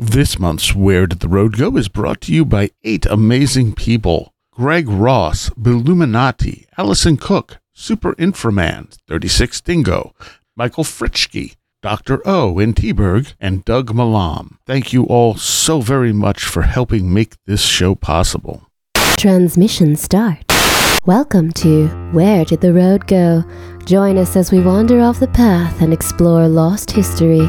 This 0.00 0.38
month's 0.38 0.76
Where 0.76 1.08
Did 1.08 1.18
the 1.18 1.28
Road 1.28 1.56
Go 1.56 1.76
is 1.76 1.88
brought 1.88 2.20
to 2.20 2.32
you 2.32 2.44
by 2.44 2.70
eight 2.84 3.04
amazing 3.06 3.74
people 3.74 4.32
Greg 4.52 4.88
Ross, 4.88 5.50
Billuminati, 5.50 6.66
Allison 6.78 7.16
Cook, 7.16 7.58
Super 7.74 8.14
Inframan, 8.14 8.96
36 9.08 9.60
Dingo, 9.60 10.14
Michael 10.54 10.84
Fritschke, 10.84 11.56
Dr. 11.82 12.22
O 12.24 12.60
in 12.60 12.74
T-Berg, 12.74 13.34
and 13.40 13.64
Doug 13.64 13.92
Malam. 13.92 14.60
Thank 14.66 14.92
you 14.92 15.02
all 15.02 15.34
so 15.34 15.80
very 15.80 16.12
much 16.12 16.44
for 16.44 16.62
helping 16.62 17.12
make 17.12 17.34
this 17.46 17.62
show 17.62 17.96
possible. 17.96 18.68
Transmission 19.16 19.96
start. 19.96 20.44
Welcome 21.06 21.50
to 21.54 21.88
Where 22.12 22.44
Did 22.44 22.60
the 22.60 22.72
Road 22.72 23.08
Go? 23.08 23.42
Join 23.84 24.16
us 24.16 24.36
as 24.36 24.52
we 24.52 24.60
wander 24.60 25.00
off 25.00 25.18
the 25.18 25.26
path 25.26 25.82
and 25.82 25.92
explore 25.92 26.46
lost 26.46 26.92
history, 26.92 27.48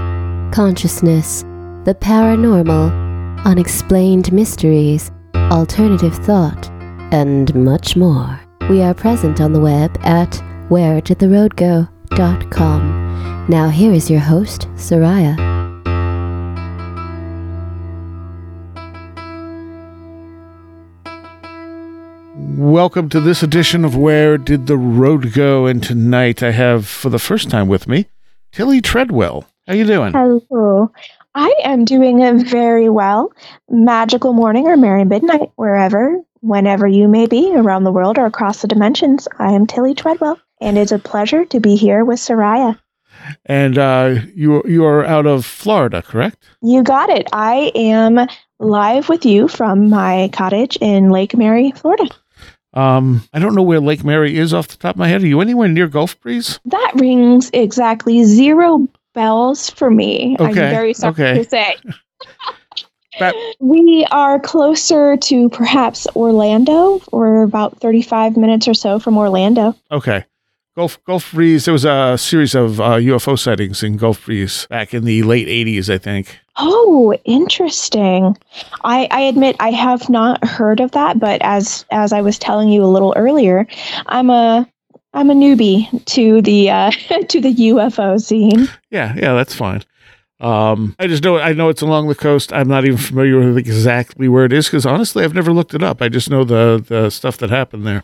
consciousness, 0.51 1.43
the 1.85 1.95
paranormal, 1.95 2.91
unexplained 3.45 4.33
mysteries, 4.33 5.11
alternative 5.35 6.13
thought, 6.13 6.69
and 7.11 7.55
much 7.55 7.95
more. 7.95 8.37
We 8.69 8.81
are 8.81 8.93
present 8.93 9.39
on 9.39 9.53
the 9.53 9.61
web 9.61 9.97
at 10.03 10.31
wheredidtheroadgo.com. 10.69 13.45
Now 13.47 13.69
here 13.69 13.93
is 13.93 14.09
your 14.09 14.19
host, 14.19 14.67
Seriah. 14.75 15.37
Welcome 22.57 23.07
to 23.09 23.19
this 23.21 23.41
edition 23.41 23.85
of 23.85 23.95
Where 23.95 24.37
Did 24.37 24.67
the 24.67 24.77
Road 24.77 25.31
Go? 25.33 25.65
And 25.65 25.81
tonight 25.81 26.43
I 26.43 26.51
have, 26.51 26.85
for 26.85 27.07
the 27.09 27.17
first 27.17 27.49
time 27.49 27.69
with 27.69 27.87
me, 27.87 28.07
Tillie 28.51 28.81
Treadwell. 28.81 29.45
How 29.65 29.73
you 29.75 29.85
doing? 29.85 30.11
Hello. 30.13 30.91
I 31.35 31.53
am 31.63 31.85
doing 31.85 32.43
very 32.43 32.89
well. 32.89 33.31
Magical 33.69 34.33
morning 34.33 34.67
or 34.67 34.75
merry 34.77 35.05
midnight, 35.05 35.51
wherever, 35.55 36.19
whenever 36.41 36.87
you 36.87 37.07
may 37.07 37.27
be 37.27 37.53
around 37.55 37.83
the 37.83 37.91
world 37.91 38.17
or 38.17 38.25
across 38.25 38.61
the 38.61 38.67
dimensions. 38.67 39.27
I 39.37 39.51
am 39.51 39.67
Tillie 39.67 39.93
Treadwell, 39.93 40.39
and 40.59 40.77
it's 40.77 40.91
a 40.91 40.99
pleasure 40.99 41.45
to 41.45 41.59
be 41.59 41.75
here 41.75 42.03
with 42.03 42.19
Seriah. 42.19 42.79
And 43.45 43.77
uh, 43.77 44.15
you 44.33 44.63
you 44.65 44.85
are 44.85 45.05
out 45.05 45.27
of 45.27 45.45
Florida, 45.45 46.01
correct? 46.01 46.45
You 46.61 46.83
got 46.83 47.09
it. 47.09 47.27
I 47.31 47.71
am 47.75 48.27
live 48.59 49.09
with 49.09 49.25
you 49.25 49.47
from 49.47 49.89
my 49.89 50.29
cottage 50.33 50.77
in 50.81 51.09
Lake 51.09 51.35
Mary, 51.35 51.71
Florida. 51.71 52.09
Um, 52.73 53.23
I 53.33 53.39
don't 53.39 53.55
know 53.55 53.63
where 53.63 53.79
Lake 53.79 54.03
Mary 54.03 54.37
is 54.37 54.53
off 54.53 54.67
the 54.67 54.77
top 54.77 54.95
of 54.95 54.99
my 54.99 55.07
head. 55.07 55.23
Are 55.23 55.27
you 55.27 55.41
anywhere 55.41 55.67
near 55.67 55.87
Gulf 55.87 56.19
Breeze? 56.21 56.59
That 56.65 56.91
rings 56.95 57.49
exactly 57.51 58.23
zero 58.23 58.87
bells 59.13 59.69
for 59.69 59.89
me. 59.89 60.35
Okay, 60.39 60.45
I'm 60.45 60.53
very 60.53 60.93
sorry 60.93 61.11
okay. 61.13 61.43
to 61.43 61.49
say. 61.49 61.75
That- 63.19 63.35
we 63.59 64.07
are 64.11 64.39
closer 64.39 65.17
to 65.17 65.49
perhaps 65.49 66.07
Orlando. 66.15 67.01
We're 67.11 67.43
about 67.43 67.81
35 67.81 68.37
minutes 68.37 68.65
or 68.67 68.73
so 68.73 68.97
from 68.97 69.17
Orlando. 69.17 69.75
Okay. 69.91 70.23
Gulf 70.79 71.03
Gulf 71.03 71.33
Breeze. 71.33 71.65
There 71.65 71.73
was 71.73 71.83
a 71.83 72.17
series 72.17 72.55
of 72.55 72.79
uh, 72.79 72.95
UFO 72.95 73.37
sightings 73.37 73.83
in 73.83 73.97
Gulf 73.97 74.23
Breeze 74.23 74.65
back 74.69 74.93
in 74.93 75.03
the 75.03 75.23
late 75.23 75.47
'80s, 75.49 75.93
I 75.93 75.97
think. 75.97 76.39
Oh, 76.55 77.13
interesting. 77.25 78.37
I, 78.85 79.09
I 79.11 79.21
admit 79.21 79.57
I 79.59 79.71
have 79.71 80.09
not 80.09 80.41
heard 80.47 80.79
of 80.79 80.91
that, 80.91 81.19
but 81.19 81.41
as 81.41 81.85
as 81.91 82.13
I 82.13 82.21
was 82.21 82.39
telling 82.39 82.69
you 82.69 82.81
a 82.81 82.87
little 82.87 83.13
earlier, 83.17 83.67
I'm 84.05 84.29
a 84.29 84.69
I'm 85.13 85.29
a 85.29 85.33
newbie 85.33 86.05
to 86.05 86.41
the 86.41 86.69
uh, 86.69 86.91
to 87.29 87.41
the 87.41 87.53
UFO 87.53 88.21
scene. 88.21 88.67
Yeah, 88.89 89.13
yeah, 89.15 89.33
that's 89.33 89.55
fine. 89.55 89.83
Um, 90.39 90.95
I 90.99 91.07
just 91.07 91.23
know 91.23 91.37
I 91.37 91.53
know 91.53 91.69
it's 91.69 91.81
along 91.81 92.07
the 92.07 92.15
coast. 92.15 92.53
I'm 92.53 92.67
not 92.67 92.85
even 92.85 92.97
familiar 92.97 93.39
with 93.39 93.57
exactly 93.57 94.27
where 94.27 94.45
it 94.45 94.53
is 94.53 94.67
because 94.67 94.85
honestly, 94.85 95.23
I've 95.23 95.33
never 95.33 95.51
looked 95.51 95.73
it 95.73 95.83
up. 95.83 96.01
I 96.01 96.09
just 96.09 96.29
know 96.29 96.43
the 96.43 96.83
the 96.85 97.09
stuff 97.09 97.37
that 97.37 97.49
happened 97.49 97.85
there. 97.85 98.03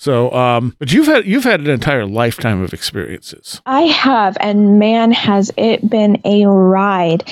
So, 0.00 0.30
um, 0.30 0.76
but 0.78 0.92
you've 0.92 1.08
had 1.08 1.26
you've 1.26 1.42
had 1.42 1.60
an 1.60 1.68
entire 1.68 2.06
lifetime 2.06 2.62
of 2.62 2.72
experiences. 2.72 3.60
I 3.66 3.82
have, 3.82 4.36
and 4.40 4.78
man, 4.78 5.10
has 5.10 5.50
it 5.56 5.90
been 5.90 6.20
a 6.24 6.46
ride. 6.46 7.24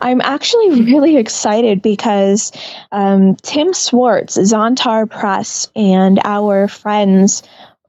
I'm 0.00 0.20
actually 0.20 0.84
really 0.84 1.16
excited 1.16 1.82
because 1.82 2.52
um, 2.92 3.34
Tim 3.42 3.74
Swartz, 3.74 4.38
Zontar 4.38 5.10
Press, 5.10 5.68
and 5.74 6.20
our 6.22 6.68
friends 6.68 7.42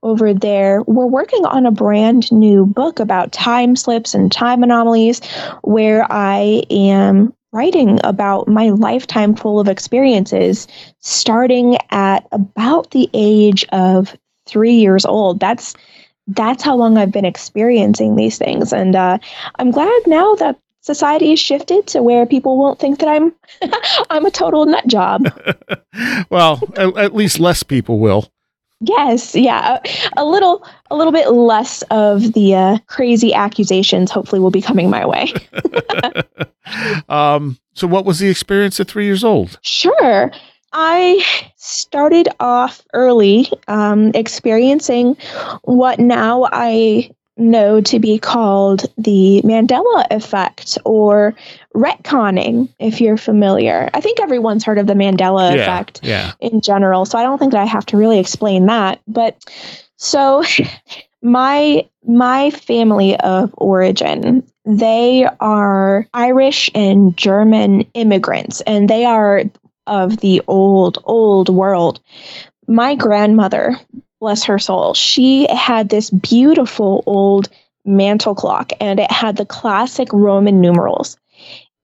over 0.03 0.33
there 0.33 0.83
we're 0.83 1.07
working 1.07 1.45
on 1.45 1.65
a 1.65 1.71
brand 1.71 2.31
new 2.31 2.65
book 2.65 2.99
about 2.99 3.31
time 3.31 3.75
slips 3.75 4.13
and 4.13 4.31
time 4.31 4.63
anomalies, 4.63 5.21
where 5.63 6.05
I 6.11 6.63
am 6.69 7.33
writing 7.51 7.99
about 8.03 8.47
my 8.47 8.69
lifetime 8.69 9.35
full 9.35 9.59
of 9.59 9.67
experiences 9.67 10.67
starting 10.99 11.77
at 11.91 12.27
about 12.31 12.91
the 12.91 13.09
age 13.13 13.65
of 13.71 14.17
three 14.45 14.73
years 14.73 15.05
old. 15.05 15.39
That's 15.39 15.75
that's 16.27 16.63
how 16.63 16.75
long 16.75 16.97
I've 16.97 17.11
been 17.11 17.25
experiencing 17.25 18.15
these 18.15 18.37
things, 18.37 18.73
and 18.73 18.95
uh, 18.95 19.17
I'm 19.57 19.71
glad 19.71 20.01
now 20.05 20.35
that 20.35 20.57
society 20.81 21.29
has 21.29 21.39
shifted 21.39 21.87
to 21.87 22.03
where 22.03 22.25
people 22.25 22.57
won't 22.57 22.79
think 22.79 22.99
that 22.99 23.09
I'm 23.09 23.33
I'm 24.09 24.25
a 24.25 24.31
total 24.31 24.65
nut 24.65 24.87
job. 24.87 25.27
well, 26.29 26.61
at, 26.75 26.97
at 26.97 27.15
least 27.15 27.39
less 27.39 27.63
people 27.63 27.99
will. 27.99 28.32
Yes, 28.83 29.35
yeah, 29.35 29.79
a, 30.17 30.21
a 30.21 30.25
little 30.25 30.65
a 30.91 30.95
little 30.95 31.13
bit 31.13 31.31
less 31.31 31.81
of 31.91 32.33
the 32.33 32.55
uh, 32.55 32.77
crazy 32.87 33.33
accusations. 33.33 34.11
Hopefully, 34.11 34.39
will 34.39 34.51
be 34.51 34.61
coming 34.61 34.89
my 34.89 35.05
way. 35.05 35.33
um, 37.09 37.57
so, 37.73 37.87
what 37.87 38.05
was 38.05 38.19
the 38.19 38.29
experience 38.29 38.79
at 38.79 38.87
three 38.87 39.05
years 39.05 39.23
old? 39.23 39.59
Sure. 39.61 40.31
I 40.75 41.23
started 41.57 42.29
off 42.39 42.81
early 42.93 43.51
um, 43.67 44.11
experiencing 44.15 45.15
what 45.63 45.99
now 45.99 46.47
I 46.51 47.11
know 47.37 47.81
to 47.81 47.99
be 47.99 48.19
called 48.19 48.85
the 48.97 49.41
Mandela 49.43 50.05
effect 50.11 50.77
or 50.85 51.35
retconning, 51.75 52.69
if 52.79 53.01
you're 53.01 53.17
familiar. 53.17 53.89
I 53.93 54.01
think 54.01 54.19
everyone's 54.19 54.63
heard 54.63 54.77
of 54.77 54.87
the 54.87 54.93
Mandela 54.93 55.55
yeah, 55.55 55.61
effect 55.61 55.99
yeah. 56.03 56.33
in 56.39 56.61
general, 56.61 57.05
so 57.05 57.17
I 57.17 57.23
don't 57.23 57.37
think 57.37 57.53
that 57.53 57.61
I 57.61 57.65
have 57.65 57.85
to 57.87 57.97
really 57.97 58.19
explain 58.19 58.67
that. 58.67 59.01
But 59.07 59.43
so 59.97 60.43
my 61.21 61.87
my 62.05 62.49
family 62.51 63.17
of 63.17 63.53
origin 63.57 64.45
they 64.65 65.25
are 65.39 66.05
irish 66.13 66.69
and 66.75 67.15
german 67.15 67.81
immigrants 67.93 68.59
and 68.61 68.89
they 68.89 69.05
are 69.05 69.43
of 69.87 70.17
the 70.17 70.41
old 70.47 70.99
old 71.05 71.47
world 71.47 72.01
my 72.67 72.93
grandmother 72.95 73.77
bless 74.23 74.45
her 74.45 74.57
soul 74.57 74.93
she 74.93 75.45
had 75.53 75.89
this 75.89 76.09
beautiful 76.09 77.03
old 77.05 77.49
mantle 77.83 78.33
clock 78.33 78.71
and 78.79 78.97
it 78.97 79.11
had 79.11 79.35
the 79.35 79.45
classic 79.45 80.07
roman 80.13 80.61
numerals 80.61 81.17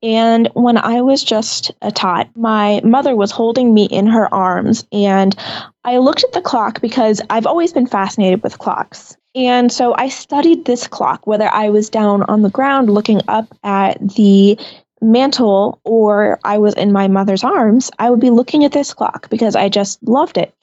and 0.01 0.47
when 0.53 0.77
I 0.77 1.01
was 1.01 1.23
just 1.23 1.71
a 1.81 1.91
tot, 1.91 2.29
my 2.35 2.79
mother 2.85 3.17
was 3.17 3.31
holding 3.31 3.73
me 3.73 3.83
in 3.83 4.07
her 4.07 4.33
arms. 4.33 4.87
And 4.93 5.35
I 5.83 5.97
looked 5.97 6.23
at 6.23 6.31
the 6.31 6.41
clock 6.41 6.79
because 6.79 7.21
I've 7.29 7.45
always 7.45 7.73
been 7.73 7.87
fascinated 7.87 8.41
with 8.41 8.59
clocks. 8.59 9.17
And 9.35 9.71
so 9.71 9.93
I 9.97 10.07
studied 10.07 10.65
this 10.65 10.87
clock, 10.87 11.27
whether 11.27 11.49
I 11.49 11.69
was 11.69 11.89
down 11.89 12.23
on 12.23 12.41
the 12.43 12.49
ground 12.49 12.89
looking 12.89 13.21
up 13.27 13.53
at 13.63 13.97
the 14.15 14.57
mantle 15.01 15.79
or 15.83 16.39
I 16.43 16.57
was 16.57 16.73
in 16.75 16.91
my 16.91 17.07
mother's 17.07 17.43
arms, 17.43 17.91
I 17.99 18.09
would 18.09 18.19
be 18.19 18.31
looking 18.31 18.63
at 18.63 18.71
this 18.71 18.93
clock 18.93 19.29
because 19.29 19.55
I 19.55 19.69
just 19.69 20.01
loved 20.03 20.37
it. 20.37 20.53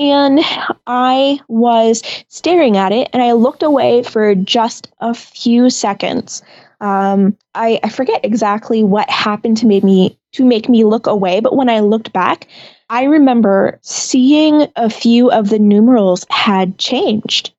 And 0.00 0.40
I 0.86 1.40
was 1.46 2.02
staring 2.28 2.78
at 2.78 2.90
it 2.90 3.10
and 3.12 3.22
I 3.22 3.32
looked 3.32 3.62
away 3.62 4.02
for 4.02 4.34
just 4.34 4.90
a 5.00 5.12
few 5.12 5.68
seconds. 5.68 6.42
Um, 6.80 7.36
I, 7.54 7.78
I 7.84 7.90
forget 7.90 8.24
exactly 8.24 8.82
what 8.82 9.10
happened 9.10 9.58
to 9.58 9.66
make 9.66 9.84
me 9.84 10.18
to 10.32 10.44
make 10.44 10.70
me 10.70 10.84
look 10.84 11.06
away, 11.06 11.40
but 11.40 11.54
when 11.54 11.68
I 11.68 11.80
looked 11.80 12.14
back, 12.14 12.46
I 12.88 13.02
remember 13.04 13.78
seeing 13.82 14.68
a 14.76 14.88
few 14.88 15.30
of 15.30 15.50
the 15.50 15.58
numerals 15.58 16.24
had 16.30 16.78
changed. 16.78 17.52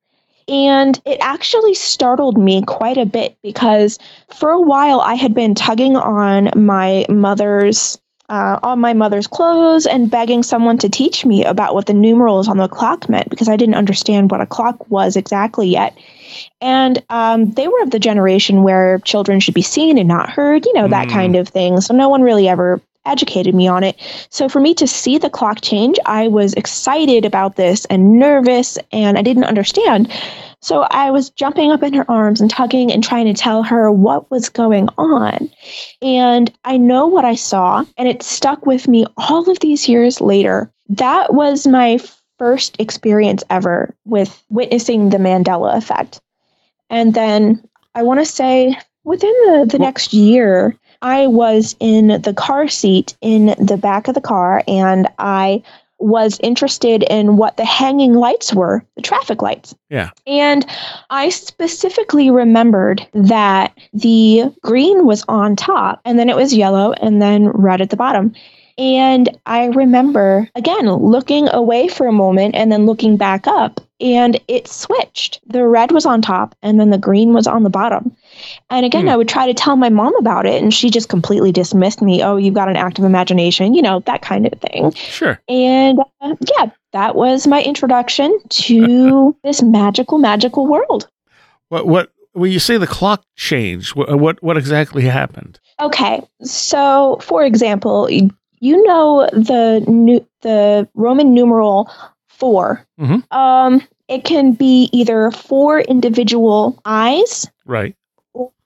And 0.48 1.00
it 1.06 1.18
actually 1.20 1.74
startled 1.74 2.38
me 2.38 2.62
quite 2.62 2.96
a 2.96 3.06
bit 3.06 3.36
because 3.44 4.00
for 4.34 4.50
a 4.50 4.60
while 4.60 5.00
I 5.00 5.14
had 5.14 5.32
been 5.32 5.54
tugging 5.54 5.94
on 5.96 6.50
my 6.56 7.06
mother's 7.08 8.00
uh, 8.28 8.58
on 8.62 8.80
my 8.80 8.94
mother's 8.94 9.26
clothes 9.26 9.86
and 9.86 10.10
begging 10.10 10.42
someone 10.42 10.78
to 10.78 10.88
teach 10.88 11.24
me 11.26 11.44
about 11.44 11.74
what 11.74 11.86
the 11.86 11.92
numerals 11.94 12.48
on 12.48 12.56
the 12.56 12.68
clock 12.68 13.08
meant 13.08 13.28
because 13.28 13.48
I 13.48 13.56
didn't 13.56 13.74
understand 13.74 14.30
what 14.30 14.40
a 14.40 14.46
clock 14.46 14.90
was 14.90 15.16
exactly 15.16 15.68
yet. 15.68 15.96
And 16.60 17.02
um, 17.10 17.50
they 17.50 17.68
were 17.68 17.82
of 17.82 17.90
the 17.90 17.98
generation 17.98 18.62
where 18.62 19.00
children 19.00 19.40
should 19.40 19.54
be 19.54 19.62
seen 19.62 19.98
and 19.98 20.08
not 20.08 20.30
heard, 20.30 20.64
you 20.64 20.72
know, 20.72 20.88
that 20.88 21.08
Mm. 21.08 21.12
kind 21.12 21.36
of 21.36 21.48
thing. 21.48 21.80
So 21.80 21.94
no 21.94 22.08
one 22.08 22.22
really 22.22 22.48
ever 22.48 22.80
educated 23.04 23.54
me 23.54 23.66
on 23.66 23.82
it. 23.84 23.96
So 24.30 24.48
for 24.48 24.60
me 24.60 24.74
to 24.74 24.86
see 24.86 25.18
the 25.18 25.28
clock 25.28 25.60
change, 25.60 25.98
I 26.06 26.28
was 26.28 26.54
excited 26.54 27.24
about 27.24 27.56
this 27.56 27.84
and 27.86 28.18
nervous, 28.18 28.78
and 28.92 29.18
I 29.18 29.22
didn't 29.22 29.44
understand. 29.44 30.10
So 30.62 30.86
I 30.90 31.10
was 31.10 31.30
jumping 31.30 31.72
up 31.72 31.82
in 31.82 31.92
her 31.94 32.08
arms 32.10 32.40
and 32.40 32.48
tugging 32.48 32.92
and 32.92 33.02
trying 33.02 33.26
to 33.26 33.34
tell 33.34 33.64
her 33.64 33.90
what 33.90 34.30
was 34.30 34.48
going 34.48 34.88
on. 34.96 35.50
And 36.00 36.52
I 36.64 36.76
know 36.76 37.06
what 37.08 37.24
I 37.24 37.34
saw, 37.34 37.84
and 37.98 38.08
it 38.08 38.22
stuck 38.22 38.64
with 38.64 38.86
me 38.86 39.04
all 39.16 39.50
of 39.50 39.58
these 39.58 39.88
years 39.88 40.20
later. 40.20 40.70
That 40.88 41.34
was 41.34 41.66
my 41.66 41.98
first 42.38 42.76
experience 42.78 43.42
ever 43.50 43.94
with 44.04 44.42
witnessing 44.50 45.10
the 45.10 45.18
Mandela 45.18 45.76
effect. 45.76 46.20
And 46.90 47.12
then 47.14 47.62
I 47.94 48.02
want 48.04 48.20
to 48.20 48.26
say 48.26 48.76
within 49.04 49.34
the, 49.46 49.66
the 49.68 49.78
next 49.78 50.12
year, 50.12 50.76
I 51.02 51.26
was 51.26 51.74
in 51.80 52.22
the 52.22 52.34
car 52.34 52.68
seat 52.68 53.16
in 53.20 53.54
the 53.58 53.76
back 53.76 54.06
of 54.06 54.14
the 54.14 54.20
car 54.20 54.62
and 54.68 55.08
I 55.18 55.62
was 56.02 56.40
interested 56.42 57.04
in 57.04 57.36
what 57.36 57.56
the 57.56 57.64
hanging 57.64 58.14
lights 58.14 58.52
were, 58.52 58.84
the 58.96 59.02
traffic 59.02 59.40
lights. 59.40 59.74
Yeah. 59.88 60.10
And 60.26 60.66
I 61.10 61.28
specifically 61.28 62.30
remembered 62.30 63.06
that 63.14 63.76
the 63.92 64.52
green 64.62 65.06
was 65.06 65.24
on 65.28 65.56
top 65.56 66.00
and 66.04 66.18
then 66.18 66.28
it 66.28 66.36
was 66.36 66.54
yellow 66.54 66.92
and 66.94 67.22
then 67.22 67.48
red 67.48 67.80
at 67.80 67.90
the 67.90 67.96
bottom. 67.96 68.34
And 68.78 69.28
I 69.46 69.66
remember, 69.66 70.48
again, 70.54 70.90
looking 70.90 71.48
away 71.50 71.88
for 71.88 72.06
a 72.06 72.12
moment 72.12 72.54
and 72.54 72.72
then 72.72 72.86
looking 72.86 73.16
back 73.18 73.46
up, 73.46 73.80
and 74.00 74.40
it 74.48 74.66
switched. 74.66 75.40
The 75.46 75.66
red 75.66 75.92
was 75.92 76.06
on 76.06 76.22
top, 76.22 76.54
and 76.62 76.80
then 76.80 76.90
the 76.90 76.98
green 76.98 77.34
was 77.34 77.46
on 77.46 77.64
the 77.64 77.70
bottom. 77.70 78.16
And 78.70 78.84
again, 78.86 79.02
Hmm. 79.02 79.08
I 79.10 79.16
would 79.16 79.28
try 79.28 79.46
to 79.46 79.54
tell 79.54 79.76
my 79.76 79.88
mom 79.88 80.14
about 80.16 80.46
it, 80.46 80.62
and 80.62 80.72
she 80.72 80.90
just 80.90 81.08
completely 81.08 81.52
dismissed 81.52 82.02
me. 82.02 82.22
Oh, 82.22 82.36
you've 82.36 82.54
got 82.54 82.68
an 82.68 82.76
active 82.76 83.04
imagination, 83.04 83.74
you 83.74 83.82
know, 83.82 84.00
that 84.06 84.22
kind 84.22 84.46
of 84.46 84.52
thing. 84.60 84.92
Sure. 84.92 85.40
And 85.48 85.98
uh, 86.20 86.34
yeah, 86.58 86.70
that 86.92 87.14
was 87.14 87.46
my 87.46 87.62
introduction 87.62 88.38
to 88.48 89.36
this 89.44 89.62
magical, 89.62 90.18
magical 90.18 90.66
world. 90.66 91.08
What 91.68 91.86
what 91.86 92.10
when 92.34 92.50
you 92.50 92.58
say 92.58 92.78
the 92.78 92.86
clock 92.86 93.24
changed, 93.36 93.94
what 93.94 94.18
what, 94.18 94.42
what 94.42 94.56
exactly 94.56 95.02
happened? 95.02 95.60
Okay, 95.80 96.22
so 96.42 97.18
for 97.20 97.44
example, 97.44 98.08
you 98.10 98.86
know 98.86 99.28
the 99.32 99.84
new, 99.88 100.24
the 100.42 100.88
Roman 100.94 101.34
numeral 101.34 101.90
4 102.28 102.86
Mhm. 103.00 103.32
Um, 103.32 103.82
it 104.08 104.24
can 104.24 104.52
be 104.52 104.88
either 104.92 105.30
four 105.30 105.80
individual 105.80 106.78
eyes, 106.84 107.48
Right. 107.64 107.94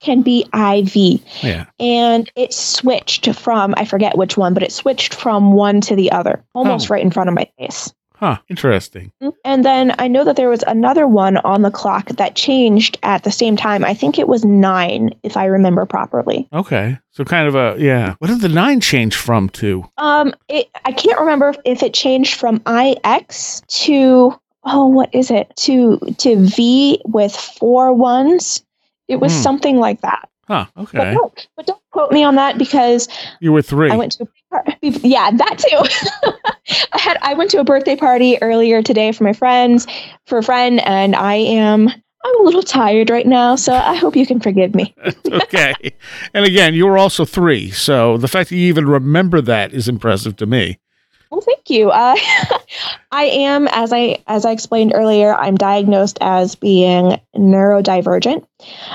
Can 0.01 0.23
be 0.23 0.45
IV, 0.55 1.21
Yeah. 1.43 1.67
and 1.81 2.31
it 2.37 2.53
switched 2.53 3.33
from 3.35 3.75
I 3.77 3.85
forget 3.85 4.17
which 4.17 4.37
one, 4.37 4.55
but 4.55 4.63
it 4.63 4.73
switched 4.73 5.15
from 5.15 5.53
one 5.53 5.81
to 5.83 5.97
the 5.97 6.13
other, 6.13 6.45
almost 6.55 6.91
Oh. 6.91 6.95
right 6.95 7.03
in 7.03 7.11
front 7.11 7.29
of 7.29 7.35
my 7.35 7.49
face. 7.59 7.93
Huh. 8.19 8.39
Interesting. 8.49 9.13
And 9.45 9.63
then 9.63 9.95
I 9.99 10.09
know 10.09 10.25
that 10.25 10.37
there 10.37 10.49
was 10.49 10.65
another 10.67 11.07
one 11.07 11.37
on 11.37 11.61
the 11.61 11.71
clock 11.71 12.07
that 12.17 12.35
changed 12.35 12.99
at 13.03 13.25
the 13.25 13.31
same 13.31 13.57
time. 13.59 13.85
I 13.85 13.93
think 13.93 14.19
it 14.19 14.27
was 14.27 14.43
nine, 14.43 15.11
if 15.23 15.37
I 15.37 15.45
remember 15.45 15.85
properly. 15.85 16.49
Okay. 16.51 16.99
So 17.11 17.25
kind 17.25 17.47
of 17.47 17.55
a 17.55 17.77
yeah. 17.79 18.15
What 18.19 18.29
did 18.29 18.41
the 18.41 18.49
nine 18.49 18.81
change 18.81 19.17
from 19.17 19.51
to? 19.51 19.85
Um, 19.99 20.33
it, 20.49 20.69
I 20.87 20.93
can't 20.93 21.21
remember 21.21 21.55
if 21.67 21.83
it 21.83 21.93
changed 21.93 22.35
from 22.41 22.63
IX 22.67 23.61
to 23.85 24.35
oh, 24.65 24.87
what 24.87 25.15
is 25.15 25.31
it 25.31 25.55
to 25.57 25.99
to 26.19 26.37
V 26.37 27.03
with 27.05 27.37
four 27.37 27.93
ones. 27.93 28.63
It 29.09 29.17
was 29.21 29.33
Hmm. 29.35 29.43
something 29.43 29.77
like 29.79 30.01
that. 30.03 30.29
Huh. 30.49 30.67
But 30.77 30.83
Okay. 30.95 31.13
don't, 31.15 31.49
but 31.57 31.67
don't 31.67 31.81
quote 31.91 32.13
me 32.13 32.23
on 32.23 32.37
that 32.37 32.57
because 32.59 33.09
You 33.41 33.53
were 33.53 33.63
three. 33.63 33.91
I 33.91 33.97
went 33.97 34.13
to 34.13 34.29
a 34.53 34.63
yeah 34.83 35.31
that 35.33 35.59
too. 35.59 36.31
I 36.93 36.99
had 36.99 37.19
I 37.23 37.35
went 37.35 37.51
to 37.53 37.59
a 37.61 37.65
birthday 37.65 37.97
party 37.97 38.41
earlier 38.43 38.83
today 38.83 39.13
for 39.13 39.25
my 39.25 39.33
friends 39.33 39.87
for 40.27 40.39
a 40.39 40.43
friend, 40.43 40.81
and 40.87 41.15
I 41.17 41.35
am 41.35 41.89
I'm 41.89 42.41
a 42.41 42.43
little 42.43 42.63
tired 42.63 43.11
right 43.11 43.27
now, 43.27 43.55
so 43.57 43.73
I 43.75 43.95
hope 43.95 44.17
you 44.17 44.27
can 44.27 44.41
forgive 44.41 44.75
me. 44.75 44.95
okay. 45.31 45.75
And 46.35 46.45
again, 46.45 46.75
you 46.75 46.87
were 46.87 46.99
also 46.99 47.25
three, 47.25 47.71
so 47.71 48.17
the 48.17 48.27
fact 48.29 48.51
that 48.51 48.57
you 48.57 48.67
even 48.69 48.87
remember 48.89 49.41
that 49.43 49.73
is 49.73 49.89
impressive 49.89 50.35
to 50.37 50.47
me. 50.47 50.79
Well, 51.37 51.45
thank 51.45 51.69
you. 51.69 51.91
Uh, 51.91 52.17
I 53.13 53.25
am, 53.25 53.69
as 53.69 53.93
I 53.93 54.23
as 54.27 54.47
I 54.47 54.53
explained 54.53 54.93
earlier, 54.95 55.35
I'm 55.35 55.55
diagnosed 55.55 56.17
as 56.23 56.55
being 56.55 57.21
neurodivergent. 57.37 58.47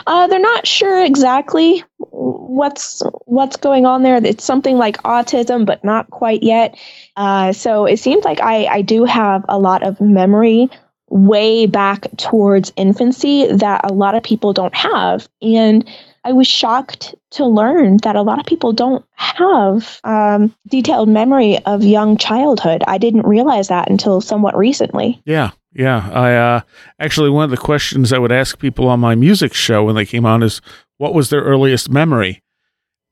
Uh, 0.08 0.26
they're 0.26 0.40
not 0.40 0.66
sure 0.66 1.06
exactly 1.06 1.84
what's 2.00 3.04
what's 3.26 3.58
going 3.58 3.86
on 3.86 4.02
there. 4.02 4.16
It's 4.26 4.44
something 4.44 4.80
like 4.80 4.98
autism, 5.04 5.68
but 5.68 5.84
not 5.84 6.10
quite 6.10 6.42
yet. 6.42 6.76
Uh, 7.16 7.54
so 7.54 7.86
it 7.86 7.98
seems 7.98 8.26
like 8.26 8.42
I 8.42 8.66
I 8.66 8.82
do 8.82 9.06
have 9.06 9.46
a 9.48 9.60
lot 9.60 9.84
of 9.84 10.02
memory 10.02 10.68
way 11.10 11.68
back 11.68 12.08
towards 12.18 12.74
infancy 12.76 13.46
that 13.54 13.82
a 13.84 13.94
lot 13.94 14.16
of 14.16 14.24
people 14.24 14.52
don't 14.52 14.74
have, 14.74 15.30
and 15.44 15.88
I 16.24 16.34
was 16.34 16.48
shocked 16.48 17.16
to 17.32 17.46
learn 17.46 17.98
that 18.04 18.16
a 18.16 18.22
lot 18.22 18.40
of 18.40 18.46
people 18.46 18.74
don't 18.74 19.04
have 19.14 20.00
um, 20.04 20.56
detailed 20.68 21.10
memory 21.10 21.58
of 21.66 21.84
young 21.84 22.18
childhood. 22.18 22.84
I 22.88 22.98
didn't 22.98 23.26
realize 23.26 23.70
that 23.70 23.90
until 23.90 24.22
somewhat 24.22 24.56
recently. 24.56 25.22
Yeah. 25.26 25.52
Yeah. 25.74 26.10
I 26.12 26.36
uh 26.36 26.62
actually 27.00 27.30
one 27.30 27.46
of 27.46 27.50
the 27.50 27.58
questions 27.58 28.12
I 28.12 28.18
would 28.20 28.32
ask 28.32 28.60
people 28.60 28.88
on 28.88 29.00
my 29.00 29.16
music 29.16 29.54
show 29.54 29.84
when 29.84 29.96
they 29.96 30.06
came 30.06 30.26
on 30.26 30.44
is 30.44 30.62
what 30.98 31.14
was 31.14 31.30
their 31.30 31.42
earliest 31.42 31.90
memory? 31.90 32.44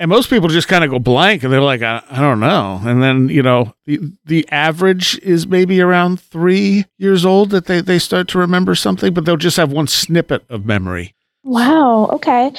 And 0.02 0.10
most 0.10 0.30
people 0.30 0.48
just 0.48 0.68
kind 0.68 0.84
of 0.84 0.90
go 0.90 1.00
blank 1.00 1.44
and 1.44 1.52
they're 1.52 1.62
like, 1.62 1.82
I, 1.82 2.02
I 2.10 2.20
don't 2.20 2.40
know. 2.40 2.80
And 2.84 3.04
then, 3.04 3.28
you 3.30 3.42
know, 3.42 3.74
the 3.86 4.00
the 4.26 4.48
average 4.50 5.18
is 5.20 5.48
maybe 5.48 5.82
around 5.82 6.20
three 6.22 6.86
years 6.98 7.26
old 7.26 7.50
that 7.50 7.66
they, 7.66 7.82
they 7.82 8.00
start 8.00 8.28
to 8.30 8.38
remember 8.38 8.76
something, 8.76 9.14
but 9.14 9.26
they'll 9.26 9.38
just 9.38 9.58
have 9.58 9.72
one 9.72 9.88
snippet 9.88 10.44
of 10.50 10.66
memory. 10.66 11.16
Wow. 11.50 12.10
Okay. 12.14 12.52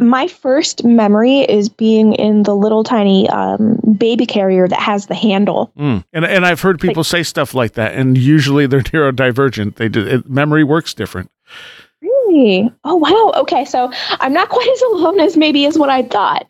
My 0.00 0.26
first 0.26 0.84
memory 0.84 1.40
is 1.40 1.68
being 1.68 2.14
in 2.14 2.44
the 2.44 2.56
little 2.56 2.82
tiny 2.82 3.28
um, 3.28 3.78
baby 3.98 4.24
carrier 4.24 4.66
that 4.66 4.80
has 4.80 5.06
the 5.06 5.14
handle. 5.14 5.70
Mm. 5.78 6.02
And 6.14 6.24
and 6.24 6.46
I've 6.46 6.62
heard 6.62 6.80
people 6.80 7.04
say 7.04 7.24
stuff 7.24 7.52
like 7.52 7.74
that, 7.74 7.94
and 7.94 8.16
usually 8.16 8.66
they're 8.66 8.80
neurodivergent. 8.80 9.76
They 9.76 9.90
do 9.90 10.06
it, 10.06 10.30
memory 10.30 10.64
works 10.64 10.94
different. 10.94 11.30
Really? 12.00 12.72
Oh, 12.84 12.96
wow. 12.96 13.32
Okay. 13.42 13.66
So 13.66 13.92
I'm 14.12 14.32
not 14.32 14.48
quite 14.48 14.66
as 14.66 14.80
alone 14.80 15.20
as 15.20 15.36
maybe 15.36 15.66
as 15.66 15.78
what 15.78 15.90
I 15.90 16.02
thought. 16.02 16.48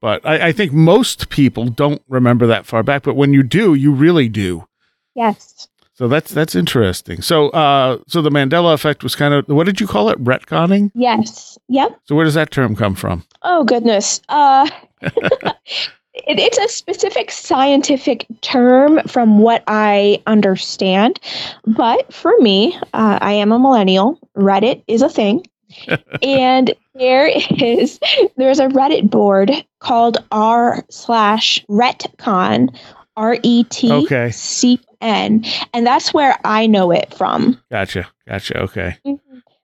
But 0.00 0.24
I, 0.24 0.48
I 0.48 0.52
think 0.52 0.72
most 0.72 1.28
people 1.28 1.66
don't 1.66 2.00
remember 2.08 2.46
that 2.46 2.64
far 2.64 2.82
back. 2.82 3.02
But 3.02 3.16
when 3.16 3.34
you 3.34 3.42
do, 3.42 3.74
you 3.74 3.92
really 3.92 4.30
do. 4.30 4.66
Yes. 5.14 5.68
So 5.94 6.08
that's 6.08 6.32
that's 6.32 6.54
interesting. 6.54 7.20
So 7.20 7.50
uh, 7.50 7.98
so 8.06 8.22
the 8.22 8.30
Mandela 8.30 8.72
effect 8.72 9.02
was 9.02 9.14
kind 9.14 9.34
of 9.34 9.46
what 9.48 9.64
did 9.64 9.80
you 9.80 9.86
call 9.86 10.08
it? 10.08 10.22
Retconning. 10.22 10.90
Yes. 10.94 11.58
Yep. 11.68 12.00
So 12.04 12.14
where 12.14 12.24
does 12.24 12.34
that 12.34 12.50
term 12.50 12.74
come 12.74 12.94
from? 12.94 13.24
Oh 13.42 13.64
goodness. 13.64 14.20
Uh, 14.28 14.68
it, 15.02 16.38
it's 16.38 16.58
a 16.58 16.68
specific 16.68 17.30
scientific 17.30 18.26
term 18.40 19.00
from 19.06 19.38
what 19.38 19.64
I 19.66 20.22
understand, 20.26 21.20
but 21.66 22.12
for 22.12 22.32
me, 22.40 22.74
uh, 22.94 23.18
I 23.20 23.32
am 23.32 23.52
a 23.52 23.58
millennial. 23.58 24.18
Reddit 24.36 24.82
is 24.88 25.02
a 25.02 25.10
thing, 25.10 25.44
and 26.22 26.74
there 26.94 27.26
is 27.26 28.00
there's 28.36 28.60
a 28.60 28.68
Reddit 28.68 29.10
board 29.10 29.52
called 29.80 30.18
r 30.32 30.84
slash 30.90 31.64
retcon, 31.68 32.74
r 33.16 33.36
e 33.42 33.64
t 33.64 34.06
c 34.30 34.80
n, 35.00 35.44
and 35.74 35.86
that's 35.86 36.14
where 36.14 36.38
I 36.44 36.66
know 36.66 36.90
it 36.90 37.12
from. 37.14 37.60
Gotcha. 37.70 38.08
Gotcha. 38.26 38.58
Okay. 38.58 38.96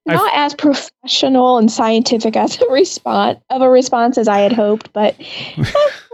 Not 0.07 0.33
as 0.35 0.55
professional 0.55 1.59
and 1.59 1.71
scientific 1.71 2.35
as 2.35 2.61
a 2.61 2.67
response 2.71 3.41
of 3.51 3.61
a 3.61 3.69
response 3.69 4.17
as 4.17 4.27
I 4.27 4.39
had 4.39 4.55
hoped, 4.55 4.91
but 4.95 5.15
eh, 5.21 5.65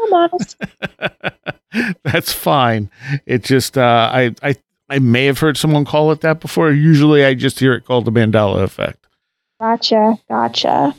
I'm 0.02 0.12
honest. 0.12 0.56
that's 2.02 2.32
fine. 2.32 2.90
It 3.24 3.44
just 3.44 3.78
uh, 3.78 4.10
I 4.12 4.34
I 4.42 4.56
I 4.88 4.98
may 4.98 5.26
have 5.26 5.38
heard 5.38 5.56
someone 5.56 5.84
call 5.84 6.10
it 6.10 6.22
that 6.22 6.40
before. 6.40 6.72
Usually, 6.72 7.24
I 7.24 7.34
just 7.34 7.60
hear 7.60 7.72
it 7.72 7.84
called 7.84 8.04
the 8.04 8.10
Mandela 8.10 8.62
effect. 8.62 9.06
Gotcha, 9.60 10.18
gotcha. 10.28 10.94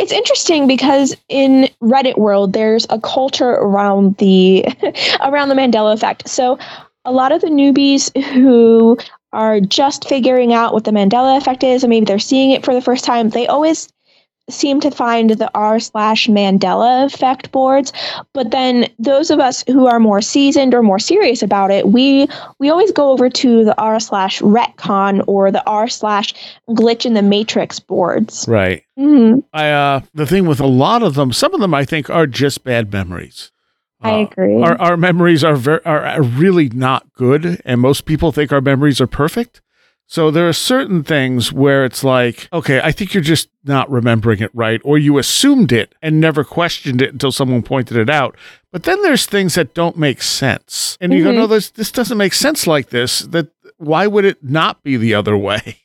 It's 0.00 0.12
interesting 0.12 0.66
because 0.66 1.16
in 1.28 1.68
Reddit 1.82 2.18
world, 2.18 2.52
there's 2.52 2.86
a 2.90 3.00
culture 3.00 3.50
around 3.50 4.16
the 4.18 4.64
around 5.20 5.48
the 5.48 5.54
Mandela 5.54 5.94
effect. 5.94 6.28
So 6.28 6.58
a 7.04 7.12
lot 7.12 7.32
of 7.32 7.40
the 7.40 7.48
newbies 7.48 8.10
who 8.32 8.98
are 9.32 9.60
just 9.60 10.08
figuring 10.08 10.52
out 10.52 10.72
what 10.72 10.84
the 10.84 10.90
Mandela 10.90 11.36
effect 11.36 11.64
is, 11.64 11.82
and 11.82 11.90
maybe 11.90 12.06
they're 12.06 12.18
seeing 12.18 12.52
it 12.52 12.64
for 12.64 12.72
the 12.72 12.80
first 12.80 13.04
time, 13.04 13.30
they 13.30 13.46
always 13.46 13.88
seem 14.50 14.80
to 14.80 14.90
find 14.90 15.30
the 15.30 15.50
r 15.54 15.80
slash 15.80 16.28
Mandela 16.28 17.06
effect 17.06 17.50
boards. 17.50 17.92
But 18.32 18.50
then 18.50 18.88
those 18.98 19.30
of 19.30 19.40
us 19.40 19.64
who 19.66 19.86
are 19.86 19.98
more 19.98 20.20
seasoned 20.20 20.74
or 20.74 20.82
more 20.82 20.98
serious 20.98 21.42
about 21.42 21.70
it, 21.70 21.88
we 21.88 22.28
we 22.58 22.68
always 22.68 22.92
go 22.92 23.10
over 23.10 23.30
to 23.30 23.64
the 23.64 23.78
r 23.80 23.98
slash 24.00 24.40
retcon 24.40 25.24
or 25.26 25.50
the 25.50 25.66
r 25.66 25.88
slash 25.88 26.34
glitch 26.70 27.06
in 27.06 27.14
the 27.14 27.22
matrix 27.22 27.80
boards. 27.80 28.46
Right. 28.48 28.82
Mhm. 28.98 29.42
I 29.52 29.70
uh 29.70 30.00
the 30.14 30.26
thing 30.26 30.46
with 30.46 30.60
a 30.60 30.66
lot 30.66 31.02
of 31.02 31.14
them, 31.14 31.32
some 31.32 31.54
of 31.54 31.60
them 31.60 31.74
I 31.74 31.84
think 31.84 32.10
are 32.10 32.26
just 32.26 32.64
bad 32.64 32.92
memories. 32.92 33.50
I 34.02 34.10
Uh, 34.12 34.18
agree. 34.24 34.62
Our 34.62 34.78
our 34.80 34.96
memories 34.98 35.42
are 35.42 35.56
very 35.56 35.80
are 35.86 36.04
are 36.04 36.22
really 36.22 36.68
not 36.68 37.06
good, 37.14 37.60
and 37.64 37.80
most 37.80 38.04
people 38.04 38.32
think 38.32 38.52
our 38.52 38.60
memories 38.60 39.00
are 39.00 39.06
perfect. 39.06 39.62
So 40.06 40.30
there 40.30 40.48
are 40.48 40.52
certain 40.52 41.02
things 41.02 41.52
where 41.52 41.84
it's 41.84 42.04
like, 42.04 42.48
okay, 42.52 42.80
I 42.82 42.92
think 42.92 43.14
you're 43.14 43.22
just 43.22 43.48
not 43.64 43.90
remembering 43.90 44.40
it 44.40 44.50
right, 44.54 44.80
or 44.84 44.98
you 44.98 45.18
assumed 45.18 45.72
it 45.72 45.94
and 46.02 46.20
never 46.20 46.44
questioned 46.44 47.00
it 47.00 47.10
until 47.12 47.32
someone 47.32 47.62
pointed 47.62 47.96
it 47.96 48.10
out. 48.10 48.36
But 48.70 48.82
then 48.82 49.00
there's 49.02 49.24
things 49.26 49.54
that 49.54 49.72
don't 49.74 49.96
make 49.96 50.20
sense. 50.22 50.98
And 51.00 51.12
you 51.12 51.24
go, 51.24 51.30
Mhm. 51.32 51.36
no, 51.36 51.46
this 51.46 51.70
this 51.70 51.90
doesn't 51.90 52.18
make 52.18 52.34
sense 52.34 52.66
like 52.66 52.90
this. 52.90 53.20
That 53.20 53.48
why 53.78 54.06
would 54.06 54.24
it 54.24 54.38
not 54.44 54.82
be 54.82 54.96
the 54.96 55.14
other 55.14 55.36
way? 55.36 55.78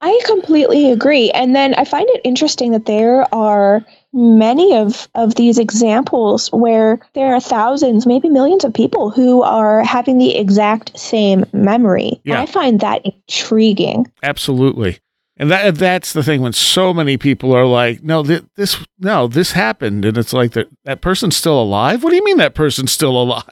I 0.00 0.20
completely 0.26 0.92
agree. 0.92 1.30
And 1.30 1.56
then 1.56 1.74
I 1.74 1.84
find 1.84 2.06
it 2.10 2.20
interesting 2.24 2.72
that 2.72 2.84
there 2.86 3.26
are 3.34 3.84
many 4.14 4.76
of, 4.76 5.08
of 5.14 5.34
these 5.34 5.58
examples 5.58 6.48
where 6.52 7.00
there 7.14 7.34
are 7.34 7.40
thousands, 7.40 8.06
maybe 8.06 8.28
millions 8.28 8.64
of 8.64 8.72
people 8.72 9.10
who 9.10 9.42
are 9.42 9.82
having 9.82 10.18
the 10.18 10.36
exact 10.36 10.98
same 10.98 11.44
memory. 11.52 12.20
Yeah. 12.24 12.40
I 12.40 12.46
find 12.46 12.80
that 12.80 13.04
intriguing. 13.04 14.10
Absolutely. 14.22 15.00
And 15.36 15.50
that 15.50 15.74
that's 15.74 16.12
the 16.12 16.22
thing 16.22 16.42
when 16.42 16.52
so 16.52 16.94
many 16.94 17.16
people 17.16 17.52
are 17.52 17.66
like, 17.66 18.04
no, 18.04 18.22
th- 18.22 18.44
this 18.54 18.78
no, 19.00 19.26
this 19.26 19.50
happened, 19.50 20.04
and 20.04 20.16
it's 20.16 20.32
like 20.32 20.52
that 20.52 20.68
that 20.84 21.00
person's 21.00 21.34
still 21.34 21.60
alive. 21.60 22.04
What 22.04 22.10
do 22.10 22.16
you 22.16 22.24
mean 22.24 22.36
that 22.36 22.54
person's 22.54 22.92
still 22.92 23.20
alive? 23.20 23.44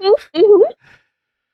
Mhm. 0.00 0.62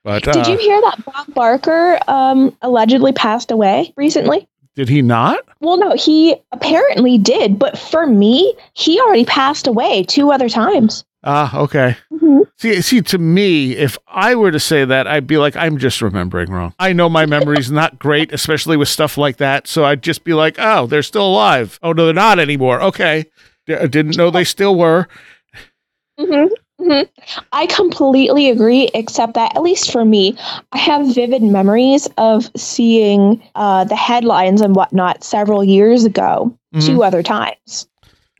But 0.04 0.22
Did 0.24 0.36
uh, 0.36 0.50
you 0.50 0.58
hear 0.58 0.80
that 0.80 1.04
Bob 1.04 1.34
Barker 1.34 1.98
um, 2.08 2.56
allegedly 2.62 3.12
passed 3.12 3.50
away 3.50 3.92
recently? 3.96 4.46
Did 4.78 4.88
he 4.88 5.02
not? 5.02 5.40
Well, 5.58 5.76
no, 5.76 5.96
he 5.96 6.36
apparently 6.52 7.18
did. 7.18 7.58
But 7.58 7.76
for 7.76 8.06
me, 8.06 8.54
he 8.74 9.00
already 9.00 9.24
passed 9.24 9.66
away 9.66 10.04
two 10.04 10.30
other 10.30 10.48
times. 10.48 11.04
Ah, 11.24 11.58
okay. 11.58 11.96
Mhm. 12.12 12.42
See, 12.58 12.80
see, 12.80 13.00
to 13.02 13.18
me, 13.18 13.72
if 13.72 13.98
I 14.06 14.36
were 14.36 14.52
to 14.52 14.60
say 14.60 14.84
that, 14.84 15.08
I'd 15.08 15.26
be 15.26 15.36
like, 15.36 15.56
I'm 15.56 15.78
just 15.78 16.00
remembering 16.00 16.52
wrong. 16.52 16.74
I 16.78 16.92
know 16.92 17.08
my 17.08 17.26
memory's 17.26 17.72
not 17.72 17.98
great, 17.98 18.32
especially 18.32 18.76
with 18.76 18.86
stuff 18.88 19.18
like 19.18 19.38
that. 19.38 19.66
So 19.66 19.84
I'd 19.84 20.00
just 20.00 20.22
be 20.22 20.32
like, 20.32 20.54
oh, 20.60 20.86
they're 20.86 21.02
still 21.02 21.26
alive. 21.26 21.80
Oh, 21.82 21.90
no, 21.92 22.04
they're 22.04 22.14
not 22.14 22.38
anymore. 22.38 22.80
Okay. 22.80 23.26
I 23.68 23.88
didn't 23.88 24.16
know 24.16 24.30
they 24.30 24.44
still 24.44 24.76
were. 24.76 25.08
Mhm, 26.20 26.50
mhm. 26.80 27.08
I 27.52 27.66
completely 27.66 28.50
agree, 28.50 28.88
except 28.94 29.34
that, 29.34 29.56
at 29.56 29.62
least 29.62 29.90
for 29.92 30.04
me, 30.04 30.36
I 30.72 30.78
have 30.78 31.14
vivid 31.14 31.42
memories 31.42 32.08
of 32.18 32.50
seeing 32.56 33.42
uh, 33.54 33.84
the 33.84 33.96
headlines 33.96 34.60
and 34.60 34.74
whatnot 34.76 35.24
several 35.24 35.64
years 35.64 36.04
ago, 36.04 36.56
Mhm. 36.74 36.86
two 36.86 37.02
other 37.02 37.22
times. 37.22 37.88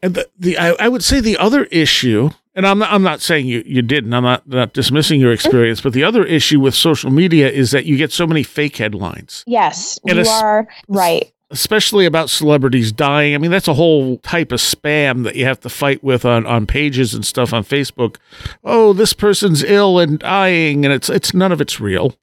And 0.02 0.14
the, 0.14 0.28
the 0.38 0.59
I, 0.59 0.71
I 0.78 0.88
would 0.88 1.02
say 1.02 1.21
the 1.21 1.37
other 1.38 1.64
issue, 1.64 2.30
and 2.54 2.66
I'm 2.66 2.78
not, 2.78 2.92
I'm 2.92 3.02
not 3.02 3.21
saying 3.21 3.47
you, 3.47 3.62
you 3.66 3.83
didn't, 3.83 4.12
I'm 4.14 4.23
not, 4.23 4.47
not 4.49 4.73
dismissing 4.73 5.21
your 5.21 5.33
experience, 5.33 5.80
but 5.80 5.92
the 5.92 6.04
other 6.04 6.25
issue 6.25 6.61
with 6.61 6.75
social 6.75 7.11
media 7.11 7.50
is 7.50 7.73
that 7.73 7.85
you 7.85 7.97
get 7.97 8.12
so 8.12 8.26
many 8.26 8.42
fake 8.45 8.76
headlines. 8.76 9.42
Yes, 9.47 9.99
And 10.07 10.18
you 10.18 10.30
are 10.30 10.68
right. 10.87 11.33
Especially 11.50 12.04
about 12.06 12.30
celebrities 12.30 12.92
dying. 12.92 13.34
I 13.34 13.38
mean, 13.38 13.50
that's 13.50 13.68
a 13.68 13.74
whole 13.74 14.18
type 14.18 14.52
of 14.52 14.60
spam 14.60 15.24
that 15.24 15.34
you 15.36 15.44
have 15.44 15.60
to 15.60 15.68
fight 15.68 16.02
with 16.04 16.24
on, 16.24 16.44
on 16.46 16.66
pages 16.66 17.14
and 17.14 17.24
stuff 17.24 17.52
on 17.52 17.64
Facebook. 17.64 18.16
Oh, 18.64 18.92
this 18.92 19.12
person's 19.12 19.62
ill 19.62 19.98
and 19.98 20.18
dying, 20.18 20.84
and 20.84 20.92
it's 20.92 21.08
it's 21.08 21.32
none 21.34 21.52
of 21.52 21.60
it's 21.60 21.80
real. 21.80 22.14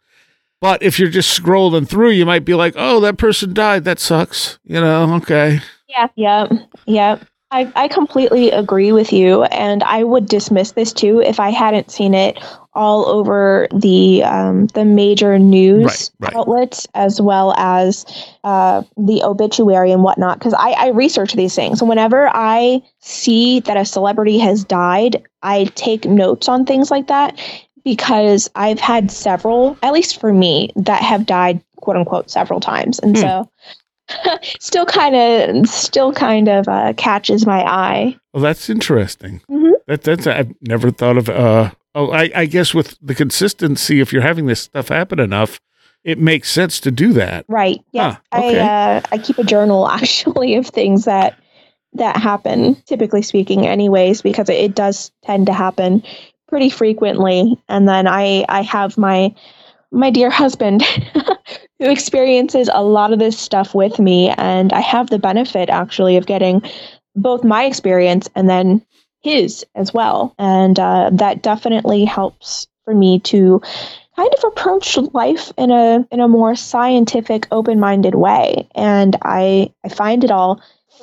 But 0.61 0.81
if 0.81 0.99
you're 0.99 1.09
just 1.09 1.39
scrolling 1.41 1.87
through, 1.87 2.11
you 2.11 2.25
might 2.25 2.45
be 2.45 2.53
like, 2.53 2.73
"Oh, 2.77 2.99
that 3.01 3.17
person 3.17 3.53
died. 3.53 3.83
That 3.83 3.99
sucks." 3.99 4.57
You 4.63 4.79
know? 4.81 5.15
Okay. 5.15 5.59
Yeah, 5.87 6.07
Yep. 6.15 6.51
yeah. 6.85 7.19
I, 7.51 7.71
I 7.75 7.87
completely 7.87 8.51
agree 8.51 8.91
with 8.91 9.13
you, 9.13 9.43
and 9.43 9.83
I 9.83 10.03
would 10.03 10.25
dismiss 10.27 10.71
this 10.71 10.91
too 10.91 11.21
if 11.21 11.39
I 11.39 11.51
hadn't 11.51 11.91
seen 11.91 12.13
it 12.13 12.37
all 12.73 13.05
over 13.05 13.67
the 13.73 14.23
um, 14.23 14.67
the 14.67 14.83
major 14.83 15.39
news 15.39 16.11
Right, 16.19 16.31
right. 16.33 16.35
outlets 16.35 16.87
as 16.93 17.21
well 17.21 17.53
as 17.55 18.05
uh, 18.43 18.83
the 18.97 19.23
obituary 19.23 19.91
and 19.91 20.03
whatnot. 20.03 20.39
Because 20.39 20.53
I, 20.53 20.71
I 20.71 20.87
research 20.89 21.33
these 21.33 21.55
things, 21.55 21.79
and 21.81 21.87
whenever 21.87 22.29
I 22.33 22.81
see 22.99 23.61
that 23.61 23.77
a 23.77 23.85
celebrity 23.85 24.39
has 24.39 24.63
died, 24.65 25.23
I 25.41 25.65
take 25.75 26.05
notes 26.05 26.49
on 26.49 26.65
things 26.65 26.91
like 26.91 27.07
that 27.07 27.39
because 27.85 28.49
I've 28.55 28.79
had 28.79 29.11
several, 29.11 29.77
at 29.83 29.93
least 29.93 30.19
for 30.19 30.33
me, 30.33 30.71
that 30.75 31.01
have 31.03 31.25
died 31.25 31.61
quote 31.77 31.95
unquote 31.95 32.29
several 32.31 32.59
times, 32.59 32.99
and 32.99 33.15
Hmm. 33.15 33.21
so 33.21 33.49
still 34.59 34.85
kind 34.85 35.15
of 35.15 35.67
still 35.67 36.13
kind 36.13 36.47
of 36.47 36.67
uh, 36.67 36.93
catches 36.97 37.45
my 37.45 37.61
eye. 37.63 38.17
Well, 38.33 38.43
that's 38.43 38.69
interesting. 38.69 39.41
Mhm. 39.49 39.73
That 39.87 40.03
that's 40.03 40.27
I've 40.27 40.53
never 40.61 40.91
thought 40.91 41.17
of. 41.17 41.29
Uh, 41.29 41.71
oh, 41.93 42.11
I, 42.11 42.31
I 42.35 42.45
guess 42.45 42.73
with 42.73 42.97
the 43.01 43.15
consistency, 43.15 43.99
if 43.99 44.11
you're 44.11 44.21
having 44.21 44.45
this 44.47 44.61
stuff 44.61 44.89
happen 44.89 45.19
enough, 45.19 45.59
it 46.03 46.19
makes 46.19 46.49
sense 46.51 46.79
to 46.81 46.91
do 46.91 47.13
that. 47.13 47.45
Right. 47.47 47.79
Yeah. 47.91 48.17
Ah, 48.31 48.37
okay. 48.37 48.59
I 48.59 48.95
uh, 48.97 49.01
I 49.11 49.17
keep 49.17 49.37
a 49.37 49.43
journal 49.43 49.87
actually 49.89 50.55
of 50.55 50.67
things 50.67 51.05
that 51.05 51.37
that 51.93 52.17
happen. 52.17 52.75
Typically 52.85 53.21
speaking, 53.21 53.65
anyways, 53.67 54.21
because 54.21 54.49
it, 54.49 54.57
it 54.57 54.75
does 54.75 55.11
tend 55.23 55.47
to 55.47 55.53
happen 55.53 56.03
pretty 56.47 56.69
frequently. 56.69 57.59
And 57.67 57.87
then 57.87 58.07
I 58.07 58.45
I 58.49 58.61
have 58.61 58.97
my 58.97 59.33
my 59.95 60.09
dear 60.09 60.29
husband 60.29 60.83
who 61.79 61.89
experiences 61.89 62.69
a 62.73 62.83
lot 62.83 63.13
of 63.13 63.19
this 63.19 63.37
stuff 63.37 63.73
with 63.73 63.97
me, 63.99 64.29
and 64.37 64.73
I 64.73 64.81
have 64.81 65.09
the 65.09 65.19
benefit 65.19 65.69
actually 65.69 66.17
of 66.17 66.25
getting 66.25 66.61
both 67.15 67.43
my 67.43 67.63
experience 67.65 68.29
and 68.35 68.49
then 68.49 68.85
his 69.21 69.65
as 69.75 69.93
well, 69.93 70.35
and 70.37 70.79
uh, 70.79 71.09
that 71.13 71.41
definitely 71.41 72.05
helps 72.05 72.67
for 72.83 72.93
me 72.93 73.19
to 73.19 73.61
kind 74.15 74.33
of 74.37 74.43
approach 74.43 74.97
life 75.13 75.51
in 75.57 75.71
a 75.71 76.05
in 76.11 76.19
a 76.19 76.27
more 76.27 76.55
scientific, 76.55 77.47
open-minded 77.51 78.15
way, 78.15 78.67
and 78.75 79.15
I 79.23 79.73
I 79.83 79.89
find 79.89 80.23
it 80.23 80.31
all 80.31 80.61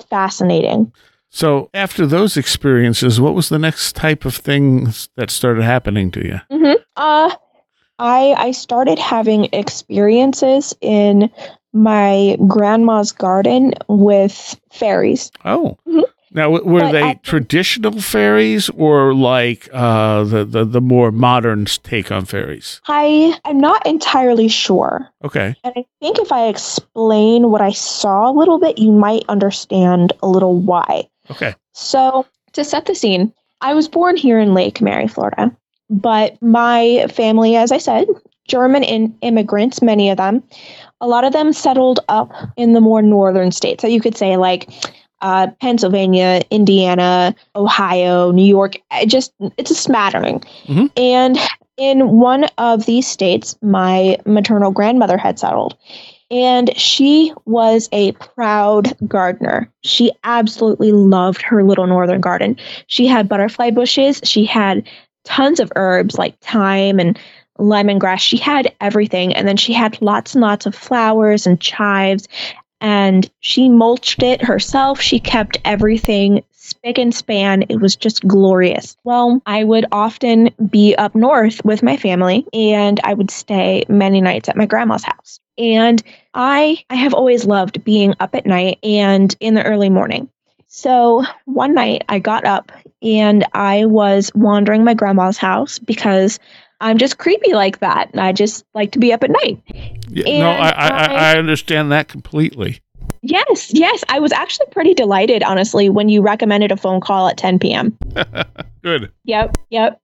fascinating. 0.08 0.92
So 1.30 1.70
after 1.72 2.06
those 2.06 2.36
experiences, 2.36 3.18
what 3.18 3.34
was 3.34 3.48
the 3.48 3.58
next 3.58 3.96
type 3.96 4.26
of 4.26 4.36
things 4.36 5.08
that 5.16 5.30
started 5.30 5.64
happening 5.64 6.10
to 6.12 6.24
you? 6.24 6.40
hmm 6.50 6.74
Uh, 6.94 7.34
I 7.98 8.34
I 8.36 8.50
started 8.52 8.98
having 8.98 9.48
experiences 9.52 10.74
in 10.80 11.30
my 11.72 12.36
grandma's 12.46 13.12
garden 13.12 13.72
with 13.88 14.58
fairies. 14.70 15.30
Oh. 15.44 15.76
Mhm. 15.88 16.04
Now, 16.34 16.48
were 16.48 16.80
But 16.80 16.92
they 16.92 17.02
at 17.02 17.22
traditional 17.22 18.00
fairies 18.00 18.70
or 18.70 19.14
like 19.14 19.68
uh, 19.70 20.24
the, 20.24 20.46
the 20.46 20.64
the 20.64 20.80
more 20.80 21.12
modern 21.12 21.66
take 21.66 22.10
on 22.10 22.24
fairies? 22.24 22.80
I 22.88 23.38
I'm 23.44 23.60
not 23.60 23.86
entirely 23.86 24.48
sure. 24.48 25.10
Okay. 25.22 25.54
And 25.62 25.74
I 25.76 25.84
think 26.00 26.18
if 26.18 26.32
I 26.32 26.46
explain 26.46 27.50
what 27.50 27.60
I 27.60 27.72
saw 27.72 28.30
a 28.30 28.32
little 28.32 28.58
bit, 28.58 28.78
you 28.78 28.92
might 28.92 29.24
understand 29.28 30.14
a 30.22 30.26
little 30.26 30.58
why. 30.58 31.08
Okay. 31.30 31.54
So, 31.74 32.26
to 32.54 32.64
set 32.64 32.86
the 32.86 32.94
scene, 32.94 33.32
I 33.60 33.74
was 33.74 33.86
born 33.88 34.16
here 34.16 34.40
in 34.40 34.54
Lake 34.54 34.80
Mary, 34.80 35.08
Florida, 35.08 35.54
but 35.92 36.40
my 36.42 37.06
family, 37.12 37.54
as 37.56 37.70
I 37.70 37.78
said, 37.78 38.08
German 38.48 38.82
in- 38.82 39.16
immigrants, 39.20 39.82
many 39.82 40.10
of 40.10 40.16
them, 40.16 40.42
a 41.00 41.06
lot 41.06 41.24
of 41.24 41.32
them 41.32 41.52
settled 41.52 42.00
up 42.08 42.32
in 42.56 42.72
the 42.72 42.80
more 42.80 43.02
northern 43.02 43.52
states. 43.52 43.82
So 43.82 43.88
you 43.88 44.00
could 44.00 44.16
say 44.16 44.36
like 44.36 44.68
uh, 45.20 45.48
Pennsylvania, 45.60 46.40
Indiana, 46.50 47.34
Ohio, 47.54 48.32
New 48.32 48.44
York. 48.44 48.76
It 48.90 49.06
just 49.06 49.32
it's 49.56 49.70
a 49.70 49.74
smattering. 49.74 50.40
Mhm. 50.66 50.90
And 50.96 51.38
in 51.76 52.18
one 52.18 52.44
of 52.58 52.86
these 52.86 53.06
states, 53.06 53.56
my 53.62 54.16
maternal 54.26 54.72
grandmother 54.72 55.16
had 55.16 55.38
settled. 55.38 55.76
And 56.30 56.76
she 56.78 57.32
was 57.44 57.88
a 57.92 58.12
proud 58.12 58.96
gardener. 59.06 59.70
She 59.82 60.10
absolutely 60.24 60.90
loved 60.90 61.42
her 61.42 61.62
little 61.62 61.86
northern 61.86 62.20
garden. 62.22 62.56
She 62.86 63.06
had 63.06 63.28
butterfly 63.28 63.70
bushes. 63.70 64.20
She 64.24 64.46
had 64.46 64.88
tons 65.24 65.60
of 65.60 65.72
herbs 65.76 66.18
like 66.18 66.38
thyme 66.40 66.98
and 66.98 67.18
lemongrass. 67.58 68.20
She 68.20 68.36
had 68.36 68.74
everything. 68.80 69.34
And 69.34 69.46
then 69.46 69.56
she 69.56 69.72
had 69.72 70.00
lots 70.02 70.34
and 70.34 70.42
lots 70.42 70.66
of 70.66 70.74
flowers 70.74 71.46
and 71.46 71.60
chives. 71.60 72.28
And 72.80 73.30
she 73.40 73.68
mulched 73.68 74.22
it 74.22 74.42
herself. 74.42 75.00
She 75.00 75.20
kept 75.20 75.58
everything 75.64 76.42
spick 76.62 76.98
and 76.98 77.14
span. 77.14 77.64
It 77.68 77.80
was 77.80 77.96
just 77.96 78.26
glorious. 78.26 78.96
Well, 79.04 79.40
I 79.46 79.64
would 79.64 79.86
often 79.92 80.50
be 80.70 80.94
up 80.96 81.14
north 81.14 81.64
with 81.64 81.82
my 81.82 81.96
family 81.96 82.46
and 82.52 82.98
I 83.04 83.14
would 83.14 83.30
stay 83.30 83.84
many 83.88 84.20
nights 84.20 84.48
at 84.48 84.56
my 84.56 84.66
grandma's 84.66 85.04
house. 85.04 85.40
And 85.58 86.02
I 86.34 86.82
I 86.88 86.94
have 86.94 87.14
always 87.14 87.44
loved 87.44 87.84
being 87.84 88.14
up 88.20 88.34
at 88.34 88.46
night 88.46 88.78
and 88.82 89.34
in 89.38 89.54
the 89.54 89.64
early 89.64 89.90
morning. 89.90 90.28
So 90.74 91.22
one 91.44 91.74
night 91.74 92.02
I 92.08 92.18
got 92.18 92.46
up 92.46 92.72
and 93.02 93.44
I 93.52 93.84
was 93.84 94.32
wandering 94.34 94.84
my 94.84 94.94
grandma's 94.94 95.36
house 95.36 95.78
because 95.78 96.38
I'm 96.80 96.96
just 96.96 97.18
creepy 97.18 97.52
like 97.52 97.80
that. 97.80 98.10
And 98.12 98.20
I 98.22 98.32
just 98.32 98.64
like 98.72 98.92
to 98.92 98.98
be 98.98 99.12
up 99.12 99.22
at 99.22 99.28
night. 99.30 99.62
Yeah, 100.08 100.24
no, 100.38 100.46
And 100.50 100.62
I, 100.64 100.70
I 100.70 100.88
I- 100.88 101.32
I 101.34 101.38
understand 101.38 101.92
that 101.92 102.08
completely. 102.08 102.80
Yes, 103.22 103.72
yes. 103.72 104.02
I 104.08 104.18
was 104.18 104.32
actually 104.32 104.66
pretty 104.72 104.94
delighted, 104.94 105.44
honestly, 105.44 105.88
when 105.88 106.08
you 106.08 106.22
recommended 106.22 106.72
a 106.72 106.76
phone 106.76 107.00
call 107.00 107.28
at 107.28 107.36
10 107.36 107.60
p.m. 107.60 107.96
Good. 108.82 109.12
Yep, 109.24 109.56
yep. 109.70 110.00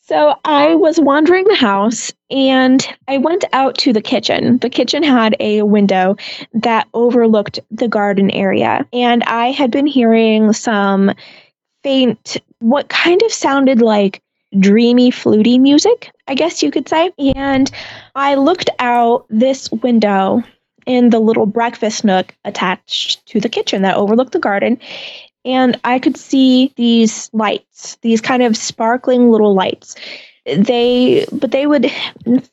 So 0.00 0.34
I 0.44 0.74
was 0.74 0.98
wandering 0.98 1.44
the 1.44 1.54
house 1.54 2.12
and 2.30 2.84
I 3.06 3.18
went 3.18 3.44
out 3.52 3.78
to 3.78 3.92
the 3.92 4.02
kitchen. 4.02 4.58
The 4.58 4.70
kitchen 4.70 5.04
had 5.04 5.36
a 5.38 5.62
window 5.62 6.16
that 6.52 6.88
overlooked 6.94 7.60
the 7.70 7.86
garden 7.86 8.30
area. 8.32 8.84
And 8.92 9.22
I 9.24 9.52
had 9.52 9.70
been 9.70 9.86
hearing 9.86 10.52
some 10.52 11.12
faint, 11.84 12.38
what 12.58 12.88
kind 12.88 13.22
of 13.22 13.32
sounded 13.32 13.80
like 13.80 14.20
dreamy, 14.58 15.12
fluty 15.12 15.58
music, 15.58 16.10
I 16.26 16.34
guess 16.34 16.60
you 16.60 16.72
could 16.72 16.88
say. 16.88 17.12
And 17.36 17.70
I 18.16 18.34
looked 18.34 18.70
out 18.80 19.26
this 19.30 19.70
window 19.70 20.42
in 20.88 21.10
the 21.10 21.20
little 21.20 21.46
breakfast 21.46 22.04
nook 22.04 22.34
attached 22.44 23.24
to 23.26 23.38
the 23.38 23.48
kitchen 23.48 23.82
that 23.82 23.96
overlooked 23.96 24.32
the 24.32 24.40
garden 24.40 24.80
and 25.44 25.80
I 25.82 25.98
could 25.98 26.16
see 26.16 26.72
these 26.76 27.30
lights, 27.32 27.96
these 28.02 28.20
kind 28.20 28.42
of 28.42 28.56
sparkling 28.56 29.30
little 29.30 29.54
lights. 29.54 29.96
They, 30.44 31.26
but 31.32 31.50
they 31.50 31.66
would 31.66 31.90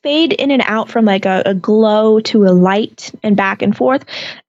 fade 0.02 0.32
in 0.32 0.50
and 0.50 0.62
out 0.64 0.90
from 0.90 1.04
like 1.04 1.26
a, 1.26 1.42
a 1.46 1.54
glow 1.54 2.20
to 2.20 2.44
a 2.44 2.52
light 2.52 3.10
and 3.22 3.36
back 3.36 3.60
and 3.62 3.76
forth. 3.76 4.04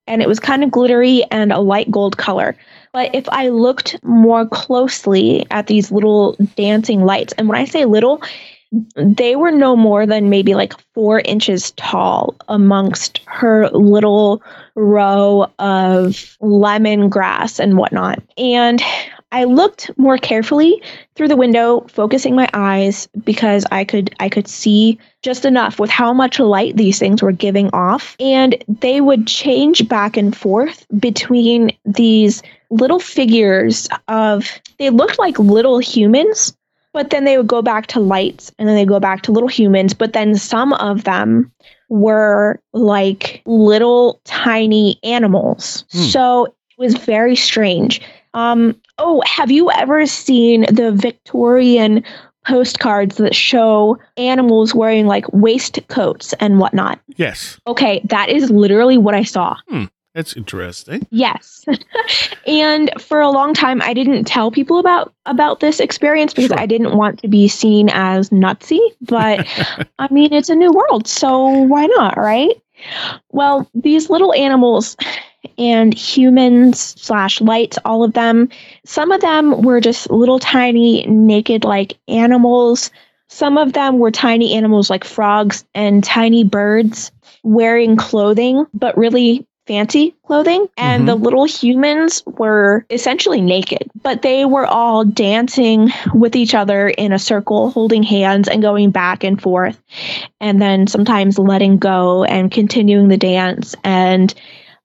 And 0.05 0.21
it 0.21 0.27
was 0.27 0.39
kind 0.39 0.63
of 0.63 0.71
glittery 0.71 1.23
and 1.29 1.51
a 1.51 1.59
light 1.59 1.91
gold 1.91 2.17
color. 2.17 2.55
But 2.93 3.13
if 3.13 3.27
I 3.29 3.49
looked 3.49 4.01
more 4.03 4.47
closely 4.47 5.45
at 5.51 5.67
these 5.67 5.91
little 5.91 6.37
dancing 6.55 7.03
lights, 7.03 7.33
and 7.37 7.49
when 7.49 7.57
I 7.57 7.65
say 7.65 7.85
little, 7.85 8.21
they 8.95 9.35
were 9.35 9.51
no 9.51 9.75
more 9.75 10.05
than 10.05 10.29
maybe 10.29 10.55
like 10.55 10.73
four 10.93 11.19
inches 11.19 11.71
tall 11.71 12.35
amongst 12.47 13.21
her 13.27 13.69
little 13.69 14.41
row 14.75 15.47
of 15.59 16.37
lemongrass 16.41 17.59
and 17.59 17.77
whatnot. 17.77 18.21
And 18.37 18.81
I 19.31 19.43
looked 19.43 19.91
more 19.97 20.17
carefully 20.17 20.81
through 21.15 21.27
the 21.27 21.35
window, 21.35 21.81
focusing 21.89 22.35
my 22.35 22.49
eyes 22.53 23.07
because 23.23 23.65
I 23.71 23.83
could 23.83 24.15
I 24.19 24.29
could 24.29 24.47
see 24.47 24.99
just 25.21 25.43
enough 25.43 25.79
with 25.79 25.89
how 25.89 26.13
much 26.13 26.39
light 26.39 26.77
these 26.77 26.99
things 26.99 27.21
were 27.21 27.33
giving 27.33 27.69
off. 27.73 28.15
And 28.19 28.63
they 28.67 29.01
would 29.01 29.27
change 29.27 29.87
back 29.89 30.15
and 30.15 30.35
forth 30.35 30.85
between 30.97 31.71
these 31.85 32.41
little 32.69 32.99
figures 32.99 33.87
of 34.07 34.49
they 34.77 34.89
looked 34.89 35.19
like 35.19 35.39
little 35.39 35.79
humans 35.79 36.55
but 36.93 37.09
then 37.09 37.25
they 37.25 37.37
would 37.37 37.47
go 37.47 37.61
back 37.61 37.87
to 37.87 37.99
lights 37.99 38.51
and 38.57 38.67
then 38.67 38.75
they 38.75 38.85
go 38.85 38.99
back 38.99 39.21
to 39.23 39.31
little 39.31 39.49
humans 39.49 39.93
but 39.93 40.13
then 40.13 40.35
some 40.35 40.73
of 40.73 41.03
them 41.03 41.51
were 41.89 42.59
like 42.73 43.41
little 43.45 44.19
tiny 44.25 44.99
animals. 45.03 45.85
Hmm. 45.91 46.03
so 46.03 46.45
it 46.45 46.53
was 46.77 46.95
very 46.97 47.35
strange. 47.35 48.01
Um 48.33 48.79
oh 48.97 49.21
have 49.25 49.51
you 49.51 49.71
ever 49.71 50.05
seen 50.05 50.61
the 50.73 50.91
victorian 50.91 52.03
postcards 52.45 53.17
that 53.17 53.35
show 53.35 53.97
animals 54.15 54.73
wearing 54.73 55.05
like 55.05 55.25
waistcoats 55.33 56.33
and 56.39 56.59
whatnot? 56.59 56.99
Yes. 57.15 57.59
Okay 57.67 58.01
that 58.05 58.29
is 58.29 58.49
literally 58.49 58.97
what 58.97 59.15
i 59.15 59.23
saw. 59.23 59.55
Hmm. 59.69 59.85
That's 60.17 60.35
interesting. 60.35 61.05
Yes. 61.11 61.63
and 62.47 62.89
for 62.99 63.21
a 63.21 63.29
long 63.29 63.53
time 63.53 63.83
I 63.83 63.93
didn't 63.93 64.23
tell 64.23 64.49
people 64.49 64.79
about 64.79 65.13
about 65.27 65.59
this 65.59 65.79
experience 65.79 66.33
because 66.33 66.49
sure. 66.49 66.59
I 66.59 66.65
didn't 66.65 66.97
want 66.97 67.21
to 67.21 67.27
be 67.27 67.47
seen 67.47 67.89
as 67.89 68.31
nutsy, 68.31 68.79
but 68.99 69.45
I 69.99 70.11
mean 70.11 70.33
it's 70.33 70.49
a 70.49 70.55
new 70.55 70.71
world, 70.71 71.07
so 71.07 71.47
why 71.47 71.85
not, 71.85 72.17
right? 72.17 72.59
Well, 73.29 73.69
these 73.75 74.09
little 74.09 74.33
animals 74.33 74.97
and 75.59 75.93
humans 75.93 76.99
slash 76.99 77.39
lights, 77.39 77.77
all 77.85 78.03
of 78.03 78.13
them, 78.13 78.49
some 78.85 79.11
of 79.11 79.21
them 79.21 79.61
were 79.61 79.79
just 79.79 80.09
little 80.09 80.39
tiny 80.39 81.05
naked 81.05 81.63
like 81.63 81.93
animals. 82.07 82.89
Some 83.27 83.55
of 83.59 83.73
them 83.73 83.99
were 83.99 84.09
tiny 84.09 84.55
animals 84.55 84.89
like 84.89 85.03
frogs 85.03 85.63
and 85.75 86.03
tiny 86.03 86.43
birds 86.43 87.11
wearing 87.43 87.97
clothing, 87.97 88.65
but 88.73 88.97
really 88.97 89.45
fancy 89.67 90.15
clothing 90.25 90.67
and 90.77 91.01
mm-hmm. 91.01 91.07
the 91.07 91.15
little 91.15 91.45
humans 91.45 92.23
were 92.25 92.85
essentially 92.89 93.41
naked 93.41 93.89
but 94.01 94.21
they 94.21 94.45
were 94.45 94.65
all 94.65 95.03
dancing 95.03 95.89
with 96.13 96.35
each 96.35 96.55
other 96.55 96.87
in 96.87 97.11
a 97.11 97.19
circle 97.19 97.69
holding 97.71 98.03
hands 98.03 98.47
and 98.47 98.61
going 98.61 98.91
back 98.91 99.23
and 99.23 99.41
forth 99.41 99.81
and 100.39 100.61
then 100.61 100.87
sometimes 100.87 101.37
letting 101.37 101.77
go 101.77 102.23
and 102.23 102.51
continuing 102.51 103.07
the 103.07 103.17
dance 103.17 103.75
and 103.83 104.33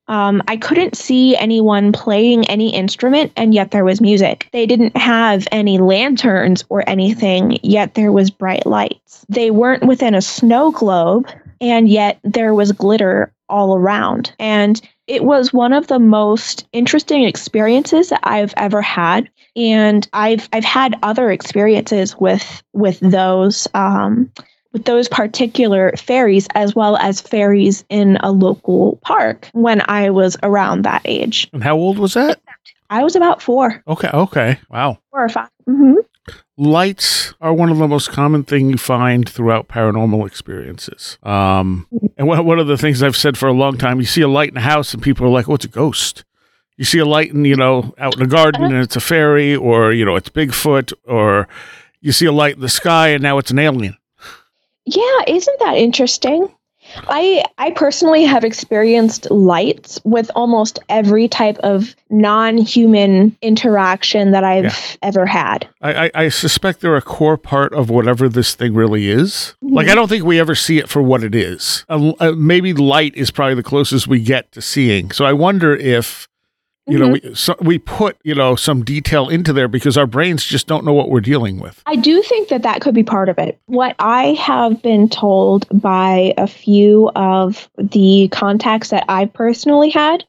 um, 0.09 0.43
I 0.49 0.57
couldn't 0.57 0.97
see 0.97 1.37
anyone 1.37 1.93
playing 1.93 2.47
any 2.47 2.75
instrument, 2.75 3.33
and 3.37 3.55
yet 3.55 3.71
there 3.71 3.85
was 3.85 4.01
music. 4.01 4.49
They 4.53 4.67
didn't 4.67 4.97
have 4.97 5.47
any 5.53 5.79
lanterns 5.79 6.65
or 6.69 6.87
anything, 6.87 7.59
yet 7.63 7.95
there 7.95 8.13
was 8.13 8.31
bright 8.31 8.67
lights. 8.67 9.25
They 9.29 9.51
weren't 9.51 9.87
within 9.87 10.15
a 10.15 10.21
snow 10.21 10.71
globe, 10.73 11.29
and 11.61 11.89
yet 11.89 12.19
there 12.25 12.53
was 12.53 12.73
glitter 12.73 13.33
all 13.53 13.77
around. 13.77 14.35
And 14.39 14.81
it 15.07 15.25
was 15.25 15.53
one 15.53 15.73
of 15.73 15.87
the 15.87 15.99
most 15.99 16.67
interesting 16.73 17.25
experiences 17.25 18.09
that 18.09 18.21
I've 18.23 18.55
ever 18.57 18.81
had. 18.81 19.29
And 19.55 20.09
I've 20.13 20.49
I've 20.53 20.65
had 20.65 20.99
other 21.03 21.31
experiences 21.31 22.17
with 22.17 22.63
with 22.73 22.99
those 23.01 23.69
um, 23.75 24.33
with 24.73 24.85
those 24.87 25.09
particular 25.09 25.93
fairies 25.99 26.49
as 26.55 26.75
well 26.75 26.97
as 26.97 27.21
fairies 27.21 27.85
in 27.91 28.17
a 28.23 28.33
local 28.33 28.99
park 29.03 29.49
when 29.53 29.83
I 29.87 30.11
was 30.11 30.37
around 30.43 30.83
that 30.83 31.03
age. 31.05 31.49
And 31.53 31.63
how 31.63 31.77
old 31.77 31.99
was 31.99 32.15
that? 32.15 32.41
I 32.89 33.05
was 33.05 33.15
about 33.15 33.43
four. 33.43 33.83
Okay. 33.87 34.09
Okay. 34.13 34.59
Wow. 34.71 34.99
Four 35.11 35.25
or 35.25 35.29
5 35.29 35.49
mm-hmm 35.69 36.01
lights 36.57 37.35
are 37.41 37.53
one 37.53 37.71
of 37.71 37.79
the 37.79 37.89
most 37.89 38.11
common 38.11 38.45
thing 38.45 38.71
you 38.71 38.79
find 38.79 39.29
throughout 39.29 39.69
paranormal 39.69 40.27
experiences. 40.27 41.19
Um, 41.23 41.87
and 42.17 42.27
one, 42.27 42.59
of 42.59 42.67
the 42.67 42.77
things 42.77 43.03
I've 43.03 43.17
said 43.17 43.37
for 43.37 43.49
a 43.49 43.53
long 43.53 43.79
time, 43.79 43.99
you 43.99 44.07
see 44.07 44.23
a 44.23 44.29
light 44.29 44.51
in 44.51 44.57
a 44.57 44.63
house 44.63 44.95
and 44.95 45.03
people 45.03 45.27
are 45.27 45.31
like, 45.31 45.49
"Oh, 45.49 45.55
it's 45.55 45.65
a 45.65 45.69
ghost." 45.69 46.25
You 46.77 46.85
see 46.85 46.99
a 46.99 47.05
light 47.05 47.33
in, 47.33 47.45
you 47.45 47.55
know, 47.55 47.95
out 47.99 48.15
in 48.15 48.21
the 48.21 48.27
garden 48.27 48.65
and 48.65 48.77
it's 48.77 48.97
a 48.97 49.01
fairy, 49.01 49.55
or 49.55 49.93
you 49.93 50.05
know, 50.05 50.17
it's 50.17 50.29
Bigfoot, 50.29 50.93
or 51.07 51.49
you 52.01 52.13
see 52.13 52.27
a 52.27 52.33
light 52.33 52.57
in 52.57 52.61
the 52.61 52.69
sky 52.69 53.09
and 53.09 53.23
now 53.23 53.39
it's 53.39 53.51
an 53.51 53.59
alien. 53.59 53.97
Yeah, 54.85 55.21
isn't 55.29 55.59
that 55.61 55.77
interesting? 55.77 56.49
I 57.09 57.45
I 57.59 57.71
personally 57.73 58.25
have 58.25 58.45
experienced 58.45 59.31
lights 59.31 60.01
with 60.05 60.31
almost 60.35 60.79
every 60.89 61.29
type 61.29 61.59
of 61.59 61.95
non-human 62.11 63.37
interaction 63.43 64.33
that 64.33 64.45
I've 64.45 64.65
yeah. 64.65 64.75
ever 65.03 65.27
had. 65.27 65.69
I, 65.81 66.07
I, 66.07 66.11
I, 66.15 66.29
suspect 66.29 66.81
they're 66.81 66.97
a 66.97 67.03
core 67.03 67.39
part 67.39 67.73
of 67.73 67.89
whatever 67.89 68.29
this 68.29 68.55
thing 68.55 68.75
really 68.75 69.09
is. 69.09 69.55
Mm-hmm. 69.65 69.75
Like 69.75 69.89
I 69.89 69.95
don't 69.95 70.09
think 70.09 70.25
we 70.25 70.39
ever 70.39 70.55
see 70.55 70.79
it 70.79 70.89
for 70.89 71.03
what 71.03 71.25
it 71.25 71.35
is. 71.35 71.85
Uh, 71.89 72.13
uh, 72.21 72.33
maybe 72.33 72.75
light 72.75 73.15
is 73.17 73.31
probably 73.31 73.55
the 73.55 73.63
closest 73.63 74.07
we 74.07 74.21
get 74.21 74.53
to 74.53 74.61
seeing. 74.63 75.11
So 75.11 75.25
I 75.25 75.33
wonder 75.33 75.75
if 75.75 76.29
you 76.93 76.99
mm-hmm. 76.99 77.07
know 77.07 77.21
we 77.31 77.35
so 77.35 77.57
we 77.61 77.79
put 77.79 78.17
you 78.23 78.35
know 78.35 78.55
some 78.55 78.85
detail 78.85 79.29
into 79.29 79.53
there 79.53 79.69
because 79.69 79.97
our 79.97 80.07
brains 80.07 80.45
just 80.45 80.67
don't 80.67 80.85
know 80.85 80.93
what 80.93 81.09
we're 81.09 81.21
dealing 81.21 81.59
with 81.59 81.83
i 81.87 81.97
do 81.97 82.23
think 82.23 82.49
that 82.49 82.63
that 82.63 82.81
could 82.81 82.95
be 82.95 83.03
part 83.03 83.29
of 83.29 83.39
it 83.39 83.59
what 83.67 83.97
i 83.99 84.35
have 84.35 84.83
been 84.83 85.09
told 85.09 85.67
by 85.81 86.35
a 86.37 86.47
few 86.47 87.11
of 87.17 87.69
the 87.79 88.29
contacts 88.33 88.91
that 88.91 89.05
i've 89.09 89.33
personally 89.33 89.91
had 89.91 90.25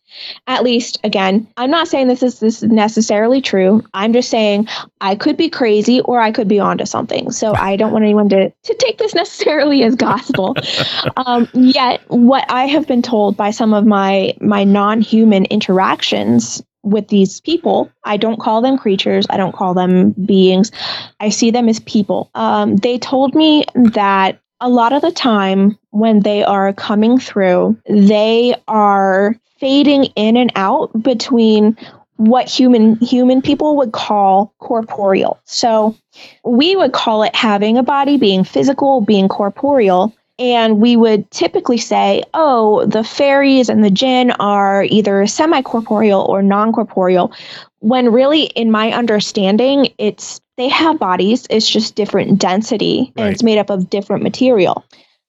at 0.47 0.63
least 0.63 0.99
again 1.04 1.47
i'm 1.58 1.69
not 1.69 1.88
saying 1.88 2.08
this 2.08 2.23
is 2.23 2.39
this 2.39 2.63
is 2.63 2.69
necessarily 2.69 3.41
true 3.41 3.84
i'm 3.93 4.13
just 4.13 4.30
saying 4.30 4.67
i 5.02 5.15
could 5.15 5.38
be 5.38 5.49
crazy 5.49 6.02
or 6.02 6.19
i 6.19 6.32
could 6.32 6.47
be 6.47 6.60
onto 6.60 6.86
something 6.86 7.32
so 7.32 7.54
i 7.56 7.76
don't 7.76 7.91
want 7.91 8.04
anyone 8.04 8.30
to 8.30 8.49
to 8.63 8.73
take 8.76 8.97
this 8.97 9.13
necessarily 9.23 9.84
as 9.84 9.95
gospel 9.95 10.56
um, 11.17 11.47
yet 11.54 12.02
what 12.08 12.45
i 12.49 12.65
have 12.65 12.88
been 12.88 13.02
told 13.02 13.38
by 13.38 13.52
some 13.52 13.73
of 13.73 13.86
my 13.86 14.34
my 14.39 14.63
non-human 14.63 15.45
interactions 15.45 16.63
with 16.84 17.08
these 17.08 17.39
people. 17.39 17.89
I 18.04 18.17
don't 18.17 18.39
call 18.39 18.62
them 18.62 18.78
creatures. 18.78 19.26
I 19.30 19.38
don't 19.38 19.56
call 19.56 19.73
them 19.73 20.12
beings. 20.12 20.71
I 21.19 21.30
see 21.30 21.49
them 21.49 21.69
as 21.69 21.80
people. 21.80 22.30
Um, 22.36 22.76
they 22.76 22.99
told 22.99 23.34
me 23.34 23.63
that 23.73 24.41
a 24.63 24.69
lot 24.69 24.93
of 24.93 25.02
the 25.02 25.12
time 25.12 25.78
when 25.91 26.21
they 26.21 26.41
are 26.41 26.71
coming 26.71 27.19
through, 27.19 27.78
they 27.89 28.56
are 28.65 29.36
fading 29.60 30.06
in 30.15 30.38
and 30.38 30.54
out 30.56 30.89
between 31.04 31.78
what 32.15 32.47
human 32.47 32.95
human 32.95 33.41
people 33.41 33.76
would 33.76 33.91
call 33.91 34.54
corporeal. 34.60 35.38
So 35.43 35.97
we 36.45 36.78
would 36.78 36.93
call 36.93 37.23
it 37.23 37.36
having 37.36 37.78
a 37.78 37.84
body, 37.84 38.17
being 38.17 38.45
physical, 38.45 39.02
being 39.02 39.28
corporeal. 39.28 40.15
And 40.39 40.80
we 40.80 40.98
would 40.98 41.30
typically 41.30 41.78
say, 41.78 42.24
oh, 42.34 42.86
the 42.88 43.04
fairies 43.04 43.69
and 43.69 43.84
the 43.84 43.91
jinn 43.91 44.32
are 44.32 44.84
either 44.86 45.28
semi 45.28 45.62
corporeal 45.62 46.22
or 46.22 46.41
non 46.41 46.74
corporeal, 46.74 47.32
when 47.80 48.12
really, 48.12 48.43
in 48.43 48.72
my 48.72 48.91
understanding, 48.91 49.93
it's 49.98 50.41
they 50.58 50.69
have 50.69 51.00
bodies, 51.00 51.46
it's 51.50 51.69
just 51.69 51.96
different 51.96 52.39
density 52.39 53.12
and 53.15 53.30
it's 53.30 53.43
made 53.43 53.58
up 53.58 53.69
of 53.69 53.89
different 53.89 54.24
material. 54.24 54.86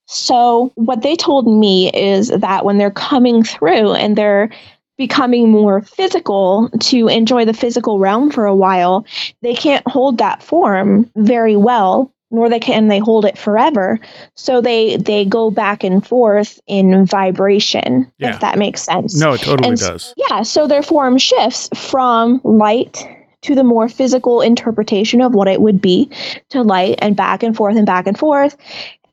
So, 0.07 0.71
what 0.75 1.01
they 1.01 1.15
told 1.15 1.47
me 1.47 1.91
is 1.91 2.29
that 2.29 2.63
when 2.63 2.77
they're 2.77 2.91
coming 2.91 3.43
through 3.43 3.93
and 3.93 4.15
they're 4.15 4.49
becoming 4.97 5.49
more 5.49 5.81
physical 5.81 6.69
to 6.79 7.07
enjoy 7.07 7.43
the 7.43 7.53
physical 7.53 7.99
realm 7.99 8.31
for 8.31 8.45
a 8.45 8.55
while, 8.55 9.05
they 9.41 9.55
can't 9.55 9.85
hold 9.87 10.19
that 10.19 10.41
form 10.41 11.09
very 11.15 11.55
well, 11.55 12.13
nor 12.31 12.49
they 12.49 12.59
can 12.59 12.87
they 12.87 12.99
hold 12.99 13.25
it 13.25 13.37
forever. 13.37 13.99
So 14.33 14.61
they 14.61 14.97
they 14.97 15.25
go 15.25 15.51
back 15.51 15.83
and 15.83 16.05
forth 16.05 16.59
in 16.67 17.05
vibration, 17.05 18.11
Yeah. 18.17 18.35
if 18.35 18.39
that 18.41 18.57
makes 18.57 18.81
sense. 18.81 19.19
No, 19.19 19.33
it 19.33 19.41
totally 19.41 19.69
And 19.69 19.77
does. 19.77 20.13
Yeah, 20.17 20.41
so 20.43 20.67
their 20.67 20.83
form 20.83 21.17
shifts 21.17 21.69
from 21.75 22.41
light 22.43 23.07
to 23.41 23.53
the 23.55 23.63
more 23.63 23.87
physical 23.87 24.41
interpretation 24.41 25.21
of 25.21 25.35
what 25.35 25.47
it 25.47 25.61
would 25.61 25.79
be 25.79 26.09
to 26.49 26.63
light 26.63 26.97
and 26.99 27.15
back 27.15 27.43
and 27.43 27.55
forth 27.55 27.75
and 27.77 27.85
back 27.85 28.07
and 28.07 28.17
forth. 28.17 28.57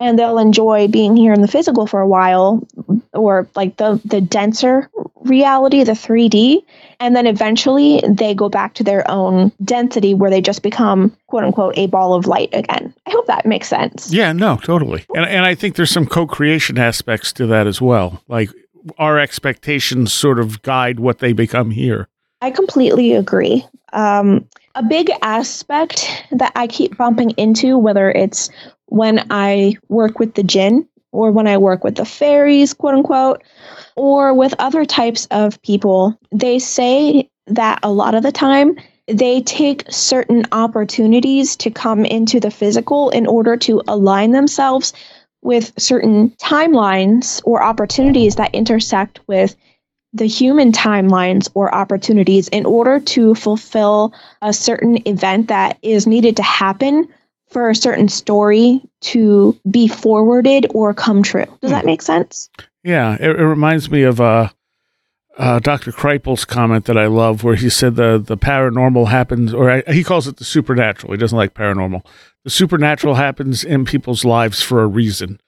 And 0.03 0.19
they'll 0.19 0.39
enjoy 0.39 0.89
being 0.89 1.17
here 1.17 1.33
in 1.33 1.43
the 1.43 1.49
physical 1.49 1.87
for 1.87 2.01
a 2.01 2.09
while, 2.09 2.67
or 3.13 3.49
like 3.55 3.77
the, 3.77 4.01
the 4.05 4.21
denser 4.21 4.91
reality, 5.21 5.85
the 5.85 5.93
3D. 5.93 6.65
And 6.99 7.15
then 7.15 7.27
eventually 7.27 8.03
they 8.09 8.35
go 8.35 8.49
back 8.49 8.75
to 8.75 8.85
their 8.85 9.09
own 9.09 9.53
density 9.65 10.13
where 10.13 10.29
they 10.29 10.41
just 10.41 10.63
become, 10.63 11.17
quote 11.29 11.45
unquote, 11.45 11.79
a 11.79 11.87
ball 11.87 12.15
of 12.15 12.27
light 12.27 12.51
again. 12.53 12.93
I 13.07 13.11
hope 13.11 13.27
that 13.29 13.47
makes 13.47 13.69
sense. 13.69 14.13
Yeah, 14.13 14.33
no, 14.33 14.57
totally. 14.57 15.05
And 15.15 15.25
and 15.25 15.45
I 15.45 15.55
think 15.55 15.77
there's 15.77 15.91
some 15.91 16.07
co-creation 16.07 16.79
aspects 16.79 17.33
to 17.35 17.47
that 17.47 17.69
as 17.69 17.81
well. 17.81 18.23
Like 18.27 18.51
our 18.99 19.21
expectations 19.21 20.13
sort 20.13 20.41
of 20.41 20.63
guide 20.63 20.99
what 20.99 21.21
they 21.21 21.33
become 21.33 21.71
here. 21.71 22.09
I 22.41 22.51
completely 22.51 23.13
agree. 23.13 23.65
Um, 23.93 24.49
a 24.75 24.83
big 24.83 25.11
aspect 25.23 26.25
that 26.33 26.53
I 26.57 26.67
keep 26.67 26.97
bumping 26.97 27.31
into, 27.33 27.79
whether 27.79 28.11
it's 28.11 28.51
when 28.93 29.27
I 29.31 29.77
work 29.89 30.19
with 30.19 30.35
the 30.35 30.43
jinn 30.43 30.87
or 31.13 31.31
when 31.31 31.47
I 31.47 31.57
work 31.57 31.83
with 31.83 31.95
the 31.95 32.05
fairies, 32.05 32.75
quote 32.75 32.95
unquote, 32.95 33.43
or 33.97 34.35
with 34.35 34.55
other 34.59 34.85
types 34.85 35.27
of 35.31 35.61
people, 35.63 36.19
they 36.31 36.59
say 36.59 37.31
that 37.47 37.81
a 37.83 37.91
lot 37.91 38.15
of 38.15 38.23
the 38.23 38.33
time 38.33 38.77
they 39.09 39.41
take 39.41 39.85
certain 39.89 40.45
opportunities 40.53 41.57
to 41.57 41.71
come 41.71 42.05
into 42.05 42.39
the 42.39 42.51
physical 42.51 43.09
in 43.09 43.27
order 43.27 43.57
to 43.57 43.83
align 43.89 44.33
themselves 44.33 44.93
with 45.41 45.73
certain 45.79 46.31
timelines 46.33 47.41
or 47.47 47.63
opportunities 47.63 48.37
that 48.37 48.55
intersect 48.55 49.21
with 49.27 49.57
the 50.13 50.27
human 50.27 50.71
timelines 50.71 51.51
or 51.55 51.75
opportunities 51.75 52.49
in 52.49 52.67
order 52.67 53.01
to 53.01 53.35
fulfill 53.35 54.13
a 54.43 54.53
certain 54.53 54.99
event 55.09 55.49
that 55.49 55.79
is 55.81 56.07
needed 56.07 56.37
to 56.37 56.43
happen 56.43 57.09
for 57.53 57.71
a 57.71 57.75
certain 57.75 58.09
story 58.09 58.81
to 59.01 59.59
be 59.71 59.89
forwarded 59.89 60.67
or 60.75 60.95
come 60.95 61.23
true. 61.23 61.47
Does 61.61 61.71
that 61.71 61.85
make 61.85 62.03
sense? 62.03 62.51
Yeah, 62.83 63.17
it, 63.21 63.31
it 63.39 63.47
reminds 63.47 63.91
me 63.91 64.03
of 64.03 64.21
uh, 64.21 64.49
uh, 65.39 65.59
Dr. 65.61 65.93
Kripal's 65.93 66.45
comment 66.45 66.87
that 66.87 66.99
I 66.99 67.07
love, 67.07 67.45
where 67.45 67.55
he 67.55 67.71
said 67.71 67.97
the 67.97 68.19
the 68.19 68.37
paranormal 68.37 69.09
happens, 69.09 69.55
or 69.55 69.71
I, 69.71 69.83
he 69.93 70.03
calls 70.03 70.27
it 70.27 70.37
the 70.37 70.45
supernatural. 70.45 71.13
He 71.13 71.19
doesn't 71.19 71.37
like 71.37 71.55
paranormal. 71.55 72.05
The 72.45 72.51
supernatural 72.51 73.15
happens 73.15 73.63
in 73.63 73.85
people's 73.85 74.25
lives 74.25 74.63
for 74.63 74.83
a 74.83 74.87
reason. 74.87 75.41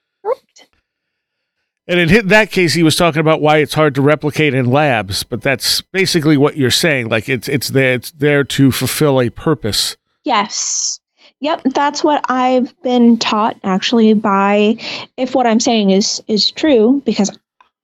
And 1.87 1.99
in 1.99 2.27
that 2.29 2.49
case, 2.49 2.73
he 2.73 2.81
was 2.81 2.95
talking 2.95 3.19
about 3.19 3.41
why 3.41 3.57
it's 3.57 3.75
hard 3.75 3.93
to 3.95 4.01
replicate 4.01 4.55
in 4.55 4.71
labs, 4.71 5.21
but 5.21 5.41
that's 5.41 5.81
basically 5.81 6.35
what 6.35 6.57
you're 6.57 6.71
saying. 6.71 7.09
Like 7.09 7.29
it's 7.29 7.47
it's 7.47 7.67
there 7.67 7.93
it's 7.93 8.11
there 8.11 8.43
to 8.43 8.71
fulfill 8.71 9.21
a 9.21 9.29
purpose. 9.29 9.95
Yes. 10.23 10.99
Yep, 11.45 11.61
that's 11.75 12.03
what 12.03 12.25
I've 12.27 12.73
been 12.81 13.17
taught 13.17 13.55
actually 13.63 14.15
by 14.15 14.77
if 15.15 15.35
what 15.35 15.45
I'm 15.45 15.59
saying 15.59 15.91
is 15.91 16.23
is 16.27 16.49
true 16.49 17.03
because 17.05 17.37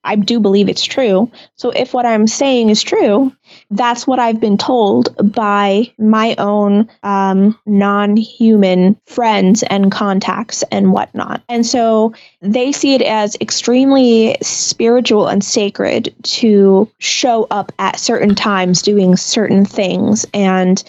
I 0.04 0.16
do 0.16 0.40
believe 0.40 0.68
it's 0.68 0.84
true. 0.84 1.30
So 1.58 1.70
if 1.70 1.94
what 1.94 2.08
I'm 2.08 2.26
saying 2.26 2.72
is 2.72 2.82
true, 2.82 3.32
that's 3.70 4.08
what 4.08 4.18
I've 4.18 4.40
been 4.40 4.58
told 4.58 5.16
by 5.32 5.94
my 6.00 6.34
own 6.40 6.90
um, 7.04 7.56
non-human 7.68 9.00
friends 9.06 9.62
and 9.62 9.92
contacts 9.92 10.64
and 10.72 10.92
whatnot. 10.92 11.44
And 11.48 11.64
so 11.64 12.16
they 12.42 12.72
see 12.72 12.96
it 12.96 13.04
as 13.04 13.38
extremely 13.42 14.38
spiritual 14.42 15.28
and 15.28 15.44
sacred 15.44 16.16
to 16.24 16.90
show 16.98 17.46
up 17.52 17.72
at 17.78 18.00
certain 18.00 18.34
times 18.34 18.82
doing 18.82 19.16
certain 19.18 19.66
things 19.66 20.26
and 20.34 20.84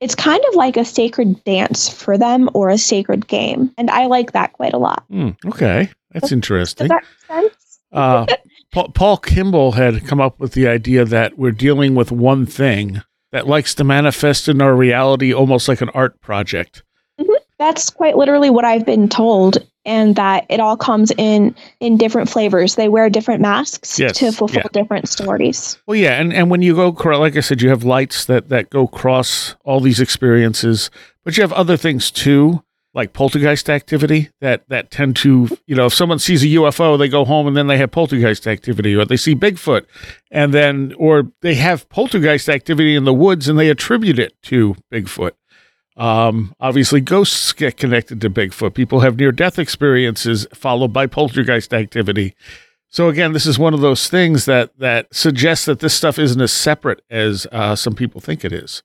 it's 0.00 0.14
kind 0.14 0.42
of 0.48 0.54
like 0.54 0.76
a 0.76 0.84
sacred 0.84 1.42
dance 1.44 1.88
for 1.88 2.18
them 2.18 2.50
or 2.54 2.68
a 2.68 2.78
sacred 2.78 3.26
game. 3.26 3.72
And 3.78 3.90
I 3.90 4.06
like 4.06 4.32
that 4.32 4.52
quite 4.52 4.74
a 4.74 4.78
lot. 4.78 5.04
Hmm, 5.08 5.30
okay, 5.46 5.90
that's 6.12 6.32
interesting. 6.32 6.88
Does 6.88 7.00
that 7.28 7.38
make 7.38 7.44
sense? 7.50 7.80
Uh, 7.92 8.26
Paul, 8.72 8.88
Paul 8.90 9.16
Kimball 9.16 9.72
had 9.72 10.06
come 10.06 10.20
up 10.20 10.38
with 10.38 10.52
the 10.52 10.68
idea 10.68 11.04
that 11.04 11.38
we're 11.38 11.52
dealing 11.52 11.94
with 11.94 12.12
one 12.12 12.44
thing 12.44 13.02
that 13.32 13.46
likes 13.46 13.74
to 13.76 13.84
manifest 13.84 14.48
in 14.48 14.60
our 14.60 14.74
reality 14.74 15.32
almost 15.32 15.68
like 15.68 15.80
an 15.80 15.88
art 15.90 16.20
project. 16.20 16.82
That's 17.58 17.90
quite 17.90 18.16
literally 18.16 18.50
what 18.50 18.64
I've 18.64 18.84
been 18.84 19.08
told. 19.08 19.58
And 19.84 20.16
that 20.16 20.46
it 20.48 20.58
all 20.58 20.76
comes 20.76 21.12
in 21.16 21.54
in 21.78 21.96
different 21.96 22.28
flavors. 22.28 22.74
They 22.74 22.88
wear 22.88 23.08
different 23.08 23.40
masks 23.40 24.00
Yes, 24.00 24.18
to 24.18 24.32
fulfill 24.32 24.62
yeah. 24.64 24.82
different 24.82 25.08
stories. 25.08 25.78
Well, 25.86 25.96
yeah, 25.96 26.20
and, 26.20 26.32
and 26.32 26.50
when 26.50 26.60
you 26.60 26.74
go, 26.74 26.88
like 26.88 27.36
I 27.36 27.40
said, 27.40 27.62
you 27.62 27.68
have 27.68 27.84
lights 27.84 28.24
that, 28.24 28.48
that 28.48 28.68
go 28.70 28.82
across 28.82 29.54
all 29.64 29.78
these 29.78 30.00
experiences, 30.00 30.90
but 31.24 31.36
you 31.36 31.42
have 31.42 31.52
other 31.52 31.76
things 31.76 32.10
too, 32.10 32.64
like 32.94 33.12
poltergeist 33.12 33.70
activity 33.70 34.28
that, 34.40 34.68
that 34.70 34.90
tend 34.90 35.14
to, 35.16 35.56
you 35.66 35.76
know, 35.76 35.86
if 35.86 35.94
someone 35.94 36.18
sees 36.18 36.42
a 36.42 36.48
UFO, 36.48 36.98
they 36.98 37.08
go 37.08 37.24
home 37.24 37.46
and 37.46 37.56
then 37.56 37.68
they 37.68 37.78
have 37.78 37.92
poltergeist 37.92 38.48
activity, 38.48 38.96
or 38.96 39.04
they 39.04 39.16
see 39.16 39.36
Bigfoot, 39.36 39.86
and 40.32 40.52
then, 40.52 40.94
or 40.98 41.30
they 41.42 41.54
have 41.54 41.88
poltergeist 41.90 42.48
activity 42.48 42.96
in 42.96 43.04
the 43.04 43.14
woods 43.14 43.48
and 43.48 43.56
they 43.56 43.68
attribute 43.68 44.18
it 44.18 44.34
to 44.42 44.74
Bigfoot. 44.92 45.32
Um, 45.96 46.54
obviously, 46.60 47.00
ghosts 47.00 47.52
get 47.52 47.76
connected 47.76 48.20
to 48.20 48.30
Bigfoot. 48.30 48.74
People 48.74 49.00
have 49.00 49.16
near 49.16 49.32
death 49.32 49.58
experiences 49.58 50.46
followed 50.52 50.92
by 50.92 51.06
poltergeist 51.06 51.72
activity. 51.72 52.34
So 52.88 53.08
again, 53.08 53.32
this 53.32 53.46
is 53.46 53.58
one 53.58 53.74
of 53.74 53.80
those 53.80 54.08
things 54.08 54.44
that 54.44 54.78
that 54.78 55.08
suggests 55.12 55.64
that 55.66 55.80
this 55.80 55.94
stuff 55.94 56.18
isn't 56.18 56.40
as 56.40 56.52
separate 56.52 57.02
as 57.10 57.46
uh, 57.50 57.76
some 57.76 57.94
people 57.94 58.20
think 58.20 58.44
it 58.44 58.52
is. 58.52 58.82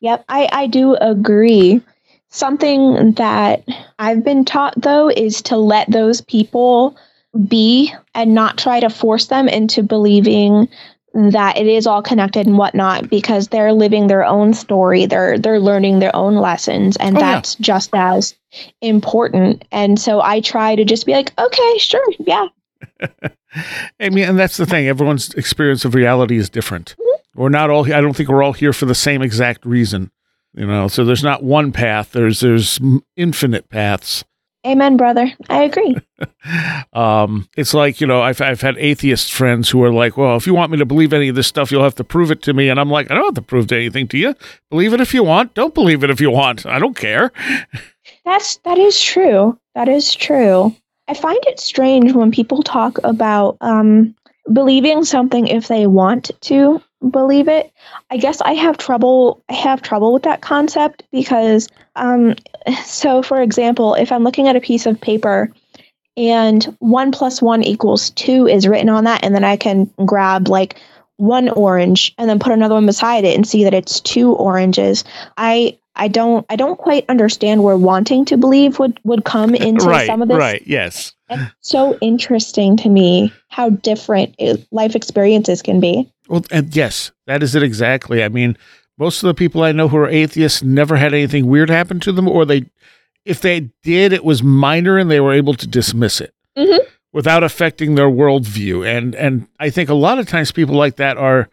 Yep, 0.00 0.24
I, 0.28 0.48
I 0.52 0.66
do 0.66 0.94
agree. 0.94 1.80
Something 2.28 3.12
that 3.12 3.62
I've 3.98 4.24
been 4.24 4.44
taught, 4.44 4.74
though, 4.80 5.10
is 5.10 5.42
to 5.42 5.56
let 5.56 5.90
those 5.90 6.20
people 6.20 6.96
be 7.46 7.92
and 8.14 8.34
not 8.34 8.58
try 8.58 8.80
to 8.80 8.90
force 8.90 9.26
them 9.26 9.48
into 9.48 9.82
believing 9.82 10.68
that 11.14 11.56
it 11.58 11.66
is 11.66 11.86
all 11.86 12.02
connected 12.02 12.46
and 12.46 12.56
whatnot 12.58 13.08
because 13.10 13.48
they're 13.48 13.72
living 13.72 14.06
their 14.06 14.24
own 14.24 14.54
story 14.54 15.06
they're 15.06 15.38
they're 15.38 15.60
learning 15.60 15.98
their 15.98 16.14
own 16.16 16.36
lessons 16.36 16.96
and 16.96 17.16
Oh, 17.16 17.20
yeah. 17.20 17.34
that's 17.34 17.54
just 17.56 17.90
as 17.94 18.34
important 18.80 19.64
and 19.72 19.98
so 19.98 20.20
i 20.22 20.40
try 20.40 20.74
to 20.74 20.84
just 20.84 21.04
be 21.06 21.12
like 21.12 21.32
okay 21.38 21.78
sure 21.78 22.04
yeah 22.20 22.46
I 24.00 24.08
mean, 24.08 24.24
and 24.28 24.38
that's 24.38 24.56
the 24.56 24.64
thing. 24.66 24.88
Everyone's 24.88 25.32
experience 25.34 25.84
of 25.84 25.94
reality 25.94 26.36
is 26.36 26.48
different. 26.48 26.96
Mm-hmm. 26.98 27.40
We're 27.40 27.48
not 27.50 27.70
all. 27.70 27.84
I 27.92 28.00
don't 28.00 28.14
think 28.16 28.28
we're 28.28 28.42
all 28.42 28.54
here 28.54 28.72
for 28.72 28.86
the 28.86 28.94
same 28.94 29.22
exact 29.22 29.64
reason. 29.66 30.10
You 30.54 30.66
know, 30.66 30.88
so 30.88 31.04
there's 31.04 31.22
not 31.22 31.42
one 31.42 31.70
path. 31.70 32.12
There's 32.12 32.40
there's 32.40 32.80
infinite 33.16 33.68
paths. 33.68 34.24
Amen 34.66 34.96
brother 34.96 35.30
i 35.48 35.62
agree 35.62 35.96
Um, 36.92 37.48
it's 37.56 37.72
like 37.72 38.00
you 38.00 38.06
know, 38.06 38.20
I've 38.20 38.40
I've 38.40 38.60
had 38.60 38.76
atheist 38.76 39.32
friends 39.32 39.70
who 39.70 39.82
are 39.82 39.92
like, 39.92 40.16
"Well, 40.16 40.36
if 40.36 40.46
you 40.46 40.54
want 40.54 40.72
me 40.72 40.78
to 40.78 40.84
believe 40.84 41.12
any 41.12 41.28
of 41.28 41.36
this 41.36 41.46
stuff, 41.46 41.70
you'll 41.70 41.84
have 41.84 41.94
to 41.96 42.04
prove 42.04 42.30
it 42.30 42.42
to 42.42 42.52
me." 42.52 42.68
And 42.68 42.78
I'm 42.78 42.90
like, 42.90 43.10
"I 43.10 43.14
don't 43.14 43.24
have 43.24 43.34
to 43.34 43.42
prove 43.42 43.70
anything 43.72 44.08
to 44.08 44.18
you. 44.18 44.34
Believe 44.68 44.92
it 44.92 45.00
if 45.00 45.14
you 45.14 45.22
want. 45.22 45.54
Don't 45.54 45.72
believe 45.72 46.04
it 46.04 46.10
if 46.10 46.20
you 46.20 46.30
want. 46.30 46.66
I 46.66 46.78
don't 46.78 46.96
care." 46.96 47.32
That's 48.24 48.56
that 48.58 48.78
is 48.78 49.00
true. 49.00 49.58
That 49.74 49.88
is 49.88 50.14
true. 50.14 50.74
I 51.08 51.14
find 51.14 51.38
it 51.46 51.60
strange 51.60 52.12
when 52.12 52.30
people 52.30 52.62
talk 52.62 52.98
about 53.04 53.56
um, 53.60 54.14
believing 54.52 55.04
something 55.04 55.46
if 55.46 55.68
they 55.68 55.86
want 55.86 56.30
to 56.42 56.82
believe 57.10 57.48
it. 57.48 57.72
I 58.10 58.16
guess 58.16 58.40
I 58.40 58.52
have 58.52 58.78
trouble. 58.78 59.42
I 59.48 59.54
have 59.54 59.82
trouble 59.82 60.12
with 60.12 60.22
that 60.24 60.42
concept 60.42 61.04
because, 61.10 61.68
um, 61.96 62.34
so 62.84 63.22
for 63.22 63.40
example, 63.40 63.94
if 63.94 64.12
I'm 64.12 64.24
looking 64.24 64.48
at 64.48 64.56
a 64.56 64.60
piece 64.60 64.86
of 64.86 65.00
paper 65.00 65.52
and 66.16 66.64
one 66.78 67.10
plus 67.10 67.40
one 67.40 67.62
equals 67.62 68.10
two 68.10 68.46
is 68.46 68.68
written 68.68 68.88
on 68.88 69.04
that, 69.04 69.24
and 69.24 69.34
then 69.34 69.44
I 69.44 69.56
can 69.56 69.90
grab 70.04 70.48
like 70.48 70.80
one 71.16 71.48
orange 71.50 72.14
and 72.18 72.28
then 72.28 72.38
put 72.38 72.52
another 72.52 72.74
one 72.74 72.86
beside 72.86 73.24
it 73.24 73.36
and 73.36 73.46
see 73.46 73.64
that 73.64 73.74
it's 73.74 74.00
two 74.00 74.32
oranges. 74.34 75.04
I 75.36 75.78
I 75.94 76.08
don't 76.08 76.44
I 76.48 76.56
don't 76.56 76.78
quite 76.78 77.04
understand 77.08 77.62
where 77.62 77.76
wanting 77.76 78.24
to 78.26 78.36
believe 78.36 78.78
would 78.78 78.98
would 79.04 79.24
come 79.24 79.54
into 79.54 79.86
right, 79.86 80.06
some 80.06 80.22
of 80.22 80.28
this. 80.28 80.38
right, 80.38 80.62
yes. 80.66 81.12
It's 81.30 81.50
so 81.60 81.96
interesting 82.00 82.76
to 82.78 82.88
me 82.88 83.32
how 83.48 83.70
different 83.70 84.34
life 84.70 84.94
experiences 84.94 85.62
can 85.62 85.80
be. 85.80 86.10
Well, 86.32 86.46
and 86.50 86.74
yes, 86.74 87.12
that 87.26 87.42
is 87.42 87.54
it 87.54 87.62
exactly. 87.62 88.24
I 88.24 88.30
mean, 88.30 88.56
most 88.96 89.22
of 89.22 89.26
the 89.26 89.34
people 89.34 89.62
I 89.62 89.72
know 89.72 89.88
who 89.88 89.98
are 89.98 90.08
atheists 90.08 90.62
never 90.62 90.96
had 90.96 91.12
anything 91.12 91.46
weird 91.46 91.68
happen 91.68 92.00
to 92.00 92.10
them, 92.12 92.26
or 92.26 92.46
they, 92.46 92.64
if 93.26 93.42
they 93.42 93.68
did, 93.82 94.14
it 94.14 94.24
was 94.24 94.42
minor 94.42 94.96
and 94.96 95.10
they 95.10 95.20
were 95.20 95.34
able 95.34 95.52
to 95.52 95.66
dismiss 95.66 96.22
it. 96.22 96.32
Mhm. 96.56 96.78
without 97.14 97.42
affecting 97.44 97.94
their 97.94 98.08
worldview. 98.08 98.86
And 98.86 99.14
and 99.14 99.46
I 99.60 99.68
think 99.68 99.90
a 99.90 99.94
lot 99.94 100.18
of 100.18 100.26
times 100.26 100.50
people 100.52 100.74
like 100.74 100.96
that 100.96 101.18
are 101.18 101.50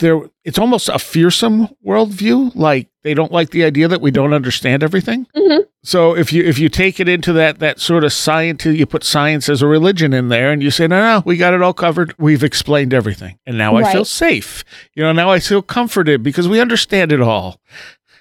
there 0.00 0.20
it's 0.44 0.58
almost 0.58 0.88
a 0.88 0.98
fearsome 0.98 1.68
worldview 1.86 2.50
like 2.54 2.88
they 3.02 3.14
don't 3.14 3.32
like 3.32 3.50
the 3.50 3.64
idea 3.64 3.86
that 3.88 4.00
we 4.00 4.10
don't 4.10 4.32
understand 4.32 4.82
everything 4.82 5.26
Mhm. 5.36 5.64
so 5.82 6.16
if 6.16 6.32
you 6.32 6.42
if 6.42 6.58
you 6.58 6.68
take 6.68 6.98
it 7.00 7.08
into 7.08 7.32
that 7.34 7.58
that 7.58 7.78
sort 7.78 8.02
of 8.04 8.12
science 8.12 8.64
you 8.64 8.86
put 8.86 9.04
science 9.04 9.48
as 9.48 9.60
a 9.62 9.66
religion 9.66 10.12
in 10.12 10.28
there 10.28 10.50
and 10.50 10.62
you 10.62 10.70
say 10.70 10.86
no 10.86 11.00
no 11.00 11.22
we 11.26 11.36
got 11.36 11.54
it 11.54 11.62
all 11.62 11.74
covered 11.74 12.14
we've 12.18 12.42
explained 12.42 12.92
everything 12.94 13.38
and 13.46 13.56
now 13.58 13.76
i 13.76 13.92
feel 13.92 14.04
safe 14.04 14.64
you 14.94 15.02
know 15.02 15.12
now 15.12 15.30
i 15.30 15.38
feel 15.38 15.62
comforted 15.62 16.22
because 16.22 16.48
we 16.48 16.60
understand 16.60 17.12
it 17.12 17.20
all 17.20 17.60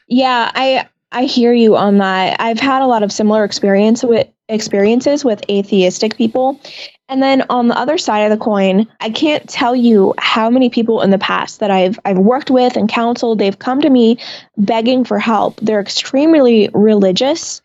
Yeah, 0.08 0.52
I 0.54 0.88
I 1.12 1.24
hear 1.24 1.54
you 1.54 1.78
on 1.78 1.98
that. 2.00 2.36
I've 2.42 2.60
had 2.60 2.82
a 2.82 2.86
lot 2.88 3.02
of 3.02 3.12
similar 3.14 3.46
experience 3.46 4.04
with 4.04 4.28
experiences 4.50 5.24
with 5.24 5.42
atheistic 5.50 6.18
people. 6.18 6.60
And 7.10 7.24
then 7.24 7.44
on 7.50 7.68
the 7.68 7.78
other 7.78 7.98
side 7.98 8.30
of 8.30 8.38
the 8.38 8.44
coin, 8.44 8.88
I 9.00 9.10
can't 9.10 9.48
tell 9.48 9.76
you 9.76 10.14
how 10.18 10.50
many 10.50 10.70
people 10.70 11.02
in 11.02 11.10
the 11.10 11.18
past 11.18 11.60
that 11.62 11.72
I've 11.72 11.98
I've 12.04 12.18
worked 12.18 12.52
with 12.52 12.76
and 12.76 12.90
counseled, 12.90 13.40
they've 13.40 13.58
come 13.58 13.82
to 13.82 13.90
me 13.90 14.18
begging 14.58 15.06
for 15.06 15.20
help. 15.20 15.58
They're 15.62 15.80
extremely 15.80 16.70
religious 16.74 17.62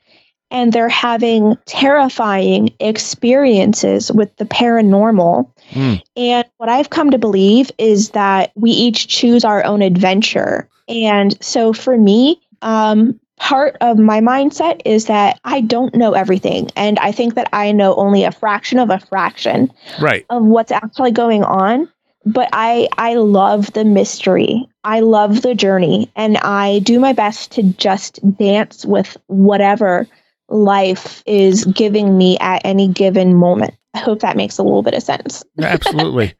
and 0.52 0.72
they're 0.72 0.88
having 0.88 1.57
terrifying 1.64 2.74
experiences 2.78 4.12
with 4.12 4.37
the 4.37 4.44
paranormal. 4.44 5.50
Hmm. 5.70 5.94
And 6.14 6.44
what 6.59 6.68
I've 6.68 6.90
come 6.90 7.11
to 7.11 7.18
believe 7.18 7.72
is 7.78 8.11
that 8.11 8.52
we 8.55 8.70
each 8.70 9.09
choose 9.09 9.44
our 9.44 9.64
own 9.64 9.83
adventure. 9.83 10.68
And 10.88 11.42
so 11.42 11.72
for 11.72 11.96
me, 11.96 12.40
um, 12.61 13.18
part 13.38 13.77
of 13.81 13.99
my 13.99 14.21
mindset 14.21 14.81
is 14.85 15.07
that 15.07 15.40
I 15.45 15.61
don't 15.61 15.95
know 15.95 16.12
everything. 16.12 16.71
And 16.77 16.99
I 17.01 17.12
think 17.12 17.35
that 17.35 17.49
I 17.53 17.73
know 17.73 17.95
only 17.97 18.25
a 18.25 18.33
fraction 18.33 18.79
of 18.79 18.90
a 18.90 19.01
fraction 19.01 19.73
right 20.01 20.25
of 20.31 20.45
what's 20.45 20.73
actually 20.73 21.11
going 21.11 21.45
on. 21.45 21.88
But 22.25 22.49
I, 22.53 22.88
I 22.99 23.14
love 23.14 23.73
the 23.73 23.85
mystery. 23.85 24.68
I 24.85 25.01
love 25.01 25.42
the 25.42 25.57
journey. 25.57 26.09
And 26.14 26.37
I 26.38 26.79
do 26.81 27.01
my 27.01 27.12
best 27.12 27.51
to 27.53 27.64
just 27.64 28.21
dance 28.37 28.87
with 28.87 29.16
whatever 29.27 30.07
life 30.49 31.25
is 31.27 31.64
giving 31.64 32.16
me 32.16 32.38
at 32.38 32.62
any 32.64 32.87
given 32.87 33.35
moment. 33.35 33.75
I 33.95 33.99
hope 33.99 34.21
that 34.21 34.37
makes 34.37 34.59
a 34.59 34.62
little 34.62 34.85
bit 34.85 34.95
of 34.95 35.03
sense. 35.03 35.42
absolutely 35.61 36.35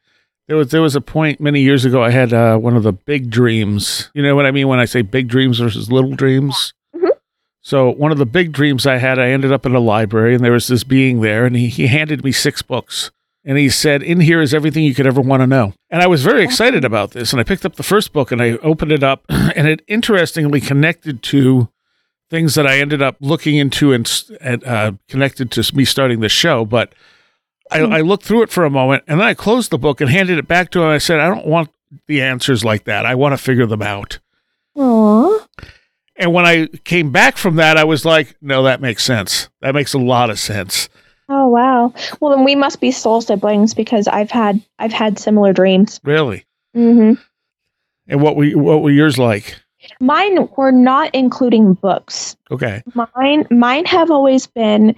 there 0.49 0.57
was 0.57 0.71
there 0.71 0.83
was 0.83 0.97
a 0.97 1.01
point 1.01 1.41
many 1.41 1.61
years 1.61 1.85
ago 1.85 2.03
i 2.03 2.11
had 2.11 2.33
uh, 2.33 2.57
one 2.57 2.77
of 2.77 2.83
the 2.83 2.93
big 2.93 3.31
dreams 3.31 4.11
you 4.13 4.21
know 4.21 4.35
what 4.35 4.45
i 4.45 4.51
mean 4.51 4.67
when 4.67 4.81
i 4.81 4.85
say 4.85 5.01
big 5.01 5.29
dreams 5.29 5.61
versus 5.61 5.91
little 5.91 6.17
dreams. 6.17 6.75
So 7.63 7.91
one 7.91 8.13
of 8.13 8.19
the 8.19 8.27
big 8.27 8.53
dreams 8.53 8.87
i 8.87 8.99
had 8.99 9.19
i 9.19 9.29
ended 9.29 9.53
up 9.53 9.65
in 9.65 9.75
a 9.75 9.81
library 9.81 10.35
and 10.35 10.45
there 10.45 10.53
was 10.53 10.69
this 10.69 10.85
being 10.85 11.21
there 11.21 11.47
and 11.47 11.57
he, 11.57 11.69
he 11.69 11.87
handed 11.87 12.25
me 12.25 12.33
six 12.33 12.61
books 12.63 13.11
and 13.45 13.59
he 13.59 13.69
said 13.69 14.03
in 14.03 14.21
here 14.21 14.41
is 14.41 14.53
everything 14.53 14.85
you 14.85 14.95
could 14.95 15.07
ever 15.07 15.21
want 15.21 15.41
to 15.41 15.47
know 15.47 15.73
and 15.91 16.03
i 16.03 16.07
was 16.07 16.23
very 16.23 16.43
excited 16.45 16.85
about 16.85 17.13
this 17.13 17.33
and 17.33 17.41
i 17.41 17.45
picked 17.45 17.65
up 17.65 17.77
the 17.77 17.83
first 17.83 18.13
book 18.13 18.31
and 18.31 18.43
i 18.43 18.53
opened 18.59 18.93
it 18.93 19.03
up 19.03 19.25
and 19.29 19.67
it 19.67 19.83
interestingly 19.89 20.61
connected 20.61 21.23
to 21.23 21.69
things 22.31 22.55
that 22.55 22.67
i 22.67 22.79
ended 22.79 23.01
up 23.03 23.17
looking 23.21 23.57
into 23.57 23.93
and, 23.93 24.11
and 24.41 24.65
uh, 24.65 24.93
connected 25.09 25.51
to 25.51 25.75
me 25.75 25.85
starting 25.85 26.21
the 26.21 26.29
show 26.29 26.65
but 26.65 26.93
I, 27.73 27.81
I 27.81 28.01
looked 28.03 28.25
through 28.25 28.43
it 28.43 28.51
for 28.51 28.65
a 28.65 28.71
moment 28.71 29.05
and 29.07 29.19
then 29.19 29.27
I 29.27 29.35
closed 29.35 29.71
the 29.71 29.79
book 29.79 30.01
and 30.01 30.11
handed 30.11 30.39
it 30.39 30.47
back 30.47 30.71
to 30.73 30.81
him. 30.83 30.89
I 30.89 30.99
said, 30.99 31.21
I 31.21 31.29
don't 31.29 31.47
want 31.47 31.71
the 32.07 32.21
answers 32.21 32.65
like 32.65 32.85
that. 32.85 33.07
I 33.07 33.15
want 33.15 33.33
to 33.33 33.39
figure 33.39 33.67
them 33.67 33.83
out. 33.83 34.19
Aww. 34.77 35.47
And 36.17 36.33
when 36.33 36.45
I 36.45 36.67
came 36.85 37.11
back 37.11 37.37
from 37.37 37.57
that, 37.57 37.77
I 37.77 37.85
was 37.85 38.05
like, 38.05 38.37
no, 38.41 38.63
that 38.65 38.81
makes 38.81 39.05
sense. 39.05 39.49
That 39.61 39.75
makes 39.75 39.95
a 39.95 39.99
lot 39.99 40.31
of 40.31 40.39
sense. 40.39 40.89
Oh 41.29 41.49
wow. 41.49 41.95
Well 42.21 42.37
then 42.37 42.45
we 42.45 42.55
must 42.55 42.81
be 42.81 42.91
soul 42.91 43.21
siblings 43.21 43.75
because 43.75 44.07
I've 44.09 44.31
had 44.31 44.63
I've 44.79 44.93
had 44.93 45.19
similar 45.19 45.53
dreams. 45.53 46.01
Really. 46.05 46.45
Mm 46.77 46.95
hmm. 46.95 47.23
And 48.09 48.21
what 48.21 48.37
were 48.37 48.47
what 48.51 48.83
were 48.83 48.91
yours 48.91 49.19
like? 49.19 49.57
Mine 50.01 50.49
were 50.57 50.73
not 50.73 51.11
including 51.15 51.75
books. 51.75 52.37
Okay. 52.51 52.83
Mine 52.95 53.47
mine 53.51 53.85
have 53.87 54.11
always 54.11 54.47
been 54.47 54.95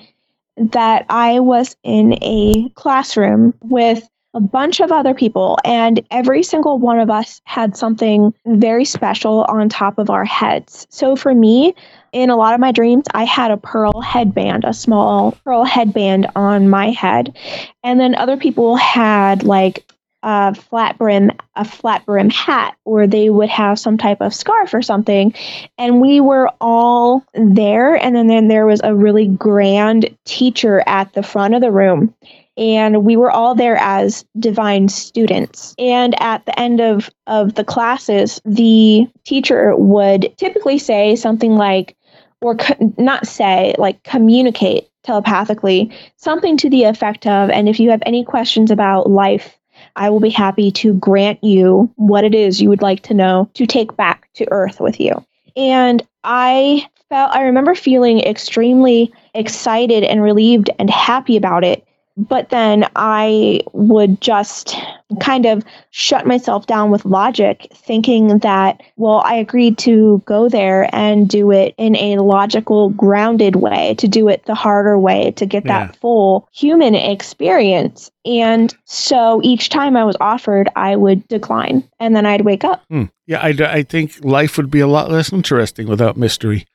that 0.57 1.07
I 1.09 1.41
was 1.41 1.77
in 1.83 2.15
a 2.23 2.69
classroom 2.71 3.55
with 3.63 4.09
a 4.35 4.41
bunch 4.41 4.81
of 4.81 4.91
other 4.91 5.15
people 5.15 5.59
and 5.65 6.05
every 6.11 6.43
single 6.43 6.79
one 6.79 6.99
of 6.99 7.09
us 7.09 7.41
had 7.45 7.77
something 7.77 8.35
very 8.47 8.85
special 8.85 9.45
on 9.49 9.69
top 9.69 9.99
of 9.99 10.11
our 10.11 10.25
heads. 10.25 10.87
So 10.91 11.15
for 11.15 11.33
me, 11.33 11.75
in 12.13 12.31
a 12.31 12.37
lot 12.37 12.55
of 12.55 12.61
my 12.61 12.73
dreams, 12.73 13.05
I 13.13 13.25
had 13.25 13.51
a 13.51 13.57
pearl 13.57 14.01
headband, 14.01 14.65
a 14.65 14.75
small 14.75 15.33
pearl 15.45 15.65
headband 15.65 16.29
on 16.35 16.69
my 16.69 16.91
head. 16.91 17.37
And 17.83 17.99
then 17.99 18.15
other 18.15 18.37
people 18.37 18.77
had 18.77 19.45
like 19.45 19.85
a 20.25 20.55
flat 20.55 20.99
brim, 20.99 21.31
a 21.55 21.65
flat 21.65 22.07
brim 22.07 22.31
hat, 22.31 22.77
or 22.85 23.07
they 23.07 23.31
would 23.31 23.51
have 23.51 23.79
some 23.79 23.99
type 23.99 24.21
of 24.21 24.35
scarf 24.35 24.73
or 24.75 24.83
something 24.83 25.35
and 25.77 26.01
we 26.01 26.21
were 26.21 26.51
all 26.61 27.25
there 27.35 27.95
and 27.95 28.17
then, 28.17 28.27
then 28.27 28.49
there 28.49 28.67
was 28.67 28.81
a 28.83 28.95
really 28.95 29.29
grand 29.29 30.17
teacher 30.25 30.83
at 30.87 31.13
the 31.13 31.23
front 31.23 31.55
of 31.55 31.61
the 31.61 31.71
room 31.71 32.15
and 32.57 33.05
we 33.05 33.17
were 33.17 33.31
all 33.31 33.55
there 33.55 33.77
as 33.77 34.25
divine 34.39 34.89
students 34.89 35.75
and 35.79 36.15
at 36.21 36.45
the 36.47 36.59
end 36.59 36.81
of 36.81 37.11
of 37.27 37.55
the 37.55 37.65
classes 37.65 38.41
the 38.45 39.07
teacher 39.25 39.77
would 39.77 40.33
typically 40.37 40.79
say 40.79 41.17
something 41.17 41.57
like 41.57 41.97
or 42.41 42.57
co- 42.57 42.95
not 42.99 43.27
say 43.27 43.75
like 43.79 44.03
communicate 44.03 44.89
telepathically 45.03 45.91
something 46.17 46.57
to 46.57 46.71
the 46.71 46.85
effect 46.85 47.27
of 47.27 47.51
and 47.51 47.69
if 47.69 47.81
you 47.81 47.91
have 47.91 48.03
any 48.07 48.25
questions 48.25 48.71
about 48.71 49.11
life 49.11 49.59
I 49.97 50.11
will 50.11 50.21
be 50.21 50.31
happy 50.31 50.71
to 50.73 50.95
grant 50.95 51.43
you 51.43 51.93
what 51.97 52.25
it 52.25 52.35
is 52.35 52.61
you 52.61 52.69
would 52.69 52.83
like 52.83 53.03
to 53.05 53.15
know 53.15 53.51
to 53.55 53.67
take 53.67 53.97
back 53.97 54.29
to 54.35 54.51
Earth 54.51 54.81
with 54.81 55.01
you. 55.01 55.25
And 55.57 56.07
I 56.25 56.87
felt, 57.09 57.33
I 57.33 57.43
remember 57.43 57.75
feeling 57.75 58.21
extremely 58.21 59.13
excited 59.35 60.05
and 60.05 60.23
relieved 60.23 60.71
and 60.79 60.91
happy 60.91 61.37
about 61.37 61.65
it. 61.65 61.87
But 62.17 62.51
then 62.51 62.87
I 62.95 63.61
would 63.73 64.21
just 64.21 64.77
kind 65.21 65.47
of 65.47 65.65
shut 65.91 66.27
myself 66.27 66.67
down 66.67 66.91
with 66.91 67.05
logic, 67.05 67.67
thinking 67.75 68.39
that, 68.39 68.81
well, 68.97 69.21
I 69.25 69.35
agreed 69.35 69.79
to 69.79 70.23
go 70.25 70.49
there 70.49 70.89
and 70.95 71.29
do 71.29 71.51
it 71.51 71.75
in 71.77 71.97
a 71.97 72.19
logical, 72.19 72.91
grounded 72.91 73.57
way, 73.57 73.95
to 73.99 74.07
do 74.07 74.29
it 74.29 74.45
the 74.47 74.55
harder 74.55 74.99
way, 74.99 75.33
to 75.33 75.45
get 75.47 75.65
Yeah. 75.67 75.87
that 75.87 75.97
full 75.97 76.49
human 76.53 76.95
experience. 76.95 78.11
And 78.25 78.75
so 78.85 79.41
each 79.43 79.69
time 79.69 79.97
I 79.97 80.05
was 80.05 80.17
offered, 80.21 80.69
I 80.77 80.97
would 80.97 81.27
decline 81.29 81.83
and 81.99 82.15
then 82.15 82.27
I'd 82.27 82.43
wake 82.43 82.65
up. 82.65 82.85
Hmm. 82.91 83.05
Yeah, 83.27 83.41
I, 83.41 83.49
I 83.79 83.83
think 83.83 84.25
life 84.25 84.57
would 84.57 84.71
be 84.71 84.81
a 84.81 84.87
lot 84.87 85.11
less 85.11 85.33
interesting 85.33 85.89
without 85.89 86.17
mystery. 86.17 86.67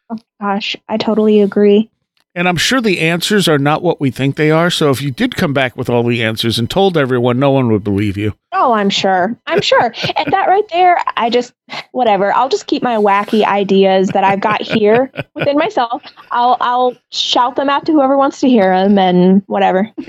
Gosh, 0.42 0.76
I 0.90 0.98
totally 0.98 1.42
agree. 1.42 1.90
And 2.36 2.48
I'm 2.48 2.58
sure 2.58 2.80
the 2.80 3.00
answers 3.00 3.48
are 3.48 3.58
not 3.58 3.82
what 3.82 4.00
we 4.00 4.12
think 4.12 4.36
they 4.36 4.52
are. 4.52 4.70
So 4.70 4.92
if 4.92 5.02
you 5.02 5.10
did 5.10 5.36
come 5.36 5.54
back 5.54 5.76
with 5.76 5.90
all 5.90 6.04
the 6.04 6.24
answers 6.24 6.60
and 6.60 6.70
told 6.70 6.96
everyone, 6.96 7.40
no 7.40 7.52
one 7.52 7.72
would 7.72 7.84
believe 7.84 8.18
you. 8.18 8.34
Oh, 8.52 8.74
I'm 8.74 8.90
sure. 8.90 9.36
I'm 9.48 9.62
sure. 9.62 9.94
and 10.16 10.32
that 10.32 10.48
right 10.48 10.68
there, 10.70 11.00
I 11.18 11.30
just, 11.30 11.54
whatever. 11.92 12.32
I'll 12.34 12.50
just 12.50 12.68
keep 12.68 12.84
my 12.84 12.98
wacky 12.98 13.44
ideas 13.44 14.10
that 14.10 14.24
I've 14.24 14.42
got 14.42 14.62
here 14.62 15.12
within 15.34 15.58
myself. 15.58 16.04
I'll, 16.32 16.58
I'll 16.62 16.96
shout 17.12 17.56
them 17.56 17.70
out 17.70 17.86
to 17.88 17.94
whoever 17.94 18.18
wants 18.18 18.40
to 18.42 18.48
hear 18.48 18.76
them 18.76 18.98
and 18.98 19.44
whatever. 19.48 19.90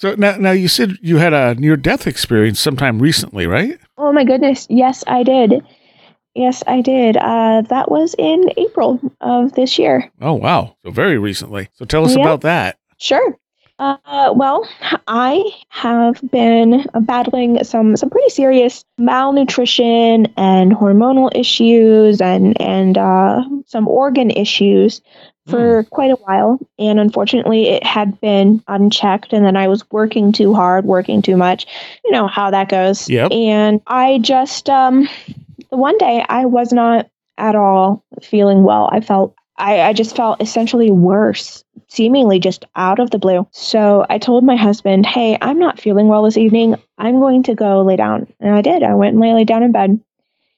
So 0.00 0.14
now, 0.16 0.36
now 0.36 0.52
you 0.52 0.66
said 0.66 0.96
you 1.02 1.18
had 1.18 1.34
a 1.34 1.54
near 1.56 1.76
death 1.76 2.06
experience 2.06 2.58
sometime 2.58 3.00
recently, 3.00 3.46
right? 3.46 3.78
Oh 3.98 4.14
my 4.14 4.24
goodness. 4.24 4.66
Yes, 4.70 5.04
I 5.06 5.22
did. 5.22 5.62
Yes, 6.34 6.62
I 6.66 6.80
did. 6.80 7.16
Uh, 7.16 7.62
that 7.68 7.90
was 7.90 8.14
in 8.18 8.50
April 8.56 9.00
of 9.20 9.52
this 9.54 9.78
year. 9.78 10.10
Oh, 10.20 10.34
wow. 10.34 10.76
So 10.84 10.90
very 10.90 11.18
recently. 11.18 11.68
So 11.74 11.84
tell 11.84 12.04
us 12.04 12.14
Yeah. 12.14 12.22
about 12.22 12.42
that. 12.42 12.78
Sure. 12.98 13.36
Uh, 13.78 14.32
well, 14.36 14.68
I 15.08 15.42
have 15.70 16.20
been 16.30 16.84
battling 17.00 17.64
some 17.64 17.96
some 17.96 18.10
pretty 18.10 18.28
serious 18.28 18.84
malnutrition 18.98 20.26
and 20.36 20.72
hormonal 20.72 21.30
issues 21.34 22.20
and 22.20 22.60
and 22.60 22.98
uh, 22.98 23.42
some 23.66 23.88
organ 23.88 24.30
issues 24.30 25.00
for 25.46 25.84
quite 25.84 26.10
a 26.10 26.16
while. 26.16 26.58
And 26.78 27.00
unfortunately, 27.00 27.70
it 27.70 27.82
had 27.82 28.20
been 28.20 28.62
unchecked. 28.68 29.32
And 29.32 29.44
then 29.46 29.56
I 29.56 29.66
was 29.66 29.90
working 29.90 30.30
too 30.32 30.52
hard, 30.54 30.84
working 30.84 31.22
too 31.22 31.36
much. 31.38 31.66
You 32.04 32.10
know 32.12 32.26
how 32.26 32.50
that 32.50 32.68
goes. 32.68 33.08
Yep. 33.08 33.32
And 33.32 33.80
I 33.86 34.18
just 34.18 34.68
um, 34.68 35.08
the 35.70 35.76
one 35.76 35.98
day 35.98 36.24
I 36.28 36.46
was 36.46 36.72
not 36.72 37.08
at 37.38 37.56
all 37.56 38.04
feeling 38.22 38.62
well. 38.62 38.88
I 38.92 39.00
felt 39.00 39.34
I, 39.56 39.82
I 39.82 39.92
just 39.92 40.16
felt 40.16 40.40
essentially 40.40 40.90
worse 40.90 41.64
seemingly 41.88 42.38
just 42.38 42.64
out 42.76 42.98
of 42.98 43.10
the 43.10 43.18
blue. 43.18 43.46
So 43.52 44.06
I 44.08 44.18
told 44.18 44.44
my 44.44 44.56
husband, 44.56 45.04
Hey, 45.04 45.36
I'm 45.40 45.58
not 45.58 45.80
feeling 45.80 46.08
well 46.08 46.22
this 46.22 46.38
evening. 46.38 46.76
I'm 46.96 47.18
going 47.18 47.42
to 47.44 47.54
go 47.54 47.82
lay 47.82 47.96
down. 47.96 48.32
And 48.40 48.54
I 48.54 48.62
did. 48.62 48.82
I 48.82 48.94
went 48.94 49.14
and 49.14 49.34
lay 49.34 49.44
down 49.44 49.62
in 49.62 49.72
bed. 49.72 50.00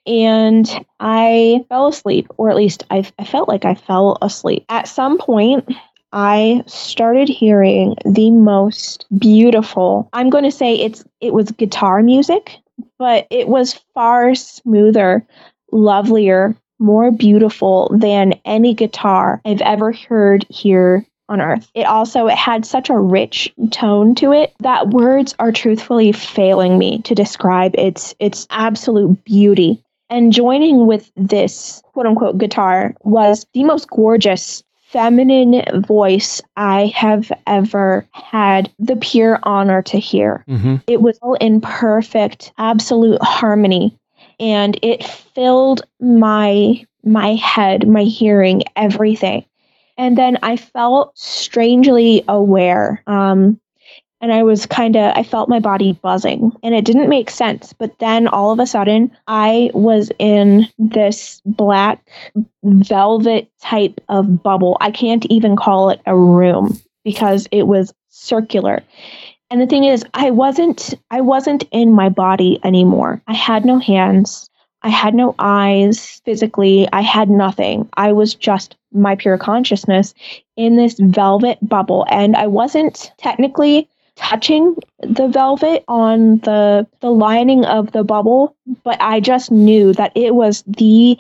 And 0.05 0.87
I 0.99 1.65
fell 1.69 1.87
asleep, 1.87 2.27
or 2.37 2.51
at 2.51 2.57
least 2.57 2.85
I, 2.91 3.09
I 3.19 3.25
felt 3.25 3.49
like 3.49 3.65
I 3.65 3.75
fell 3.75 4.19
asleep. 4.21 4.65
At 4.69 4.89
some 4.89 5.17
point, 5.17 5.69
I 6.13 6.65
started 6.67 7.29
hearing 7.29 7.95
the 8.05 8.31
most 8.31 9.07
beautiful. 9.17 10.11
I'm 10.13 10.29
going 10.29 10.45
to 10.45 10.51
say 10.51 10.75
it's 10.75 11.05
it 11.21 11.33
was 11.33 11.53
guitar 11.53 12.03
music, 12.03 12.59
but 12.99 13.27
it 13.31 13.49
was 13.49 13.81
far 13.95 14.35
smoother, 14.35 15.27
lovelier, 15.71 16.57
more 16.79 17.11
beautiful 17.11 17.95
than 17.97 18.35
any 18.45 18.75
guitar 18.75 19.41
I've 19.45 19.61
ever 19.61 19.93
heard 19.93 20.45
here 20.49 21.07
on 21.29 21.41
earth. 21.41 21.71
It 21.75 21.85
also 21.85 22.27
it 22.27 22.37
had 22.37 22.67
such 22.67 22.91
a 22.91 22.99
rich 22.99 23.53
tone 23.71 24.15
to 24.17 24.33
it 24.33 24.53
that 24.61 24.91
words 24.91 25.35
are 25.39 25.53
truthfully 25.53 26.13
failing 26.13 26.79
me 26.79 27.01
to 27.03 27.15
describe 27.15 27.75
its 27.77 28.15
its 28.19 28.47
absolute 28.51 29.25
beauty. 29.25 29.83
And 30.11 30.33
joining 30.33 30.87
with 30.87 31.11
this 31.17 31.83
quote 31.95 32.07
unquote 32.07 32.39
guitar 32.39 32.95
was 33.03 33.47
the 33.55 33.65
most 33.65 33.89
gorgeous 33.89 34.63
feminine 34.93 35.83
voice 35.83 36.43
I 36.57 36.93
have 36.95 37.33
ever 37.47 38.07
had 38.13 38.71
the 38.79 38.97
pure 38.97 39.41
honor 39.43 39.83
to 39.83 39.99
hear. 39.99 40.45
Mm-hmm. 40.49 40.77
It 40.87 41.01
was 41.01 41.19
all 41.23 41.35
in 41.35 41.61
perfect, 41.61 42.53
absolute 42.59 43.23
harmony. 43.23 43.97
And 44.39 44.79
it 44.83 45.05
filled 45.05 45.83
my 46.01 46.85
my 47.05 47.35
head, 47.35 47.89
my 47.89 48.05
hearing, 48.05 48.63
everything. 48.77 49.45
And 49.99 50.17
then 50.17 50.39
I 50.43 50.57
felt 50.57 51.17
strangely 51.19 52.25
aware. 52.29 53.03
Um, 53.07 53.61
and 54.23 54.33
I 54.33 54.45
was 54.45 54.67
kind 54.67 54.97
of, 54.97 55.13
I 55.17 55.25
felt 55.25 55.49
my 55.49 55.59
body 55.59 55.95
buzzing 56.01 56.53
and 56.63 56.75
it 56.77 56.85
didn't 56.85 57.09
make 57.09 57.29
sense. 57.29 57.73
But 57.73 57.99
then 57.99 58.29
all 58.29 58.53
of 58.53 58.61
a 58.61 58.67
sudden, 58.67 59.11
I 59.27 59.71
was 59.75 60.13
in 60.21 60.69
this 60.79 61.43
black 61.45 62.09
velvet 62.63 63.51
type 63.61 64.01
of 64.09 64.43
bubble. 64.43 64.79
I 64.81 64.93
can't 64.93 65.27
even 65.27 65.57
call 65.57 65.91
it 65.91 66.01
a 66.07 66.17
room 66.17 66.81
because 67.05 67.49
it 67.51 67.65
was 67.65 67.93
circular. 68.11 68.83
And 69.51 69.61
the 69.61 69.67
thing 69.67 69.85
is, 69.85 70.05
I 70.15 70.31
wasn't, 70.31 70.95
I 71.11 71.21
wasn't 71.21 71.65
in 71.73 71.93
my 71.93 72.09
body 72.09 72.61
anymore. 72.65 73.21
I 73.27 73.35
had 73.35 73.65
no 73.65 73.81
hands. 73.81 74.49
I 74.83 74.89
had 74.89 75.15
no 75.15 75.35
eyes 75.39 76.23
physically. 76.25 76.89
I 76.93 77.03
had 77.03 77.29
nothing. 77.29 77.89
I 77.95 78.13
was 78.13 78.35
just 78.35 78.77
my 78.93 79.17
pure 79.17 79.39
consciousness 79.39 80.15
in 80.57 80.77
this 80.77 80.95
velvet 80.99 81.59
bubble. 81.61 82.07
And 82.09 82.37
I 82.37 82.47
wasn't 82.47 83.13
technically 83.19 83.89
touching 84.17 84.77
the 85.01 85.29
velvet 85.29 85.85
on 85.89 86.39
the 86.39 86.87
the 87.01 87.11
lining 87.11 87.65
of 87.65 87.93
the 87.93 88.05
bubble, 88.05 88.57
but 88.85 89.01
I 89.01 89.21
just 89.21 89.51
knew 89.51 89.93
that 89.95 90.13
it 90.15 90.35
was 90.35 90.63
the 90.67 91.19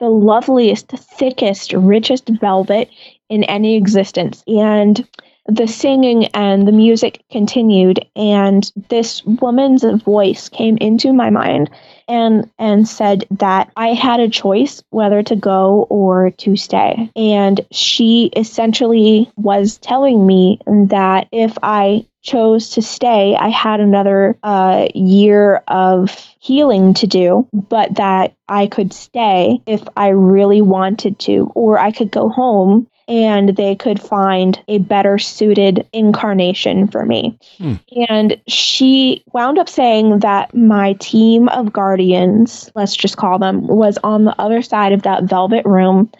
the 0.00 0.08
loveliest, 0.08 0.88
thickest, 0.88 1.72
richest 1.72 2.28
velvet 2.28 2.88
in 3.28 3.44
any 3.44 3.76
existence. 3.76 4.44
And 4.46 5.06
the 5.46 5.66
singing 5.66 6.26
and 6.26 6.68
the 6.68 6.72
music 6.72 7.24
continued 7.30 8.06
and 8.14 8.70
this 8.90 9.24
woman's 9.24 9.82
voice 10.02 10.48
came 10.48 10.76
into 10.76 11.12
my 11.12 11.30
mind 11.30 11.70
and 12.08 12.50
and 12.58 12.88
said 12.88 13.24
that 13.30 13.70
I 13.76 13.88
had 13.88 14.20
a 14.20 14.28
choice 14.28 14.82
whether 14.90 15.22
to 15.22 15.36
go 15.36 15.86
or 15.90 16.30
to 16.38 16.56
stay. 16.56 17.10
And 17.14 17.60
she 17.70 18.30
essentially 18.34 19.30
was 19.36 19.78
telling 19.78 20.26
me 20.26 20.58
that 20.66 21.28
if 21.30 21.56
I 21.62 22.06
chose 22.22 22.70
to 22.70 22.82
stay 22.82 23.36
I 23.36 23.48
had 23.48 23.80
another 23.80 24.36
uh, 24.42 24.88
year 24.94 25.62
of 25.68 26.10
healing 26.40 26.94
to 26.94 27.06
do 27.06 27.46
but 27.52 27.94
that 27.94 28.34
I 28.48 28.66
could 28.66 28.92
stay 28.92 29.62
if 29.66 29.82
I 29.96 30.08
really 30.08 30.60
wanted 30.60 31.18
to 31.20 31.50
or 31.54 31.78
I 31.78 31.92
could 31.92 32.10
go 32.10 32.28
home 32.28 32.88
and 33.08 33.56
they 33.56 33.74
could 33.74 34.00
find 34.00 34.62
a 34.68 34.78
better 34.78 35.18
suited 35.18 35.88
incarnation 35.92 36.86
for 36.86 37.06
me. 37.06 37.38
Hmm. 37.56 37.74
And 38.08 38.40
she 38.46 39.24
wound 39.32 39.58
up 39.58 39.68
saying 39.68 40.20
that 40.20 40.54
my 40.54 40.92
team 40.94 41.48
of 41.48 41.72
guardians, 41.72 42.70
let's 42.74 42.94
just 42.94 43.16
call 43.16 43.38
them, 43.38 43.66
was 43.66 43.98
on 44.04 44.24
the 44.24 44.38
other 44.38 44.60
side 44.60 44.92
of 44.92 45.02
that 45.02 45.24
velvet 45.24 45.64
room 45.64 46.10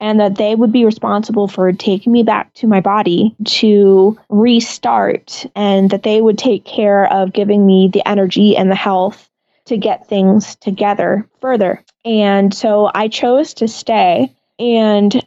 and 0.00 0.18
that 0.20 0.36
they 0.36 0.54
would 0.54 0.72
be 0.72 0.84
responsible 0.84 1.48
for 1.48 1.72
taking 1.72 2.12
me 2.12 2.22
back 2.22 2.52
to 2.54 2.66
my 2.66 2.80
body 2.80 3.34
to 3.44 4.18
restart 4.28 5.46
and 5.54 5.90
that 5.90 6.02
they 6.02 6.20
would 6.20 6.38
take 6.38 6.64
care 6.64 7.12
of 7.12 7.32
giving 7.32 7.66
me 7.66 7.88
the 7.92 8.06
energy 8.06 8.56
and 8.56 8.70
the 8.70 8.76
health 8.76 9.28
to 9.66 9.76
get 9.76 10.08
things 10.08 10.56
together 10.56 11.28
further. 11.40 11.84
And 12.04 12.52
so 12.52 12.90
I 12.92 13.08
chose 13.08 13.54
to 13.54 13.68
stay 13.68 14.32
and 14.58 15.24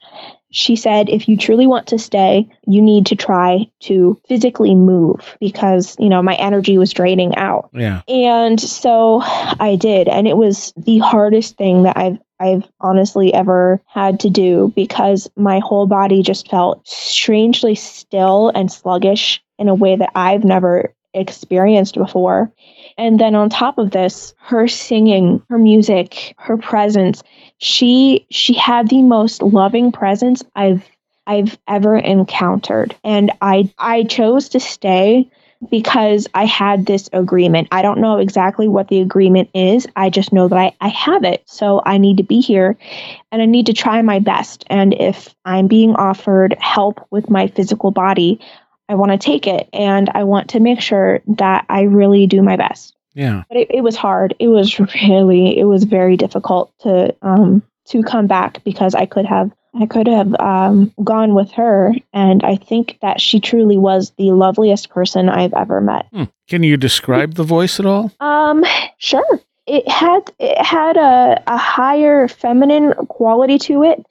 she 0.55 0.77
said, 0.77 1.09
if 1.09 1.27
you 1.27 1.35
truly 1.35 1.67
want 1.67 1.87
to 1.87 1.99
stay, 1.99 2.49
you 2.65 2.81
need 2.81 3.07
to 3.07 3.15
try 3.17 3.69
to 3.81 4.17
physically 4.25 4.73
move 4.73 5.35
because, 5.41 5.97
you 5.99 6.07
know, 6.07 6.23
my 6.23 6.35
energy 6.35 6.77
was 6.77 6.93
draining 6.93 7.35
out. 7.35 7.69
Yeah. 7.73 8.03
And 8.07 8.57
so 8.57 9.19
I 9.21 9.75
did. 9.77 10.07
And 10.07 10.29
it 10.29 10.37
was 10.37 10.71
the 10.77 10.99
hardest 10.99 11.57
thing 11.57 11.83
that 11.83 11.97
I've 11.97 12.19
I've 12.39 12.63
honestly 12.79 13.33
ever 13.33 13.81
had 13.85 14.21
to 14.21 14.29
do 14.29 14.71
because 14.75 15.29
my 15.35 15.59
whole 15.59 15.87
body 15.87 16.21
just 16.21 16.49
felt 16.49 16.87
strangely 16.87 17.75
still 17.75 18.49
and 18.49 18.71
sluggish 18.71 19.43
in 19.57 19.67
a 19.67 19.75
way 19.75 19.97
that 19.97 20.11
I've 20.15 20.45
never 20.45 20.93
experienced 21.13 21.95
before. 21.95 22.51
And 22.97 23.19
then 23.19 23.35
on 23.35 23.49
top 23.49 23.77
of 23.77 23.91
this, 23.91 24.33
her 24.37 24.67
singing, 24.67 25.43
her 25.49 25.57
music, 25.57 26.33
her 26.37 26.57
presence, 26.57 27.23
she 27.57 28.25
she 28.29 28.53
had 28.53 28.89
the 28.89 29.01
most 29.01 29.41
loving 29.41 29.91
presence 29.91 30.43
I've 30.55 30.87
I've 31.27 31.57
ever 31.67 31.97
encountered. 31.97 32.95
And 33.03 33.31
I 33.41 33.71
I 33.77 34.03
chose 34.03 34.49
to 34.49 34.59
stay 34.59 35.29
because 35.69 36.27
I 36.33 36.45
had 36.45 36.85
this 36.85 37.09
agreement. 37.13 37.69
I 37.71 37.81
don't 37.81 38.01
know 38.01 38.17
exactly 38.17 38.67
what 38.67 38.87
the 38.87 38.99
agreement 38.99 39.49
is. 39.53 39.87
I 39.95 40.09
just 40.09 40.33
know 40.33 40.47
that 40.47 40.57
I, 40.57 40.73
I 40.81 40.89
have 40.89 41.23
it. 41.23 41.43
So 41.45 41.81
I 41.85 41.97
need 41.97 42.17
to 42.17 42.23
be 42.23 42.41
here 42.41 42.77
and 43.31 43.41
I 43.41 43.45
need 43.45 43.67
to 43.67 43.73
try 43.73 44.01
my 44.01 44.19
best. 44.19 44.65
And 44.67 44.93
if 44.93 45.33
I'm 45.45 45.67
being 45.67 45.95
offered 45.95 46.55
help 46.59 47.07
with 47.09 47.29
my 47.29 47.47
physical 47.47 47.91
body, 47.91 48.39
I 48.89 48.95
want 48.95 49.11
to 49.13 49.17
take 49.17 49.47
it 49.47 49.69
and 49.73 50.09
I 50.13 50.25
want 50.25 50.49
to 50.51 50.59
make 50.59 50.81
sure 50.81 51.21
that 51.27 51.65
I 51.69 51.83
really 51.83 52.27
do 52.27 52.43
my 52.43 52.57
best. 52.57 52.95
Yeah. 53.15 53.43
But 53.47 53.58
it, 53.58 53.67
it 53.71 53.82
was 53.82 53.95
hard. 53.95 54.36
It 54.39 54.49
was 54.49 54.80
really, 55.01 55.58
it 55.58 55.65
was 55.65 55.84
very 55.86 56.17
difficult 56.17 56.71
to 56.82 57.15
um 57.21 57.63
to 57.86 58.04
come 58.04 58.28
back 58.28 58.63
because 58.63 58.95
I 58.95 59.06
could 59.06 59.25
have 59.25 59.51
I 59.80 59.86
could 59.86 60.08
have 60.08 60.34
um, 60.39 60.93
gone 61.04 61.34
with 61.34 61.51
her, 61.51 61.93
and 62.13 62.43
I 62.43 62.56
think 62.56 62.97
that 63.01 63.19
she 63.19 63.41
truly 63.41 63.78
was 63.78 64.12
the 64.17 64.32
loveliest 64.32 64.89
person 64.89 65.28
I've 65.28 65.54
ever 65.54 65.82
met. 65.82 66.08
Hmm. 66.13 66.23
Can 66.47 66.63
you 66.63 66.78
describe 66.78 67.34
the 67.34 67.43
voice 67.43 67.80
at 67.80 67.86
all? 67.86 68.12
Um, 68.21 68.63
sure. 68.97 69.41
It 69.67 69.88
had 69.89 70.32
it 70.39 70.63
had 70.63 70.95
a, 70.95 71.43
a 71.47 71.58
higher 71.58 72.28
feminine 72.28 72.93
quality 73.08 73.58
to 73.60 73.84
it, 73.84 74.06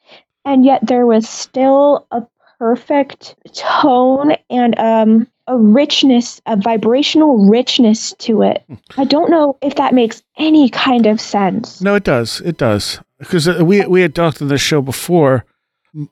and 0.45 0.65
yet 0.65 0.87
there 0.87 1.07
was 1.07 1.29
still 1.29 2.07
a 2.11 2.23
perfect 2.59 3.35
tone 3.55 4.37
and 4.51 4.79
um 4.79 5.27
a 5.47 5.57
richness, 5.57 6.41
a 6.47 6.57
vibrational 6.57 7.49
richness 7.49 8.13
to 8.19 8.43
it. 8.43 8.65
I 8.97 9.05
don't 9.05 9.31
know 9.31 9.59
if 9.63 9.75
that 9.77 9.95
makes 9.95 10.23
any 10.39 10.69
kind 10.69 11.07
of 11.07 11.21
sense. 11.21 11.81
No, 11.81 11.95
it 11.95 12.05
does. 12.05 12.41
It 12.41 12.57
does. 12.57 13.01
Because 13.19 13.47
we 13.47 13.87
we 13.87 14.03
had 14.03 14.15
talked 14.15 14.43
on 14.43 14.49
this 14.49 14.61
show 14.61 14.83
before. 14.83 15.45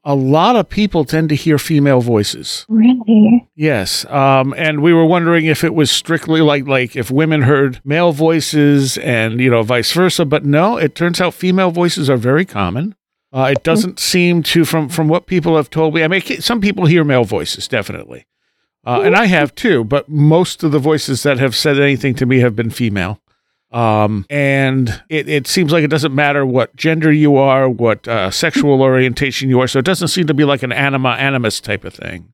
A 0.05 0.15
lot 0.15 0.55
of 0.55 0.69
people 0.69 1.05
tend 1.05 1.29
to 1.31 1.35
hear 1.35 1.59
female 1.59 2.01
voices. 2.01 2.65
Really? 2.69 3.49
Yes, 3.57 4.05
um, 4.07 4.55
and 4.57 4.81
we 4.81 4.93
were 4.93 5.05
wondering 5.05 5.47
if 5.47 5.65
it 5.65 5.75
was 5.75 5.91
strictly 5.91 6.41
like 6.41 6.69
like 6.69 6.95
if 6.95 7.11
women 7.11 7.43
heard 7.43 7.81
male 7.85 8.13
voices 8.13 8.97
and 8.99 9.41
you 9.41 9.51
know 9.51 9.65
vice 9.65 9.91
versa. 9.91 10.25
But 10.25 10.45
no, 10.45 10.77
it 10.77 10.95
turns 10.95 11.21
out 11.21 11.35
female 11.35 11.73
voices 11.73 12.09
are 12.09 12.17
very 12.17 12.45
common. 12.45 12.95
Uh, 13.33 13.49
it 13.57 13.65
doesn't 13.65 13.99
seem 13.99 14.43
to 14.43 14.65
from 14.65 14.89
from 14.89 15.09
what 15.09 15.27
people 15.27 15.57
have 15.57 15.71
told 15.71 15.95
me. 15.95 16.05
I 16.05 16.09
mean, 16.09 16.21
some 16.21 16.61
people 16.61 16.87
hear 16.87 17.03
male 17.03 17.25
voices 17.25 17.67
definitely, 17.67 18.27
uh, 18.87 19.03
and 19.03 19.15
I 19.17 19.27
have 19.27 19.55
too. 19.55 19.85
But 19.85 20.09
most 20.09 20.63
of 20.63 20.73
the 20.73 20.79
voices 20.79 21.23
that 21.23 21.39
have 21.39 21.55
said 21.55 21.79
anything 21.79 22.15
to 22.17 22.27
me 22.27 22.41
have 22.41 22.57
been 22.57 22.71
female. 22.71 23.21
Um, 23.73 24.27
and 24.29 25.03
it, 25.09 25.29
it 25.29 25.47
seems 25.47 25.73
like 25.73 25.83
it 25.83 25.89
doesn't 25.89 26.15
matter 26.15 26.45
what 26.45 26.77
gender 26.77 27.11
you 27.11 27.37
are, 27.37 27.69
what 27.69 28.07
uh, 28.07 28.31
sexual 28.31 28.83
orientation 28.83 29.49
you 29.49 29.61
are. 29.61 29.67
So 29.67 29.79
it 29.79 29.87
doesn't 29.87 30.09
seem 30.09 30.27
to 30.27 30.35
be 30.35 30.45
like 30.45 30.63
an 30.63 30.73
anima 30.73 31.11
animus 31.11 31.59
type 31.59 31.85
of 31.85 31.95
thing. 31.95 32.33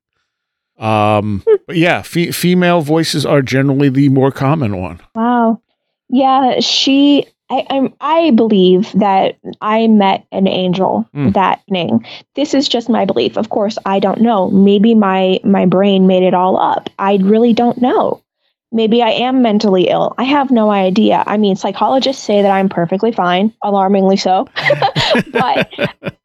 Um, 0.77 1.43
but 1.65 1.77
yeah, 1.77 2.01
fe- 2.01 2.31
female 2.31 2.81
voices 2.81 3.25
are 3.25 3.41
generally 3.41 3.89
the 3.89 4.09
more 4.09 4.31
common 4.31 4.77
one. 4.77 4.99
Wow. 5.15 5.61
Yeah, 6.09 6.59
she. 6.59 7.25
I, 7.51 7.65
I'm, 7.69 7.93
I 7.99 8.31
believe 8.31 8.91
that 8.93 9.37
I 9.61 9.87
met 9.87 10.25
an 10.31 10.47
angel 10.47 11.07
Hmm. 11.13 11.29
that 11.31 11.61
evening. 11.67 12.05
This 12.35 12.53
is 12.53 12.67
just 12.67 12.89
my 12.89 13.05
belief. 13.05 13.37
Of 13.37 13.49
course, 13.49 13.77
I 13.85 13.99
don't 13.99 14.21
know. 14.21 14.49
Maybe 14.51 14.93
my 14.95 15.39
my 15.43 15.65
brain 15.65 16.05
made 16.07 16.23
it 16.23 16.33
all 16.33 16.57
up. 16.57 16.89
I 16.99 17.15
really 17.17 17.53
don't 17.53 17.81
know. 17.81 18.21
Maybe 18.71 19.01
I 19.01 19.09
am 19.09 19.41
mentally 19.41 19.87
ill. 19.87 20.13
I 20.19 20.25
have 20.25 20.51
no 20.51 20.69
idea. 20.69 21.23
I 21.25 21.37
mean, 21.37 21.55
psychologists 21.55 22.23
say 22.23 22.43
that 22.43 22.51
I'm 22.51 22.69
perfectly 22.69 23.11
fine, 23.11 23.51
alarmingly 23.63 24.17
so. 24.17 24.47
but 25.31 25.67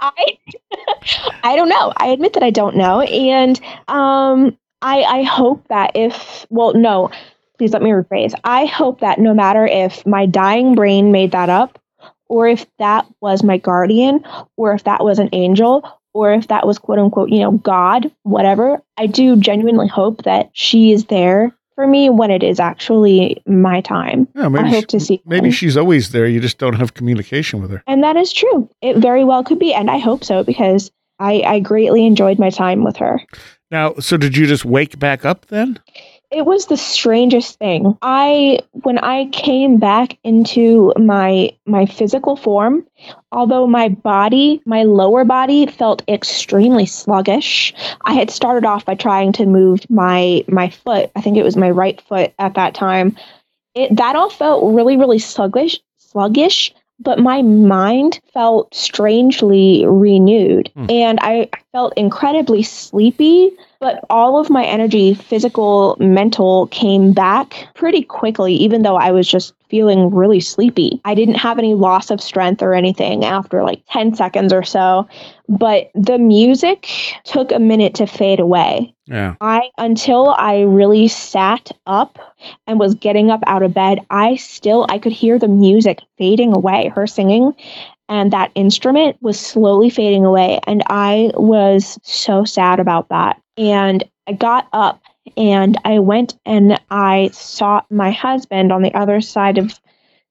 I 0.01 0.39
I 1.43 1.57
don't 1.57 1.69
know. 1.71 1.93
I 1.97 2.09
admit 2.09 2.35
that 2.35 2.43
I 2.43 2.51
don't 2.51 2.77
know. 2.77 3.01
And 3.01 3.59
um 3.89 4.59
I 4.83 5.03
I 5.03 5.23
hope 5.23 5.67
that 5.69 5.93
if 5.95 6.47
well 6.51 6.75
no, 6.75 7.11
please 7.59 7.73
let 7.73 7.83
me 7.83 7.91
rephrase. 7.91 8.35
I 8.45 8.67
hope 8.67 9.01
that 9.01 9.19
no 9.19 9.35
matter 9.35 9.67
if 9.67 10.05
my 10.07 10.27
dying 10.27 10.75
brain 10.75 11.13
made 11.13 11.33
that 11.33 11.49
up 11.49 11.79
or 12.29 12.49
if 12.49 12.67
that 12.79 13.07
was 13.21 13.43
my 13.43 13.57
guardian 13.59 14.25
or 14.57 14.73
if 14.75 14.85
that 14.85 15.05
was 15.05 15.19
an 15.19 15.29
angel 15.33 15.89
or 16.13 16.33
if 16.33 16.49
that 16.49 16.67
was 16.67 16.79
quote 16.79 16.99
unquote, 16.99 17.31
you 17.31 17.41
know, 17.41 17.53
God, 17.53 18.11
whatever, 18.23 18.83
I 18.97 19.07
do 19.07 19.37
genuinely 19.37 19.89
hope 19.89 20.23
that 20.25 20.51
she 20.53 20.93
is 20.93 21.07
there 21.07 21.55
for 21.75 21.87
me 21.89 22.09
when 22.09 22.31
it 22.31 22.43
is 22.45 22.61
actually 22.61 23.43
my 23.47 23.81
time. 23.81 24.29
Yeah, 24.37 24.49
maybe 24.49 24.65
I 24.67 24.69
hope 24.71 24.83
she- 24.85 24.87
to 24.99 25.01
see 25.01 25.23
Maybe 25.27 25.49
her. 25.49 25.53
she's 25.53 25.77
always 25.77 26.11
there. 26.13 26.27
You 26.27 26.41
just 26.41 26.59
don't 26.59 26.75
have 26.77 26.95
communication 26.95 27.61
with 27.61 27.71
her. 27.73 27.83
And 27.89 28.03
that 28.05 28.17
is 28.17 28.33
true. 28.33 28.69
It 28.81 28.99
very 28.99 29.25
well 29.25 29.43
could 29.43 29.59
be. 29.59 29.75
And 29.75 29.91
I 29.91 29.99
hope 29.99 30.23
so 30.25 30.45
because 30.45 30.93
I, 31.19 31.43
I 31.43 31.59
greatly 31.61 32.07
enjoyed 32.07 32.39
my 32.39 32.51
time 32.51 32.85
with 32.85 32.97
her. 32.99 33.21
Now, 33.73 33.95
so 33.95 34.17
did 34.17 34.37
you 34.37 34.47
just 34.47 34.65
wake 34.65 34.99
back 35.01 35.25
up 35.25 35.47
then? 35.47 35.81
It 36.35 36.45
was 36.45 36.67
the 36.67 36.77
strangest 36.77 37.59
thing. 37.61 37.97
I 38.03 38.59
when 38.83 38.99
I 38.99 39.27
came 39.27 39.79
back 39.79 40.19
into 40.25 40.93
my 40.97 41.53
my 41.65 41.87
physical 41.87 42.35
form, 42.35 42.85
although 43.31 43.69
my 43.69 43.89
body, 43.89 44.61
my 44.67 44.83
lower 44.83 45.25
body 45.25 45.67
felt 45.67 46.03
extremely 46.09 46.87
sluggish. 46.87 47.73
I 48.05 48.15
had 48.15 48.31
started 48.31 48.67
off 48.67 48.85
by 48.85 48.97
trying 48.97 49.33
to 49.35 49.47
move 49.47 49.89
my 49.89 50.45
my 50.49 50.71
foot. 50.71 51.13
I 51.15 51.21
think 51.21 51.37
it 51.37 51.45
was 51.45 51.57
my 51.57 51.71
right 51.71 52.01
foot 52.01 52.33
at 52.41 52.55
that 52.55 52.75
time. 52.75 53.17
It 53.77 53.97
that 53.97 54.17
all 54.17 54.31
felt 54.31 54.75
really 54.75 54.97
really 54.97 55.21
sluggish, 55.21 55.79
sluggish, 55.99 56.75
but 56.99 57.21
my 57.21 57.43
mind 57.43 58.21
felt 58.33 58.75
strangely 58.75 59.85
renewed 59.87 60.71
Hmm. 60.75 60.87
and 60.91 61.19
I 61.23 61.49
felt 61.73 61.93
incredibly 61.97 62.63
sleepy 62.65 63.53
but 63.85 64.03
all 64.09 64.41
of 64.41 64.49
my 64.49 64.65
energy, 64.65 65.13
physical, 65.13 65.95
mental, 66.01 66.69
came 66.69 67.13
back 67.13 67.69
pretty 67.75 68.01
quickly, 68.03 68.55
even 68.55 68.81
though 68.81 68.97
I 68.97 69.11
was 69.11 69.29
just 69.29 69.53
feeling 69.69 70.09
really 70.09 70.41
sleepy. 70.41 71.03
I 71.05 71.15
didn't 71.15 71.35
have 71.35 71.59
any 71.59 71.75
loss 71.75 72.11
of 72.11 72.23
strength 72.23 72.63
or 72.63 72.73
anything 72.73 73.27
after 73.27 73.63
like 73.63 73.83
10 73.91 74.15
seconds 74.15 74.55
or 74.55 74.63
so, 74.63 75.07
but 75.51 75.91
the 75.95 76.17
music 76.17 76.89
took 77.25 77.53
a 77.53 77.59
minute 77.59 77.95
to 77.97 78.07
fade 78.07 78.41
away. 78.41 78.95
Yeah. 79.05 79.35
I 79.43 79.69
until 79.77 80.31
I 80.31 80.63
really 80.63 81.07
sat 81.07 81.71
up 81.87 82.19
and 82.67 82.81
was 82.81 82.95
getting 82.95 83.31
up 83.31 83.43
out 83.47 83.63
of 83.63 83.75
bed, 83.75 83.99
I 84.09 84.37
still 84.37 84.87
I 84.89 84.99
could 84.99 85.13
hear 85.13 85.39
the 85.39 85.47
music 85.47 85.99
fading 86.17 86.55
away, 86.55 86.91
her 86.95 87.07
singing, 87.07 87.53
and 88.09 88.33
that 88.33 88.51
instrument 88.55 89.19
was 89.21 89.39
slowly 89.39 89.91
fading 89.91 90.25
away 90.25 90.59
and 90.67 90.83
I 90.87 91.33
was 91.35 91.99
so 92.03 92.47
sad 92.47 92.81
about 92.81 93.11
that. 93.11 93.43
And 93.57 94.05
I 94.27 94.33
got 94.33 94.69
up 94.73 95.03
and 95.37 95.79
I 95.85 95.99
went 95.99 96.35
and 96.45 96.81
I 96.91 97.31
saw 97.33 97.83
my 97.91 98.11
husband 98.11 98.73
on 98.73 98.83
the 98.83 98.95
other 98.95 99.21
side 99.21 99.59
of 99.59 99.79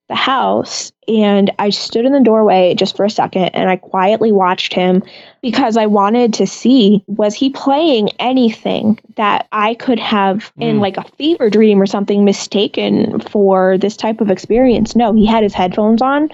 the 0.10 0.16
house 0.16 0.92
and 1.08 1.50
I 1.60 1.70
stood 1.70 2.06
in 2.06 2.12
the 2.12 2.20
doorway 2.20 2.76
just 2.76 2.98
for 2.98 3.06
a 3.06 3.10
second 3.10 3.46
and 3.54 3.70
I 3.70 3.78
quietly 3.78 4.34
watched 4.34 4.74
him 4.74 5.02
because 5.42 5.78
I 5.78 5.86
wanted 5.86 6.34
to 6.36 6.48
see 6.48 7.04
was 7.08 7.34
he 7.34 7.50
playing 7.50 8.10
anything 8.20 9.00
that 9.16 9.48
I 9.54 9.76
could 9.76 10.00
have 10.00 10.52
in 10.60 10.78
Mm. 10.78 10.82
like 10.82 10.98
a 10.98 11.06
fever 11.18 11.50
dream 11.50 11.82
or 11.82 11.86
something 11.86 12.26
mistaken 12.26 13.22
for 13.22 13.78
this 13.78 13.96
type 13.96 14.20
of 14.20 14.30
experience. 14.30 14.94
No, 14.96 15.14
he 15.14 15.26
had 15.26 15.44
his 15.44 15.54
headphones 15.54 16.02
on 16.02 16.30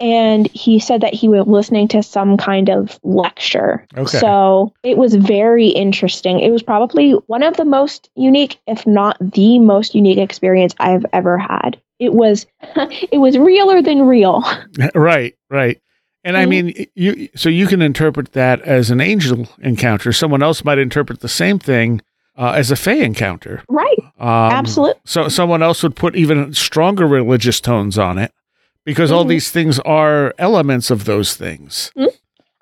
and 0.00 0.46
he 0.48 0.78
said 0.78 1.00
that 1.00 1.14
he 1.14 1.28
was 1.28 1.46
listening 1.46 1.88
to 1.88 2.02
some 2.02 2.36
kind 2.36 2.68
of 2.68 2.98
lecture. 3.02 3.86
Okay. 3.96 4.18
So 4.18 4.72
it 4.82 4.98
was 4.98 5.14
very 5.14 5.68
interesting. 5.68 6.40
It 6.40 6.50
was 6.50 6.62
probably 6.62 7.12
one 7.26 7.42
of 7.42 7.56
the 7.56 7.64
most 7.64 8.10
unique, 8.14 8.58
if 8.66 8.86
not 8.86 9.16
the 9.20 9.58
most 9.58 9.94
unique 9.94 10.18
experience 10.18 10.74
I've 10.78 11.06
ever 11.12 11.38
had. 11.38 11.80
It 11.98 12.12
was 12.12 12.46
it 12.76 13.18
was 13.20 13.38
realer 13.38 13.80
than 13.82 14.02
real. 14.02 14.44
right, 14.94 15.34
right. 15.50 15.80
And 16.24 16.36
I 16.36 16.44
Mhm. 16.44 16.48
mean, 16.48 16.86
you 16.94 17.28
so 17.36 17.48
you 17.48 17.66
can 17.66 17.80
interpret 17.80 18.32
that 18.32 18.60
as 18.62 18.90
an 18.90 19.00
angel 19.00 19.48
encounter. 19.60 20.12
Someone 20.12 20.42
else 20.42 20.64
might 20.64 20.78
interpret 20.78 21.20
the 21.20 21.28
same 21.28 21.58
thing 21.58 22.02
uh, 22.36 22.52
as 22.54 22.70
a 22.70 22.76
fey 22.76 23.02
encounter. 23.02 23.62
Right. 23.68 23.96
Um, 24.18 24.26
Absolutely. 24.52 25.00
So 25.06 25.28
someone 25.28 25.62
else 25.62 25.82
would 25.82 25.96
put 25.96 26.16
even 26.16 26.52
stronger 26.52 27.06
religious 27.06 27.60
tones 27.60 27.96
on 27.96 28.18
it 28.18 28.32
because 28.86 29.12
all 29.12 29.24
Mhm. 29.24 29.28
these 29.28 29.50
things 29.50 29.78
are 29.80 30.32
elements 30.38 30.90
of 30.90 31.04
those 31.04 31.34
things. 31.34 31.92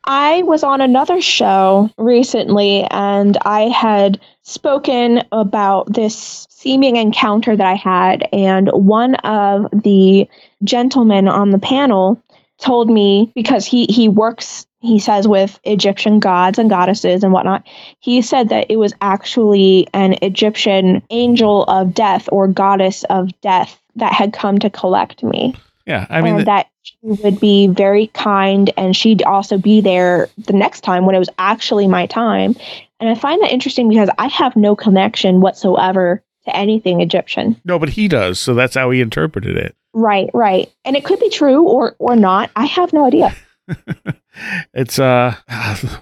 I 0.07 0.43
was 0.43 0.65
on 0.65 0.81
another 0.81 1.21
show 1.21 1.89
recently 1.97 2.85
and 2.91 3.39
I 3.45 3.69
had 3.69 4.19
spoken 4.43 5.23
about 5.33 5.93
this 5.93 6.47
seeming 6.51 6.97
encounter 6.97 7.57
that 7.57 7.67
I 7.67 7.75
had. 7.75 8.29
And 8.33 8.69
one 8.73 9.15
of 9.17 9.67
the 9.73 10.29
gentlemen 10.65 11.29
on 11.29 11.51
the 11.51 11.59
panel 11.59 12.21
told 12.59 12.91
me 12.91 13.33
because 13.35 13.67
he, 13.67 13.87
he 13.87 14.09
works, 14.09 14.67
he 14.81 14.99
says, 14.99 15.27
with 15.29 15.59
Egyptian 15.65 16.21
gods 16.21 16.59
and 16.59 16.71
goddesses 16.71 17.23
and 17.23 17.33
whatnot. 17.33 17.67
He 18.01 18.21
said 18.23 18.49
that 18.51 18.67
it 18.71 18.77
was 18.77 18.95
actually 19.01 19.87
an 19.95 20.17
Egyptian 20.23 21.03
angel 21.11 21.65
of 21.65 21.95
death 21.95 22.29
or 22.31 22.47
goddess 22.47 23.05
of 23.05 23.29
death 23.41 23.81
that 23.97 24.13
had 24.13 24.33
come 24.33 24.59
to 24.59 24.71
collect 24.71 25.23
me 25.23 25.55
Yeah, 25.87 26.07
I 26.09 26.23
mean, 26.23 26.45
that 26.45 26.69
she 26.83 26.97
would 27.03 27.39
be 27.39 27.67
very 27.67 28.07
kind 28.09 28.73
and 28.77 28.97
she'd 28.97 29.23
also 29.23 29.59
be 29.59 29.81
there 29.81 30.29
the 30.39 30.55
next 30.55 30.81
time 30.81 31.05
when 31.05 31.15
it 31.15 31.19
was 31.19 31.29
actually 31.39 31.87
my 31.87 32.07
time. 32.07 32.57
And 33.01 33.11
I 33.11 33.15
find 33.15 33.43
that 33.43 33.53
interesting 33.53 33.89
because 33.89 34.09
I 34.17 34.29
have 34.29 34.57
no 34.57 34.75
connection 34.75 35.41
whatsoever 35.41 36.23
to 36.47 36.57
anything 36.57 37.01
Egyptian. 37.01 37.61
no, 37.65 37.79
but 37.79 37.91
he 37.91 38.09
does, 38.09 38.39
so 38.39 38.55
that's 38.55 38.75
how 38.75 38.91
he 38.91 39.01
interpreted 39.01 39.57
it. 39.57 39.77
Right, 39.93 40.31
right. 40.33 40.73
And 40.85 40.97
it 40.97 41.05
could 41.05 41.21
be 41.21 41.31
true 41.31 41.63
or 41.63 41.97
or 41.99 42.17
not. 42.17 42.51
I 42.57 42.67
have 42.67 42.93
no 42.93 43.07
idea. 43.07 43.35
It's 44.73 44.99
uh, 44.99 45.37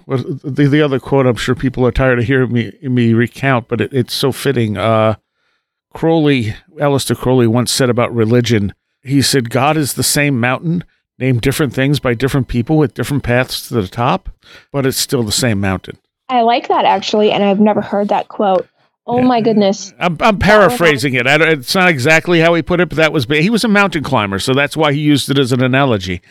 the 0.07 0.67
the 0.69 0.81
other 0.81 0.99
quote. 0.99 1.27
I'm 1.27 1.35
sure 1.35 1.55
people 1.55 1.85
are 1.85 1.91
tired 1.91 2.19
of 2.19 2.25
hearing 2.25 2.51
me 2.51 2.71
me 2.81 3.13
recount, 3.13 3.67
but 3.67 3.81
it, 3.81 3.93
it's 3.93 4.13
so 4.13 4.31
fitting. 4.31 4.77
Uh, 4.77 5.15
Crowley, 5.93 6.55
Aleister 6.79 7.15
Crowley, 7.15 7.47
once 7.47 7.71
said 7.71 7.89
about 7.89 8.13
religion. 8.13 8.73
He 9.03 9.21
said, 9.21 9.49
"God 9.49 9.77
is 9.77 9.93
the 9.93 10.03
same 10.03 10.39
mountain, 10.39 10.83
named 11.19 11.41
different 11.41 11.73
things 11.73 11.99
by 11.99 12.13
different 12.13 12.47
people 12.47 12.77
with 12.77 12.93
different 12.93 13.23
paths 13.23 13.67
to 13.67 13.73
the 13.75 13.87
top, 13.87 14.29
but 14.71 14.85
it's 14.85 14.97
still 14.97 15.23
the 15.23 15.31
same 15.31 15.59
mountain." 15.59 15.97
I 16.29 16.41
like 16.41 16.69
that 16.69 16.85
actually, 16.85 17.31
and 17.31 17.43
I've 17.43 17.59
never 17.59 17.81
heard 17.81 18.09
that 18.09 18.27
quote. 18.29 18.67
Oh 19.05 19.17
Yeah. 19.17 19.25
my 19.25 19.41
goodness. 19.41 19.93
I'm, 19.99 20.17
I'm 20.21 20.39
paraphrasing 20.39 21.13
it. 21.15 21.27
I 21.27 21.37
don't, 21.37 21.49
it's 21.49 21.75
not 21.75 21.89
exactly 21.89 22.39
how 22.39 22.53
he 22.53 22.61
put 22.61 22.79
it, 22.79 22.87
but 22.87 22.95
that 22.95 23.11
was 23.11 23.25
he 23.25 23.49
was 23.49 23.65
a 23.65 23.67
mountain 23.67 24.03
climber, 24.03 24.39
so 24.39 24.53
that's 24.53 24.77
why 24.77 24.93
he 24.93 24.99
used 25.01 25.29
it 25.29 25.37
as 25.37 25.51
an 25.51 25.61
analogy. 25.61 26.21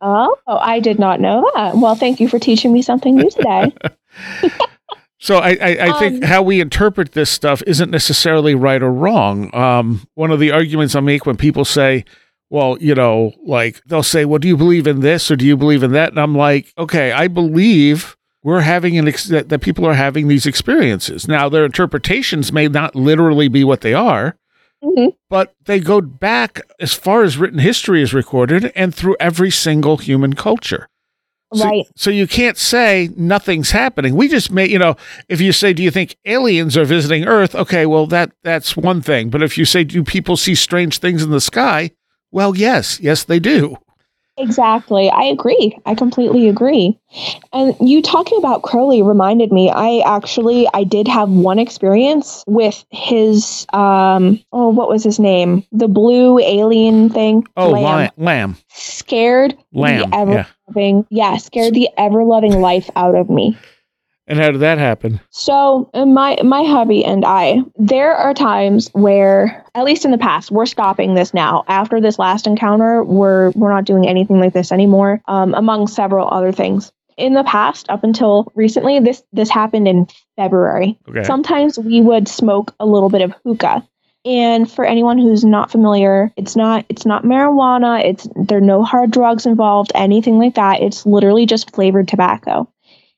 Oh, 0.00 0.36
I 0.46 0.80
did 0.80 0.98
not 0.98 1.20
know 1.20 1.50
that. 1.54 1.76
Well, 1.76 1.94
thank 1.94 2.20
you 2.20 2.28
for 2.28 2.38
teaching 2.38 2.72
me 2.72 2.82
something 2.82 3.14
new 3.14 3.30
today. 3.30 3.72
So 5.18 5.38
I, 5.38 5.50
I, 5.60 5.76
I 5.88 5.98
think 5.98 6.22
Um, 6.22 6.28
how 6.28 6.42
we 6.42 6.60
interpret 6.60 7.12
this 7.12 7.30
stuff 7.30 7.62
isn't 7.66 7.90
necessarily 7.90 8.54
right 8.54 8.82
or 8.82 8.92
wrong. 8.92 9.54
Um, 9.54 10.06
one 10.14 10.30
of 10.30 10.40
the 10.40 10.50
arguments 10.52 10.94
I 10.94 11.00
make 11.00 11.24
when 11.24 11.36
people 11.36 11.64
say, 11.64 12.04
well, 12.50 12.76
you 12.80 12.94
know, 12.94 13.32
like 13.44 13.80
they'll 13.86 14.02
say, 14.02 14.24
well, 14.24 14.38
do 14.38 14.46
you 14.46 14.56
believe 14.56 14.86
in 14.86 15.00
this 15.00 15.30
or 15.30 15.36
do 15.36 15.46
you 15.46 15.56
believe 15.56 15.82
in 15.82 15.92
that? 15.92 16.10
And 16.10 16.20
I'm 16.20 16.36
like, 16.36 16.72
okay, 16.78 17.12
I 17.12 17.28
believe 17.28 18.16
we're 18.42 18.60
having 18.60 18.96
an 18.98 19.08
ex- 19.08 19.24
that, 19.24 19.48
that 19.48 19.60
people 19.60 19.84
are 19.86 19.94
having 19.94 20.28
these 20.28 20.46
experiences. 20.46 21.26
Now, 21.26 21.48
their 21.48 21.64
interpretations 21.64 22.52
may 22.52 22.68
not 22.68 22.94
literally 22.94 23.48
be 23.48 23.64
what 23.64 23.80
they 23.80 23.94
are, 23.94 24.36
Mhm. 24.84 25.14
but 25.30 25.54
they 25.64 25.80
go 25.80 26.00
back 26.02 26.60
as 26.78 26.92
far 26.92 27.24
as 27.24 27.38
written 27.38 27.58
history 27.58 28.02
is 28.02 28.12
recorded 28.14 28.70
and 28.76 28.94
through 28.94 29.16
every 29.18 29.50
single 29.50 29.96
human 29.96 30.34
culture. 30.34 30.88
So, 31.54 31.84
So 31.94 32.10
you 32.10 32.26
can't 32.26 32.56
say 32.56 33.08
nothing's 33.16 33.70
happening. 33.70 34.16
We 34.16 34.28
just 34.28 34.50
may, 34.50 34.66
you 34.68 34.78
know, 34.78 34.96
if 35.28 35.40
you 35.40 35.52
say, 35.52 35.72
do 35.72 35.82
you 35.82 35.90
think 35.90 36.16
aliens 36.24 36.76
are 36.76 36.84
visiting 36.84 37.24
Earth? 37.24 37.54
Okay, 37.54 37.86
well 37.86 38.06
that 38.08 38.32
that's 38.42 38.76
one 38.76 39.00
thing. 39.00 39.30
But 39.30 39.42
if 39.42 39.56
you 39.56 39.64
say, 39.64 39.84
do 39.84 40.02
people 40.02 40.36
see 40.36 40.54
strange 40.54 40.98
things 40.98 41.22
in 41.22 41.30
the 41.30 41.40
sky? 41.40 41.92
Well, 42.32 42.56
yes, 42.56 42.98
yes 43.00 43.24
they 43.24 43.38
do. 43.38 43.76
Exactly. 44.38 45.08
I 45.10 45.24
agree. 45.24 45.78
I 45.86 45.94
completely 45.94 46.48
agree. 46.48 46.98
And 47.52 47.74
you 47.80 48.02
talking 48.02 48.38
about 48.38 48.62
Crowley 48.62 49.02
reminded 49.02 49.50
me 49.50 49.70
I 49.70 50.02
actually 50.06 50.68
I 50.74 50.84
did 50.84 51.08
have 51.08 51.30
one 51.30 51.58
experience 51.58 52.44
with 52.46 52.84
his 52.90 53.66
um 53.72 54.38
oh 54.52 54.68
what 54.68 54.88
was 54.88 55.02
his 55.02 55.18
name? 55.18 55.64
The 55.72 55.88
blue 55.88 56.38
alien 56.38 57.08
thing. 57.08 57.46
Oh, 57.56 57.70
Lam. 57.70 57.82
Lam, 57.82 58.10
Lam, 58.18 58.56
Scared 58.68 59.56
Lam. 59.72 60.10
the 60.10 60.16
ever 60.16 60.46
Yeah. 60.76 61.02
yeah, 61.10 61.36
scared 61.38 61.74
the 61.74 61.88
ever 61.96 62.24
loving 62.24 62.60
life 62.60 62.90
out 62.94 63.14
of 63.14 63.30
me. 63.30 63.58
And 64.28 64.38
how 64.40 64.50
did 64.50 64.60
that 64.60 64.78
happen? 64.78 65.20
So 65.30 65.88
uh, 65.94 66.04
my 66.04 66.38
my 66.42 66.64
hubby 66.64 67.04
and 67.04 67.24
I, 67.24 67.58
there 67.76 68.14
are 68.14 68.34
times 68.34 68.88
where, 68.92 69.64
at 69.74 69.84
least 69.84 70.04
in 70.04 70.10
the 70.10 70.18
past, 70.18 70.50
we're 70.50 70.66
stopping 70.66 71.14
this 71.14 71.32
now. 71.32 71.64
After 71.68 72.00
this 72.00 72.18
last 72.18 72.46
encounter, 72.46 73.04
we're 73.04 73.50
we're 73.50 73.72
not 73.72 73.84
doing 73.84 74.08
anything 74.08 74.40
like 74.40 74.52
this 74.52 74.72
anymore. 74.72 75.22
Um, 75.26 75.54
among 75.54 75.86
several 75.86 76.28
other 76.28 76.52
things. 76.52 76.92
In 77.16 77.32
the 77.32 77.44
past, 77.44 77.88
up 77.88 78.02
until 78.04 78.50
recently, 78.54 78.98
this 78.98 79.22
this 79.32 79.48
happened 79.48 79.86
in 79.86 80.08
February. 80.36 80.98
Okay. 81.08 81.22
Sometimes 81.22 81.78
we 81.78 82.00
would 82.00 82.26
smoke 82.26 82.74
a 82.80 82.86
little 82.86 83.08
bit 83.08 83.22
of 83.22 83.34
hookah. 83.44 83.86
And 84.24 84.68
for 84.68 84.84
anyone 84.84 85.18
who's 85.18 85.44
not 85.44 85.70
familiar, 85.70 86.32
it's 86.36 86.56
not 86.56 86.84
it's 86.88 87.06
not 87.06 87.22
marijuana, 87.22 88.04
it's 88.04 88.26
there 88.34 88.58
are 88.58 88.60
no 88.60 88.82
hard 88.82 89.12
drugs 89.12 89.46
involved, 89.46 89.92
anything 89.94 90.36
like 90.38 90.56
that. 90.56 90.82
It's 90.82 91.06
literally 91.06 91.46
just 91.46 91.72
flavored 91.72 92.08
tobacco 92.08 92.68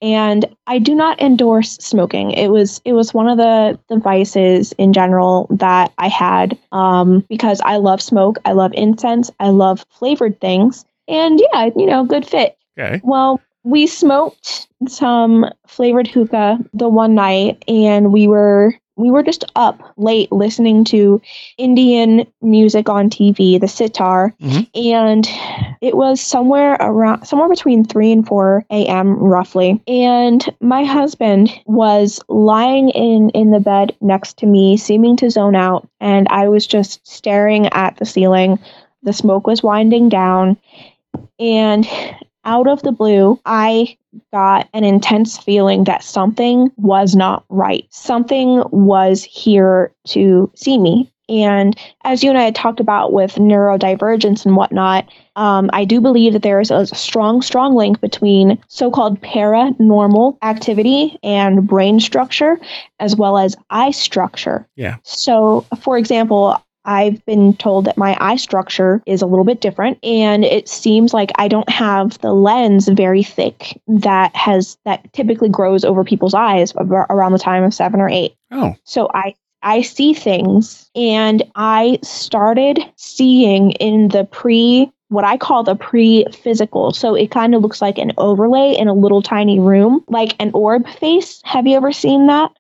and 0.01 0.45
I 0.67 0.79
do 0.79 0.95
not 0.95 1.21
endorse 1.21 1.73
smoking. 1.77 2.31
It 2.31 2.49
was 2.49 2.81
it 2.85 2.93
was 2.93 3.13
one 3.13 3.29
of 3.29 3.37
the, 3.37 3.79
the 3.89 3.99
vices 3.99 4.73
in 4.73 4.93
general 4.93 5.47
that 5.51 5.93
I 5.99 6.09
had 6.09 6.59
um, 6.73 7.25
because 7.29 7.61
I 7.65 7.77
love 7.77 8.01
smoke, 8.01 8.39
I 8.45 8.53
love 8.53 8.73
incense, 8.75 9.31
I 9.41 9.49
love 9.49 9.85
flavored 9.91 10.41
things, 10.41 10.85
and 11.07 11.41
yeah, 11.53 11.71
you 11.77 11.87
know, 11.87 12.05
good 12.05 12.27
fit. 12.27 12.57
Okay. 12.79 13.01
Well, 13.03 13.41
we 13.65 13.87
smoked 13.87 14.69
some 14.87 15.47
flavored 15.67 16.07
hookah 16.07 16.59
the 16.73 16.89
one 16.89 17.15
night, 17.15 17.65
and 17.67 18.13
we 18.13 18.29
were 18.29 18.75
we 18.99 19.11
were 19.11 19.23
just 19.23 19.45
up 19.57 19.81
late 19.97 20.31
listening 20.33 20.85
to 20.85 21.23
Indian 21.57 22.27
music 22.43 22.89
on 22.91 23.09
TV, 23.09 23.59
the 23.59 23.69
sitar, 23.69 24.35
Mhm. 24.43 24.67
and 24.75 25.29
it 25.81 25.97
was 25.97 26.21
somewhere 26.21 26.77
around 26.81 27.25
somewhere 27.25 27.49
between 27.49 27.85
3 27.85 28.13
and 28.13 28.27
4 28.27 28.65
a.m. 28.71 29.17
roughly. 29.17 29.81
And 29.87 30.45
my 30.61 30.85
husband 30.85 31.51
was 31.65 32.21
lying 32.29 32.91
in 32.91 33.31
in 33.31 33.51
the 33.53 33.61
bed 33.61 33.95
next 34.01 34.39
to 34.39 34.47
me, 34.47 34.77
seeming 34.77 35.17
to 35.19 35.31
zone 35.31 35.55
out, 35.57 35.89
and 36.01 36.27
I 36.31 36.49
was 36.49 36.67
just 36.67 37.07
staring 37.07 37.67
at 37.69 37.97
the 37.97 38.05
ceiling. 38.05 38.59
The 39.05 39.13
smoke 39.13 39.47
was 39.47 39.63
winding 39.63 40.09
down, 40.09 40.57
and 41.39 41.89
out 42.45 42.67
of 42.67 42.83
the 42.83 42.93
blue, 42.93 43.41
I 43.45 43.97
got 44.33 44.69
an 44.73 44.85
intense 44.85 45.39
feeling 45.39 45.85
that 45.85 46.03
something 46.03 46.71
was 46.77 47.15
not 47.15 47.45
right. 47.49 47.87
Something 47.91 48.63
was 48.71 49.25
here 49.25 49.93
to 50.09 50.51
see 50.55 50.79
me. 50.79 51.11
And 51.29 51.79
as 52.05 52.25
you 52.25 52.31
and 52.31 52.39
I 52.39 52.45
had 52.45 52.55
talked 52.55 52.81
about 52.81 53.13
with 53.13 53.35
neurodivergence 53.35 54.47
and 54.47 54.57
whatnot, 54.57 55.07
um, 55.37 55.69
I 55.75 55.85
do 55.85 56.01
believe 56.01 56.33
that 56.33 56.43
there 56.43 56.59
is 56.59 56.71
a 56.71 56.87
strong, 56.87 57.43
strong 57.43 57.75
link 57.75 58.01
between 58.01 58.59
so 58.69 58.91
called 58.91 59.21
paranormal 59.21 60.39
activity 60.41 61.19
and 61.23 61.67
brain 61.67 62.01
structure, 62.01 62.59
as 62.99 63.15
well 63.15 63.37
as 63.37 63.57
eye 63.69 63.91
structure. 63.91 64.67
Yeah. 64.75 64.97
So, 65.03 65.67
for 65.83 65.99
example, 65.99 66.57
I've 66.89 67.25
been 67.27 67.55
told 67.55 67.85
that 67.85 67.99
my 67.99 68.17
eye 68.19 68.37
structure 68.37 69.03
is 69.05 69.21
a 69.21 69.27
little 69.27 69.45
bit 69.45 69.61
different 69.61 70.03
and 70.03 70.43
it 70.43 70.71
seems 70.71 71.13
like 71.13 71.31
I 71.35 71.47
don't 71.47 71.69
have 71.69 72.19
the 72.21 72.33
lens 72.33 72.89
very 72.89 73.23
thick 73.23 73.79
that 73.89 74.35
has 74.35 74.79
that 74.87 75.13
typically 75.13 75.51
grows 75.51 75.85
over 75.85 76.03
people's 76.03 76.33
eyes 76.33 76.73
around 76.75 77.33
the 77.33 77.39
time 77.39 77.63
of 77.63 77.75
7 77.75 78.01
or 78.01 78.09
8. 78.09 78.35
Oh. 78.53 78.75
So 78.85 79.11
I 79.13 79.35
I 79.63 79.83
see 79.83 80.15
things 80.15 80.91
and 80.95 81.43
I 81.55 81.99
started 82.03 82.81
seeing 82.97 83.73
in 83.73 84.09
the 84.09 84.25
pre 84.25 84.91
what 85.09 85.25
I 85.25 85.37
call 85.37 85.65
the 85.65 85.75
pre 85.75 86.25
physical. 86.33 86.93
So 86.93 87.15
it 87.15 87.31
kind 87.31 87.55
of 87.55 87.61
looks 87.61 87.83
like 87.83 87.99
an 87.99 88.13
overlay 88.17 88.77
in 88.79 88.89
a 88.89 88.95
little 88.95 89.21
tiny 89.21 89.61
room, 89.61 90.05
like 90.09 90.35
an 90.41 90.53
orb 90.55 90.89
face. 90.89 91.43
Have 91.45 91.67
you 91.67 91.77
ever 91.77 91.93
seen 91.93 92.29
that? 92.29 92.51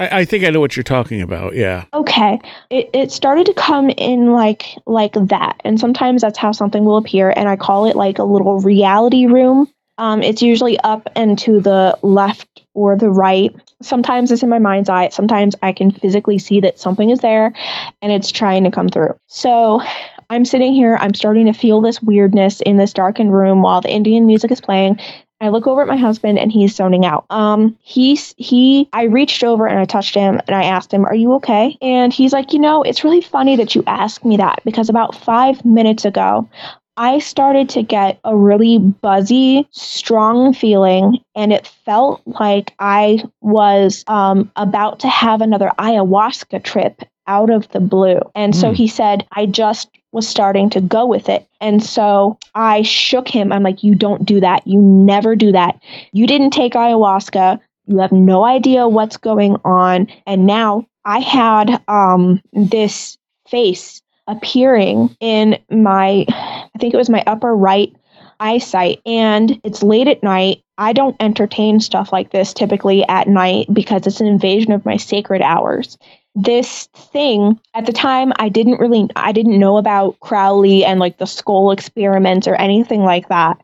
I, 0.00 0.20
I 0.20 0.24
think 0.24 0.44
I 0.44 0.50
know 0.50 0.60
what 0.60 0.76
you're 0.76 0.82
talking 0.82 1.20
about. 1.20 1.54
Yeah. 1.54 1.84
Okay. 1.92 2.40
It, 2.70 2.90
it 2.94 3.12
started 3.12 3.46
to 3.46 3.54
come 3.54 3.90
in 3.90 4.32
like 4.32 4.64
like 4.86 5.12
that. 5.12 5.60
And 5.62 5.78
sometimes 5.78 6.22
that's 6.22 6.38
how 6.38 6.52
something 6.52 6.84
will 6.84 6.96
appear. 6.96 7.32
And 7.36 7.48
I 7.48 7.56
call 7.56 7.84
it 7.84 7.94
like 7.94 8.18
a 8.18 8.24
little 8.24 8.60
reality 8.60 9.26
room. 9.26 9.68
Um, 9.98 10.22
it's 10.22 10.40
usually 10.40 10.80
up 10.80 11.10
and 11.14 11.38
to 11.40 11.60
the 11.60 11.98
left 12.02 12.62
or 12.72 12.96
the 12.96 13.10
right. 13.10 13.54
Sometimes 13.82 14.32
it's 14.32 14.42
in 14.42 14.48
my 14.48 14.58
mind's 14.58 14.88
eye. 14.88 15.10
Sometimes 15.10 15.54
I 15.62 15.72
can 15.72 15.90
physically 15.90 16.38
see 16.38 16.60
that 16.60 16.78
something 16.78 17.10
is 17.10 17.20
there 17.20 17.52
and 18.00 18.10
it's 18.10 18.32
trying 18.32 18.64
to 18.64 18.70
come 18.70 18.88
through. 18.88 19.14
So 19.26 19.82
I'm 20.30 20.46
sitting 20.46 20.72
here, 20.72 20.96
I'm 20.96 21.12
starting 21.12 21.46
to 21.46 21.52
feel 21.52 21.82
this 21.82 22.00
weirdness 22.00 22.62
in 22.62 22.78
this 22.78 22.94
darkened 22.94 23.34
room 23.34 23.60
while 23.60 23.82
the 23.82 23.90
Indian 23.90 24.26
music 24.26 24.50
is 24.50 24.60
playing. 24.62 24.98
I 25.40 25.48
look 25.48 25.66
over 25.66 25.82
at 25.82 25.88
my 25.88 25.96
husband 25.96 26.38
and 26.38 26.52
he's 26.52 26.74
zoning 26.74 27.04
out. 27.06 27.24
Um, 27.30 27.76
he's 27.80 28.34
he. 28.36 28.88
I 28.92 29.04
reached 29.04 29.42
over 29.44 29.66
and 29.66 29.78
I 29.78 29.84
touched 29.84 30.14
him 30.14 30.40
and 30.46 30.56
I 30.56 30.64
asked 30.64 30.92
him, 30.92 31.04
"Are 31.06 31.14
you 31.14 31.34
okay?" 31.34 31.78
And 31.80 32.12
he's 32.12 32.32
like, 32.32 32.52
"You 32.52 32.58
know, 32.58 32.82
it's 32.82 33.04
really 33.04 33.20
funny 33.22 33.56
that 33.56 33.74
you 33.74 33.82
asked 33.86 34.24
me 34.24 34.36
that 34.36 34.60
because 34.64 34.88
about 34.88 35.14
five 35.14 35.64
minutes 35.64 36.04
ago, 36.04 36.48
I 36.96 37.18
started 37.20 37.70
to 37.70 37.82
get 37.82 38.18
a 38.24 38.36
really 38.36 38.78
buzzy, 38.78 39.66
strong 39.70 40.52
feeling, 40.52 41.18
and 41.34 41.52
it 41.52 41.66
felt 41.86 42.20
like 42.26 42.74
I 42.78 43.24
was 43.40 44.04
um, 44.06 44.50
about 44.56 45.00
to 45.00 45.08
have 45.08 45.40
another 45.40 45.70
ayahuasca 45.78 46.62
trip 46.62 47.02
out 47.26 47.48
of 47.50 47.68
the 47.68 47.80
blue. 47.80 48.20
And 48.34 48.54
so 48.54 48.68
Hmm. 48.68 48.74
he 48.74 48.88
said, 48.88 49.26
I 49.32 49.46
just 49.46 49.88
was 50.12 50.28
starting 50.28 50.70
to 50.70 50.80
go 50.80 51.06
with 51.06 51.28
it. 51.28 51.46
And 51.60 51.82
so 51.82 52.38
I 52.54 52.82
shook 52.82 53.28
him. 53.28 53.52
I'm 53.52 53.62
like, 53.62 53.82
You 53.82 53.94
don't 53.94 54.24
do 54.24 54.40
that. 54.40 54.66
You 54.66 54.80
never 54.80 55.36
do 55.36 55.52
that. 55.52 55.80
You 56.12 56.26
didn't 56.26 56.50
take 56.50 56.74
ayahuasca. 56.74 57.60
You 57.86 57.98
have 57.98 58.12
no 58.12 58.44
idea 58.44 58.88
what's 58.88 59.16
going 59.16 59.56
on. 59.64 60.08
And 60.26 60.46
now 60.46 60.86
I 61.04 61.20
had 61.20 61.82
um, 61.88 62.40
this 62.52 63.18
face 63.48 64.02
appearing 64.26 65.16
in 65.20 65.58
my, 65.70 66.24
I 66.28 66.78
think 66.78 66.94
it 66.94 66.98
was 66.98 67.10
my 67.10 67.24
upper 67.26 67.54
right 67.54 67.92
eyesight. 68.38 69.00
And 69.04 69.60
it's 69.64 69.82
late 69.82 70.08
at 70.08 70.22
night. 70.22 70.62
I 70.78 70.92
don't 70.92 71.16
entertain 71.20 71.80
stuff 71.80 72.12
like 72.12 72.30
this 72.30 72.54
typically 72.54 73.06
at 73.06 73.28
night 73.28 73.66
because 73.72 74.06
it's 74.06 74.20
an 74.20 74.26
invasion 74.26 74.72
of 74.72 74.86
my 74.86 74.96
sacred 74.96 75.42
hours. 75.42 75.98
This 76.34 76.86
thing 76.94 77.58
at 77.74 77.86
the 77.86 77.92
time, 77.92 78.32
I 78.36 78.48
didn't 78.48 78.78
really, 78.78 79.08
I 79.16 79.32
didn't 79.32 79.58
know 79.58 79.76
about 79.76 80.20
Crowley 80.20 80.84
and 80.84 81.00
like 81.00 81.18
the 81.18 81.26
skull 81.26 81.72
experiments 81.72 82.46
or 82.46 82.54
anything 82.54 83.02
like 83.02 83.28
that. 83.28 83.60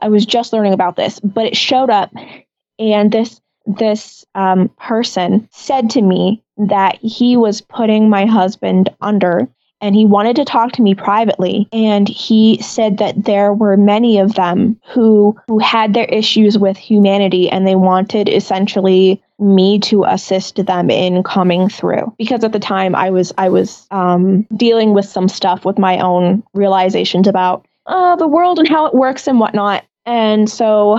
I 0.00 0.08
was 0.08 0.26
just 0.26 0.52
learning 0.52 0.72
about 0.72 0.96
this, 0.96 1.20
but 1.20 1.46
it 1.46 1.56
showed 1.56 1.90
up, 1.90 2.12
and 2.78 3.12
this 3.12 3.40
this 3.66 4.24
um, 4.34 4.68
person 4.80 5.48
said 5.52 5.90
to 5.90 6.02
me 6.02 6.42
that 6.56 6.98
he 7.00 7.36
was 7.36 7.60
putting 7.60 8.10
my 8.10 8.26
husband 8.26 8.90
under 9.00 9.48
and 9.80 9.96
he 9.96 10.06
wanted 10.06 10.36
to 10.36 10.44
talk 10.44 10.72
to 10.72 10.82
me 10.82 10.94
privately 10.94 11.68
and 11.72 12.08
he 12.08 12.60
said 12.62 12.98
that 12.98 13.24
there 13.24 13.52
were 13.52 13.76
many 13.76 14.18
of 14.18 14.34
them 14.34 14.80
who 14.92 15.36
who 15.48 15.58
had 15.58 15.92
their 15.92 16.04
issues 16.06 16.56
with 16.56 16.76
humanity 16.76 17.50
and 17.50 17.66
they 17.66 17.74
wanted 17.74 18.28
essentially 18.28 19.22
me 19.42 19.78
to 19.80 20.04
assist 20.04 20.64
them 20.64 20.90
in 20.90 21.22
coming 21.22 21.68
through. 21.68 22.14
Because 22.16 22.44
at 22.44 22.52
the 22.52 22.60
time 22.60 22.94
i 22.94 23.10
was 23.10 23.32
i 23.38 23.48
was 23.48 23.86
um, 23.90 24.42
dealing 24.56 24.94
with 24.94 25.04
some 25.04 25.28
stuff 25.28 25.64
with 25.64 25.78
my 25.78 25.98
own 25.98 26.42
realizations 26.54 27.26
about 27.26 27.66
uh, 27.86 28.16
the 28.16 28.28
world 28.28 28.58
and 28.58 28.68
how 28.68 28.86
it 28.86 28.94
works 28.94 29.26
and 29.26 29.40
whatnot. 29.40 29.84
And 30.06 30.48
so 30.48 30.96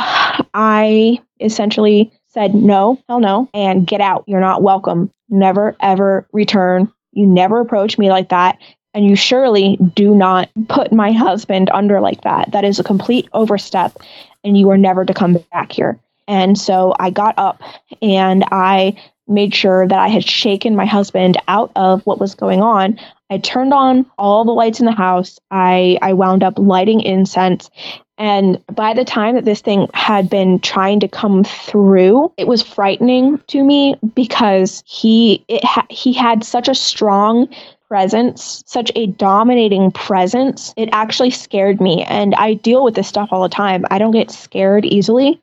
i 0.54 1.20
essentially 1.40 2.12
said 2.28 2.56
no 2.56 3.00
hell 3.08 3.20
no 3.20 3.50
and 3.54 3.88
get 3.88 4.02
out. 4.02 4.24
You're 4.28 4.40
not 4.40 4.62
welcome. 4.62 5.12
Never 5.30 5.76
ever 5.80 6.28
return. 6.34 6.92
You 7.12 7.28
never 7.28 7.60
approach 7.60 7.98
me 7.98 8.10
like 8.10 8.30
that. 8.30 8.58
And 8.94 9.06
you 9.06 9.16
surely 9.16 9.78
do 9.96 10.14
not 10.14 10.50
put 10.68 10.92
my 10.92 11.12
husband 11.12 11.70
under 11.74 12.00
like 12.00 12.22
that. 12.22 12.52
That 12.52 12.64
is 12.64 12.80
a 12.80 12.84
complete 12.84 13.28
overstep, 13.34 13.98
and 14.44 14.56
you 14.56 14.70
are 14.70 14.78
never 14.78 15.04
to 15.04 15.14
come 15.16 15.38
back 15.52 15.72
here. 15.72 16.00
And 16.28 16.58
so 16.58 16.94
I 17.00 17.10
got 17.10 17.36
up 17.38 17.62
and 18.02 18.44
I 18.52 18.98
made 19.28 19.56
sure 19.56 19.88
that 19.88 20.00
I 20.00 20.10
had 20.10 20.26
shaken 20.26 20.76
my 20.76 20.86
husband 20.86 21.38
out 21.48 21.72
of 21.76 22.06
what 22.06 22.20
was 22.20 22.36
going 22.36 22.62
on. 22.62 23.00
I 23.30 23.38
turned 23.38 23.74
on 23.74 24.06
all 24.18 24.44
the 24.44 24.52
lights 24.52 24.80
in 24.80 24.86
the 24.86 24.92
house. 24.92 25.40
I, 25.50 25.98
I 26.02 26.14
wound 26.14 26.44
up 26.44 26.60
lighting 26.60 27.02
incense. 27.02 27.70
And 28.18 28.64
by 28.68 28.94
the 28.94 29.06
time 29.06 29.36
that 29.36 29.46
this 29.46 29.62
thing 29.62 29.88
had 29.94 30.30
been 30.30 30.60
trying 30.60 31.00
to 31.00 31.08
come 31.08 31.44
through, 31.44 32.32
it 32.38 32.48
was 32.48 32.62
frightening 32.62 33.40
to 33.48 33.64
me 33.64 33.96
because 34.14 34.84
he 34.86 35.44
it 35.48 35.64
ha- 35.64 35.88
he 35.90 36.14
had 36.14 36.44
such 36.44 36.68
a 36.68 36.76
strong 36.76 37.48
presence, 37.94 38.64
such 38.66 38.92
a 38.96 39.06
dominating 39.06 39.92
presence, 39.92 40.74
it 40.78 40.90
actually 40.92 41.30
scared 41.30 41.80
me. 41.80 42.04
And 42.04 42.34
I 42.34 42.56
deal 42.56 42.84
with 42.84 42.96
this 42.96 43.08
stuff 43.08 43.30
all 43.32 43.44
the 43.44 43.50
time. 43.50 43.86
I 43.92 44.00
don't 44.00 44.10
get 44.12 44.32
scared 44.32 44.84
easily, 44.84 45.40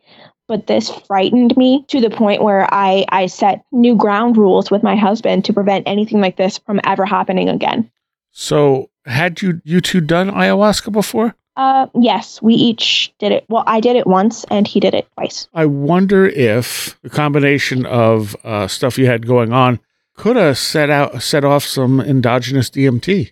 but 0.51 0.67
this 0.67 0.91
frightened 1.07 1.57
me 1.57 1.85
to 1.87 2.01
the 2.01 2.11
point 2.11 2.43
where 2.43 2.67
I, 2.75 3.07
I 3.11 3.27
set 3.27 3.65
new 3.71 3.95
ground 3.95 4.37
rules 4.37 4.69
with 4.69 4.83
my 4.83 4.97
husband 4.97 5.45
to 5.45 5.53
prevent 5.53 5.87
anything 5.87 6.21
like 6.21 6.37
this 6.37 6.59
from 6.59 6.81
ever 6.83 7.07
happening 7.07 7.49
again. 7.49 7.89
So, 8.33 8.91
had 9.07 9.43
you 9.43 9.63
you 9.65 9.81
two 9.81 10.01
done 10.01 10.29
ayahuasca 10.29 10.91
before? 10.91 11.37
Uh, 11.57 11.87
yes, 11.95 12.43
we 12.43 12.55
each 12.55 13.13
did 13.21 13.31
it. 13.31 13.45
Well, 13.49 13.63
I 13.65 13.79
did 13.79 13.95
it 13.95 14.09
once, 14.09 14.45
and 14.51 14.67
he 14.67 14.81
did 14.81 14.93
it 14.93 15.07
twice. 15.15 15.47
I 15.55 15.67
wonder 15.67 16.27
if 16.27 17.01
the 17.03 17.11
combination 17.11 17.87
of 17.87 18.35
uh, 18.43 18.67
stuff 18.67 18.99
you 18.99 19.07
had 19.07 19.29
going 19.29 19.53
on 19.53 19.79
could 20.17 20.35
have 20.35 20.59
set 20.59 20.91
out 20.91 21.23
set 21.23 21.45
off 21.45 21.65
some 21.65 22.01
endogenous 22.01 22.71
DMT. 22.71 23.31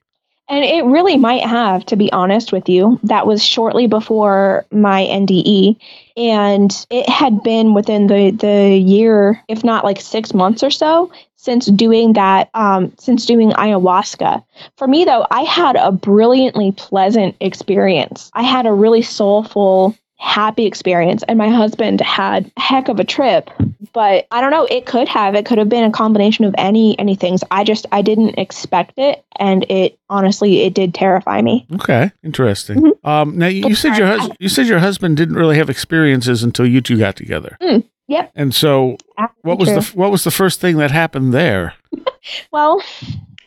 And 0.48 0.64
it 0.64 0.84
really 0.84 1.18
might 1.18 1.44
have, 1.44 1.84
to 1.86 1.96
be 1.96 2.10
honest 2.10 2.52
with 2.52 2.68
you. 2.68 2.98
That 3.02 3.26
was 3.26 3.44
shortly 3.44 3.86
before 3.86 4.64
my 4.70 5.04
NDE. 5.04 5.76
And 6.16 6.86
it 6.90 7.08
had 7.08 7.42
been 7.42 7.74
within 7.74 8.06
the, 8.06 8.30
the 8.30 8.76
year, 8.76 9.42
if 9.48 9.62
not 9.62 9.84
like 9.84 10.00
six 10.00 10.32
months 10.32 10.62
or 10.62 10.70
so, 10.70 11.12
since 11.36 11.66
doing 11.66 12.14
that, 12.14 12.50
um, 12.54 12.92
since 12.98 13.26
doing 13.26 13.50
ayahuasca. 13.50 14.42
For 14.76 14.88
me, 14.88 15.04
though, 15.04 15.26
I 15.30 15.42
had 15.42 15.76
a 15.76 15.92
brilliantly 15.92 16.72
pleasant 16.72 17.36
experience. 17.40 18.30
I 18.34 18.42
had 18.42 18.66
a 18.66 18.72
really 18.72 19.02
soulful, 19.02 19.94
happy 20.18 20.66
experience. 20.66 21.22
And 21.28 21.38
my 21.38 21.48
husband 21.48 22.00
had 22.00 22.50
a 22.56 22.60
heck 22.60 22.88
of 22.88 22.98
a 23.00 23.04
trip. 23.04 23.50
But 23.92 24.26
I 24.30 24.40
don't 24.40 24.50
know, 24.50 24.66
it 24.70 24.84
could 24.86 25.08
have. 25.08 25.34
It 25.34 25.46
could 25.46 25.58
have 25.58 25.68
been 25.68 25.84
a 25.84 25.90
combination 25.90 26.44
of 26.44 26.54
any 26.58 26.98
any 26.98 27.14
things. 27.14 27.42
I 27.50 27.64
just 27.64 27.86
I 27.92 28.02
didn't 28.02 28.38
expect 28.38 28.98
it 28.98 29.24
and 29.38 29.64
it 29.70 29.98
honestly 30.10 30.60
it 30.62 30.74
did 30.74 30.92
terrify 30.94 31.40
me. 31.40 31.66
Okay, 31.74 32.10
interesting. 32.22 32.78
Mhm. 32.82 33.04
Um, 33.08 33.38
now 33.38 33.46
you, 33.46 33.68
you 33.68 33.74
said 33.74 33.96
your 33.96 34.06
hus- 34.08 34.30
you 34.38 34.48
said 34.48 34.66
your 34.66 34.80
husband 34.80 35.16
didn't 35.16 35.36
really 35.36 35.56
have 35.56 35.70
experiences 35.70 36.42
until 36.42 36.66
you 36.66 36.80
two 36.80 36.98
got 36.98 37.16
together. 37.16 37.56
Mm, 37.62 37.84
yep. 38.08 38.30
And 38.34 38.54
so, 38.54 38.98
what 39.42 39.58
was 39.58 39.68
True. 39.70 39.80
the 39.80 39.86
what 39.96 40.10
was 40.10 40.24
the 40.24 40.30
first 40.30 40.60
thing 40.60 40.76
that 40.78 40.90
happened 40.90 41.32
there? 41.32 41.74
Well, 42.52 42.82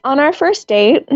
on 0.03 0.17
our 0.19 0.34
first 0.34 0.67
date, 0.67 1.07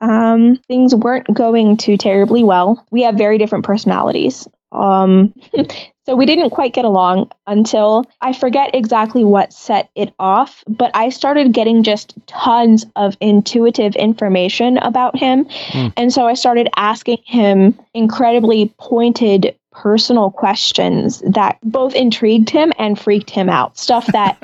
um, 0.00 0.56
things 0.68 0.94
weren't 0.94 1.32
going 1.32 1.76
too 1.78 1.96
terribly 1.96 2.44
well. 2.44 2.84
We 2.90 3.02
have 3.02 3.14
very 3.14 3.38
different 3.38 3.64
personalities. 3.64 4.46
Um, 4.76 5.34
so 6.06 6.14
we 6.14 6.26
didn't 6.26 6.50
quite 6.50 6.72
get 6.72 6.84
along 6.84 7.30
until 7.46 8.04
I 8.20 8.32
forget 8.32 8.74
exactly 8.74 9.24
what 9.24 9.52
set 9.52 9.90
it 9.94 10.12
off, 10.18 10.62
but 10.68 10.90
I 10.94 11.08
started 11.08 11.52
getting 11.52 11.82
just 11.82 12.14
tons 12.26 12.86
of 12.94 13.16
intuitive 13.20 13.96
information 13.96 14.78
about 14.78 15.16
him. 15.16 15.46
Hmm. 15.50 15.88
And 15.96 16.12
so 16.12 16.26
I 16.26 16.34
started 16.34 16.68
asking 16.76 17.18
him 17.24 17.78
incredibly 17.94 18.72
pointed 18.78 19.56
personal 19.72 20.30
questions 20.30 21.22
that 21.26 21.58
both 21.62 21.94
intrigued 21.94 22.50
him 22.50 22.72
and 22.78 22.98
freaked 22.98 23.30
him 23.30 23.48
out. 23.48 23.76
Stuff 23.76 24.06
that 24.08 24.38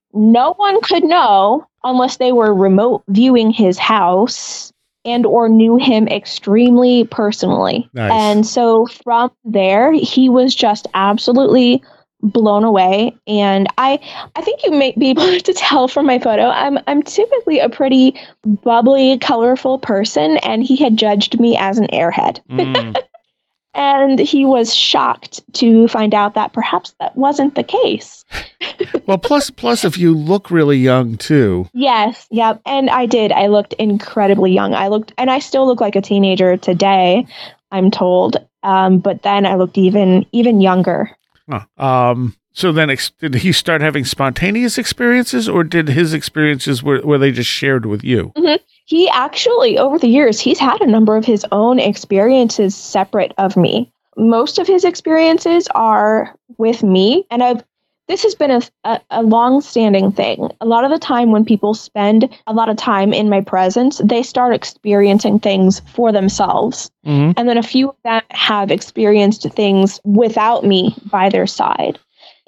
no 0.14 0.54
one 0.54 0.80
could 0.80 1.04
know 1.04 1.66
unless 1.84 2.16
they 2.16 2.32
were 2.32 2.54
remote 2.54 3.02
viewing 3.08 3.50
his 3.50 3.78
house 3.78 4.72
and 5.04 5.26
or 5.26 5.48
knew 5.48 5.76
him 5.76 6.08
extremely 6.08 7.04
personally. 7.04 7.88
Nice. 7.94 8.12
And 8.12 8.46
so 8.46 8.86
from 8.86 9.30
there 9.44 9.92
he 9.92 10.28
was 10.28 10.54
just 10.54 10.86
absolutely 10.94 11.82
blown 12.22 12.64
away 12.64 13.16
and 13.26 13.66
I 13.78 13.98
I 14.36 14.42
think 14.42 14.62
you 14.62 14.72
may 14.72 14.92
be 14.98 15.08
able 15.10 15.38
to 15.38 15.54
tell 15.54 15.88
from 15.88 16.06
my 16.06 16.18
photo 16.18 16.50
I'm 16.50 16.78
I'm 16.86 17.02
typically 17.02 17.60
a 17.60 17.68
pretty 17.68 18.20
bubbly 18.44 19.16
colorful 19.18 19.78
person 19.78 20.36
and 20.38 20.62
he 20.62 20.76
had 20.76 20.96
judged 20.96 21.40
me 21.40 21.56
as 21.56 21.78
an 21.78 21.86
airhead. 21.88 22.40
Mm, 22.50 22.94
And 23.74 24.18
he 24.18 24.44
was 24.44 24.74
shocked 24.74 25.40
to 25.54 25.86
find 25.88 26.12
out 26.12 26.34
that 26.34 26.52
perhaps 26.52 26.94
that 26.98 27.16
wasn't 27.16 27.54
the 27.54 27.62
case. 27.62 28.24
well, 29.06 29.18
plus 29.18 29.50
plus 29.50 29.84
if 29.84 29.96
you 29.96 30.12
look 30.12 30.50
really 30.50 30.78
young 30.78 31.16
too. 31.16 31.68
Yes, 31.72 32.26
yep. 32.30 32.60
And 32.66 32.90
I 32.90 33.06
did. 33.06 33.30
I 33.32 33.46
looked 33.46 33.74
incredibly 33.74 34.52
young. 34.52 34.74
I 34.74 34.88
looked, 34.88 35.12
and 35.18 35.30
I 35.30 35.38
still 35.38 35.66
look 35.66 35.80
like 35.80 35.94
a 35.94 36.02
teenager 36.02 36.56
today, 36.56 37.26
I'm 37.70 37.90
told. 37.90 38.36
Um, 38.62 38.98
but 38.98 39.22
then 39.22 39.46
I 39.46 39.54
looked 39.54 39.78
even 39.78 40.26
even 40.32 40.60
younger. 40.60 41.16
Huh. 41.48 41.64
Um, 41.78 42.36
so 42.52 42.72
then, 42.72 42.90
ex- 42.90 43.12
did 43.18 43.36
he 43.36 43.52
start 43.52 43.80
having 43.80 44.04
spontaneous 44.04 44.76
experiences, 44.76 45.48
or 45.48 45.64
did 45.64 45.88
his 45.88 46.12
experiences 46.12 46.82
were, 46.82 47.00
were 47.02 47.18
they 47.18 47.30
just 47.30 47.48
shared 47.48 47.86
with 47.86 48.02
you? 48.02 48.32
He 48.90 49.08
actually, 49.08 49.78
over 49.78 50.00
the 50.00 50.08
years, 50.08 50.40
he's 50.40 50.58
had 50.58 50.80
a 50.80 50.86
number 50.86 51.16
of 51.16 51.24
his 51.24 51.46
own 51.52 51.78
experiences 51.78 52.74
separate 52.74 53.32
of 53.38 53.56
me. 53.56 53.92
Most 54.16 54.58
of 54.58 54.66
his 54.66 54.84
experiences 54.84 55.68
are 55.76 56.34
with 56.58 56.82
me, 56.82 57.24
and 57.30 57.40
I've. 57.40 57.62
This 58.08 58.24
has 58.24 58.34
been 58.34 58.50
a, 58.50 58.60
a, 58.82 59.00
a 59.10 59.22
long-standing 59.22 60.10
thing. 60.10 60.50
A 60.60 60.66
lot 60.66 60.82
of 60.82 60.90
the 60.90 60.98
time, 60.98 61.30
when 61.30 61.44
people 61.44 61.72
spend 61.72 62.28
a 62.48 62.52
lot 62.52 62.68
of 62.68 62.76
time 62.76 63.12
in 63.12 63.28
my 63.28 63.40
presence, 63.40 64.00
they 64.02 64.24
start 64.24 64.52
experiencing 64.52 65.38
things 65.38 65.78
for 65.94 66.10
themselves. 66.10 66.90
Mm-hmm. 67.06 67.34
And 67.36 67.48
then 67.48 67.58
a 67.58 67.62
few 67.62 67.90
of 67.90 67.96
them 68.02 68.22
have 68.30 68.72
experienced 68.72 69.48
things 69.50 70.00
without 70.02 70.64
me 70.64 70.96
by 71.12 71.28
their 71.28 71.46
side. 71.46 72.00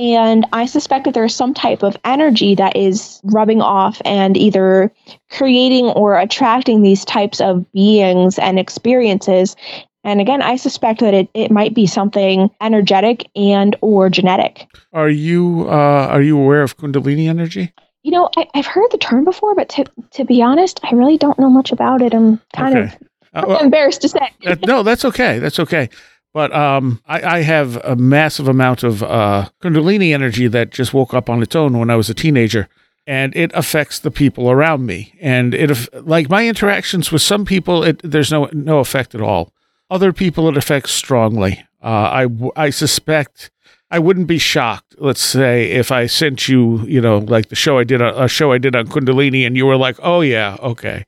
And 0.03 0.45
I 0.53 0.67
suspect 0.67 1.05
that 1.05 1.15
there's 1.15 1.33
some 1.33 1.55
type 1.55 1.85
of 1.85 1.97
energy 2.05 2.57
that 2.57 2.75
is 2.77 3.21
rubbing 3.23 3.63
off 3.63 4.03
and 4.05 4.37
either 4.37 4.93
creating 5.31 5.87
or 5.87 6.19
attracting 6.19 6.83
these 6.83 7.05
types 7.05 7.41
of 7.41 7.71
beings 7.73 8.37
and 8.41 8.59
experiences. 8.59 9.55
And 10.03 10.21
again, 10.21 10.43
I 10.43 10.57
suspect 10.57 10.99
that 11.01 11.15
it, 11.15 11.29
it 11.35 11.53
might 11.53 11.73
be 11.73 11.87
something 11.87 12.51
energetic 12.61 13.31
and 13.37 13.77
or 13.81 14.11
genetic. 14.11 14.67
Are 14.93 15.09
you 15.09 15.67
uh, 15.69 16.09
are 16.11 16.21
you 16.21 16.37
aware 16.37 16.63
of 16.63 16.77
Kundalini 16.77 17.29
energy? 17.29 17.73
You 18.03 18.11
know, 18.11 18.29
I, 18.37 18.49
I've 18.55 18.67
heard 18.67 18.91
the 18.91 18.99
term 18.99 19.23
before, 19.23 19.55
but 19.55 19.69
to, 19.69 19.85
to 20.15 20.25
be 20.25 20.43
honest, 20.43 20.81
I 20.83 20.91
really 20.97 21.17
don't 21.17 21.39
know 21.39 21.49
much 21.49 21.71
about 21.71 22.03
it. 22.03 22.13
I'm 22.13 22.41
kind 22.53 22.77
Okay. 22.77 22.97
Uh, 23.35 23.43
of 23.43 23.49
well, 23.49 23.61
embarrassed 23.61 24.03
to 24.03 24.09
say. 24.09 24.29
Uh, 24.45 24.57
no, 24.67 24.83
that's 24.83 25.05
okay. 25.05 25.39
That's 25.39 25.61
okay. 25.61 25.89
But 26.33 26.55
um, 26.55 27.03
I, 27.07 27.39
I 27.39 27.43
have 27.43 27.77
a 27.85 27.95
massive 27.95 28.49
amount 28.49 28.83
of 28.83 29.03
uh, 29.03 29.49
Kundalini 29.61 30.15
energy 30.15 30.49
that 30.49 30.71
just 30.71 30.95
woke 30.95 31.13
up 31.13 31.29
on 31.29 31.43
its 31.43 31.55
own 31.55 31.79
when 31.79 31.91
I 31.91 31.97
was 31.97 32.09
a 32.09 32.15
teenager, 32.15 32.69
and 33.07 33.37
it 33.37 33.51
affects 33.55 33.99
the 33.99 34.11
people 34.11 34.51
around 34.51 34.87
me. 34.87 35.15
And 35.21 35.55
it 35.55 35.95
like 36.07 36.31
my 36.31 36.49
interactions 36.49 37.13
with 37.13 37.23
some 37.23 37.45
people, 37.45 37.85
it, 37.85 38.01
there's 38.03 38.33
no 38.33 38.49
no 38.53 38.79
effect 38.79 39.15
at 39.15 39.21
all. 39.21 39.53
Other 39.91 40.13
people, 40.13 40.49
it 40.49 40.57
affects 40.57 40.93
strongly. 40.93 41.65
Uh, 41.83 42.27
I 42.27 42.27
I 42.57 42.71
suspect 42.71 43.51
I 43.91 43.99
wouldn't 43.99 44.27
be 44.27 44.39
shocked. 44.39 44.95
Let's 44.99 45.21
say 45.21 45.71
if 45.71 45.93
I 45.93 46.07
sent 46.07 46.49
you, 46.49 46.81
you 46.87 47.03
know, 47.03 47.19
like 47.19 47.51
the 47.51 47.57
show 47.57 47.79
I 47.79 47.85
did 47.85 48.01
a 48.01 48.27
show 48.27 48.51
I 48.51 48.57
did 48.57 48.75
on 48.75 48.87
Kundalini, 48.87 49.47
and 49.47 49.55
you 49.55 49.67
were 49.67 49.77
like, 49.77 49.97
"Oh 50.03 50.23
yeah, 50.23 50.57
okay," 50.61 51.05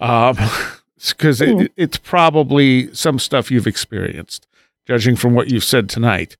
um, 0.00 0.36
because 0.98 1.40
it, 1.40 1.72
it's 1.76 1.96
probably 1.98 2.92
some 2.94 3.18
stuff 3.18 3.50
you've 3.50 3.66
experienced, 3.66 4.46
judging 4.86 5.16
from 5.16 5.34
what 5.34 5.48
you've 5.50 5.64
said 5.64 5.88
tonight. 5.88 6.36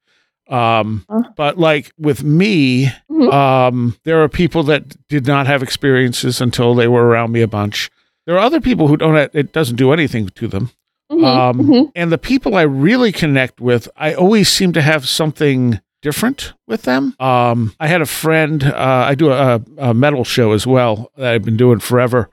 Um, 0.48 1.04
but 1.36 1.59
like 1.59 1.92
with 1.98 2.24
me, 2.24 2.90
Mhm. 3.11 3.32
um, 3.32 3.96
there 4.04 4.22
are 4.22 4.28
people 4.28 4.62
that 4.64 4.96
did 5.09 5.26
not 5.26 5.46
have 5.46 5.62
experiences 5.62 6.40
until 6.40 6.74
they 6.74 6.88
were 6.88 7.06
around 7.06 7.32
me 7.32 7.42
a 7.42 7.46
bunch. 7.48 7.90
There 8.26 8.34
are 8.36 8.40
other 8.44 8.61
people 8.61 8.88
who 8.88 8.96
don't. 8.96 9.14
Have, 9.14 9.30
it 9.34 9.52
doesn't 9.52 9.76
do 9.76 9.92
anything 9.92 10.28
to 10.30 10.48
them. 10.48 10.70
Mhm, 11.12 11.24
Um, 11.24 11.59
mhm. 11.59 11.92
And 11.94 12.11
the 12.12 12.18
people 12.18 12.54
I 12.56 12.62
really 12.62 13.12
connect 13.12 13.61
with, 13.61 13.88
I 13.96 14.12
always 14.14 14.48
seem 14.48 14.72
to 14.74 14.82
have 14.82 15.06
something 15.09 15.80
different 16.02 16.52
with 16.66 16.82
them. 16.82 17.14
Um, 17.18 17.72
I 17.80 17.86
had 17.88 18.00
a 18.00 18.06
friend, 18.06 18.62
uh, 18.64 19.04
I 19.09 19.14
do 19.14 19.30
a, 19.32 19.61
a 19.78 19.92
metal 19.94 20.24
show 20.24 20.52
as 20.52 20.66
well 20.66 21.11
that 21.16 21.32
I've 21.34 21.44
been 21.44 21.56
doing 21.56 21.78
forever. 21.80 22.30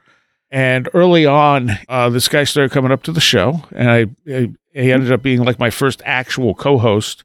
And 0.52 0.88
early 0.94 1.26
on, 1.26 1.72
uh, 1.90 2.10
this 2.10 2.28
guy 2.30 2.44
started 2.44 2.72
coming 2.72 2.92
up 2.92 3.04
to 3.04 3.12
the 3.12 3.20
show, 3.22 3.64
and 3.76 3.90
I, 3.90 4.06
I 4.32 4.50
he 4.74 4.92
ended 4.92 5.12
up 5.12 5.22
being 5.22 5.44
like 5.44 5.60
my 5.60 5.70
first 5.70 6.02
actual 6.06 6.54
co-host. 6.54 7.24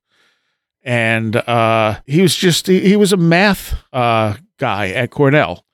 And 0.82 1.36
uh, 1.36 2.00
he 2.06 2.22
was 2.22 2.34
just 2.34 2.66
he, 2.66 2.80
he 2.80 2.96
was 2.96 3.12
a 3.12 3.16
math 3.18 3.74
uh, 3.92 4.36
guy 4.58 4.88
at 4.88 5.10
Cornell, 5.10 5.64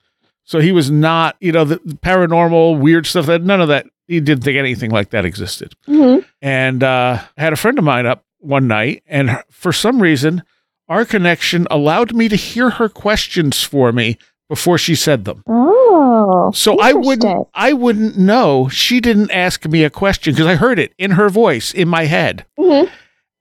so 0.43 0.59
he 0.59 0.73
was 0.73 0.91
not 0.91 1.37
you 1.41 1.53
know 1.53 1.65
the, 1.65 1.77
paranormal 1.77 2.81
weird 2.81 3.07
stuff 3.07 3.27
that 3.27 3.43
none 3.43 3.61
of 3.61 3.69
that 3.69 3.87
he 4.09 4.19
didn't 4.21 4.43
think 4.43 4.57
anything 4.57 4.91
like 4.91 5.11
that 5.11 5.25
existed 5.25 5.75
Mhm. 5.89 6.25
and 6.43 6.83
uh, 6.83 7.21
I 7.37 7.41
had 7.41 7.53
a 7.53 7.57
friend 7.57 7.79
of 7.79 7.85
mine 7.85 8.05
up 8.07 8.25
one 8.39 8.67
night, 8.67 9.05
and 9.07 9.41
for 9.49 9.73
some 9.73 10.03
reason, 10.03 10.43
our 10.89 11.05
connection 11.05 11.69
allowed 11.71 12.13
me 12.13 12.29
to 12.29 12.37
hear 12.37 12.71
her 12.71 12.89
questions 12.89 13.63
for 13.63 13.93
me 13.93 14.19
before 14.49 14.79
she 14.79 14.95
said 14.95 15.25
them. 15.25 15.43
Oh, 15.49 16.51
So 16.55 16.79
I 16.79 16.93
wouldn't. 16.93 17.49
I 17.55 17.73
wouldn't 17.73 18.17
know 18.17 18.69
she 18.69 19.01
didn't 19.01 19.31
ask 19.31 19.67
me 19.67 19.83
a 19.85 19.91
question 19.91 20.35
because 20.35 20.47
I 20.47 20.55
heard 20.57 20.79
it 20.79 20.93
in 20.99 21.13
her 21.13 21.29
voice 21.29 21.73
in 21.75 21.89
my 21.89 22.05
head. 22.05 22.45
Mhm. 22.59 22.89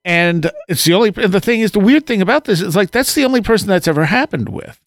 And 0.04 0.50
it's 0.68 0.84
the 0.84 0.94
only. 0.94 1.12
And 1.16 1.32
the 1.32 1.40
thing 1.40 1.60
is, 1.60 1.72
the 1.72 1.80
weird 1.80 2.06
thing 2.06 2.22
about 2.22 2.44
this 2.44 2.60
is 2.60 2.76
like 2.76 2.90
that's 2.92 3.14
the 3.14 3.24
only 3.24 3.40
person 3.40 3.68
that's 3.68 3.88
ever 3.88 4.04
happened 4.04 4.48
with. 4.48 4.80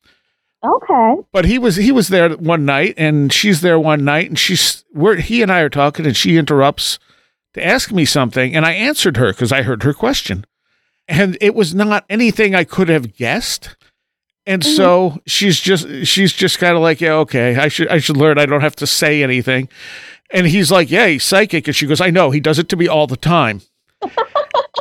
Okay. 0.63 1.15
But 1.31 1.45
he 1.45 1.57
was 1.57 1.75
he 1.77 1.91
was 1.91 2.07
there 2.09 2.29
one 2.31 2.65
night, 2.65 2.93
and 2.97 3.31
she's 3.31 3.61
there 3.61 3.79
one 3.79 4.03
night, 4.05 4.29
and 4.29 4.39
she's 4.39 4.83
we're 4.93 5.15
he 5.17 5.41
and 5.41 5.51
I 5.51 5.59
are 5.61 5.69
talking, 5.69 6.05
and 6.05 6.15
she 6.15 6.37
interrupts 6.37 6.99
to 7.53 7.65
ask 7.65 7.91
me 7.91 8.05
something, 8.05 8.55
and 8.55 8.65
I 8.65 8.71
answered 8.73 9.17
her 9.17 9.31
because 9.31 9.51
I 9.51 9.61
heard 9.63 9.83
her 9.83 9.93
question, 9.93 10.45
and 11.07 11.37
it 11.41 11.55
was 11.55 11.73
not 11.75 12.05
anything 12.09 12.55
I 12.55 12.63
could 12.63 12.89
have 12.89 13.15
guessed. 13.15 13.75
And 14.45 14.61
mm-hmm. 14.61 14.75
so 14.75 15.21
she's 15.27 15.59
just 15.59 15.87
she's 16.05 16.33
just 16.33 16.59
kind 16.59 16.75
of 16.75 16.81
like, 16.81 17.01
yeah, 17.01 17.13
okay, 17.13 17.55
I 17.55 17.67
should 17.67 17.87
I 17.89 17.99
should 17.99 18.17
learn. 18.17 18.39
I 18.39 18.45
don't 18.45 18.61
have 18.61 18.75
to 18.77 18.87
say 18.87 19.21
anything. 19.21 19.69
And 20.31 20.47
he's 20.47 20.71
like, 20.71 20.91
yeah, 20.91 21.07
he's 21.07 21.23
psychic, 21.23 21.67
and 21.67 21.75
she 21.75 21.87
goes, 21.87 22.01
I 22.01 22.09
know 22.09 22.31
he 22.31 22.39
does 22.39 22.59
it 22.59 22.69
to 22.69 22.75
me 22.75 22.87
all 22.87 23.07
the 23.07 23.17
time. 23.17 23.61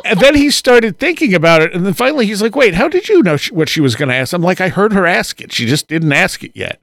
and 0.05 0.19
then 0.19 0.35
he 0.35 0.49
started 0.49 0.99
thinking 0.99 1.33
about 1.33 1.61
it. 1.61 1.73
And 1.73 1.85
then 1.85 1.93
finally 1.93 2.25
he's 2.25 2.41
like, 2.41 2.55
wait, 2.55 2.75
how 2.75 2.87
did 2.87 3.09
you 3.09 3.21
know 3.21 3.37
sh- 3.37 3.51
what 3.51 3.69
she 3.69 3.81
was 3.81 3.95
going 3.95 4.09
to 4.09 4.15
ask? 4.15 4.33
I'm 4.33 4.41
like, 4.41 4.61
I 4.61 4.69
heard 4.69 4.93
her 4.93 5.05
ask 5.05 5.41
it. 5.41 5.51
She 5.51 5.65
just 5.65 5.87
didn't 5.87 6.13
ask 6.13 6.43
it 6.43 6.51
yet. 6.55 6.81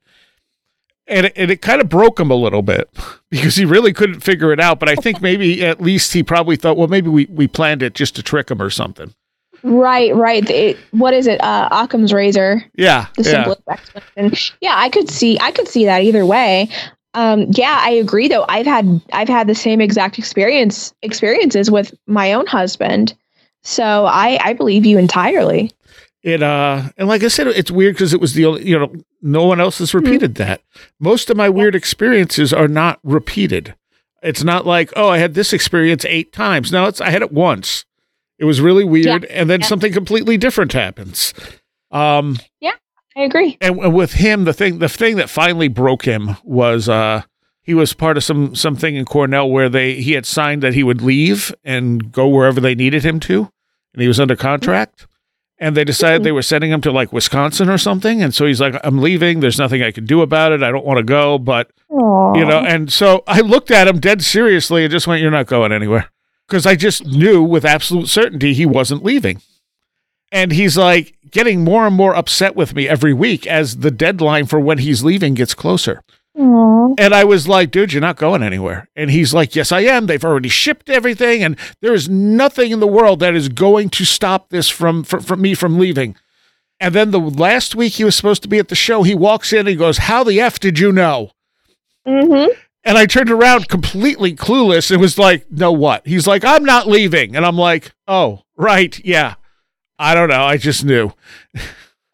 And 1.06 1.26
it, 1.26 1.32
and 1.36 1.50
it 1.50 1.62
kind 1.62 1.80
of 1.80 1.88
broke 1.88 2.18
him 2.18 2.30
a 2.30 2.34
little 2.34 2.62
bit 2.62 2.90
because 3.30 3.56
he 3.56 3.64
really 3.64 3.92
couldn't 3.92 4.20
figure 4.20 4.52
it 4.52 4.60
out. 4.60 4.80
But 4.80 4.88
I 4.88 4.96
think 4.96 5.22
maybe 5.22 5.64
at 5.64 5.80
least 5.80 6.12
he 6.12 6.22
probably 6.22 6.56
thought, 6.56 6.76
well, 6.76 6.88
maybe 6.88 7.08
we, 7.08 7.26
we 7.26 7.46
planned 7.46 7.82
it 7.82 7.94
just 7.94 8.16
to 8.16 8.22
trick 8.22 8.50
him 8.50 8.60
or 8.60 8.70
something. 8.70 9.14
Right, 9.66 10.14
right. 10.14 10.48
It, 10.48 10.78
what 10.92 11.12
is 11.12 11.26
it? 11.26 11.42
Uh, 11.42 11.68
Occam's 11.72 12.12
razor. 12.12 12.62
Yeah. 12.76 13.08
The 13.16 13.24
yeah. 13.24 13.30
simplest 13.30 13.62
explanation. 13.68 14.56
Yeah, 14.60 14.74
I 14.76 14.88
could 14.88 15.10
see. 15.10 15.38
I 15.40 15.50
could 15.50 15.66
see 15.66 15.86
that 15.86 16.02
either 16.02 16.24
way. 16.24 16.68
Um, 17.14 17.46
yeah, 17.50 17.80
I 17.82 17.90
agree. 17.90 18.28
Though 18.28 18.44
I've 18.48 18.66
had 18.66 19.00
I've 19.12 19.28
had 19.28 19.48
the 19.48 19.56
same 19.56 19.80
exact 19.80 20.18
experience 20.18 20.94
experiences 21.02 21.68
with 21.68 21.92
my 22.06 22.32
own 22.34 22.46
husband, 22.46 23.14
so 23.64 24.06
I 24.06 24.38
I 24.40 24.52
believe 24.52 24.86
you 24.86 24.98
entirely. 24.98 25.72
It 26.22 26.42
uh 26.42 26.90
and 26.96 27.08
like 27.08 27.24
I 27.24 27.28
said, 27.28 27.48
it's 27.48 27.70
weird 27.70 27.94
because 27.94 28.12
it 28.12 28.20
was 28.20 28.34
the 28.34 28.44
only 28.44 28.68
you 28.68 28.78
know 28.78 28.94
no 29.22 29.46
one 29.46 29.60
else 29.60 29.78
has 29.78 29.94
repeated 29.94 30.36
that. 30.36 30.60
Most 31.00 31.28
of 31.28 31.36
my 31.36 31.48
weird 31.48 31.74
experiences 31.74 32.52
are 32.52 32.68
not 32.68 33.00
repeated. 33.02 33.74
It's 34.22 34.44
not 34.44 34.66
like 34.66 34.92
oh 34.94 35.08
I 35.08 35.18
had 35.18 35.34
this 35.34 35.54
experience 35.54 36.04
eight 36.04 36.32
times. 36.32 36.70
No, 36.70 36.84
it's 36.84 37.00
I 37.00 37.10
had 37.10 37.22
it 37.22 37.32
once. 37.32 37.85
It 38.38 38.44
was 38.44 38.60
really 38.60 38.84
weird, 38.84 39.24
and 39.26 39.48
then 39.48 39.60
yeah. 39.60 39.66
something 39.66 39.92
completely 39.92 40.36
different 40.36 40.72
happens. 40.72 41.32
Um, 41.90 42.36
yeah, 42.60 42.74
I 43.16 43.22
agree. 43.22 43.56
and, 43.60 43.78
and 43.78 43.94
with 43.94 44.14
him, 44.14 44.44
the 44.44 44.52
thing 44.52 44.78
the 44.78 44.88
thing 44.88 45.16
that 45.16 45.30
finally 45.30 45.68
broke 45.68 46.04
him 46.04 46.36
was 46.44 46.88
uh 46.88 47.22
he 47.66 47.74
was 47.74 47.92
part 47.94 48.16
of 48.16 48.24
some 48.24 48.54
something 48.54 48.94
in 48.94 49.04
Cornell 49.04 49.50
where 49.50 49.68
they 49.68 49.94
he 49.94 50.12
had 50.12 50.24
signed 50.24 50.62
that 50.62 50.74
he 50.74 50.84
would 50.84 51.02
leave 51.02 51.54
and 51.64 52.12
go 52.12 52.28
wherever 52.28 52.60
they 52.60 52.74
needed 52.74 53.04
him 53.04 53.18
to, 53.20 53.50
and 53.92 54.02
he 54.02 54.08
was 54.08 54.20
under 54.20 54.36
contract. 54.36 55.06
And 55.58 55.74
they 55.74 55.84
decided 55.84 56.22
they 56.22 56.32
were 56.32 56.42
sending 56.42 56.70
him 56.70 56.82
to 56.82 56.92
like 56.92 57.14
Wisconsin 57.14 57.70
or 57.70 57.78
something, 57.78 58.22
and 58.22 58.34
so 58.34 58.44
he's 58.44 58.60
like, 58.60 58.78
"I'm 58.84 58.98
leaving. 58.98 59.40
There's 59.40 59.58
nothing 59.58 59.82
I 59.82 59.90
can 59.90 60.04
do 60.04 60.20
about 60.20 60.52
it. 60.52 60.62
I 60.62 60.70
don't 60.70 60.84
want 60.84 60.98
to 60.98 61.02
go, 61.02 61.38
but 61.38 61.70
you 61.90 62.44
know." 62.44 62.62
And 62.66 62.92
so 62.92 63.24
I 63.26 63.40
looked 63.40 63.70
at 63.70 63.88
him 63.88 63.98
dead 63.98 64.22
seriously 64.22 64.84
and 64.84 64.92
just 64.92 65.06
went, 65.06 65.22
"You're 65.22 65.30
not 65.30 65.46
going 65.46 65.72
anywhere," 65.72 66.10
because 66.46 66.66
I 66.66 66.74
just 66.76 67.04
knew 67.04 67.42
with 67.42 67.64
absolute 67.64 68.08
certainty 68.08 68.54
he 68.54 68.66
wasn't 68.66 69.04
leaving. 69.04 69.40
And 70.32 70.52
he's 70.52 70.76
like 70.76 71.14
getting 71.30 71.64
more 71.64 71.86
and 71.86 71.94
more 71.94 72.14
upset 72.14 72.56
with 72.56 72.74
me 72.74 72.88
every 72.88 73.12
week 73.12 73.46
as 73.46 73.78
the 73.78 73.90
deadline 73.90 74.46
for 74.46 74.58
when 74.60 74.78
he's 74.78 75.04
leaving 75.04 75.34
gets 75.34 75.54
closer. 75.54 76.02
Aw. 76.38 76.94
And 76.98 77.14
I 77.14 77.24
was 77.24 77.48
like, 77.48 77.70
dude, 77.70 77.92
you're 77.92 78.00
not 78.00 78.16
going 78.16 78.42
anywhere. 78.42 78.88
And 78.96 79.10
he's 79.10 79.32
like, 79.32 79.54
yes, 79.54 79.72
I 79.72 79.80
am. 79.80 80.06
They've 80.06 80.24
already 80.24 80.48
shipped 80.48 80.90
everything. 80.90 81.42
And 81.42 81.56
there 81.80 81.94
is 81.94 82.08
nothing 82.08 82.72
in 82.72 82.80
the 82.80 82.86
world 82.86 83.20
that 83.20 83.34
is 83.34 83.48
going 83.48 83.90
to 83.90 84.04
stop 84.04 84.50
this 84.50 84.68
from, 84.68 85.04
from, 85.04 85.22
from 85.22 85.40
me 85.40 85.54
from 85.54 85.78
leaving. 85.78 86.16
And 86.78 86.94
then 86.94 87.10
the 87.10 87.20
last 87.20 87.74
week 87.74 87.94
he 87.94 88.04
was 88.04 88.14
supposed 88.16 88.42
to 88.42 88.48
be 88.48 88.58
at 88.58 88.68
the 88.68 88.74
show, 88.74 89.02
he 89.02 89.14
walks 89.14 89.52
in 89.52 89.60
and 89.60 89.68
he 89.68 89.76
goes, 89.76 89.98
how 89.98 90.24
the 90.24 90.40
F 90.40 90.60
did 90.60 90.78
you 90.78 90.92
know? 90.92 91.30
Mhm. 92.06 92.48
And 92.86 92.96
I 92.96 93.06
turned 93.06 93.30
around 93.30 93.68
completely 93.68 94.34
clueless 94.34 94.92
and 94.92 95.00
was 95.00 95.18
like, 95.18 95.50
no, 95.50 95.72
what? 95.72 96.06
He's 96.06 96.26
like, 96.26 96.44
I'm 96.44 96.64
not 96.64 96.86
leaving. 96.86 97.34
And 97.34 97.44
I'm 97.44 97.56
like, 97.56 97.92
oh, 98.06 98.44
right. 98.56 98.98
Yeah. 99.04 99.34
I 99.98 100.14
don't 100.14 100.28
know. 100.28 100.44
I 100.44 100.56
just 100.56 100.84
knew. 100.84 101.12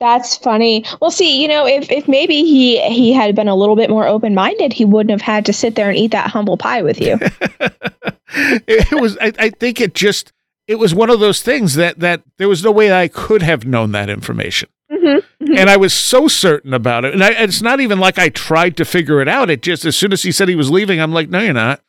That's 0.00 0.36
funny. 0.36 0.84
Well, 1.00 1.10
see, 1.10 1.40
you 1.40 1.46
know, 1.46 1.66
if 1.66 1.90
if 1.92 2.08
maybe 2.08 2.42
he 2.42 2.80
he 2.88 3.12
had 3.12 3.36
been 3.36 3.46
a 3.46 3.54
little 3.54 3.76
bit 3.76 3.88
more 3.88 4.06
open 4.06 4.34
minded, 4.34 4.72
he 4.72 4.84
wouldn't 4.84 5.12
have 5.12 5.20
had 5.20 5.46
to 5.46 5.52
sit 5.52 5.76
there 5.76 5.90
and 5.90 5.96
eat 5.96 6.10
that 6.10 6.30
humble 6.30 6.56
pie 6.56 6.82
with 6.82 7.00
you. 7.00 7.18
it 8.66 9.00
was 9.00 9.16
I, 9.20 9.32
I 9.38 9.50
think 9.50 9.80
it 9.80 9.94
just 9.94 10.32
it 10.66 10.76
was 10.76 10.92
one 10.92 11.08
of 11.08 11.20
those 11.20 11.42
things 11.42 11.74
that 11.74 12.00
that 12.00 12.22
there 12.38 12.48
was 12.48 12.64
no 12.64 12.72
way 12.72 12.92
I 12.92 13.06
could 13.06 13.42
have 13.42 13.64
known 13.64 13.92
that 13.92 14.10
information. 14.10 14.70
Hmm 15.02 15.18
And 15.56 15.68
I 15.68 15.76
was 15.76 15.92
so 15.92 16.28
certain 16.28 16.72
about 16.72 17.04
it. 17.04 17.12
And 17.12 17.22
I, 17.24 17.30
it's 17.30 17.60
not 17.62 17.80
even 17.80 17.98
like 17.98 18.18
I 18.18 18.28
tried 18.28 18.76
to 18.76 18.84
figure 18.84 19.20
it 19.20 19.28
out. 19.28 19.50
It 19.50 19.62
just 19.62 19.84
as 19.84 19.96
soon 19.96 20.12
as 20.12 20.22
he 20.22 20.30
said 20.32 20.48
he 20.48 20.54
was 20.54 20.70
leaving, 20.70 21.00
I'm 21.00 21.12
like, 21.12 21.28
no, 21.28 21.40
you're 21.40 21.52
not. 21.52 21.80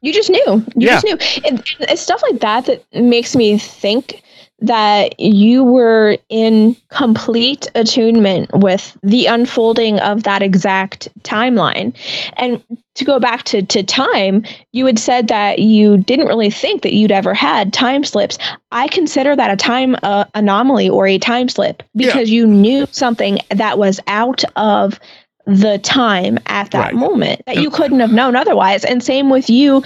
You 0.00 0.12
just 0.12 0.30
knew. 0.30 0.44
You 0.46 0.64
Yeah. 0.88 1.00
just 1.00 1.04
knew. 1.04 1.18
And 1.48 1.62
it's 1.80 2.02
stuff 2.02 2.22
like 2.22 2.40
that 2.40 2.66
that 2.66 2.84
makes 2.94 3.36
me 3.36 3.58
think 3.58 4.22
that 4.60 5.18
you 5.20 5.62
were 5.62 6.18
in 6.28 6.76
complete 6.88 7.70
attunement 7.76 8.50
with 8.52 8.96
the 9.02 9.26
unfolding 9.26 10.00
of 10.00 10.24
that 10.24 10.42
exact 10.42 11.08
timeline. 11.22 11.94
And 12.36 12.62
to 12.96 13.04
go 13.04 13.20
back 13.20 13.44
to, 13.44 13.62
to 13.62 13.84
time, 13.84 14.44
you 14.72 14.84
had 14.86 14.98
said 14.98 15.28
that 15.28 15.60
you 15.60 15.98
didn't 15.98 16.26
really 16.26 16.50
think 16.50 16.82
that 16.82 16.92
you'd 16.92 17.12
ever 17.12 17.34
had 17.34 17.72
time 17.72 18.02
slips. 18.02 18.36
I 18.72 18.88
consider 18.88 19.36
that 19.36 19.52
a 19.52 19.56
time 19.56 19.94
uh, 20.02 20.24
anomaly 20.34 20.88
or 20.88 21.06
a 21.06 21.18
time 21.18 21.48
slip 21.48 21.84
because 21.94 22.28
you 22.28 22.46
knew 22.46 22.86
something 22.90 23.38
that 23.50 23.78
was 23.78 24.00
out 24.08 24.42
of 24.56 24.98
the 25.46 25.78
time 25.78 26.38
at 26.46 26.72
that 26.72 26.86
Right. 26.86 26.94
moment 26.94 27.42
that 27.46 27.56
you 27.56 27.70
couldn't 27.70 28.00
have 28.00 28.12
known 28.12 28.36
otherwise. 28.36 28.84
And 28.84 29.02
same 29.02 29.30
with 29.30 29.48
you 29.48 29.82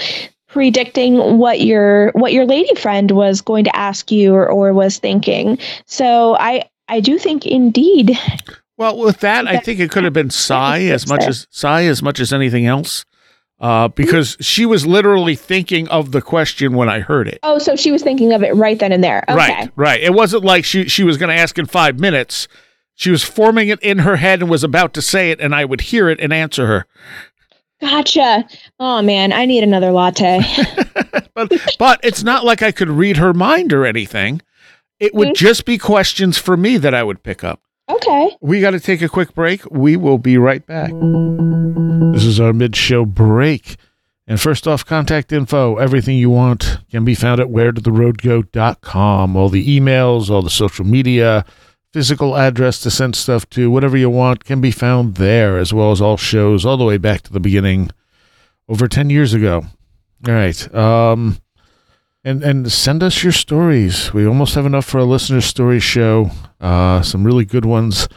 predicting 0.52 1.38
what 1.38 1.60
your 1.60 2.10
what 2.12 2.32
your 2.32 2.46
lady 2.46 2.74
friend 2.76 3.10
was 3.10 3.40
going 3.40 3.64
to 3.64 3.76
ask 3.76 4.10
you 4.12 4.34
or, 4.34 4.48
or 4.48 4.72
was 4.72 4.98
thinking. 4.98 5.58
So 5.86 6.36
I 6.36 6.68
I 6.88 7.00
do 7.00 7.18
think 7.18 7.46
indeed 7.46 8.18
Well, 8.76 8.98
with 8.98 9.20
that, 9.20 9.46
I 9.46 9.58
think 9.58 9.80
it 9.80 9.90
could 9.90 10.04
have 10.04 10.12
been 10.12 10.30
Psi 10.30 10.80
as 10.84 11.06
much 11.08 11.24
as 11.24 11.46
Psi 11.50 11.84
as 11.84 12.02
much 12.02 12.20
as 12.20 12.32
anything 12.32 12.66
else. 12.66 13.04
Uh, 13.60 13.86
because 13.86 14.36
she 14.40 14.66
was 14.66 14.84
literally 14.84 15.36
thinking 15.36 15.86
of 15.86 16.10
the 16.10 16.20
question 16.20 16.74
when 16.74 16.88
I 16.88 16.98
heard 16.98 17.28
it. 17.28 17.38
Oh, 17.44 17.58
so 17.58 17.76
she 17.76 17.92
was 17.92 18.02
thinking 18.02 18.32
of 18.32 18.42
it 18.42 18.56
right 18.56 18.76
then 18.76 18.90
and 18.90 19.04
there. 19.04 19.22
Okay. 19.28 19.36
Right, 19.36 19.70
right. 19.76 20.00
It 20.00 20.12
wasn't 20.12 20.42
like 20.42 20.64
she 20.64 20.88
she 20.88 21.04
was 21.04 21.16
going 21.16 21.28
to 21.28 21.40
ask 21.40 21.56
in 21.58 21.66
five 21.66 22.00
minutes. 22.00 22.48
She 22.94 23.12
was 23.12 23.22
forming 23.22 23.68
it 23.68 23.80
in 23.80 24.00
her 24.00 24.16
head 24.16 24.40
and 24.40 24.50
was 24.50 24.64
about 24.64 24.94
to 24.94 25.02
say 25.02 25.30
it, 25.30 25.40
and 25.40 25.54
I 25.54 25.64
would 25.64 25.80
hear 25.82 26.08
it 26.08 26.18
and 26.18 26.32
answer 26.32 26.66
her. 26.66 26.86
Gotcha. 27.82 28.46
Oh 28.80 29.02
man, 29.02 29.32
I 29.32 29.44
need 29.44 29.62
another 29.62 29.90
latte. 29.92 30.40
But 31.34 31.50
but 31.78 31.98
it's 32.04 32.22
not 32.22 32.44
like 32.44 32.60
I 32.62 32.72
could 32.72 32.90
read 32.90 33.16
her 33.16 33.32
mind 33.32 33.72
or 33.72 33.86
anything. 33.86 34.42
It 35.00 35.14
would 35.14 35.28
Mhm. 35.28 35.34
just 35.36 35.64
be 35.64 35.78
questions 35.78 36.36
for 36.36 36.56
me 36.58 36.76
that 36.76 36.94
I 36.94 37.02
would 37.02 37.22
pick 37.22 37.42
up. 37.42 37.60
okay. 37.88 38.36
We 38.42 38.60
got 38.60 38.70
to 38.72 38.80
take 38.80 39.00
a 39.02 39.08
quick 39.08 39.34
break. 39.34 39.62
We 39.70 39.96
will 39.96 40.18
be 40.18 40.36
right 40.38 40.64
back. 40.66 40.90
This 42.12 42.24
is 42.24 42.38
our 42.38 42.52
mid 42.52 42.76
show 42.76 43.04
break. 43.06 43.76
And 44.28 44.38
first 44.40 44.68
off, 44.68 44.84
contact 44.84 45.32
info, 45.32 45.76
everything 45.76 46.16
you 46.18 46.28
want 46.30 46.78
can 46.90 47.04
be 47.04 47.14
found 47.14 47.40
at 47.40 47.48
where 47.50 47.72
did 47.72 47.84
the 47.84 47.92
road 47.92 48.20
go.com. 48.22 49.34
All 49.36 49.48
the 49.48 49.80
emails, 49.80 50.28
all 50.30 50.42
the 50.42 50.50
social 50.50 50.84
media, 50.84 51.44
physical 51.92 52.36
address 52.36 52.80
to 52.80 52.90
send 52.90 53.14
stuff 53.14 53.48
to, 53.50 53.70
whatever 53.70 53.96
you 53.96 54.10
want 54.10 54.44
can 54.44 54.60
be 54.60 54.70
found 54.70 55.16
there, 55.16 55.58
as 55.58 55.72
well 55.72 55.90
as 55.90 56.00
all 56.00 56.16
shows 56.16 56.64
all 56.64 56.76
the 56.76 56.84
way 56.84 56.96
back 56.96 57.22
to 57.22 57.32
the 57.32 57.40
beginning 57.40 57.90
over 58.68 58.88
10 58.88 59.10
years 59.10 59.34
ago. 59.34 59.64
All 60.26 60.34
right. 60.34 60.74
Um, 60.74 61.38
and, 62.24 62.42
and 62.42 62.70
send 62.70 63.02
us 63.02 63.22
your 63.22 63.32
stories. 63.32 64.12
We 64.12 64.26
almost 64.26 64.54
have 64.54 64.66
enough 64.66 64.84
for 64.84 64.98
a 64.98 65.04
listener 65.04 65.40
story 65.40 65.80
show. 65.80 66.30
Uh, 66.60 67.02
some 67.02 67.24
really 67.24 67.44
good 67.44 67.64
ones 67.64 68.08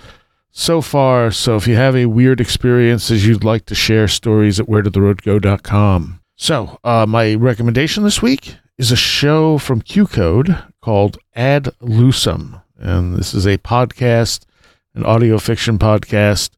so 0.51 0.81
far. 0.81 1.31
So 1.31 1.55
if 1.55 1.67
you 1.67 1.75
have 1.75 1.95
a 1.95 2.05
weird 2.05 2.39
experiences 2.39 3.25
you'd 3.25 3.43
like 3.43 3.65
to 3.65 3.75
share, 3.75 4.07
stories 4.07 4.59
at 4.59 4.67
wheredidtheroadgo.com. 4.67 6.21
So 6.35 6.79
uh, 6.83 7.05
my 7.07 7.33
recommendation 7.35 8.03
this 8.03 8.21
week 8.21 8.55
is 8.77 8.91
a 8.91 8.95
show 8.95 9.57
from 9.57 9.81
Q 9.81 10.05
Code 10.05 10.57
called 10.81 11.17
Ad 11.35 11.65
Lucem. 11.81 12.61
And 12.77 13.15
this 13.15 13.33
is 13.33 13.45
a 13.45 13.57
podcast, 13.57 14.45
an 14.93 15.03
audio 15.05 15.37
fiction 15.37 15.77
podcast 15.77 16.51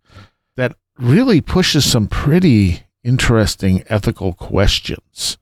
that 0.56 0.76
really 0.98 1.42
pushes 1.42 1.90
some 1.90 2.08
pretty 2.08 2.84
interesting 3.04 3.84
ethical 3.88 4.34
questions. 4.34 5.38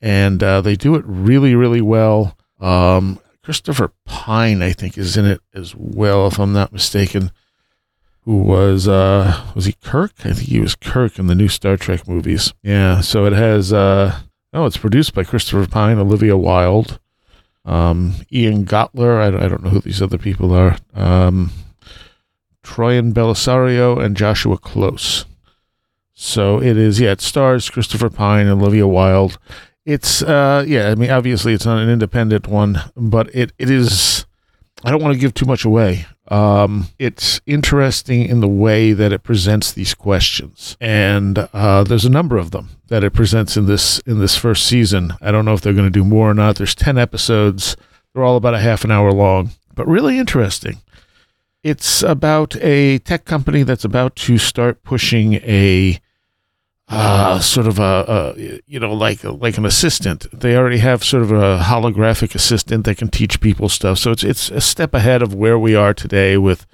And 0.00 0.42
uh, 0.42 0.60
they 0.60 0.76
do 0.76 0.94
it 0.94 1.04
really, 1.06 1.54
really 1.54 1.80
well. 1.80 2.36
Um, 2.60 3.18
Christopher 3.42 3.92
Pine, 4.04 4.62
I 4.62 4.72
think, 4.72 4.98
is 4.98 5.16
in 5.16 5.24
it 5.24 5.40
as 5.54 5.74
well, 5.74 6.26
if 6.26 6.38
I'm 6.38 6.52
not 6.52 6.72
mistaken. 6.72 7.30
Who 8.24 8.42
was 8.42 8.86
uh 8.86 9.42
was 9.54 9.64
he 9.64 9.72
Kirk? 9.82 10.12
I 10.18 10.34
think 10.34 10.50
he 10.50 10.60
was 10.60 10.74
Kirk 10.74 11.18
in 11.18 11.28
the 11.28 11.34
new 11.34 11.48
Star 11.48 11.78
Trek 11.78 12.06
movies. 12.06 12.52
Yeah, 12.62 13.00
so 13.00 13.24
it 13.24 13.32
has 13.32 13.72
uh 13.72 14.20
oh, 14.52 14.66
it's 14.66 14.76
produced 14.76 15.14
by 15.14 15.24
Christopher 15.24 15.66
Pine, 15.66 15.96
Olivia 15.96 16.36
Wilde, 16.36 17.00
um, 17.68 18.14
Ian 18.32 18.64
Gottler. 18.64 19.20
I, 19.20 19.44
I 19.44 19.48
don't 19.48 19.62
know 19.62 19.70
who 19.70 19.80
these 19.80 20.02
other 20.02 20.18
people 20.18 20.52
are. 20.52 20.78
Um, 20.94 21.52
Troian 22.64 23.12
Bellisario 23.12 24.02
and 24.02 24.16
Joshua 24.16 24.58
Close. 24.58 25.26
So 26.14 26.60
it 26.60 26.76
is, 26.76 26.98
yeah, 26.98 27.12
it 27.12 27.20
stars 27.20 27.70
Christopher 27.70 28.10
Pine 28.10 28.46
and 28.46 28.60
Olivia 28.60 28.86
Wilde. 28.86 29.38
It's 29.84 30.22
uh 30.22 30.64
yeah, 30.66 30.90
I 30.90 30.96
mean 30.96 31.10
obviously 31.10 31.54
it's 31.54 31.64
not 31.64 31.78
an 31.78 31.88
independent 31.88 32.46
one, 32.46 32.80
but 32.94 33.34
it, 33.34 33.52
it 33.58 33.70
is 33.70 34.26
I 34.84 34.90
don't 34.90 35.02
want 35.02 35.14
to 35.14 35.20
give 35.20 35.34
too 35.34 35.46
much 35.46 35.64
away. 35.64 36.06
Um, 36.28 36.88
it's 36.98 37.40
interesting 37.46 38.24
in 38.24 38.40
the 38.40 38.48
way 38.48 38.92
that 38.92 39.12
it 39.12 39.22
presents 39.22 39.72
these 39.72 39.94
questions, 39.94 40.76
and 40.80 41.48
uh, 41.52 41.84
there's 41.84 42.04
a 42.04 42.10
number 42.10 42.36
of 42.36 42.50
them 42.50 42.70
that 42.88 43.02
it 43.02 43.12
presents 43.12 43.56
in 43.56 43.66
this 43.66 43.98
in 44.00 44.20
this 44.20 44.36
first 44.36 44.66
season. 44.66 45.14
I 45.20 45.30
don't 45.32 45.44
know 45.44 45.54
if 45.54 45.62
they're 45.62 45.72
going 45.72 45.90
to 45.90 45.90
do 45.90 46.04
more 46.04 46.30
or 46.30 46.34
not. 46.34 46.56
There's 46.56 46.74
ten 46.74 46.98
episodes. 46.98 47.76
They're 48.12 48.24
all 48.24 48.36
about 48.36 48.54
a 48.54 48.60
half 48.60 48.84
an 48.84 48.90
hour 48.90 49.10
long, 49.10 49.50
but 49.74 49.86
really 49.88 50.18
interesting. 50.18 50.80
It's 51.64 52.02
about 52.02 52.56
a 52.56 52.98
tech 52.98 53.24
company 53.24 53.62
that's 53.62 53.84
about 53.84 54.14
to 54.16 54.38
start 54.38 54.84
pushing 54.84 55.34
a 55.34 55.98
uh, 56.90 57.38
sort 57.38 57.66
of 57.66 57.78
a, 57.78 57.82
a, 58.36 58.60
you 58.66 58.80
know 58.80 58.92
like 58.92 59.22
like 59.22 59.58
an 59.58 59.66
assistant. 59.66 60.26
They 60.32 60.56
already 60.56 60.78
have 60.78 61.04
sort 61.04 61.22
of 61.22 61.32
a 61.32 61.60
holographic 61.62 62.34
assistant 62.34 62.84
that 62.86 62.96
can 62.96 63.08
teach 63.08 63.40
people 63.40 63.68
stuff. 63.68 63.98
So 63.98 64.10
it's 64.10 64.24
it's 64.24 64.50
a 64.50 64.60
step 64.60 64.94
ahead 64.94 65.22
of 65.22 65.34
where 65.34 65.58
we 65.58 65.74
are 65.74 65.92
today 65.92 66.38
with 66.38 66.66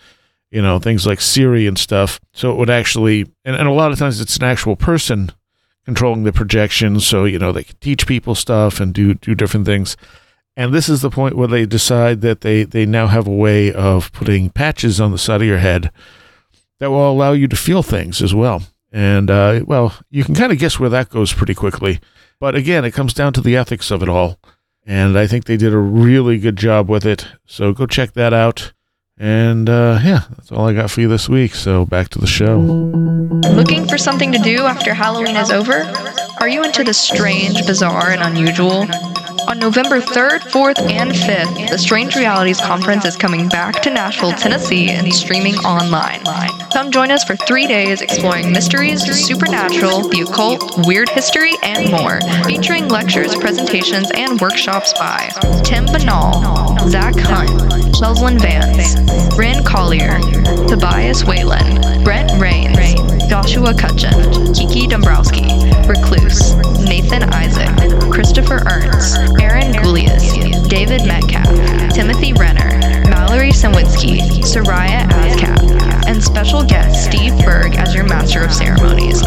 you 0.51 0.63
know 0.63 0.79
things 0.79 1.07
like 1.07 1.21
Siri 1.21 1.67
and 1.67 1.79
stuff. 1.79 2.21
So 2.33 2.53
it 2.53 2.57
would 2.57 2.71
actually 2.71 3.23
and, 3.45 3.57
and 3.57 3.67
a 3.67 3.73
lot 3.73 3.91
of 3.91 3.99
times 3.99 4.21
it's 4.21 4.37
an 4.37 4.45
actual 4.45 4.77
person 4.77 5.33
controlling 5.85 6.23
the 6.23 6.33
projections. 6.33 7.05
So 7.05 7.25
you 7.25 7.39
know 7.39 7.51
they 7.51 7.65
can 7.65 7.77
teach 7.81 8.07
people 8.07 8.37
stuff 8.37 8.79
and 8.79 8.95
do 8.95 9.15
do 9.15 9.35
different 9.35 9.67
things. 9.67 9.97
And 10.57 10.73
this 10.73 10.89
is 10.89 11.03
the 11.03 11.11
point 11.11 11.35
where 11.35 11.49
they 11.49 11.67
decide 11.67 12.21
that 12.21 12.43
they 12.43 12.63
they 12.63 12.87
now 12.87 13.09
have 13.09 13.27
a 13.27 13.33
way 13.33 13.73
of 13.73 14.13
putting 14.13 14.51
patches 14.51 15.01
on 15.01 15.11
the 15.11 15.19
side 15.19 15.43
of 15.43 15.49
your 15.49 15.59
head 15.59 15.91
that 16.79 16.91
will 16.91 17.11
allow 17.11 17.33
you 17.33 17.49
to 17.49 17.57
feel 17.57 17.83
things 17.83 18.23
as 18.23 18.33
well. 18.33 18.63
And, 18.95 19.29
uh, 19.29 19.65
well, 19.67 19.93
you 20.09 20.23
can 20.23 20.37
kind 20.37 20.53
of 20.53 20.59
guess 20.59 20.79
where 20.79 20.89
that 20.89 21.11
goes 21.11 21.33
pretty 21.33 21.53
quickly. 21.53 21.99
But 22.39 22.55
again, 22.55 22.85
it 22.85 22.93
comes 22.93 23.13
down 23.13 23.33
to 23.33 23.41
the 23.41 23.57
ethics 23.57 23.91
of 23.91 24.05
it 24.05 24.09
all. 24.09 24.39
And 24.87 25.19
I 25.19 25.27
think 25.27 25.47
they 25.47 25.57
did 25.57 25.75
a 25.75 25.79
really 25.79 26.39
good 26.39 26.55
job 26.55 26.89
with 26.89 27.05
it. 27.05 27.27
So 27.45 27.73
go 27.73 27.87
check 27.87 28.13
that 28.13 28.33
out. 28.33 28.73
And 29.19 29.69
uh, 29.69 29.99
yeah, 30.05 30.23
that's 30.31 30.53
all 30.53 30.69
I 30.69 30.75
got 30.75 30.93
for 30.93 31.01
you 31.01 31.09
this 31.09 31.29
week. 31.29 31.57
So 31.57 31.85
back 31.85 32.09
to 32.11 32.21
the 32.21 32.29
show. 32.29 32.57
Looking 32.57 33.89
for 33.89 33.99
something 33.99 34.31
to 34.31 34.39
do 34.39 34.59
after 34.63 34.95
Halloween 34.95 35.37
is 35.37 35.51
over? 35.51 35.83
Are 36.41 36.49
you 36.49 36.63
into 36.63 36.85
the 36.85 36.95
strange, 36.95 37.67
bizarre, 37.67 38.11
and 38.11 38.23
unusual? 38.23 38.87
On 39.49 39.59
November 39.59 40.01
3rd, 40.01 40.41
4th, 40.41 40.91
and 40.91 41.11
5th, 41.13 41.71
the 41.71 41.79
Strange 41.79 42.17
Realities 42.17 42.61
Conference 42.61 43.05
is 43.05 43.17
coming 43.17 43.49
back 43.49 43.83
to 43.83 43.91
Nashville, 43.91 44.33
Tennessee, 44.33 44.91
and 44.91 45.13
streaming 45.13 45.55
online. 45.57 46.23
Come 46.73 46.91
join 46.91 47.11
us 47.11 47.25
for 47.25 47.37
three 47.37 47.67
days 47.67 48.01
exploring 48.01 48.51
mysteries, 48.53 49.03
supernatural, 49.03 50.09
the 50.09 50.23
occult, 50.23 50.87
weird 50.87 51.09
history, 51.09 51.53
and 51.63 51.91
more, 51.91 52.21
featuring 52.45 52.89
lectures, 52.89 53.35
presentations, 53.37 54.11
and 54.15 54.41
workshops 54.41 54.95
by 54.99 55.29
Tim 55.63 55.87
Binnall, 55.87 56.89
Zach 56.89 57.15
Hunt, 57.17 57.51
Cheslin 57.95 58.39
Vance, 58.41 58.97
Ren 59.37 59.63
Collier, 59.65 60.21
Tobias 60.69 61.25
Wayland, 61.25 62.05
Brent 62.05 62.31
Raynes, 62.33 63.04
Joshua 63.29 63.75
Cutchin, 63.75 64.53
Kiki 64.55 64.87
Dombrowski, 64.87 65.45
Recluse, 65.87 66.55
Nathan 66.85 67.23
Isaac, 67.33 67.71
Christopher 68.11 68.63
Ernst, 68.71 69.17
Aaron 69.41 69.73
Gulyas, 69.73 70.69
David 70.69 71.07
Metcalf, 71.07 71.47
Timothy 71.93 72.33
Renner, 72.33 72.79
Mallory 73.09 73.51
Sawinski, 73.51 74.21
Seriah 74.45 75.07
Azkath, 75.09 76.07
and 76.07 76.23
special 76.23 76.65
guest 76.65 77.05
Steve 77.05 77.37
Berg 77.45 77.75
as 77.77 77.95
your 77.95 78.05
Master 78.05 78.43
of 78.43 78.53
Ceremonies. 78.53 79.23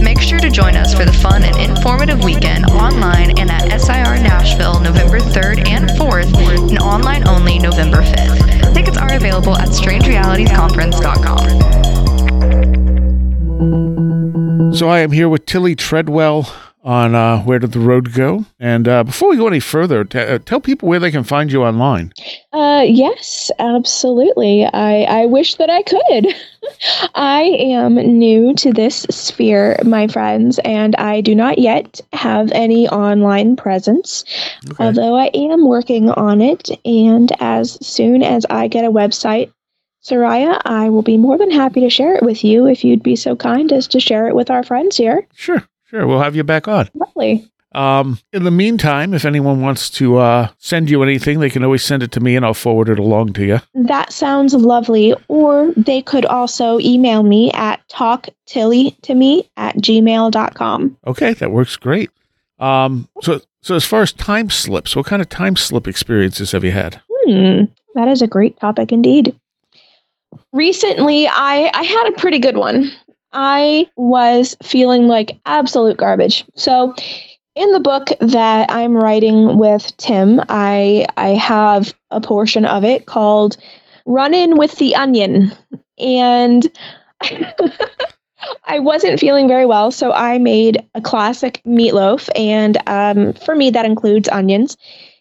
Make 0.00 0.20
sure 0.20 0.38
to 0.38 0.50
join 0.50 0.76
us 0.76 0.94
for 0.94 1.04
the 1.04 1.12
fun 1.12 1.42
and 1.42 1.56
informative 1.56 2.22
weekend 2.22 2.66
online 2.66 3.38
and 3.38 3.50
at 3.50 3.80
SIR 3.80 4.22
Nashville 4.22 4.80
November 4.80 5.18
3rd 5.18 5.68
and 5.68 5.88
4th 5.90 6.68
and 6.68 6.78
online 6.78 7.26
only 7.26 7.58
November 7.58 8.02
5th. 8.02 8.74
Tickets 8.74 8.96
are 8.96 9.14
available 9.14 9.56
at 9.56 9.68
strangerealitiesconference.com. 9.68 11.87
So 13.58 14.88
I 14.88 15.00
am 15.00 15.10
here 15.10 15.28
with 15.28 15.46
Tillie 15.46 15.74
Treadwell 15.74 16.48
on 16.84 17.14
uh, 17.14 17.42
Where 17.42 17.58
Did 17.58 17.72
the 17.72 17.80
Road 17.80 18.14
Go? 18.14 18.44
And 18.60 18.86
uh, 18.86 19.02
before 19.02 19.28
we 19.30 19.36
go 19.36 19.48
any 19.48 19.58
further, 19.58 20.04
t- 20.04 20.18
uh, 20.18 20.38
tell 20.38 20.60
people 20.60 20.88
where 20.88 21.00
they 21.00 21.10
can 21.10 21.24
find 21.24 21.50
you 21.50 21.64
online. 21.64 22.12
Uh, 22.52 22.84
yes, 22.86 23.50
absolutely. 23.58 24.64
I, 24.64 25.02
I 25.02 25.26
wish 25.26 25.56
that 25.56 25.68
I 25.68 25.82
could. 25.82 26.34
I 27.16 27.42
am 27.58 27.94
new 27.94 28.54
to 28.54 28.72
this 28.72 29.04
sphere, 29.10 29.76
my 29.84 30.06
friends, 30.06 30.60
and 30.60 30.94
I 30.96 31.20
do 31.20 31.34
not 31.34 31.58
yet 31.58 32.00
have 32.12 32.52
any 32.52 32.88
online 32.88 33.56
presence, 33.56 34.24
okay. 34.70 34.84
although 34.84 35.16
I 35.16 35.30
am 35.34 35.66
working 35.66 36.10
on 36.10 36.40
it. 36.40 36.70
And 36.84 37.32
as 37.40 37.84
soon 37.84 38.22
as 38.22 38.46
I 38.50 38.68
get 38.68 38.84
a 38.84 38.92
website, 38.92 39.50
Seriah, 40.00 40.60
I 40.64 40.88
will 40.90 41.02
be 41.02 41.16
more 41.16 41.38
than 41.38 41.50
happy 41.50 41.80
to 41.80 41.90
share 41.90 42.14
it 42.14 42.22
with 42.22 42.44
you 42.44 42.66
if 42.66 42.84
you'd 42.84 43.02
be 43.02 43.16
so 43.16 43.36
kind 43.36 43.72
as 43.72 43.86
to 43.88 44.00
share 44.00 44.28
it 44.28 44.34
with 44.34 44.50
our 44.50 44.62
friends 44.62 44.96
here. 44.96 45.26
Sure. 45.34 45.62
Sure, 45.90 46.06
we'll 46.06 46.20
have 46.20 46.36
you 46.36 46.44
back 46.44 46.68
on. 46.68 46.88
Lovely. 46.94 47.50
Um, 47.72 48.18
in 48.32 48.44
the 48.44 48.50
meantime, 48.50 49.14
if 49.14 49.24
anyone 49.24 49.60
wants 49.60 49.88
to 49.90 50.18
uh, 50.18 50.48
send 50.58 50.90
you 50.90 51.02
anything, 51.02 51.40
they 51.40 51.50
can 51.50 51.64
always 51.64 51.84
send 51.84 52.02
it 52.02 52.12
to 52.12 52.20
me 52.20 52.36
and 52.36 52.44
I'll 52.44 52.54
forward 52.54 52.88
it 52.88 52.98
along 52.98 53.34
to 53.34 53.44
you. 53.44 53.60
That 53.74 54.12
sounds 54.12 54.54
lovely. 54.54 55.14
Or 55.28 55.72
they 55.76 56.02
could 56.02 56.24
also 56.26 56.78
email 56.80 57.22
me 57.22 57.50
at 57.52 57.86
talktilly 57.88 59.48
at 59.56 59.76
gmail.com. 59.76 60.96
Okay, 61.06 61.32
that 61.34 61.50
works 61.50 61.76
great. 61.76 62.10
Um, 62.58 63.08
so, 63.22 63.40
so 63.62 63.74
as 63.74 63.84
far 63.84 64.02
as 64.02 64.12
time 64.12 64.50
slips, 64.50 64.96
what 64.96 65.06
kind 65.06 65.22
of 65.22 65.28
time 65.28 65.56
slip 65.56 65.86
experiences 65.86 66.52
have 66.52 66.64
you 66.64 66.72
had? 66.72 67.00
Hmm, 67.10 67.64
that 67.94 68.08
is 68.08 68.22
a 68.22 68.26
great 68.26 68.58
topic 68.58 68.92
indeed. 68.92 69.34
Recently, 70.52 71.28
I, 71.28 71.70
I 71.74 71.82
had 71.82 72.08
a 72.08 72.18
pretty 72.20 72.38
good 72.38 72.56
one. 72.56 72.90
I 73.32 73.88
was 73.96 74.56
feeling 74.62 75.06
like 75.06 75.38
absolute 75.46 75.96
garbage. 75.96 76.44
So, 76.54 76.94
in 77.54 77.72
the 77.72 77.80
book 77.80 78.08
that 78.20 78.70
I'm 78.70 78.96
writing 78.96 79.58
with 79.58 79.94
Tim, 79.96 80.40
I 80.48 81.06
I 81.16 81.30
have 81.30 81.92
a 82.10 82.20
portion 82.20 82.64
of 82.64 82.84
it 82.84 83.06
called 83.06 83.56
"Run 84.06 84.32
In 84.32 84.56
with 84.56 84.76
the 84.76 84.94
Onion," 84.94 85.52
and 85.98 86.66
I 88.64 88.78
wasn't 88.78 89.18
feeling 89.20 89.48
very 89.48 89.66
well, 89.66 89.90
so 89.90 90.12
I 90.12 90.38
made 90.38 90.86
a 90.94 91.00
classic 91.00 91.60
meatloaf, 91.66 92.28
and 92.36 92.78
um, 92.86 93.32
for 93.32 93.54
me 93.54 93.70
that 93.70 93.84
includes 93.84 94.28
onions, 94.28 94.76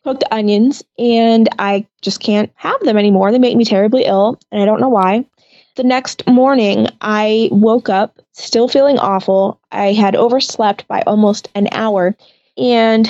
cooked 0.08 0.24
onions, 0.32 0.86
and 0.98 1.50
I 1.60 1.86
just 2.02 2.22
can't 2.22 2.50
have 2.56 2.80
them 2.80 2.98
anymore. 2.98 3.30
They 3.30 3.40
make 3.40 3.58
me 3.58 3.66
terribly 3.66 4.06
ill, 4.06 4.40
and 4.54 4.62
I 4.62 4.66
don't 4.66 4.80
know 4.80 4.88
why. 4.88 5.26
The 5.76 5.84
next 5.84 6.26
morning, 6.26 6.88
I 7.02 7.50
woke 7.52 7.90
up 7.90 8.18
still 8.32 8.70
feeling 8.70 8.98
awful. 9.00 9.60
I 9.74 9.92
had 9.92 10.16
overslept 10.16 10.88
by 10.88 11.02
almost 11.02 11.50
an 11.56 11.68
hour. 11.74 12.16
And 12.58 13.06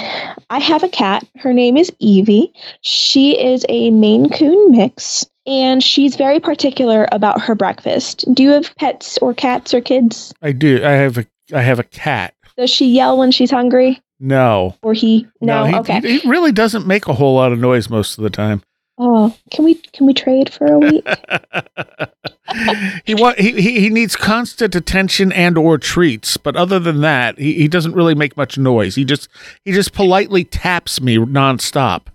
I 0.49 0.57
have 0.57 0.81
a 0.81 0.89
cat. 0.89 1.23
Her 1.37 1.53
name 1.53 1.77
is 1.77 1.93
Evie. 1.99 2.51
She 2.81 3.39
is 3.39 3.63
a 3.69 3.91
Maine 3.91 4.31
Coon 4.31 4.71
mix, 4.71 5.23
and 5.45 5.83
she's 5.83 6.15
very 6.15 6.39
particular 6.39 7.07
about 7.11 7.39
her 7.41 7.53
breakfast. 7.53 8.25
Do 8.33 8.41
you 8.41 8.49
have 8.49 8.75
pets 8.75 9.19
or 9.19 9.35
cats 9.35 9.71
or 9.71 9.81
kids? 9.81 10.33
I 10.41 10.51
do. 10.51 10.83
I 10.83 10.93
have 10.93 11.19
a 11.19 11.27
I 11.53 11.61
have 11.61 11.77
a 11.77 11.83
cat. 11.83 12.33
Does 12.57 12.71
she 12.71 12.87
yell 12.87 13.19
when 13.19 13.31
she's 13.31 13.51
hungry? 13.51 14.01
No. 14.19 14.75
Or 14.81 14.93
he? 14.93 15.27
No. 15.41 15.63
no 15.63 15.65
he, 15.65 15.75
okay. 15.77 16.01
He, 16.01 16.19
he 16.19 16.29
really 16.29 16.51
doesn't 16.51 16.87
make 16.87 17.07
a 17.07 17.13
whole 17.13 17.35
lot 17.35 17.51
of 17.51 17.59
noise 17.59 17.89
most 17.89 18.17
of 18.17 18.23
the 18.23 18.29
time. 18.29 18.63
Oh, 18.99 19.35
can 19.51 19.63
we 19.63 19.75
can 19.75 20.07
we 20.07 20.13
trade 20.13 20.51
for 20.51 20.65
a 20.65 20.79
week? 20.79 21.07
he 23.05 23.13
want 23.13 23.37
he, 23.37 23.79
he 23.79 23.89
needs 23.91 24.15
constant 24.15 24.73
attention 24.73 25.31
and 25.33 25.55
or 25.55 25.77
treats, 25.77 26.35
but 26.35 26.55
other 26.55 26.79
than 26.79 27.01
that, 27.01 27.37
he, 27.37 27.53
he 27.53 27.67
doesn't 27.67 27.93
really 27.93 28.15
make 28.15 28.35
much 28.35 28.57
noise. 28.57 28.95
He 28.95 29.05
just 29.05 29.27
he 29.63 29.71
just 29.71 29.93
politely 29.93 30.43
taps 30.43 30.99
me 30.99 31.17
nonstop. 31.17 32.07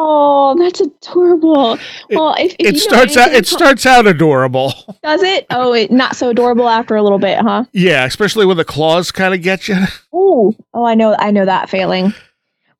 Oh, 0.00 0.54
that's 0.56 0.80
adorable. 0.80 1.76
Well, 2.10 2.36
if, 2.38 2.54
if 2.60 2.76
it 2.76 2.78
starts 2.78 3.16
out 3.16 3.32
it 3.32 3.48
starts 3.48 3.84
out 3.84 4.06
adorable. 4.06 4.72
Does 5.02 5.24
it? 5.24 5.44
Oh, 5.50 5.72
it 5.72 5.90
not 5.90 6.14
so 6.14 6.30
adorable 6.30 6.68
after 6.68 6.94
a 6.94 7.02
little 7.02 7.18
bit, 7.18 7.40
huh? 7.40 7.64
Yeah, 7.72 8.04
especially 8.04 8.46
when 8.46 8.58
the 8.58 8.64
claws 8.64 9.10
kind 9.10 9.34
of 9.34 9.42
get 9.42 9.66
you. 9.66 9.76
Oh, 10.20 10.54
oh, 10.74 10.84
I 10.84 10.94
know, 10.94 11.14
I 11.18 11.30
know 11.30 11.44
that 11.44 11.70
feeling. 11.70 12.12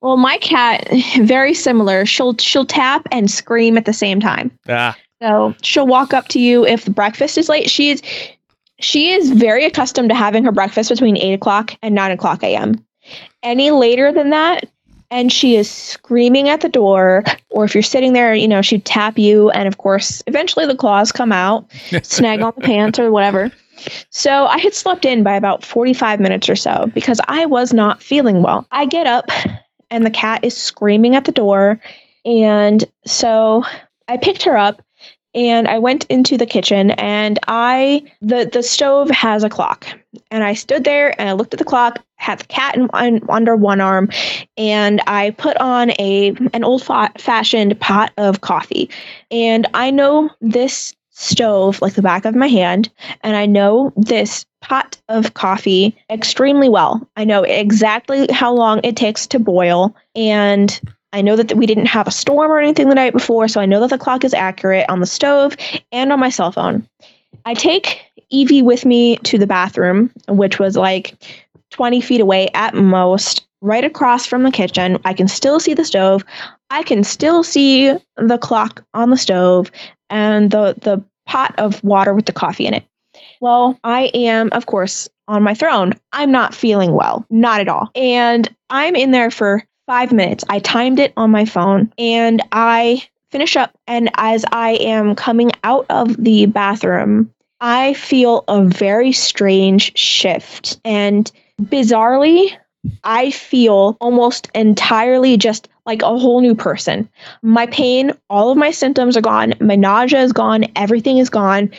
Well, 0.01 0.17
my 0.17 0.39
cat 0.39 0.89
very 1.21 1.55
similar. 1.55 2.07
She'll 2.07 2.37
she'll 2.37 2.67
tap 2.67 3.07
and 3.11 3.31
scream 3.31 3.77
at 3.77 3.85
the 3.85 3.93
same 3.93 4.21
time. 4.21 4.51
Yeah. 4.67 4.95
So 5.21 5.55
she'll 5.63 5.87
walk 5.87 6.15
up 6.15 6.29
to 6.29 6.41
you 6.41 6.65
if 6.67 6.85
the 6.85 6.91
breakfast 6.91 7.37
is 7.39 7.49
late. 7.49 7.69
She 7.71 7.91
is 7.91 8.03
she 8.81 9.11
is 9.11 9.33
very 9.33 9.65
accustomed 9.65 10.11
to 10.11 10.15
having 10.15 10.45
her 10.45 10.53
breakfast 10.53 10.91
between 10.91 11.17
eight 11.17 11.35
o'clock 11.35 11.75
and 11.83 11.95
nine 11.95 12.13
o'clock 12.13 12.43
a.m. 12.43 12.85
Any 13.43 13.71
later 13.71 14.13
than 14.13 14.31
that, 14.31 14.65
and 15.11 15.33
she 15.33 15.57
is 15.57 15.71
screaming 15.71 16.49
at 16.49 16.61
the 16.61 16.69
door, 16.69 17.25
or 17.51 17.65
if 17.65 17.75
you're 17.75 17.83
sitting 17.83 18.13
there, 18.13 18.35
you 18.35 18.49
know, 18.49 18.63
she'd 18.63 18.85
tap 18.85 19.19
you, 19.19 19.51
and 19.51 19.67
of 19.67 19.79
course, 19.79 20.23
eventually 20.27 20.67
the 20.67 20.77
claws 20.77 21.13
come 21.13 21.33
out, 21.33 21.71
snag 22.03 22.41
on 22.41 22.53
the 22.57 22.63
pants 22.63 22.99
or 22.99 23.11
whatever. 23.11 23.51
So 24.11 24.47
I 24.47 24.59
had 24.59 24.75
slept 24.75 25.05
in 25.05 25.23
by 25.23 25.35
about 25.35 25.65
45 25.65 26.21
minutes 26.21 26.49
or 26.49 26.57
so 26.57 26.91
because 26.95 27.21
I 27.29 27.47
was 27.47 27.73
not 27.73 28.03
feeling 28.03 28.43
well. 28.43 28.67
I 28.73 28.87
get 28.87 29.07
up 29.07 29.31
and 29.91 30.05
the 30.05 30.11
cat 30.11 30.45
is 30.45 30.57
screaming 30.57 31.15
at 31.15 31.25
the 31.25 31.33
door. 31.33 31.81
And 32.25 32.85
so 33.07 33.65
I 34.09 34.17
picked 34.17 34.43
her 34.43 34.57
up 34.57 34.83
and 35.35 35.69
I 35.69 35.79
went 35.79 36.05
into 36.07 36.37
the 36.37 36.47
kitchen 36.47 36.91
and 36.93 37.39
I 37.47 38.03
the 38.21 38.49
the 38.53 38.63
stove 38.63 39.11
has 39.11 39.45
a 39.45 39.49
clock 39.49 39.87
and 40.31 40.45
I 40.45 40.55
stood 40.55 40.85
there 40.85 41.19
and 41.21 41.29
I 41.29 41.33
looked 41.33 41.55
at 41.55 41.59
the 41.59 41.65
clock 41.65 42.03
had 42.17 42.41
the 42.41 42.45
cat 42.47 42.77
in, 42.77 42.89
under 43.29 43.57
one 43.57 43.81
arm 43.81 44.11
and 44.57 45.01
I 45.07 45.31
put 45.31 45.57
on 45.59 45.91
a 45.99 46.35
an 46.53 46.65
old 46.65 46.83
fa- 46.83 47.13
fashioned 47.17 47.79
pot 47.81 48.13
of 48.19 48.41
coffee 48.41 48.91
and 49.31 49.67
I 49.75 49.91
know 49.91 50.31
this 50.41 50.95
stove 51.11 51.81
like 51.83 51.95
the 51.95 52.03
back 52.03 52.25
of 52.25 52.35
my 52.35 52.49
hand 52.49 52.91
and 53.23 53.37
I 53.37 53.47
know 53.47 53.93
this 53.97 54.45
pot 54.61 55.01
of 55.09 55.35
coffee 55.35 55.97
extremely 56.11 56.69
well. 56.69 57.09
I 57.17 57.25
know 57.25 57.43
exactly 57.43 58.27
how 58.31 58.53
long 58.53 58.81
it 58.85 58.97
takes 58.97 59.27
to 59.29 59.39
boil 59.39 59.97
and 60.15 60.81
I 61.13 61.23
know 61.23 61.37
that 61.37 61.57
we 61.57 61.67
didn't 61.67 61.87
have 61.87 62.07
a 62.07 62.13
storm 62.13 62.51
or 62.51 62.59
anything 62.59 62.89
the 62.89 62.95
night 62.95 63.15
before, 63.15 63.49
so 63.49 63.61
I 63.61 63.67
know 63.67 63.81
that 63.81 63.91
the 63.91 63.99
clock 63.99 64.25
is 64.25 64.35
accurate 64.35 64.85
on 64.91 65.01
the 65.01 65.07
stove 65.07 65.57
and 65.91 66.13
on 66.13 66.21
my 66.21 66.29
cell 66.29 66.53
phone. 66.53 66.87
I 67.47 67.55
take 67.55 68.03
Evie 68.31 68.63
with 68.63 68.85
me 68.85 69.17
to 69.19 69.39
the 69.39 69.47
bathroom, 69.47 70.11
which 70.29 70.59
was 70.59 70.77
like 70.77 71.15
20 71.71 72.01
feet 72.01 72.21
away 72.21 72.49
at 72.55 72.75
most, 72.75 73.47
right 73.61 73.85
across 73.85 74.27
from 74.27 74.43
the 74.43 74.51
kitchen. 74.51 74.99
I 75.05 75.15
can 75.15 75.29
still 75.29 75.61
see 75.61 75.75
the 75.75 75.85
stove. 75.85 76.25
I 76.71 76.83
can 76.83 77.05
still 77.05 77.43
see 77.43 77.93
the 78.17 78.39
clock 78.39 78.85
on 78.95 79.11
the 79.11 79.17
stove 79.17 79.71
and 80.11 80.51
the, 80.51 80.75
the 80.81 81.03
pot 81.27 81.55
of 81.59 81.83
water 81.83 82.15
with 82.15 82.27
the 82.27 82.33
coffee 82.33 82.67
in 82.67 82.75
it. 82.75 82.85
Well, 83.41 83.79
I 83.85 84.11
am, 84.15 84.51
of 84.53 84.67
course, 84.67 85.09
on 85.29 85.43
my 85.43 85.55
throne. 85.55 85.95
I'm 86.13 86.33
not 86.33 86.55
feeling 86.55 86.93
well, 86.93 87.25
not 87.31 87.61
at 87.61 87.69
all. 87.69 87.91
And 87.95 88.49
I'm 88.71 88.97
in 88.97 89.11
there 89.11 89.31
for 89.31 89.65
five 89.87 90.13
minutes. 90.13 90.45
I 90.49 90.59
timed 90.59 90.99
it 90.99 91.13
on 91.17 91.31
my 91.31 91.45
phone 91.45 91.93
and 91.99 92.43
I 92.53 93.07
finish 93.31 93.57
up. 93.57 93.77
And 93.87 94.11
as 94.17 94.45
I 94.51 94.73
am 94.73 95.15
coming 95.15 95.51
out 95.65 95.87
of 95.91 96.23
the 96.23 96.47
bathroom, 96.47 97.33
I 97.61 97.95
feel 97.95 98.45
a 98.49 98.65
very 98.65 99.13
strange 99.13 99.97
shift. 99.99 100.81
And 100.85 101.31
bizarrely, 101.61 102.57
I 103.03 103.31
feel 103.31 103.97
almost 104.01 104.49
entirely 104.55 105.37
just 105.37 105.69
like 105.85 106.03
a 106.03 106.19
whole 106.19 106.41
new 106.41 106.55
person. 106.55 107.09
My 107.43 107.67
pain, 107.67 108.13
all 108.31 108.51
of 108.51 108.59
my 108.59 108.71
symptoms 108.71 109.17
are 109.17 109.23
gone. 109.23 109.55
My 109.61 109.75
nausea 109.75 110.23
is 110.23 110.33
gone. 110.33 110.67
Everything 110.77 111.19
is 111.19 111.31
gone. 111.31 111.71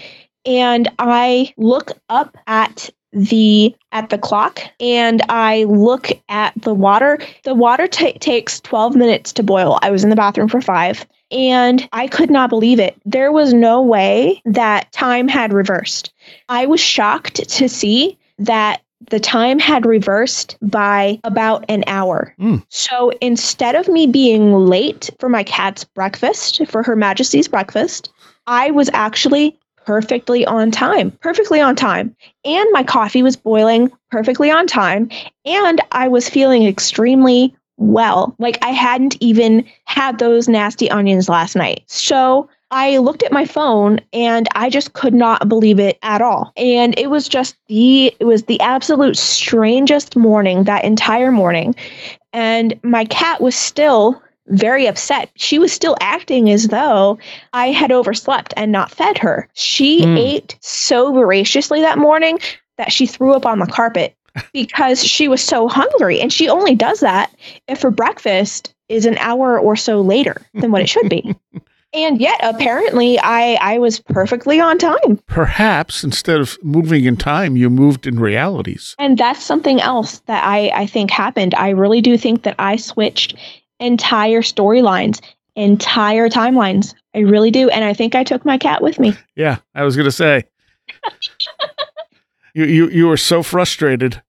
And 0.45 0.89
I 0.99 1.53
look 1.57 1.91
up 2.09 2.37
at 2.47 2.89
the 3.11 3.75
at 3.91 4.09
the 4.09 4.17
clock 4.17 4.61
and 4.79 5.21
I 5.29 5.63
look 5.63 6.09
at 6.29 6.53
the 6.61 6.73
water. 6.73 7.19
The 7.43 7.55
water 7.55 7.87
t- 7.87 8.13
takes 8.13 8.59
12 8.61 8.95
minutes 8.95 9.33
to 9.33 9.43
boil. 9.43 9.79
I 9.81 9.91
was 9.91 10.03
in 10.03 10.09
the 10.09 10.15
bathroom 10.15 10.47
for 10.47 10.61
5 10.61 11.05
and 11.31 11.87
I 11.91 12.07
could 12.07 12.29
not 12.29 12.49
believe 12.49 12.79
it. 12.79 12.95
There 13.05 13.31
was 13.31 13.53
no 13.53 13.81
way 13.81 14.41
that 14.45 14.91
time 14.91 15.27
had 15.27 15.53
reversed. 15.53 16.13
I 16.49 16.65
was 16.65 16.79
shocked 16.79 17.47
to 17.49 17.69
see 17.69 18.17
that 18.39 18.81
the 19.09 19.19
time 19.19 19.59
had 19.59 19.85
reversed 19.85 20.57
by 20.61 21.19
about 21.23 21.65
an 21.69 21.83
hour. 21.87 22.33
Mm. 22.39 22.63
So 22.69 23.11
instead 23.21 23.75
of 23.75 23.87
me 23.87 24.07
being 24.07 24.53
late 24.53 25.09
for 25.19 25.29
my 25.29 25.43
cat's 25.43 25.83
breakfast, 25.83 26.65
for 26.67 26.83
Her 26.83 26.95
Majesty's 26.95 27.47
breakfast, 27.47 28.09
I 28.47 28.71
was 28.71 28.89
actually 28.93 29.58
perfectly 29.89 30.45
on 30.45 30.69
time, 30.69 31.09
perfectly 31.09 31.59
on 31.59 31.75
time. 31.75 32.15
And 32.45 32.69
my 32.71 32.83
coffee 32.83 33.23
was 33.23 33.35
boiling 33.35 33.91
perfectly 34.11 34.51
on 34.51 34.67
time. 34.67 35.09
And 35.45 35.81
I 35.91 36.07
was 36.07 36.29
feeling 36.29 36.67
extremely 36.67 37.55
well. 37.77 38.35
Like 38.37 38.59
I 38.63 38.69
hadn't 38.69 39.17
even 39.19 39.67
had 39.85 40.19
those 40.19 40.47
nasty 40.47 40.91
onions 40.91 41.27
last 41.27 41.55
night. 41.55 41.81
So 41.87 42.47
I 42.69 42.99
looked 42.99 43.23
at 43.23 43.31
my 43.31 43.45
phone 43.45 43.99
and 44.13 44.47
I 44.53 44.69
just 44.69 44.93
could 44.93 45.15
not 45.15 45.49
believe 45.49 45.79
it 45.79 45.97
at 46.03 46.21
all. 46.21 46.53
And 46.55 46.93
it 46.99 47.09
was 47.09 47.27
just 47.27 47.55
the 47.67 48.13
it 48.19 48.25
was 48.25 48.43
the 48.43 48.61
absolute 48.61 49.17
strangest 49.17 50.15
morning 50.15 50.65
that 50.65 50.85
entire 50.85 51.31
morning. 51.31 51.73
And 52.31 52.79
my 52.83 53.05
cat 53.05 53.41
was 53.41 53.55
still 53.55 54.21
very 54.49 54.87
upset. 54.87 55.29
She 55.35 55.59
was 55.59 55.71
still 55.71 55.95
acting 56.01 56.49
as 56.49 56.67
though 56.67 57.17
I 57.53 57.67
had 57.71 57.91
overslept 57.91 58.53
and 58.57 58.71
not 58.71 58.91
fed 58.91 59.17
her. 59.19 59.47
She 59.53 60.01
Mm. 60.01 60.17
ate 60.19 60.57
so 60.61 61.13
voraciously 61.13 61.81
that 61.81 61.97
morning 61.97 62.39
that 62.77 62.91
she 62.91 63.05
threw 63.05 63.33
up 63.33 63.45
on 63.45 63.59
the 63.59 63.65
carpet 63.67 64.15
because 64.53 65.03
she 65.03 65.27
was 65.27 65.41
so 65.41 65.67
hungry. 65.67 66.19
And 66.21 66.31
she 66.31 66.49
only 66.49 66.75
does 66.75 66.99
that 67.01 67.31
if 67.67 67.81
her 67.81 67.91
breakfast 67.91 68.73
is 68.87 69.05
an 69.05 69.17
hour 69.19 69.59
or 69.59 69.75
so 69.75 70.01
later 70.01 70.41
than 70.53 70.71
what 70.71 70.81
it 70.81 70.89
should 70.89 71.09
be. 71.09 71.35
and 71.93 72.19
yet, 72.19 72.39
apparently, 72.41 73.19
I, 73.19 73.57
I 73.61 73.77
was 73.79 73.99
perfectly 73.99 74.59
on 74.59 74.77
time. 74.77 75.19
Perhaps 75.27 76.03
instead 76.03 76.39
of 76.39 76.57
moving 76.63 77.05
in 77.05 77.17
time, 77.17 77.55
you 77.57 77.69
moved 77.69 78.07
in 78.07 78.19
realities. 78.19 78.95
And 78.99 79.17
that's 79.17 79.43
something 79.43 79.79
else 79.81 80.19
that 80.27 80.43
I, 80.43 80.71
I 80.73 80.85
think 80.85 81.11
happened. 81.11 81.53
I 81.55 81.69
really 81.69 82.01
do 82.01 82.17
think 82.17 82.43
that 82.43 82.55
I 82.59 82.75
switched 82.77 83.35
entire 83.79 84.41
storylines, 84.41 85.21
entire 85.55 86.29
timelines. 86.29 86.93
I 87.15 87.19
really 87.19 87.51
do. 87.51 87.69
And 87.69 87.83
I 87.83 87.93
think 87.93 88.15
I 88.15 88.23
took 88.23 88.45
my 88.45 88.57
cat 88.57 88.81
with 88.81 88.99
me. 88.99 89.15
Yeah, 89.35 89.57
I 89.75 89.83
was 89.83 89.95
gonna 89.97 90.11
say. 90.11 90.43
you 92.53 92.65
you 92.65 92.89
you 92.89 93.07
were 93.07 93.17
so 93.17 93.43
frustrated. 93.43 94.21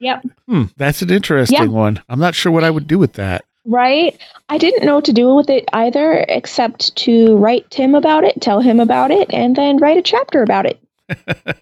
Yep. 0.00 0.24
Hmm, 0.48 0.64
that's 0.76 1.02
an 1.02 1.10
interesting 1.10 1.58
Yeah. 1.58 1.66
one. 1.66 2.02
I'm 2.08 2.18
not 2.20 2.34
sure 2.34 2.52
what 2.52 2.64
I 2.64 2.70
would 2.70 2.86
do 2.86 2.98
with 2.98 3.14
that. 3.14 3.44
Right? 3.66 4.18
I 4.50 4.58
didn't 4.58 4.84
know 4.84 4.96
what 4.96 5.06
to 5.06 5.12
do 5.14 5.34
with 5.34 5.48
it 5.48 5.64
either, 5.72 6.24
except 6.28 6.94
to 6.96 7.36
write 7.36 7.70
Tim 7.70 7.94
about 7.94 8.24
it, 8.24 8.38
tell 8.42 8.60
him 8.60 8.78
about 8.80 9.10
it, 9.10 9.32
and 9.32 9.56
then 9.56 9.78
write 9.78 9.96
a 9.96 10.02
chapter 10.02 10.42
about 10.42 10.66
it. 10.66 10.78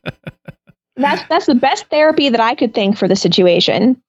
that's 0.96 1.22
that's 1.28 1.46
the 1.46 1.54
best 1.54 1.86
therapy 1.86 2.28
that 2.28 2.40
I 2.40 2.54
could 2.54 2.74
think 2.74 2.96
for 2.98 3.06
the 3.08 3.16
situation. 3.16 4.00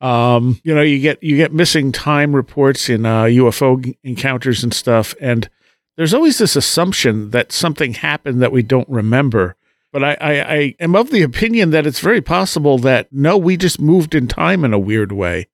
Um, 0.00 0.60
you 0.64 0.74
know, 0.74 0.82
you 0.82 0.98
get 0.98 1.22
you 1.22 1.36
get 1.36 1.52
missing 1.52 1.92
time 1.92 2.34
reports 2.34 2.88
in 2.88 3.04
uh, 3.04 3.24
UFO 3.24 3.94
encounters 4.02 4.64
and 4.64 4.72
stuff, 4.72 5.14
and 5.20 5.48
there's 5.96 6.14
always 6.14 6.38
this 6.38 6.56
assumption 6.56 7.30
that 7.30 7.52
something 7.52 7.94
happened 7.94 8.40
that 8.42 8.52
we 8.52 8.62
don't 8.62 8.88
remember. 8.88 9.56
But 9.92 10.04
I, 10.04 10.16
I, 10.20 10.54
I 10.54 10.74
am 10.80 10.94
of 10.94 11.10
the 11.10 11.22
opinion 11.22 11.70
that 11.70 11.86
it's 11.86 12.00
very 12.00 12.22
possible 12.22 12.78
that 12.78 13.12
no, 13.12 13.36
we 13.36 13.56
just 13.56 13.80
moved 13.80 14.14
in 14.14 14.28
time 14.28 14.64
in 14.64 14.72
a 14.72 14.78
weird 14.78 15.12
way. 15.12 15.48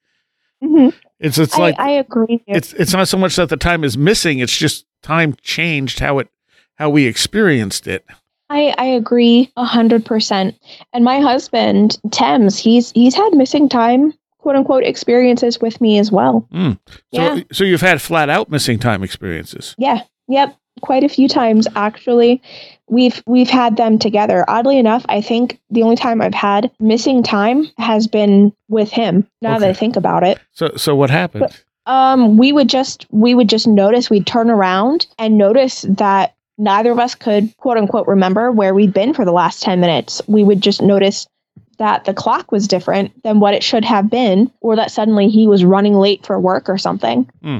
Mhm. 0.63 0.95
It's 1.19 1.39
it's 1.39 1.55
I, 1.55 1.59
like 1.59 1.81
I 1.81 1.91
agree. 1.91 2.43
it's 2.47 2.73
it's 2.75 2.93
not 2.93 3.09
so 3.09 3.17
much 3.19 3.37
that 3.37 3.49
the 3.49 3.57
time 3.57 3.83
is 3.83 3.97
missing; 3.99 4.39
it's 4.39 4.57
just 4.57 4.87
time 5.03 5.35
changed 5.41 5.99
how 5.99 6.19
it 6.19 6.29
how 6.77 6.91
we 6.91 7.07
experienced 7.07 7.87
it. 7.87 8.05
I, 8.49 8.75
I 8.79 8.85
agree 8.85 9.51
a 9.57 9.65
hundred 9.65 10.05
percent. 10.05 10.55
And 10.93 11.05
my 11.05 11.19
husband, 11.21 11.99
Thames, 12.13 12.59
he's 12.59 12.93
he's 12.93 13.15
had 13.15 13.31
missing 13.35 13.69
time, 13.69 14.15
quote 14.47 14.55
unquote, 14.55 14.85
experiences 14.85 15.61
with 15.61 15.81
me 15.81 15.99
as 15.99 16.13
well. 16.13 16.47
Mm. 16.55 16.79
So 16.89 17.01
Yeah. 17.11 17.41
so 17.51 17.65
you've 17.65 17.81
had 17.81 18.01
flat 18.01 18.29
out 18.31 18.49
missing 18.49 18.79
time 18.79 19.03
experiences. 19.03 19.75
Yeah. 19.77 20.03
Yep. 20.29 20.57
Quite 20.83 21.03
a 21.03 21.09
few 21.09 21.27
times 21.27 21.67
actually. 21.75 22.41
We've 22.89 23.21
we've 23.27 23.51
had 23.51 23.77
them 23.77 23.99
together. 23.99 24.45
Oddly 24.47 24.79
enough, 24.79 25.05
I 25.09 25.21
think 25.21 25.59
the 25.69 25.83
only 25.83 25.97
time 25.97 26.23
I've 26.23 26.33
had 26.33 26.71
missing 26.79 27.25
time 27.25 27.67
has 27.77 28.07
been 28.07 28.53
with 28.69 28.93
him. 28.93 29.27
Now 29.43 29.59
that 29.59 29.69
I 29.69 29.73
think 29.73 29.97
about 29.97 30.23
it. 30.23 30.39
So 30.53 30.71
so 30.77 30.95
what 30.95 31.11
happened? 31.11 31.49
Um, 31.87 32.37
we 32.37 32.53
would 32.53 32.69
just 32.69 33.05
we 33.11 33.35
would 33.35 33.49
just 33.49 33.67
notice 33.67 34.09
we'd 34.11 34.29
turn 34.29 34.49
around 34.49 35.07
and 35.19 35.37
notice 35.37 35.83
that 35.89 36.37
neither 36.57 36.93
of 36.93 37.01
us 37.01 37.17
could 37.17 37.53
quote 37.57 37.79
unquote 37.79 38.07
remember 38.07 38.53
where 38.53 38.75
we'd 38.75 38.93
been 38.93 39.13
for 39.13 39.25
the 39.25 39.33
last 39.33 39.61
10 39.65 39.81
minutes. 39.81 40.23
We 40.29 40.45
would 40.45 40.61
just 40.61 40.81
notice 40.83 41.27
that 41.79 42.05
the 42.05 42.15
clock 42.15 42.51
was 42.53 42.67
different 42.69 43.23
than 43.23 43.41
what 43.41 43.55
it 43.55 43.63
should 43.63 43.85
have 43.85 44.11
been, 44.11 44.51
or 44.61 44.77
that 44.77 44.91
suddenly 44.91 45.29
he 45.29 45.47
was 45.47 45.65
running 45.65 45.95
late 45.95 46.25
for 46.25 46.39
work 46.41 46.69
or 46.69 46.79
something. 46.79 47.29
Hmm. 47.43 47.59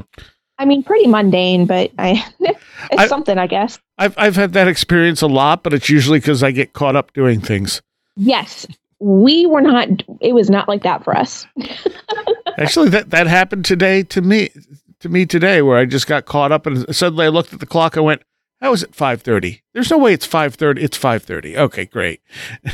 I 0.59 0.65
mean, 0.65 0.81
pretty 0.83 1.07
mundane, 1.07 1.65
but 1.67 1.91
I 1.99 2.23
it's 2.39 2.57
I- 2.97 3.07
something, 3.07 3.37
I 3.37 3.47
guess. 3.47 3.79
I've 3.99 4.17
I've 4.17 4.35
had 4.35 4.53
that 4.53 4.67
experience 4.67 5.21
a 5.21 5.27
lot, 5.27 5.63
but 5.63 5.73
it's 5.73 5.89
usually 5.89 6.19
because 6.19 6.43
I 6.43 6.51
get 6.51 6.73
caught 6.73 6.95
up 6.95 7.13
doing 7.13 7.41
things. 7.41 7.81
Yes, 8.15 8.65
we 8.99 9.45
were 9.45 9.61
not. 9.61 9.87
It 10.21 10.33
was 10.33 10.49
not 10.49 10.67
like 10.67 10.83
that 10.83 11.03
for 11.03 11.15
us. 11.15 11.45
Actually, 12.57 12.89
that 12.89 13.11
that 13.11 13.27
happened 13.27 13.65
today 13.65 14.03
to 14.03 14.21
me 14.21 14.49
to 14.99 15.09
me 15.09 15.25
today, 15.27 15.61
where 15.61 15.77
I 15.77 15.85
just 15.85 16.07
got 16.07 16.25
caught 16.25 16.51
up 16.51 16.65
and 16.65 16.95
suddenly 16.95 17.25
I 17.25 17.29
looked 17.29 17.53
at 17.53 17.59
the 17.59 17.65
clock. 17.67 17.97
I 17.97 18.01
went, 18.01 18.23
"How 18.61 18.73
is 18.73 18.81
it 18.81 18.95
five 18.95 19.21
thirty? 19.21 19.61
There's 19.73 19.91
no 19.91 19.97
way 19.99 20.13
it's 20.13 20.25
five 20.25 20.55
thirty. 20.55 20.81
It's 20.81 20.97
five 20.97 21.21
thirty. 21.23 21.55
Okay, 21.57 21.85
great. 21.85 22.21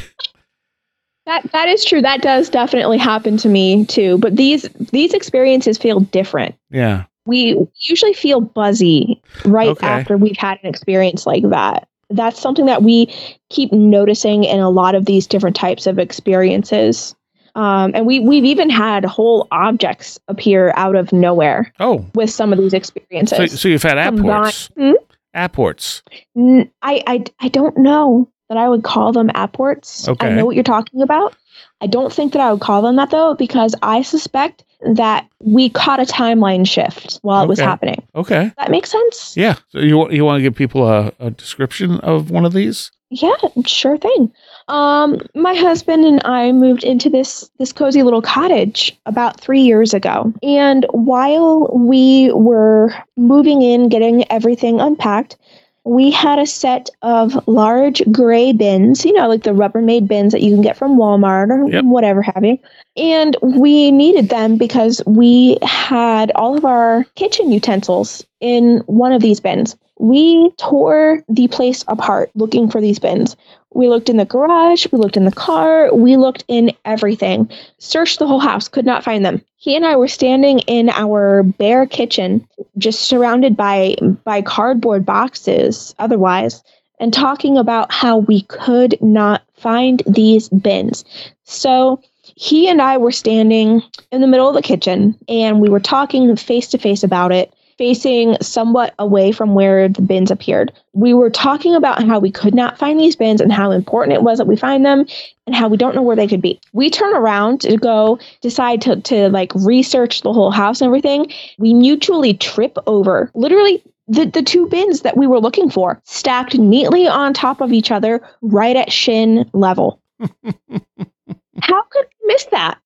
That 1.25 1.49
that 1.53 1.69
is 1.69 1.85
true. 1.85 2.01
That 2.01 2.21
does 2.21 2.49
definitely 2.49 2.97
happen 2.97 3.37
to 3.37 3.49
me 3.49 3.85
too. 3.85 4.17
But 4.17 4.35
these 4.35 4.63
these 4.91 5.13
experiences 5.13 5.77
feel 5.77 6.01
different. 6.01 6.55
Yeah, 6.69 7.05
we 7.25 7.57
usually 7.79 8.13
feel 8.13 8.41
buzzy 8.41 9.21
right 9.45 9.69
Okay. 9.69 9.87
after 9.87 10.17
we've 10.17 10.35
had 10.37 10.59
an 10.63 10.69
experience 10.69 11.25
like 11.25 11.43
that. 11.49 11.87
That's 12.09 12.39
something 12.39 12.65
that 12.65 12.83
we 12.83 13.13
keep 13.49 13.71
noticing 13.71 14.43
in 14.43 14.59
a 14.59 14.69
lot 14.69 14.95
of 14.95 15.05
these 15.05 15.25
different 15.25 15.55
types 15.55 15.87
of 15.87 15.97
experiences. 15.97 17.15
Um, 17.55 17.91
and 17.95 18.05
we 18.05 18.19
we've 18.19 18.45
even 18.45 18.69
had 18.69 19.05
whole 19.05 19.47
objects 19.51 20.19
appear 20.27 20.73
out 20.75 20.95
of 20.95 21.13
nowhere 21.13 21.71
Oh, 21.79 22.05
with 22.15 22.31
some 22.31 22.51
of 22.51 22.59
these 22.59 22.73
experiences. 22.73 23.37
so, 23.37 23.45
so 23.45 23.67
you've 23.69 23.83
had 23.83 23.95
Combined- 24.03 24.29
apports. 24.29 24.69
Hmm? 24.77 24.91
Apports. 25.35 26.03
I, 26.37 26.67
I 26.83 27.23
I 27.39 27.47
don't 27.47 27.77
know 27.77 28.29
that 28.53 28.59
I 28.59 28.69
would 28.69 28.83
call 28.83 29.11
them 29.11 29.31
apports. 29.33 30.07
Okay. 30.07 30.27
I 30.27 30.35
know 30.35 30.45
what 30.45 30.55
you're 30.55 30.63
talking 30.63 31.01
about. 31.01 31.35
I 31.81 31.87
don't 31.87 32.13
think 32.13 32.33
that 32.33 32.41
I 32.41 32.51
would 32.51 32.61
call 32.61 32.81
them 32.83 32.95
that 32.97 33.09
though, 33.09 33.33
because 33.33 33.75
I 33.81 34.03
suspect 34.03 34.63
that 34.95 35.27
we 35.39 35.69
caught 35.69 35.99
a 35.99 36.03
timeline 36.03 36.67
shift 36.67 37.19
while 37.23 37.43
it 37.43 37.47
was 37.47 37.59
happening. 37.59 38.05
Okay. 38.15 38.51
That 38.57 38.69
makes 38.69 38.91
sense. 38.91 39.35
Yeah. 39.35 39.55
So 39.69 39.79
you 39.79 40.09
you 40.11 40.23
want 40.23 40.37
to 40.37 40.41
give 40.41 40.55
people 40.55 40.87
a, 40.87 41.11
a 41.19 41.31
description 41.31 41.99
of 42.01 42.29
one 42.29 42.45
of 42.45 42.53
these? 42.53 42.91
Yeah, 43.09 43.35
sure 43.65 43.97
thing. 43.97 44.33
Um, 44.67 45.19
my 45.35 45.53
husband 45.53 46.03
and 46.03 46.21
I 46.25 46.51
moved 46.51 46.83
into 46.83 47.09
this 47.09 47.49
this 47.59 47.71
cozy 47.71 48.03
little 48.03 48.21
cottage 48.21 48.97
about 49.05 49.39
three 49.39 49.61
years 49.61 49.93
ago, 49.93 50.33
and 50.41 50.85
while 50.91 51.67
we 51.73 52.31
were 52.33 52.93
moving 53.15 53.61
in, 53.61 53.89
getting 53.89 54.29
everything 54.31 54.81
unpacked, 54.81 55.37
we 55.85 56.11
had 56.11 56.39
a 56.39 56.45
set 56.45 56.89
of 57.01 57.47
large 57.47 58.01
gray 58.11 58.53
bins, 58.53 59.03
you 59.05 59.13
know, 59.13 59.27
like 59.27 59.43
the 59.43 59.51
Rubbermaid 59.51 60.07
bins 60.07 60.31
that 60.31 60.41
you 60.41 60.53
can 60.53 60.61
get 60.61 60.77
from 60.77 60.97
Walmart 60.97 61.49
or 61.49 61.69
Yep. 61.69 61.83
whatever 61.85 62.21
have 62.21 62.43
you. 62.45 62.57
And 62.95 63.35
we 63.41 63.91
needed 63.91 64.29
them 64.29 64.57
because 64.57 65.01
we 65.05 65.57
had 65.61 66.31
all 66.35 66.57
of 66.57 66.63
our 66.63 67.03
kitchen 67.15 67.51
utensils 67.51 68.25
in 68.39 68.77
one 68.85 69.11
of 69.11 69.21
these 69.21 69.39
bins. 69.39 69.75
We 69.99 70.51
tore 70.57 71.23
the 71.29 71.47
place 71.47 71.83
apart 71.87 72.31
looking 72.35 72.69
for 72.69 72.81
these 72.81 72.99
bins. 72.99 73.35
We 73.73 73.89
looked 73.89 74.09
in 74.09 74.17
the 74.17 74.25
garage, 74.25 74.87
we 74.91 74.99
looked 74.99 75.17
in 75.17 75.25
the 75.25 75.31
car, 75.31 75.93
we 75.93 76.15
looked 76.15 76.43
in 76.47 76.71
everything. 76.85 77.49
Searched 77.79 78.19
the 78.19 78.27
whole 78.27 78.39
house, 78.39 78.67
could 78.67 78.85
not 78.85 79.03
find 79.03 79.25
them. 79.25 79.41
He 79.57 79.75
and 79.75 79.85
I 79.85 79.95
were 79.95 80.07
standing 80.07 80.59
in 80.59 80.89
our 80.89 81.43
bare 81.43 81.85
kitchen, 81.85 82.47
just 82.77 83.01
surrounded 83.01 83.55
by 83.55 83.95
by 84.23 84.41
cardboard 84.41 85.05
boxes 85.05 85.95
otherwise, 85.99 86.63
and 86.99 87.13
talking 87.13 87.57
about 87.57 87.91
how 87.91 88.17
we 88.17 88.41
could 88.43 88.97
not 89.01 89.43
find 89.55 90.03
these 90.05 90.49
bins. 90.49 91.05
So 91.43 92.01
he 92.35 92.67
and 92.67 92.81
I 92.81 92.97
were 92.97 93.11
standing 93.11 93.81
in 94.11 94.21
the 94.21 94.27
middle 94.27 94.47
of 94.47 94.55
the 94.55 94.61
kitchen 94.61 95.17
and 95.27 95.61
we 95.61 95.69
were 95.69 95.79
talking 95.79 96.35
face 96.35 96.67
to 96.69 96.77
face 96.77 97.03
about 97.03 97.31
it, 97.31 97.53
facing 97.77 98.37
somewhat 98.41 98.93
away 98.99 99.31
from 99.31 99.53
where 99.53 99.87
the 99.87 100.01
bins 100.01 100.31
appeared. 100.31 100.71
We 100.93 101.13
were 101.13 101.29
talking 101.29 101.75
about 101.75 102.03
how 102.03 102.19
we 102.19 102.31
could 102.31 102.53
not 102.53 102.77
find 102.77 102.99
these 102.99 103.15
bins 103.15 103.41
and 103.41 103.51
how 103.51 103.71
important 103.71 104.15
it 104.15 104.23
was 104.23 104.37
that 104.37 104.47
we 104.47 104.55
find 104.55 104.85
them 104.85 105.05
and 105.45 105.55
how 105.55 105.67
we 105.67 105.77
don't 105.77 105.95
know 105.95 106.01
where 106.01 106.15
they 106.15 106.27
could 106.27 106.41
be. 106.41 106.59
We 106.73 106.89
turn 106.89 107.15
around 107.15 107.61
to 107.61 107.77
go 107.77 108.19
decide 108.41 108.81
to, 108.83 109.01
to 109.01 109.29
like 109.29 109.51
research 109.55 110.21
the 110.21 110.33
whole 110.33 110.51
house 110.51 110.81
and 110.81 110.87
everything. 110.87 111.31
We 111.57 111.73
mutually 111.73 112.33
trip 112.33 112.77
over 112.87 113.31
literally 113.33 113.83
the, 114.07 114.25
the 114.25 114.43
two 114.43 114.67
bins 114.67 115.01
that 115.01 115.17
we 115.17 115.27
were 115.27 115.39
looking 115.39 115.69
for, 115.69 116.01
stacked 116.03 116.57
neatly 116.57 117.07
on 117.07 117.33
top 117.33 117.61
of 117.61 117.71
each 117.71 117.91
other, 117.91 118.21
right 118.41 118.75
at 118.75 118.91
shin 118.91 119.49
level. 119.53 120.01
How 120.19 121.83
could 121.83 122.05
we 122.05 122.27
miss 122.27 122.45
that? 122.45 122.79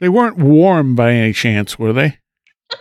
They 0.00 0.08
weren't 0.08 0.38
warm 0.38 0.94
by 0.94 1.12
any 1.12 1.32
chance, 1.32 1.78
were 1.78 1.92
they? 1.92 2.18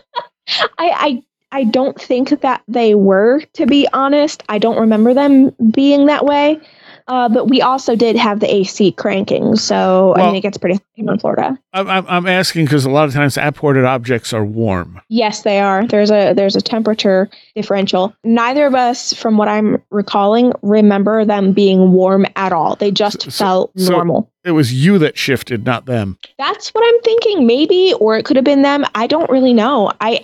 I, 0.58 0.68
I 0.78 1.24
I 1.52 1.64
don't 1.64 2.00
think 2.00 2.42
that 2.42 2.62
they 2.68 2.96
were, 2.96 3.42
to 3.54 3.66
be 3.66 3.88
honest. 3.94 4.44
I 4.50 4.58
don't 4.60 4.80
remember 4.80 5.14
them 5.14 5.52
being 5.72 6.06
that 6.08 6.26
way. 6.26 6.60
Uh, 7.08 7.28
but 7.28 7.48
we 7.48 7.60
also 7.60 7.96
did 7.96 8.16
have 8.16 8.40
the 8.40 8.54
AC 8.54 8.92
cranking, 8.92 9.56
so 9.56 10.14
I 10.16 10.20
Well- 10.20 10.28
mean 10.28 10.36
it 10.36 10.42
gets 10.42 10.60
pretty 10.60 10.76
hot 10.76 10.84
in 10.96 11.18
Florida. 11.18 11.58
I'm, 11.74 12.06
I'm, 12.08 12.28
asking 12.28 12.66
because 12.66 12.86
a 12.86 12.90
lot 12.92 13.08
of 13.08 13.16
times 13.16 13.36
apported 13.36 13.84
objects 13.84 14.32
are 14.32 14.46
warm. 14.46 15.02
Yes, 15.10 15.42
they 15.42 15.60
are. 15.60 15.88
There's 15.88 16.12
a 16.12 16.34
there's 16.34 16.56
a 16.56 16.62
temperature 16.62 17.28
differential. 17.56 18.14
Neither 18.24 18.68
of 18.68 18.76
us, 18.76 19.12
from 19.14 19.38
what 19.38 19.48
I'm 19.48 19.82
recalling, 19.90 20.54
remember 20.62 21.26
them 21.26 21.52
being 21.52 21.94
warm 21.94 22.28
at 22.36 22.54
all. 22.54 22.76
They 22.76 22.92
just 22.92 23.24
so- 23.24 23.32
felt 23.32 23.72
so- 23.80 23.92
normal. 23.92 24.30
It 24.44 24.52
was 24.52 24.72
you 24.72 25.00
that 25.00 25.18
shifted, 25.18 25.66
not 25.66 25.86
them. 25.88 26.18
That's 26.38 26.70
what 26.70 26.84
I'm 26.88 27.02
thinking. 27.02 27.48
Maybe, 27.48 27.94
or 28.00 28.18
it 28.18 28.24
could 28.26 28.36
have 28.36 28.46
been 28.46 28.62
them. 28.62 28.86
I 28.94 29.08
don't 29.08 29.30
really 29.32 29.54
know. 29.54 29.92
I, 30.00 30.22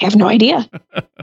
I 0.00 0.04
have 0.04 0.16
no 0.16 0.28
idea. 0.28 0.68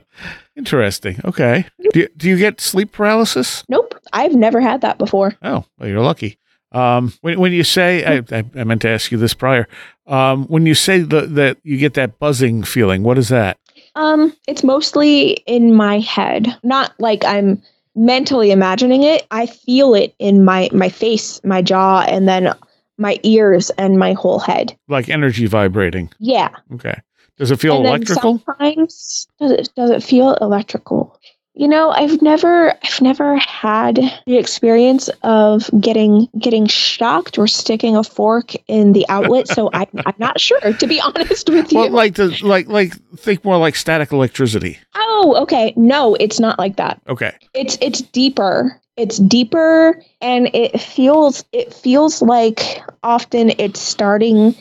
Interesting. 0.56 1.20
Okay. 1.26 1.66
Do 1.92 2.00
you, 2.02 2.10
do 2.16 2.30
you 2.30 2.38
get 2.38 2.62
sleep 2.62 2.92
paralysis? 2.92 3.64
Nope, 3.70 3.96
I've 4.14 4.34
never 4.34 4.62
had 4.62 4.82
that 4.82 4.98
before. 4.98 5.34
Oh, 5.42 5.66
well, 5.78 5.90
you're 5.90 6.02
lucky. 6.02 6.38
Um, 6.72 7.14
when, 7.22 7.40
when 7.40 7.54
you 7.54 7.64
say, 7.64 8.04
I, 8.04 8.24
I, 8.32 8.44
I 8.56 8.64
meant 8.64 8.82
to 8.82 8.90
ask 8.90 9.12
you 9.12 9.18
this 9.18 9.34
prior. 9.34 9.68
Um, 10.08 10.46
when 10.48 10.66
you 10.66 10.76
say 10.76 11.00
the, 11.00 11.22
that 11.22 11.58
you 11.64 11.78
get 11.78 11.94
that 11.96 12.20
buzzing 12.20 12.64
feeling, 12.64 13.04
what 13.04 13.18
is 13.18 13.30
that? 13.30 13.58
Um, 13.96 14.36
it's 14.48 14.64
mostly 14.64 15.32
in 15.46 15.74
my 15.74 16.00
head, 16.00 16.48
not 16.64 16.94
like 17.00 17.24
I'm 17.24 17.62
mentally 17.96 18.52
imagining 18.52 19.04
it. 19.04 19.26
I 19.32 19.46
feel 19.46 19.94
it 19.96 20.14
in 20.20 20.44
my 20.44 20.70
my 20.74 20.90
face, 20.90 21.42
my 21.46 21.62
jaw, 21.62 22.02
and 22.02 22.28
then 22.28 22.54
my 22.98 23.18
ears 23.24 23.70
and 23.72 23.98
my 23.98 24.14
whole 24.14 24.40
head. 24.40 24.78
Like 24.90 25.08
energy 25.10 25.46
vibrating. 25.46 26.10
Yeah. 26.20 26.50
Okay. 26.74 27.00
Does 27.38 27.52
it 27.52 27.60
feel 27.60 27.78
and 27.78 27.86
electrical? 27.86 28.42
sometimes 28.46 29.28
does 29.40 29.52
it 29.52 29.70
does 29.76 29.90
it 29.92 30.04
feel 30.04 30.36
electrical? 30.36 31.20
You 31.58 31.70
know, 31.70 31.90
I've 31.90 32.22
never 32.22 32.74
I've 32.84 33.02
never 33.02 33.38
had 33.38 33.96
the 34.26 34.38
experience 34.38 35.10
of 35.24 35.70
getting 35.80 36.28
getting 36.38 36.68
shocked 36.68 37.38
or 37.38 37.48
sticking 37.48 37.96
a 37.96 38.04
fork 38.04 38.54
in 38.68 38.92
the 38.92 39.06
outlet, 39.08 39.48
so 39.48 39.70
I, 39.74 39.88
I'm 40.06 40.16
not 40.18 40.40
sure. 40.40 40.60
To 40.60 40.88
be 40.88 41.00
honest 41.00 41.50
with 41.50 41.72
you. 41.72 41.80
Well, 41.80 41.92
like 41.92 42.16
the 42.16 42.38
like 42.44 42.68
like 42.68 42.94
think 43.18 43.46
more 43.46 43.58
like 43.58 43.76
static 43.76 44.12
electricity. 44.12 44.80
oh, 44.96 45.38
okay. 45.44 45.74
No, 45.78 46.16
it's 46.16 46.42
not 46.42 46.60
like 46.60 46.76
that. 46.76 47.02
Okay. 47.08 47.34
It's 47.54 47.78
it's 47.80 48.02
deeper. 48.02 48.82
It's 48.98 49.18
deeper 49.18 50.02
and 50.22 50.50
it 50.54 50.80
feels 50.80 51.44
it 51.52 51.74
feels 51.74 52.22
like 52.22 52.82
often 53.04 53.52
it's 53.58 53.80
starting 53.80 54.56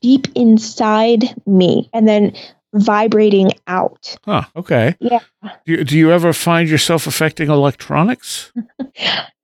deep 0.00 0.26
inside 0.34 1.24
me 1.46 1.88
and 1.92 2.06
then 2.08 2.34
vibrating 2.74 3.50
out. 3.66 4.16
Huh. 4.24 4.42
Okay. 4.56 4.94
Yeah. 5.00 5.20
Do 5.42 5.72
you, 5.72 5.84
do 5.84 5.96
you 5.96 6.10
ever 6.12 6.32
find 6.32 6.68
yourself 6.68 7.06
affecting 7.06 7.48
electronics? 7.50 8.52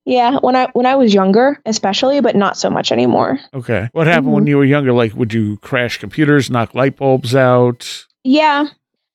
Yeah, 0.07 0.37
when 0.43 0.55
I 0.55 0.69
when 0.75 0.85
I 0.85 0.97
was 0.97 1.15
younger, 1.15 1.59
especially, 1.65 2.21
but 2.21 2.37
not 2.37 2.59
so 2.59 2.69
much 2.69 2.93
anymore. 2.93 3.41
Okay. 3.55 3.89
What 3.93 4.07
happened 4.07 4.35
when 4.35 4.47
you 4.47 4.59
were 4.59 4.65
younger? 4.67 4.93
Like, 4.93 5.15
would 5.15 5.33
you 5.33 5.57
crash 5.63 5.97
computers, 5.97 6.51
knock 6.51 6.75
light 6.75 6.97
bulbs 6.99 7.35
out? 7.35 8.05
Yeah, 8.23 8.67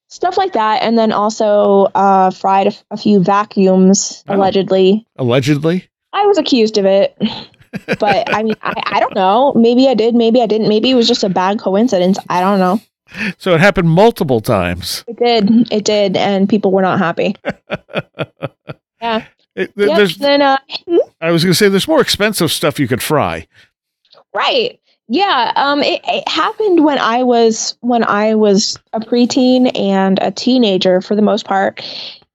stuff 0.08 0.36
like 0.36 0.54
that, 0.54 0.82
and 0.82 0.98
then 0.98 1.12
also 1.12 1.90
uh, 1.94 2.32
fried 2.32 2.66
a, 2.70 2.74
a 2.90 2.98
few 2.98 3.20
vacuums 3.24 4.24
Oh. 4.28 4.36
allegedly. 4.36 5.06
Allegedly. 5.18 5.88
I 6.12 6.26
was 6.26 6.40
accused 6.40 6.80
of 6.80 6.86
it, 6.86 7.16
but 8.00 8.34
I 8.34 8.44
mean, 8.44 8.56
I, 8.62 8.74
I 8.86 9.00
don't 9.00 9.16
know. 9.16 9.54
Maybe 9.56 9.88
I 9.88 9.94
did. 9.94 10.16
Maybe 10.16 10.42
I 10.42 10.46
didn't. 10.46 10.68
Maybe 10.70 10.90
it 10.92 10.96
was 10.96 11.08
just 11.08 11.24
a 11.24 11.30
bad 11.30 11.60
coincidence. 11.60 12.18
I 12.30 12.42
don't 12.42 12.60
know. 12.60 12.80
So 13.40 13.54
it 13.56 13.60
happened 13.60 13.90
multiple 13.90 14.40
times. 14.42 15.04
It 15.08 15.18
did. 15.18 15.72
It 15.74 15.84
did, 15.84 16.16
and 16.16 16.48
people 16.48 16.72
were 16.72 16.82
not 16.84 17.00
happy. 17.00 17.36
Yeah. 19.02 19.26
It- 19.56 19.74
th- 19.76 19.88
Yep. 19.98 20.10
Then, 20.20 20.42
uh, 20.42 20.58
I 21.22 21.32
was 21.32 21.44
going 21.44 21.52
to 21.52 21.58
say 21.58 21.70
there's 21.70 21.88
more 21.88 22.02
expensive 22.02 22.52
stuff 22.52 22.80
you 22.80 22.88
could 22.88 23.02
fry. 23.02 23.48
right. 24.34 24.80
Yeah. 25.08 25.54
Um. 25.56 25.82
It, 25.82 26.02
it 26.06 26.28
happened 26.28 26.84
when 26.86 27.00
I 27.00 27.24
was 27.24 27.78
when 27.82 28.04
I 28.04 28.36
was 28.36 28.78
a 28.94 29.00
preteen 29.00 29.72
and 29.76 30.20
a 30.22 30.30
teenager 30.32 31.02
for 31.02 31.16
the 31.16 31.22
most 31.24 31.46
part. 31.46 31.82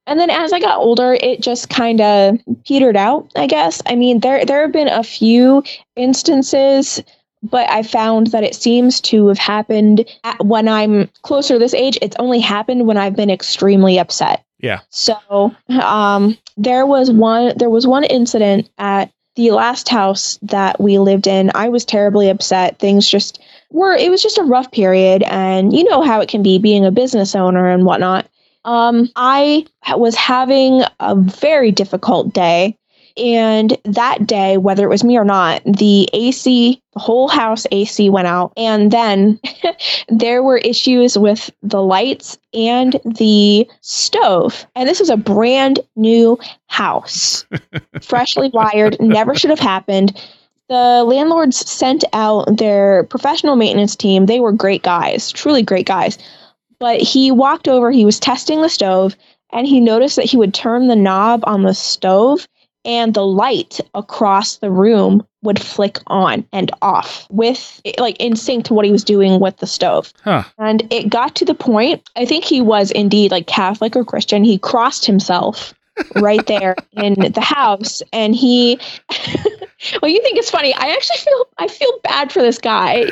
And 0.07 0.21
then 0.21 0.31
as 0.31 0.53
I 0.53 0.61
got 0.61 0.79
older, 0.79 1.15
it 1.15 1.41
just 1.41 1.71
kind 1.71 2.01
of 2.01 2.39
petered 2.67 2.97
out, 2.97 3.31
I 3.37 3.47
guess. 3.47 3.81
I 3.87 3.95
mean, 3.95 4.21
there 4.21 4.45
there 4.45 4.63
have 4.63 4.73
been 4.73 4.89
a 4.89 5.03
few 5.03 5.63
instances, 5.97 7.03
but 7.43 7.71
I 7.71 7.83
found 7.83 8.29
that 8.29 8.45
it 8.45 8.55
seems 8.55 9.01
to 9.03 9.29
have 9.29 9.39
happened 9.39 10.05
at, 10.25 10.45
when 10.45 10.69
I'm 10.69 11.09
closer 11.23 11.55
to 11.55 11.59
this 11.59 11.75
age. 11.75 11.99
It's 12.03 12.17
only 12.19 12.41
happened 12.41 12.87
when 12.87 12.97
I've 12.97 13.17
been 13.17 13.31
extremely 13.31 13.99
upset. 13.99 14.45
Yeah. 14.59 14.81
So, 14.91 15.55
um, 15.71 16.37
there 16.57 16.87
was 16.87 17.11
one 17.11 17.57
there 17.57 17.71
was 17.71 17.87
one 17.87 18.05
incident 18.05 18.71
at 18.79 19.11
the 19.37 19.51
last 19.51 19.89
house 19.89 20.39
that 20.43 20.81
we 20.81 20.99
lived 20.99 21.27
in. 21.27 21.51
I 21.55 21.69
was 21.69 21.85
terribly 21.85 22.29
upset. 22.29 22.79
Things 22.79 23.09
just 23.09 23.41
were 23.71 23.95
it 23.95 24.11
was 24.11 24.23
just 24.23 24.39
a 24.39 24.45
rough 24.45 24.71
period 24.71 25.23
and 25.25 25.73
you 25.73 25.85
know 25.85 26.03
how 26.03 26.21
it 26.21 26.29
can 26.29 26.43
be 26.43 26.59
being 26.59 26.85
a 26.85 26.93
business 26.93 27.35
owner 27.35 27.69
and 27.69 27.85
whatnot. 27.85 28.29
Um, 28.65 29.11
I 29.17 29.67
was 29.97 30.15
having 30.15 30.83
a 31.01 31.15
very 31.15 31.71
difficult 31.73 32.33
day. 32.33 32.77
And 33.17 33.79
that 33.85 34.27
day, 34.27 34.57
whether 34.57 34.85
it 34.85 34.89
was 34.89 35.05
me 35.05 35.17
or 35.17 35.25
not, 35.25 35.63
the 35.65 36.09
AC, 36.13 36.83
the 36.95 36.99
whole 36.99 37.29
house 37.29 37.65
AC 37.71 38.11
went 38.11 38.27
out. 38.27 38.53
And 38.57 38.91
then 38.91 39.39
there 40.09 40.43
were 40.43 40.59
issues 40.59 41.17
with 41.17 41.49
the 41.63 41.81
lights 41.81 42.39
and 42.53 43.01
the 43.05 43.71
stove. 43.83 44.67
And 44.75 44.89
this 44.89 44.99
was 44.99 45.11
a 45.11 45.17
brand 45.17 45.79
new 45.95 46.39
house, 46.67 47.47
freshly 48.03 48.51
wired, 48.53 48.97
never 49.01 49.37
should 49.37 49.51
have 49.51 49.61
happened. 49.61 50.21
the 50.69 51.05
landlords 51.07 51.59
sent 51.71 52.05
out 52.15 52.57
their 52.57 53.05
professional 53.05 53.55
maintenance 53.55 53.95
team. 53.95 54.27
They 54.27 54.41
were 54.41 54.53
great 54.53 54.83
guys, 54.83 55.31
truly 55.31 55.63
great 55.63 55.87
guys. 55.87 56.19
But 56.79 57.01
he 57.01 57.31
walked 57.31 57.69
over, 57.69 57.91
he 57.91 58.05
was 58.05 58.21
testing 58.21 58.63
the 58.63 58.69
stove, 58.69 59.17
and 59.51 59.67
he 59.67 59.81
noticed 59.81 60.17
that 60.17 60.25
he 60.25 60.37
would 60.37 60.55
turn 60.55 60.89
the 60.89 60.97
knob 60.97 61.43
on 61.47 61.63
the 61.63 61.75
stove 61.75 62.47
and 62.85 63.15
the 63.15 63.25
light 63.25 63.81
across 63.95 64.57
the 64.57 64.71
room 64.71 65.27
would 65.43 65.61
flick 65.61 65.99
on 66.07 66.47
and 66.53 66.71
off 66.83 67.27
with 67.31 67.81
like 67.99 68.17
in 68.19 68.37
sync 68.37 68.67
to 68.67 68.75
what 68.75 68.85
he 68.85 68.93
was 68.93 69.05
doing 69.05 69.41
with 69.41 69.57
the 69.59 69.67
stove. 69.67 70.13
Huh. 70.23 70.45
And 70.59 70.87
it 70.91 71.09
got 71.09 71.35
to 71.37 71.45
the 71.45 71.55
point, 71.55 72.09
I 72.17 72.25
think 72.25 72.45
he 72.45 72.61
was 72.61 72.91
indeed 72.91 73.31
like 73.31 73.47
Catholic 73.47 73.97
or 73.97 74.05
Christian. 74.05 74.45
He 74.45 74.59
crossed 74.59 75.07
himself 75.07 75.75
right 76.17 76.45
there 76.47 76.77
in 76.93 77.15
the 77.15 77.41
house 77.41 78.03
and 78.13 78.35
he 78.35 78.79
well 80.03 80.11
you 80.11 80.21
think 80.23 80.37
it's 80.37 80.51
funny 80.51 80.75
i 80.75 80.89
actually 80.89 81.19
feel 81.19 81.47
i 81.59 81.69
feel 81.69 82.01
bad 82.03 82.33
for 82.33 82.43
this 82.43 82.59
guy 82.59 83.05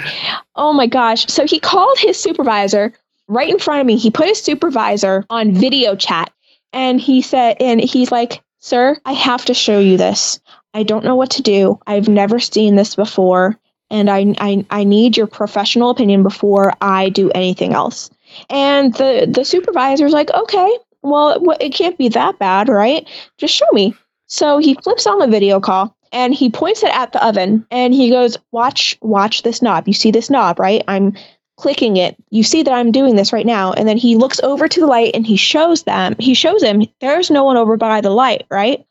oh 0.57 0.73
my 0.73 0.89
gosh 0.89 1.25
so 1.29 1.47
he 1.47 1.61
called 1.61 1.97
his 1.99 2.19
supervisor 2.19 2.93
right 3.29 3.49
in 3.49 3.59
front 3.59 3.81
of 3.81 3.87
me 3.87 3.97
he 3.97 4.11
put 4.11 4.29
his 4.29 4.43
supervisor 4.43 5.25
on 5.31 5.55
video 5.55 5.97
chat 5.97 6.33
and 6.73 7.01
he 7.01 7.23
said 7.23 7.57
and 7.61 7.81
he's 7.81 8.13
like 8.13 8.43
sir 8.59 8.97
i 9.05 9.13
have 9.13 9.45
to 9.45 9.55
show 9.55 9.79
you 9.79 9.97
this 9.97 10.41
i 10.75 10.83
don't 10.83 11.05
know 11.05 11.17
what 11.17 11.31
to 11.31 11.43
do 11.43 11.79
i've 11.87 12.09
never 12.09 12.39
seen 12.39 12.77
this 12.77 12.95
before 12.95 13.59
and 13.91 14.11
i 14.11 14.35
i, 14.39 14.65
I 14.71 14.85
need 14.85 15.17
your 15.17 15.27
professional 15.27 15.91
opinion 15.91 16.23
before 16.23 16.73
i 16.81 17.09
do 17.09 17.31
anything 17.31 17.73
else 17.73 18.11
and 18.51 18.95
the 18.95 19.29
the 19.31 19.45
supervisor's 19.45 20.13
like 20.13 20.31
okay 20.31 20.79
well, 21.03 21.57
it 21.61 21.75
can't 21.75 21.99
be 21.99 22.09
that 22.11 22.39
bad, 22.39 22.69
right? 22.69 23.09
Just 23.39 23.55
show 23.55 23.67
me. 23.73 23.95
So 24.27 24.59
he 24.59 24.75
flips 24.75 25.07
on 25.07 25.19
the 25.19 25.27
video 25.27 25.61
call 25.61 25.97
and 26.13 26.33
he 26.33 26.49
points 26.49 26.83
it 26.83 26.95
at 26.95 27.13
the 27.13 27.25
oven 27.27 27.67
and 27.71 27.93
he 27.93 28.11
goes, 28.11 28.39
Watch, 28.51 28.97
watch 29.03 29.43
this 29.43 29.61
knob. 29.61 29.87
You 29.87 29.95
see 29.95 30.11
this 30.11 30.31
knob, 30.31 30.59
right? 30.59 30.83
I'm 30.89 31.15
clicking 31.63 31.97
it. 31.97 32.17
You 32.31 32.43
see 32.43 32.65
that 32.65 32.75
I'm 32.75 32.91
doing 32.91 33.15
this 33.15 33.33
right 33.33 33.47
now. 33.47 33.73
And 33.73 33.87
then 33.87 33.97
he 33.97 34.17
looks 34.17 34.41
over 34.41 34.67
to 34.67 34.81
the 34.81 34.87
light 34.87 35.13
and 35.15 35.25
he 35.25 35.37
shows 35.37 35.85
them, 35.85 36.17
he 36.19 36.35
shows 36.35 36.61
him 36.61 36.83
there's 37.01 37.31
no 37.31 37.45
one 37.45 37.57
over 37.57 37.77
by 37.77 38.01
the 38.01 38.11
light, 38.11 38.45
right? 38.51 38.85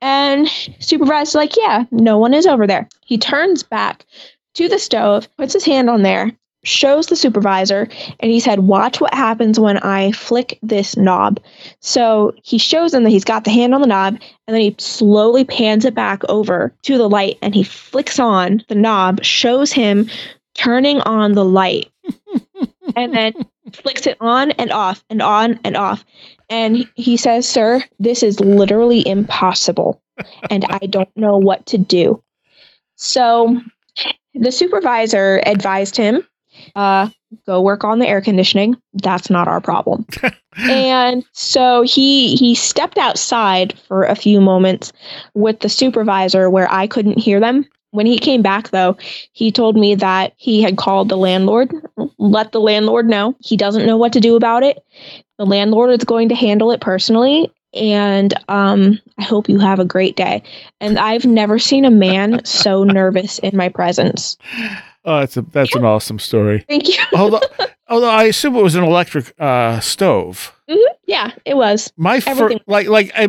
And 0.00 0.48
supervisor's 0.80 1.34
like, 1.34 1.54
Yeah, 1.54 1.84
no 1.90 2.16
one 2.16 2.32
is 2.32 2.46
over 2.46 2.66
there. 2.66 2.88
He 3.04 3.18
turns 3.18 3.62
back 3.62 4.06
to 4.54 4.70
the 4.70 4.78
stove, 4.78 5.28
puts 5.36 5.52
his 5.52 5.66
hand 5.66 5.90
on 5.90 6.00
there, 6.00 6.32
shows 6.62 7.08
the 7.08 7.16
supervisor 7.16 7.88
and 8.20 8.30
he 8.30 8.40
said, 8.40 8.60
Watch 8.60 9.02
what 9.02 9.12
happens 9.12 9.60
when 9.60 9.76
I 9.78 10.12
flick 10.12 10.58
this 10.62 10.96
knob. 10.96 11.40
So 11.80 12.32
he 12.42 12.56
shows 12.56 12.94
him 12.94 13.04
that 13.04 13.10
he's 13.10 13.24
got 13.24 13.44
the 13.44 13.50
hand 13.50 13.74
on 13.74 13.82
the 13.82 13.86
knob 13.86 14.14
and 14.48 14.54
then 14.54 14.62
he 14.62 14.74
slowly 14.78 15.44
pans 15.44 15.84
it 15.84 15.94
back 15.94 16.22
over 16.30 16.74
to 16.84 16.96
the 16.96 17.08
light 17.08 17.36
and 17.42 17.54
he 17.54 17.64
flicks 17.64 18.18
on 18.18 18.64
the 18.68 18.74
knob, 18.74 19.22
shows 19.22 19.72
him 19.72 20.08
turning 20.54 21.00
on 21.00 21.32
the 21.32 21.44
light, 21.44 21.90
and 22.96 23.12
then 23.12 23.32
flicks 23.72 24.06
it 24.06 24.16
on 24.20 24.52
and 24.52 24.70
off 24.72 25.04
and 25.10 25.22
on 25.22 25.58
and 25.64 25.76
off. 25.76 26.04
And 26.50 26.88
he 26.94 27.16
says, 27.16 27.48
Sir, 27.48 27.82
this 27.98 28.22
is 28.22 28.40
literally 28.40 29.06
impossible 29.06 30.02
and 30.50 30.64
I 30.66 30.86
don't 30.86 31.14
know 31.16 31.38
what 31.38 31.66
to 31.66 31.78
do. 31.78 32.22
So 32.96 33.60
the 34.34 34.52
supervisor 34.52 35.40
advised 35.46 35.96
him 35.96 36.26
uh, 36.76 37.08
go 37.46 37.60
work 37.60 37.84
on 37.84 37.98
the 37.98 38.06
air 38.06 38.20
conditioning. 38.20 38.76
That's 38.94 39.30
not 39.30 39.48
our 39.48 39.60
problem. 39.60 40.06
and 40.56 41.24
so 41.32 41.82
he 41.82 42.36
he 42.36 42.54
stepped 42.54 42.98
outside 42.98 43.78
for 43.88 44.04
a 44.04 44.14
few 44.14 44.40
moments 44.40 44.92
with 45.34 45.60
the 45.60 45.68
supervisor 45.68 46.48
where 46.48 46.70
I 46.70 46.86
couldn't 46.86 47.18
hear 47.18 47.40
them. 47.40 47.66
When 47.94 48.06
he 48.06 48.18
came 48.18 48.42
back 48.42 48.70
though, 48.70 48.96
he 49.32 49.52
told 49.52 49.76
me 49.76 49.94
that 49.94 50.32
he 50.36 50.60
had 50.60 50.76
called 50.76 51.08
the 51.08 51.16
landlord, 51.16 51.72
let 52.18 52.50
the 52.50 52.60
landlord 52.60 53.08
know 53.08 53.36
he 53.38 53.56
doesn't 53.56 53.86
know 53.86 53.96
what 53.96 54.12
to 54.14 54.20
do 54.20 54.34
about 54.34 54.64
it. 54.64 54.84
The 55.38 55.46
landlord 55.46 55.90
is 55.90 56.02
going 56.02 56.28
to 56.30 56.34
handle 56.34 56.72
it 56.72 56.80
personally 56.80 57.52
and 57.72 58.34
um, 58.48 58.98
I 59.18 59.22
hope 59.22 59.48
you 59.48 59.60
have 59.60 59.78
a 59.78 59.84
great 59.84 60.16
day. 60.16 60.42
And 60.80 60.98
I've 60.98 61.24
never 61.24 61.60
seen 61.60 61.84
a 61.84 61.90
man 61.90 62.44
so 62.44 62.82
nervous 62.84 63.38
in 63.40 63.56
my 63.56 63.68
presence. 63.68 64.36
Oh, 65.04 65.20
that's 65.20 65.36
a 65.36 65.42
that's 65.42 65.74
an 65.76 65.84
awesome 65.84 66.18
story. 66.18 66.64
Thank 66.68 66.88
you. 66.88 67.04
although, 67.16 67.42
although 67.88 68.10
I 68.10 68.24
assume 68.24 68.56
it 68.56 68.62
was 68.62 68.74
an 68.74 68.84
electric 68.84 69.34
uh, 69.38 69.78
stove. 69.80 70.52
Mm-hmm. 70.68 70.94
Yeah, 71.06 71.30
it 71.44 71.56
was. 71.56 71.92
My 71.96 72.20
fir- 72.20 72.58
like 72.66 72.88
like 72.88 73.12
I, 73.14 73.28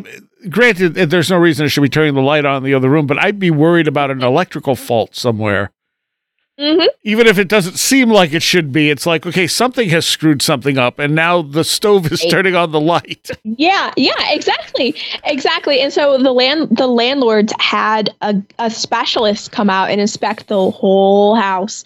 granted, 0.49 0.95
there's 0.95 1.30
no 1.30 1.38
reason 1.38 1.65
I 1.65 1.67
should 1.67 1.81
be 1.81 1.89
turning 1.89 2.15
the 2.15 2.22
light 2.22 2.45
on 2.45 2.57
in 2.57 2.63
the 2.63 2.73
other 2.73 2.89
room, 2.89 3.07
but 3.07 3.17
I'd 3.17 3.39
be 3.39 3.51
worried 3.51 3.88
about 3.88 4.11
an 4.11 4.23
electrical 4.23 4.76
fault 4.76 5.15
somewhere. 5.15 5.72
Mm-hmm. 6.59 6.88
Even 7.03 7.27
if 7.27 7.38
it 7.38 7.49
doesn't 7.49 7.77
seem 7.77 8.09
like 8.09 8.34
it 8.34 8.41
should 8.41 8.72
be, 8.72 8.89
it's 8.89 9.05
like, 9.05 9.26
okay, 9.26 9.45
something 9.45 9.89
has 9.89 10.05
screwed 10.05 10.41
something 10.41 10.77
up, 10.77 10.99
and 10.99 11.13
now 11.13 11.41
the 11.41 11.65
stove 11.65 12.09
is 12.09 12.22
turning 12.30 12.55
on 12.55 12.72
the 12.72 12.80
light. 12.80 13.30
Yeah, 13.57 13.93
yeah, 13.95 14.31
exactly, 14.31 14.95
exactly. 15.23 15.80
And 15.80 15.93
so 15.93 16.17
the 16.17 16.34
land, 16.34 16.76
the 16.76 16.88
landlords 16.88 17.53
had 17.59 18.13
a, 18.22 18.35
a 18.59 18.69
specialist 18.69 19.51
come 19.51 19.69
out 19.69 19.89
and 19.89 20.01
inspect 20.01 20.47
the 20.47 20.72
whole 20.72 21.35
house 21.35 21.84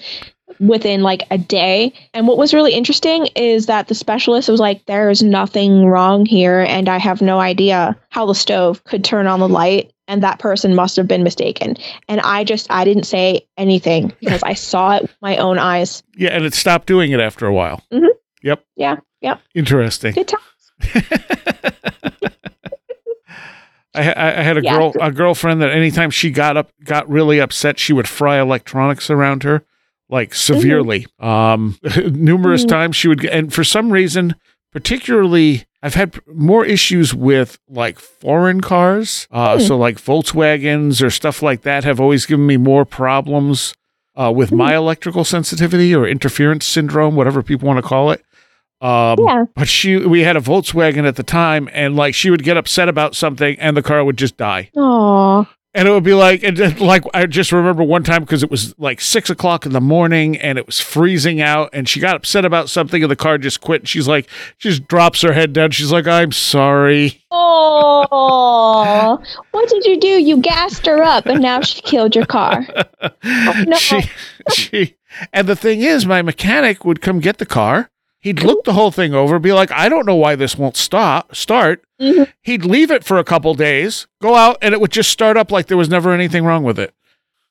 within 0.60 1.02
like 1.02 1.24
a 1.32 1.38
day. 1.38 1.94
And 2.14 2.28
what 2.28 2.38
was 2.38 2.54
really 2.54 2.74
interesting 2.74 3.28
is 3.36 3.66
that 3.68 3.88
the 3.88 3.96
specialist 3.96 4.50
was 4.50 4.60
like, 4.60 4.86
"There 4.86 5.10
is 5.10 5.22
nothing 5.24 5.86
wrong 5.86 6.26
here, 6.26 6.62
and 6.62 6.90
I 6.90 6.98
have 6.98 7.22
no 7.22 7.40
idea 7.40 7.98
how 8.10 8.26
the 8.26 8.36
stove 8.36 8.84
could 8.86 9.04
turn 9.04 9.28
on 9.28 9.40
the 9.40 9.50
light 9.50 9.92
and 10.10 10.24
that 10.24 10.40
person 10.40 10.76
must 10.76 10.96
have 10.98 11.08
been 11.08 11.24
mistaken. 11.24 11.78
And 12.10 12.20
I 12.22 12.44
just 12.44 12.70
I 12.70 12.84
didn't 12.84 13.04
say 13.04 13.48
anything 13.58 14.12
because 14.20 14.44
I 14.44 14.56
saw 14.56 14.96
it 14.98 15.04
with 15.04 15.16
my 15.22 15.38
own 15.38 15.58
eyes. 15.60 16.04
Yeah, 16.18 16.30
and 16.32 16.44
it 16.44 16.54
stopped 16.54 16.88
doing 16.88 17.12
it 17.12 17.20
after 17.22 17.46
a 17.46 17.54
while. 17.54 17.82
Mm-hmm. 17.94 18.08
Yep. 18.42 18.66
Yeah. 18.76 18.96
Yep. 19.22 19.40
Interesting. 19.54 20.14
Good 20.14 20.28
times. 20.28 20.44
I, 23.96 24.14
I, 24.16 24.44
had 24.44 24.58
a 24.58 24.64
Yeah. 24.64 24.78
girl 24.78 24.94
a 25.00 25.12
girlfriend 25.12 25.62
that 25.62 25.72
anytime 25.72 26.10
she 26.10 26.32
got 26.32 26.58
up 26.58 26.72
got 26.84 27.10
really 27.10 27.40
upset, 27.40 27.80
she 27.80 27.94
would 27.94 28.08
fry 28.08 28.40
electronics 28.40 29.10
around 29.10 29.44
her 29.44 29.64
like 30.10 30.34
severely. 30.34 31.06
Um, 31.20 31.78
numerous 32.12 32.66
Mhm. 32.66 32.70
times 32.70 32.96
she 32.96 33.08
would, 33.08 33.24
and 33.26 33.54
for 33.54 33.64
some 33.64 33.92
reason, 33.92 34.36
particularly, 34.72 35.66
I've 35.84 35.94
had 35.96 36.20
more 36.34 36.66
issues 36.66 37.14
with 37.14 37.58
like 37.70 38.00
foreign 38.00 38.60
cars. 38.62 39.28
Uh, 39.32 39.58
Hmm. 39.58 39.64
so 39.64 39.78
like 39.78 39.98
Volkswagens 39.98 41.02
or 41.04 41.10
stuff 41.10 41.42
like 41.42 41.62
that 41.62 41.84
have 41.84 42.00
always 42.00 42.26
given 42.26 42.46
me 42.48 42.58
more 42.58 42.86
problems 42.86 43.74
uh, 44.16 44.32
with 44.36 44.52
my 44.52 44.76
electrical 44.76 45.24
sensitivity 45.24 45.96
or 45.96 46.06
interference 46.08 46.66
syndrome, 46.66 47.16
whatever 47.16 47.42
people 47.42 47.68
want 47.68 47.78
to 47.78 47.82
call 47.88 48.12
it. 48.12 48.22
Um, 48.82 49.18
Yeah. 49.26 49.46
but 49.56 49.68
she, 49.70 49.96
we 49.98 50.22
had 50.24 50.36
a 50.36 50.42
Volkswagen 50.42 51.06
at 51.08 51.16
the 51.16 51.24
time, 51.24 51.70
and 51.74 51.96
like 51.96 52.14
she 52.16 52.30
would 52.30 52.44
get 52.44 52.58
upset 52.58 52.90
about 52.90 53.16
something, 53.16 53.58
and 53.60 53.78
the 53.78 53.82
car 53.82 54.04
would 54.04 54.18
just 54.18 54.36
die. 54.38 54.70
Aw. 54.76 55.46
And 55.80 55.88
it 55.88 55.92
would 55.92 56.04
be 56.04 56.14
like, 56.14 56.44
and 56.44 56.58
then, 56.58 56.78
like 56.80 57.06
I 57.14 57.26
just 57.26 57.54
remember 57.54 57.84
one 57.84 58.04
time 58.04 58.22
because 58.22 58.44
it 58.44 58.52
was 58.52 58.78
like 58.78 59.00
six 59.00 59.30
o'clock 59.30 59.66
in 59.66 59.72
the 59.72 59.80
morning 59.80 60.36
and 60.36 60.58
it 60.58 60.66
was 60.66 60.82
freezing 60.82 61.40
out, 61.40 61.70
and 61.72 61.88
she 61.88 62.02
got 62.02 62.18
upset 62.18 62.44
about 62.44 62.70
something, 62.70 63.02
and 63.02 63.10
the 63.10 63.16
car 63.16 63.38
just 63.38 63.62
quit. 63.62 63.84
And 63.84 63.88
she's 63.88 64.06
like, 64.06 64.28
she 64.58 64.72
just 64.72 64.90
drops 64.90 65.22
her 65.22 65.32
head 65.32 65.54
down. 65.54 65.72
She's 65.72 65.90
like, 65.90 66.06
"I'm 66.06 66.34
sorry." 66.34 67.24
Oh, 67.32 69.24
what 69.52 69.70
did 69.70 69.86
you 69.86 69.98
do? 70.02 70.22
You 70.22 70.42
gassed 70.42 70.86
her 70.86 71.02
up, 71.02 71.28
and 71.28 71.42
now 71.42 71.62
she 71.62 71.82
killed 71.82 72.14
your 72.14 72.26
car. 72.26 72.68
Oh, 73.02 73.64
no. 73.66 73.78
She, 73.78 74.02
she, 74.52 74.98
and 75.32 75.48
the 75.48 75.56
thing 75.56 75.80
is, 75.80 76.06
my 76.06 76.22
mechanic 76.22 76.84
would 76.84 77.00
come 77.00 77.22
get 77.22 77.38
the 77.38 77.46
car. 77.46 77.90
He'd 78.22 78.44
look 78.44 78.66
the 78.66 78.74
whole 78.74 78.92
thing 78.92 79.14
over, 79.14 79.40
be 79.40 79.54
like, 79.54 79.72
"I 79.72 79.88
don't 79.88 80.06
know 80.06 80.16
why 80.16 80.36
this 80.36 80.58
won't 80.58 80.76
stop 80.76 81.36
start." 81.36 81.84
Mhm. 82.02 82.28
He'd 82.42 82.66
leave 82.66 82.92
it 82.92 83.04
for 83.04 83.18
a 83.18 83.24
couple 83.24 83.54
days, 83.54 84.08
go 84.22 84.36
out, 84.36 84.58
and 84.62 84.74
it 84.74 84.82
would 84.82 84.92
just 84.92 85.10
start 85.12 85.38
up 85.38 85.52
like 85.52 85.68
there 85.68 85.78
was 85.78 85.90
never 85.90 86.12
anything 86.12 86.44
wrong 86.44 86.64
with 86.64 86.78
it. 86.80 86.94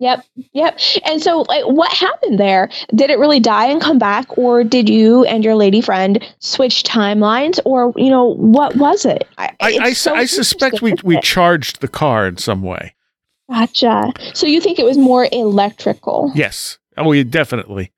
Yep, 0.01 0.24
yep. 0.53 0.78
And 1.07 1.20
so, 1.20 1.45
like, 1.49 1.65
what 1.65 1.93
happened 1.93 2.39
there? 2.39 2.69
Did 2.95 3.11
it 3.11 3.19
really 3.19 3.40
die 3.40 3.66
and 3.66 3.81
come 3.81 3.99
back, 3.99 4.39
or 4.39 4.62
did 4.62 4.89
you 4.89 5.24
and 5.24 5.43
your 5.43 5.57
lady 5.57 5.81
friend 5.81 6.24
switch 6.39 6.85
timelines, 6.85 7.59
or 7.65 7.93
you 7.97 8.09
know, 8.11 8.35
what 8.35 8.77
was 8.77 9.05
it? 9.05 9.27
I, 9.39 9.51
I, 9.61 9.93
so 9.95 10.15
I 10.15 10.27
suspect 10.27 10.82
we 10.82 10.95
we 11.03 11.19
charged 11.20 11.81
the 11.81 11.89
car 11.89 12.28
in 12.28 12.36
some 12.36 12.62
way. 12.62 12.95
Gotcha. 13.51 14.12
So 14.35 14.47
you 14.47 14.61
think 14.61 14.78
it 14.78 14.85
was 14.85 14.99
more 14.99 15.27
electrical? 15.32 16.31
Yes. 16.35 16.78
Oh, 16.97 17.12
yeah, 17.12 17.23
definitely. 17.23 17.90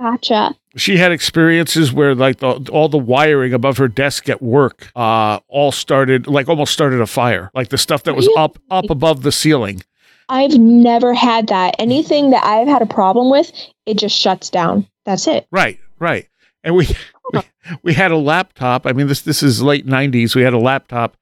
Gotcha. 0.00 0.54
She 0.76 0.96
had 0.96 1.12
experiences 1.12 1.92
where 1.92 2.14
like 2.14 2.38
the, 2.38 2.68
all 2.72 2.88
the 2.88 2.98
wiring 2.98 3.52
above 3.52 3.78
her 3.78 3.88
desk 3.88 4.28
at 4.28 4.42
work 4.42 4.90
uh 4.96 5.40
all 5.48 5.72
started 5.72 6.26
like 6.26 6.48
almost 6.48 6.72
started 6.72 7.00
a 7.00 7.06
fire. 7.06 7.50
Like 7.54 7.68
the 7.68 7.78
stuff 7.78 8.02
that 8.04 8.14
was 8.14 8.28
up 8.36 8.58
up 8.70 8.90
above 8.90 9.22
the 9.22 9.32
ceiling. 9.32 9.82
I've 10.28 10.58
never 10.58 11.12
had 11.14 11.48
that. 11.48 11.76
Anything 11.78 12.30
that 12.30 12.44
I've 12.44 12.66
had 12.66 12.82
a 12.82 12.86
problem 12.86 13.30
with, 13.30 13.52
it 13.86 13.98
just 13.98 14.16
shuts 14.18 14.48
down. 14.50 14.88
That's 15.04 15.26
it. 15.26 15.46
Right, 15.50 15.78
right. 15.98 16.28
And 16.62 16.74
we 16.74 16.88
we, 17.32 17.40
we 17.82 17.94
had 17.94 18.10
a 18.10 18.16
laptop. 18.16 18.86
I 18.86 18.92
mean 18.92 19.06
this 19.06 19.22
this 19.22 19.42
is 19.42 19.62
late 19.62 19.86
90s. 19.86 20.34
We 20.34 20.42
had 20.42 20.54
a 20.54 20.58
laptop 20.58 21.16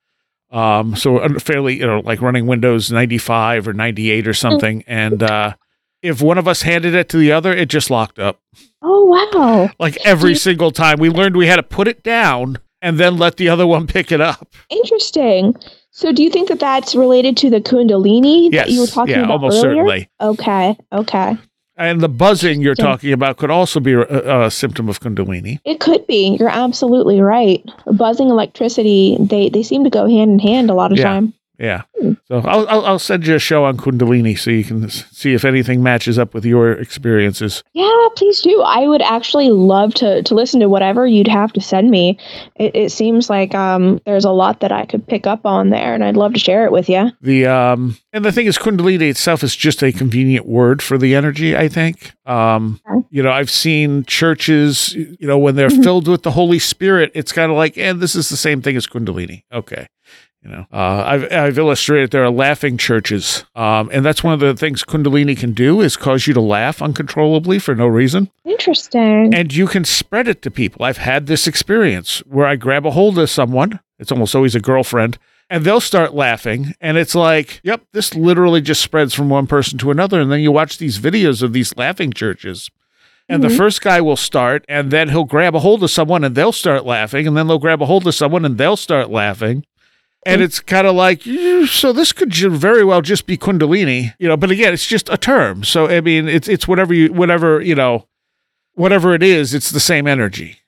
um 0.50 0.94
so 0.96 1.18
uh, 1.18 1.38
fairly 1.38 1.78
you 1.78 1.86
know 1.86 2.00
like 2.00 2.20
running 2.20 2.46
Windows 2.46 2.92
95 2.92 3.68
or 3.68 3.72
98 3.72 4.28
or 4.28 4.34
something 4.34 4.84
and 4.86 5.22
uh 5.22 5.54
if 6.02 6.20
one 6.20 6.38
of 6.38 6.46
us 6.48 6.62
handed 6.62 6.94
it 6.94 7.08
to 7.10 7.16
the 7.16 7.32
other, 7.32 7.52
it 7.52 7.68
just 7.68 7.90
locked 7.90 8.18
up. 8.18 8.40
Oh 8.82 9.04
wow. 9.04 9.70
Like 9.78 9.96
every 10.04 10.34
single 10.34 10.70
time. 10.72 10.98
We 10.98 11.08
learned 11.08 11.36
we 11.36 11.46
had 11.46 11.56
to 11.56 11.62
put 11.62 11.86
it 11.88 12.02
down 12.02 12.58
and 12.80 12.98
then 12.98 13.16
let 13.16 13.36
the 13.36 13.48
other 13.48 13.66
one 13.66 13.86
pick 13.96 14.10
it 14.12 14.20
up. 14.20 14.48
Interesting. 14.68 15.54
So, 15.94 16.10
do 16.10 16.22
you 16.22 16.30
think 16.30 16.48
that 16.48 16.58
that's 16.58 16.94
related 16.94 17.36
to 17.38 17.50
the 17.50 17.60
Kundalini 17.60 18.48
Yes. 18.50 18.66
that 18.66 18.72
you 18.72 18.80
were 18.80 18.86
talking 18.86 19.14
yeah, 19.14 19.20
about 19.24 19.30
almost 19.32 19.62
earlier? 19.64 19.84
certainly. 19.84 20.08
Okay. 20.20 20.76
Okay. 20.90 21.36
And 21.76 22.00
the 22.00 22.08
buzzing 22.08 22.60
you're 22.62 22.74
talking 22.74 23.12
about 23.12 23.38
could 23.38 23.50
also 23.50 23.80
be 23.80 23.92
a, 23.92 24.44
a 24.44 24.50
symptom 24.50 24.88
of 24.88 25.00
Kundalini. 25.00 25.58
It 25.64 25.80
could 25.80 26.06
be. 26.06 26.36
You're 26.38 26.48
absolutely 26.48 27.20
right. 27.20 27.62
Buzzing 27.86 28.28
electricity, 28.30 29.16
they 29.20 29.48
they 29.48 29.62
seem 29.62 29.84
to 29.84 29.90
go 29.90 30.06
hand 30.08 30.30
in 30.32 30.38
hand 30.38 30.70
a 30.70 30.74
lot 30.74 30.92
of 30.92 30.98
Yeah. 30.98 31.04
time. 31.04 31.34
Yeah. 31.62 31.82
So 32.26 32.40
I'll, 32.40 32.68
I'll, 32.68 32.84
I'll 32.84 32.98
send 32.98 33.24
you 33.24 33.36
a 33.36 33.38
show 33.38 33.64
on 33.64 33.76
Kundalini 33.76 34.36
so 34.36 34.50
you 34.50 34.64
can 34.64 34.88
see 34.90 35.32
if 35.32 35.44
anything 35.44 35.80
matches 35.80 36.18
up 36.18 36.34
with 36.34 36.44
your 36.44 36.72
experiences. 36.72 37.62
Yeah, 37.72 38.08
please 38.16 38.40
do. 38.40 38.60
I 38.62 38.88
would 38.88 39.00
actually 39.02 39.50
love 39.50 39.94
to 39.94 40.22
to 40.24 40.34
listen 40.34 40.58
to 40.58 40.68
whatever 40.68 41.06
you'd 41.06 41.28
have 41.28 41.52
to 41.52 41.60
send 41.60 41.90
me. 41.90 42.18
It, 42.56 42.74
it 42.74 42.90
seems 42.90 43.30
like 43.30 43.54
um, 43.54 44.00
there's 44.06 44.24
a 44.24 44.32
lot 44.32 44.58
that 44.58 44.72
I 44.72 44.86
could 44.86 45.06
pick 45.06 45.28
up 45.28 45.46
on 45.46 45.70
there, 45.70 45.94
and 45.94 46.02
I'd 46.02 46.16
love 46.16 46.32
to 46.34 46.40
share 46.40 46.64
it 46.66 46.72
with 46.72 46.88
you. 46.88 47.12
The 47.20 47.46
um 47.46 47.96
and 48.12 48.24
the 48.24 48.32
thing 48.32 48.46
is 48.46 48.58
Kundalini 48.58 49.08
itself 49.08 49.44
is 49.44 49.54
just 49.54 49.82
a 49.84 49.92
convenient 49.92 50.46
word 50.46 50.82
for 50.82 50.98
the 50.98 51.14
energy, 51.14 51.56
I 51.56 51.68
think. 51.68 52.12
Um 52.26 52.80
Okay. 52.90 53.06
you 53.10 53.22
know, 53.22 53.30
I've 53.30 53.50
seen 53.50 54.02
churches, 54.06 54.94
you 54.94 55.28
know, 55.28 55.38
when 55.38 55.54
they're 55.54 55.68
Mhm. 55.68 55.84
filled 55.84 56.08
with 56.08 56.22
the 56.24 56.32
Holy 56.32 56.58
Spirit, 56.58 57.12
it's 57.14 57.30
kind 57.30 57.52
of 57.52 57.56
like, 57.56 57.78
and 57.78 58.00
this 58.00 58.16
is 58.16 58.30
the 58.30 58.36
same 58.36 58.62
thing 58.62 58.74
as 58.76 58.88
Kundalini. 58.88 59.44
Okay. 59.52 59.86
You 60.44 60.50
know, 60.50 60.66
uh, 60.72 61.04
I've, 61.06 61.32
I've 61.32 61.58
illustrated 61.58 62.10
there 62.10 62.24
are 62.24 62.30
laughing 62.30 62.76
churches. 62.76 63.44
Um, 63.54 63.88
and 63.92 64.04
that's 64.04 64.24
one 64.24 64.34
of 64.34 64.40
the 64.40 64.54
things 64.56 64.82
Kundalini 64.82 65.38
can 65.38 65.52
do 65.52 65.80
is 65.80 65.96
cause 65.96 66.26
you 66.26 66.34
to 66.34 66.40
laugh 66.40 66.82
uncontrollably 66.82 67.60
for 67.60 67.76
no 67.76 67.86
reason. 67.86 68.28
Interesting. 68.44 69.32
and 69.34 69.54
you 69.54 69.66
can 69.66 69.84
spread 69.84 70.26
it 70.28 70.42
to 70.42 70.50
people. 70.50 70.84
I've 70.84 70.96
had 70.98 71.26
this 71.26 71.46
experience 71.46 72.18
where 72.26 72.46
I 72.46 72.56
grab 72.56 72.84
a 72.86 72.90
hold 72.90 73.18
of 73.18 73.30
someone, 73.30 73.78
it's 74.00 74.10
almost 74.10 74.34
always 74.34 74.54
a 74.56 74.60
girlfriend, 74.60 75.16
and 75.48 75.64
they'll 75.64 75.80
start 75.80 76.12
laughing. 76.14 76.74
And 76.80 76.96
it's 76.96 77.14
like, 77.14 77.60
yep, 77.62 77.82
this 77.92 78.14
literally 78.16 78.60
just 78.60 78.82
spreads 78.82 79.14
from 79.14 79.28
one 79.28 79.46
person 79.46 79.78
to 79.78 79.90
another. 79.92 80.20
And 80.20 80.30
then 80.32 80.40
you 80.40 80.50
watch 80.50 80.78
these 80.78 80.98
videos 80.98 81.42
of 81.42 81.52
these 81.52 81.76
laughing 81.76 82.12
churches. 82.12 82.68
And 83.28 83.42
the 83.44 83.48
Mhm. 83.48 83.56
first 83.56 83.80
guy 83.82 84.00
will 84.00 84.16
start, 84.16 84.64
and 84.68 84.90
then 84.90 85.08
he'll 85.10 85.24
grab 85.24 85.54
a 85.54 85.60
hold 85.60 85.82
of 85.84 85.90
someone 85.90 86.24
and 86.24 86.34
they'll 86.34 86.52
start 86.52 86.84
laughing. 86.84 87.26
And 87.28 87.36
then 87.36 87.46
they'll 87.46 87.58
grab 87.58 87.80
a 87.80 87.86
hold 87.86 88.06
of 88.08 88.14
someone 88.14 88.44
and 88.44 88.58
they'll 88.58 88.76
start 88.76 89.08
laughing. 89.10 89.64
And 90.24 90.40
it's 90.40 90.60
kind 90.60 90.86
of 90.86 90.94
like, 90.94 91.22
so 91.66 91.92
this 91.92 92.12
could 92.12 92.32
very 92.32 92.84
well 92.84 93.02
just 93.02 93.26
be 93.26 93.36
Kundalini, 93.36 94.14
you 94.18 94.28
know. 94.28 94.36
But 94.36 94.50
again, 94.50 94.72
it's 94.72 94.86
just 94.86 95.08
a 95.08 95.16
term. 95.16 95.64
So 95.64 95.88
I 95.88 96.00
mean, 96.00 96.28
it's 96.28 96.48
it's 96.48 96.68
whatever 96.68 96.94
you, 96.94 97.12
whatever 97.12 97.60
you 97.60 97.74
know, 97.74 98.06
whatever 98.74 99.14
it 99.14 99.22
is, 99.22 99.52
it's 99.52 99.70
the 99.70 99.80
same 99.80 100.06
energy. 100.06 100.58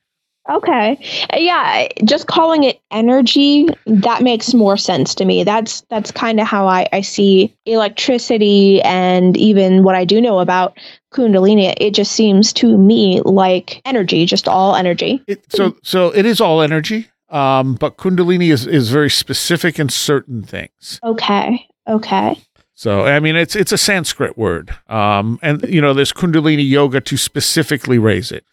Okay. 0.50 0.98
Yeah, 1.34 1.88
just 2.04 2.26
calling 2.26 2.64
it 2.64 2.78
energy, 2.90 3.66
that 3.86 4.22
makes 4.22 4.52
more 4.52 4.76
sense 4.76 5.14
to 5.14 5.24
me. 5.24 5.42
That's 5.42 5.80
that's 5.88 6.10
kind 6.10 6.38
of 6.38 6.46
how 6.46 6.66
I, 6.66 6.86
I 6.92 7.00
see 7.00 7.54
electricity 7.64 8.82
and 8.82 9.38
even 9.38 9.84
what 9.84 9.94
I 9.94 10.04
do 10.04 10.20
know 10.20 10.40
about 10.40 10.76
Kundalini. 11.14 11.72
It 11.78 11.94
just 11.94 12.12
seems 12.12 12.52
to 12.54 12.76
me 12.76 13.22
like 13.24 13.80
energy, 13.86 14.26
just 14.26 14.46
all 14.46 14.76
energy. 14.76 15.22
It, 15.26 15.50
so 15.50 15.76
so 15.82 16.14
it 16.14 16.26
is 16.26 16.42
all 16.42 16.60
energy, 16.60 17.08
um, 17.34 17.74
but 17.74 17.96
Kundalini 17.96 18.52
is 18.52 18.66
is 18.66 18.90
very 18.90 19.10
specific 19.10 19.78
in 19.78 19.88
certain 19.88 20.42
things. 20.42 21.00
Okay. 21.02 21.66
Okay. 21.88 22.40
So 22.74 23.04
I 23.04 23.20
mean, 23.20 23.36
it's 23.36 23.56
it's 23.56 23.72
a 23.72 23.78
Sanskrit 23.78 24.38
word, 24.38 24.74
um, 24.88 25.38
and 25.42 25.62
you 25.68 25.80
know, 25.80 25.92
there's 25.92 26.12
Kundalini 26.12 26.68
yoga 26.68 27.00
to 27.00 27.16
specifically 27.16 27.98
raise 27.98 28.32
it. 28.32 28.44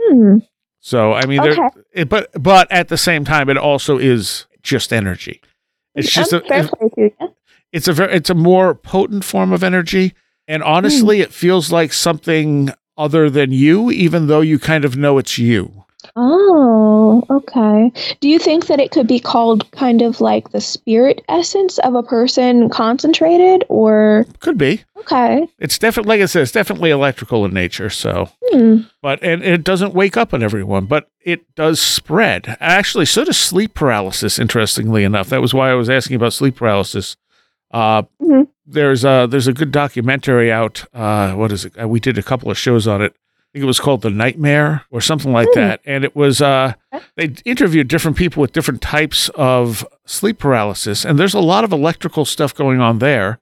Hmm. 0.00 0.38
So 0.80 1.14
I 1.14 1.26
mean, 1.26 1.42
there, 1.42 1.52
Okay. 1.52 1.80
it, 1.92 2.08
but 2.08 2.30
but 2.40 2.70
at 2.70 2.88
the 2.88 2.96
same 2.96 3.24
time, 3.24 3.48
it 3.48 3.56
also 3.56 3.98
is 3.98 4.46
just 4.62 4.92
energy. 4.92 5.40
It's 5.94 6.12
just 6.12 6.32
a, 6.32 6.40
play 6.40 6.68
it's 7.72 7.88
a 7.88 7.92
very 7.92 8.14
it's 8.14 8.30
a 8.30 8.34
more 8.34 8.74
potent 8.74 9.24
form 9.24 9.52
of 9.52 9.64
energy, 9.64 10.14
and 10.46 10.62
honestly, 10.62 11.20
it 11.20 11.32
feels 11.32 11.72
like 11.72 11.92
something 11.92 12.70
other 12.98 13.28
than 13.30 13.52
you, 13.52 13.90
even 13.90 14.26
though 14.26 14.42
you 14.42 14.58
kind 14.58 14.84
of 14.84 14.96
know 14.96 15.18
it's 15.18 15.38
you. 15.38 15.85
Oh, 16.18 17.22
okay. 17.28 17.92
Do 18.20 18.28
you 18.28 18.38
think 18.38 18.66
that 18.66 18.80
it 18.80 18.90
could 18.90 19.06
be 19.06 19.20
called 19.20 19.70
kind 19.72 20.00
of 20.02 20.20
like 20.20 20.50
the 20.50 20.60
spirit 20.62 21.22
essence 21.28 21.78
of 21.78 21.94
a 21.94 22.02
person 22.02 22.70
concentrated 22.70 23.64
or 23.68 24.24
Could 24.40 24.56
be. 24.56 24.82
okay. 25.00 25.46
It's 25.58 25.78
definitely, 25.78 26.16
like 26.16 26.22
I 26.22 26.26
said, 26.26 26.42
it's 26.42 26.52
definitely 26.52 26.90
electrical 26.90 27.44
in 27.44 27.52
nature. 27.52 27.90
So, 27.90 28.30
Hmm. 28.50 28.78
but 29.02 29.22
and 29.22 29.42
it 29.42 29.62
doesn't 29.62 29.92
wake 29.94 30.16
up 30.16 30.32
on 30.32 30.42
everyone, 30.42 30.86
but 30.86 31.08
it 31.20 31.54
does 31.54 31.80
spread. 31.80 32.56
Actually, 32.60 33.04
so 33.06 33.24
does 33.24 33.36
sleep 33.36 33.74
paralysis. 33.74 34.38
Interestingly 34.38 35.04
enough, 35.04 35.28
that 35.28 35.42
was 35.42 35.52
why 35.52 35.70
I 35.70 35.74
was 35.74 35.90
asking 35.90 36.16
about 36.16 36.32
sleep 36.32 36.56
paralysis. 36.56 37.16
Uh, 37.72 38.02
Mhm. 38.22 38.48
There's 38.68 39.04
a 39.04 39.28
there's 39.30 39.46
a 39.46 39.52
good 39.52 39.70
documentary 39.70 40.50
out. 40.50 40.86
Uh, 40.92 41.32
what 41.34 41.52
is 41.52 41.64
it? 41.64 41.72
Uh, 41.80 41.86
we 41.86 42.00
did 42.00 42.18
a 42.18 42.22
couple 42.22 42.50
of 42.50 42.58
shows 42.58 42.88
on 42.88 43.00
it. 43.00 43.14
Think 43.56 43.64
it 43.64 43.66
was 43.66 43.80
called 43.80 44.02
The 44.02 44.10
Nightmare 44.10 44.84
or 44.90 45.00
something 45.00 45.32
like 45.32 45.48
Hmm. 45.54 45.60
that. 45.60 45.80
And 45.86 46.04
it 46.04 46.14
was 46.14 46.42
uh, 46.42 46.74
they 47.16 47.30
interviewed 47.46 47.88
different 47.88 48.18
people 48.18 48.42
with 48.42 48.52
different 48.52 48.82
types 48.82 49.30
of 49.30 49.82
sleep 50.04 50.38
paralysis, 50.38 51.06
and 51.06 51.18
there's 51.18 51.32
a 51.32 51.40
lot 51.40 51.64
of 51.64 51.72
electrical 51.72 52.26
stuff 52.26 52.54
going 52.54 52.82
on 52.82 52.98
there 52.98 53.38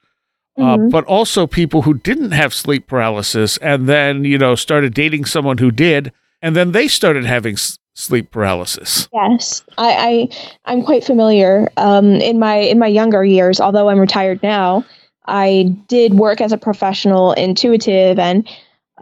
uh, 0.56 0.76
Mhm. 0.76 0.90
but 0.92 1.04
also 1.06 1.48
people 1.48 1.82
who 1.82 1.94
didn't 1.94 2.30
have 2.30 2.54
sleep 2.54 2.86
paralysis 2.86 3.56
and 3.56 3.88
then 3.88 4.24
you 4.24 4.38
know 4.38 4.54
started 4.54 4.94
dating 4.94 5.24
someone 5.24 5.58
who 5.58 5.72
did 5.72 6.12
and 6.40 6.54
then 6.54 6.70
they 6.70 6.86
started 6.86 7.24
having 7.24 7.54
s- 7.54 7.76
sleep 7.96 8.30
paralysis 8.30 9.08
Yes, 9.12 9.64
I, 9.78 10.28
I 10.64 10.72
I'm 10.72 10.84
quite 10.84 11.02
familiar. 11.02 11.66
Um, 11.76 12.06
in 12.20 12.38
my 12.38 12.54
in 12.54 12.78
my 12.78 12.86
younger 12.86 13.24
years, 13.24 13.60
although 13.60 13.88
I'm 13.88 13.98
retired 13.98 14.40
now, 14.44 14.84
I 15.26 15.74
did 15.88 16.14
work 16.14 16.40
as 16.40 16.52
a 16.52 16.56
professional 16.56 17.32
intuitive 17.32 18.20
and 18.20 18.48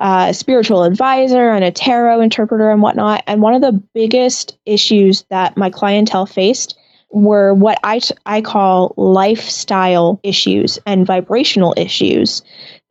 uh, 0.03 0.33
spiritual 0.33 0.83
advisor 0.83 1.51
and 1.51 1.63
a 1.63 1.71
tarot 1.71 2.21
interpreter 2.21 2.71
and 2.71 2.83
whatnot. 2.83 3.23
And 3.29 3.41
one 3.41 3.55
of 3.55 3.63
the 3.63 3.81
biggest 3.95 4.59
issues 4.67 5.25
that 5.31 5.57
my 5.57 5.71
clientele 5.71 6.27
faced 6.27 6.77
were 7.11 7.55
what 7.55 7.79
I 7.85 8.01
t- 8.01 8.15
I 8.27 8.41
call 8.41 8.95
lifestyle 8.97 10.19
issues 10.25 10.81
and 10.87 11.07
vibrational 11.07 11.73
issues, 11.77 12.43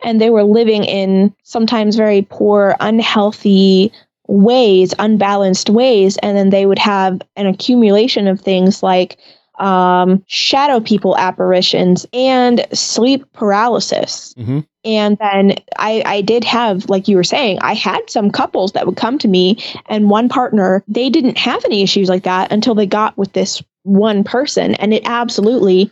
and 0.06 0.22
they 0.22 0.30
were 0.30 0.44
living 0.44 0.86
in 0.86 1.36
sometimes 1.44 1.98
very 1.98 2.22
poor, 2.22 2.78
unhealthy 2.80 3.92
ways, 4.28 4.94
unbalanced 4.98 5.70
ways, 5.70 6.18
and 6.24 6.38
then 6.38 6.50
they 6.50 6.66
would 6.66 6.80
have 6.80 7.22
an 7.36 7.46
accumulation 7.46 8.28
of 8.28 8.40
things 8.40 8.82
like 8.82 9.18
um, 9.62 10.24
shadow 10.28 10.80
people 10.80 11.16
apparitions 11.18 12.06
and 12.14 12.66
sleep 12.74 13.24
paralysis. 13.34 14.34
Mhm. 14.38 14.66
And 14.84 15.18
then 15.20 15.54
I, 15.78 16.02
I 16.06 16.22
did 16.22 16.44
have, 16.44 16.90
like 16.90 17.08
you 17.08 17.16
were 17.16 17.24
saying, 17.24 17.60
I 17.62 17.76
had 17.76 18.10
some 18.10 18.32
couples 18.32 18.72
that 18.72 18.88
would 18.88 18.98
come 18.98 19.20
to 19.20 19.28
me, 19.28 19.58
and 19.88 20.10
one 20.10 20.28
partner, 20.28 20.84
they 20.88 21.10
didn't 21.12 21.38
have 21.38 21.64
any 21.66 21.84
issues 21.84 22.10
like 22.10 22.24
that 22.24 22.52
until 22.52 22.74
they 22.74 22.88
got 22.88 23.16
with 23.18 23.34
this 23.34 23.62
one 23.84 24.24
person 24.24 24.76
and 24.76 24.94
it 24.94 25.02
absolutely 25.06 25.90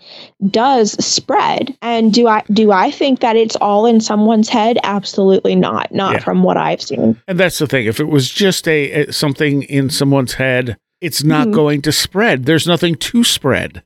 does 0.51 0.91
spread 1.03 1.75
and 1.81 2.13
do 2.13 2.27
i 2.27 2.43
do 2.53 2.71
i 2.71 2.91
think 2.91 3.19
that 3.21 3.35
it's 3.35 3.55
all 3.55 3.87
in 3.87 3.99
someone's 3.99 4.47
head 4.47 4.77
absolutely 4.83 5.55
not 5.55 5.91
not 5.91 6.13
Yeah. 6.13 6.19
from 6.19 6.43
what 6.43 6.55
i've 6.55 6.83
seen 6.83 7.19
and 7.27 7.39
that's 7.39 7.57
the 7.57 7.65
thing 7.65 7.87
if 7.87 7.99
it 7.99 8.03
was 8.07 8.29
just 8.29 8.67
a, 8.67 8.91
a 9.07 9.11
something 9.11 9.63
in 9.63 9.89
someone's 9.89 10.33
head 10.33 10.77
it's 11.01 11.23
not 11.23 11.47
Mhm. 11.47 11.53
going 11.53 11.81
to 11.83 11.91
spread. 11.91 12.45
There's 12.45 12.67
nothing 12.67 12.95
to 12.95 13.23
spread. 13.23 13.83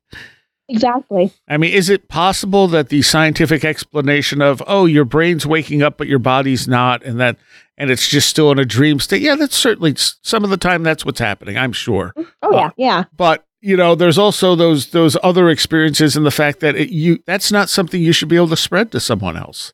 Exactly. 0.70 1.32
I 1.48 1.58
mean 1.58 1.74
is 1.74 1.90
it 1.90 2.08
possible 2.08 2.68
that 2.70 2.90
the 2.90 3.02
scientific 3.02 3.66
explanation 3.66 4.42
of 4.42 4.64
oh 4.66 4.86
your 4.86 5.04
brain's 5.06 5.46
waking 5.46 5.84
up 5.84 5.98
but 5.98 6.08
your 6.08 6.20
body's 6.20 6.68
not 6.68 7.04
and 7.04 7.20
that 7.20 7.36
and 7.78 7.90
it's 7.92 8.08
just 8.08 8.30
still 8.30 8.50
in 8.52 8.60
a 8.60 8.66
dream 8.66 9.00
state? 9.00 9.22
Yeah 9.22 9.36
that's 9.36 9.58
certainly 9.58 9.94
some 9.98 10.44
of 10.44 10.50
the 10.50 10.58
time 10.58 10.82
that's 10.82 11.06
what's 11.06 11.20
happening 11.20 11.58
i'm 11.58 11.74
sure. 11.74 12.14
Oh 12.42 12.54
yeah 12.54 12.70
yeah. 12.78 13.04
but 13.16 13.46
you 13.62 13.76
know 13.76 13.94
there's 13.94 14.18
also 14.18 14.56
those 14.56 14.88
those 14.92 15.18
other 15.22 15.50
experiences 15.50 16.16
and 16.16 16.26
the 16.26 16.32
fact 16.32 16.62
that 16.62 16.76
it, 16.78 16.90
you 16.90 17.20
that's 17.28 17.52
not 17.52 17.70
something 17.70 18.02
you 18.02 18.14
should 18.14 18.30
be 18.30 18.38
able 18.38 18.48
to 18.48 18.56
spread 18.58 18.90
to 18.94 19.02
someone 19.02 19.36
else 19.36 19.74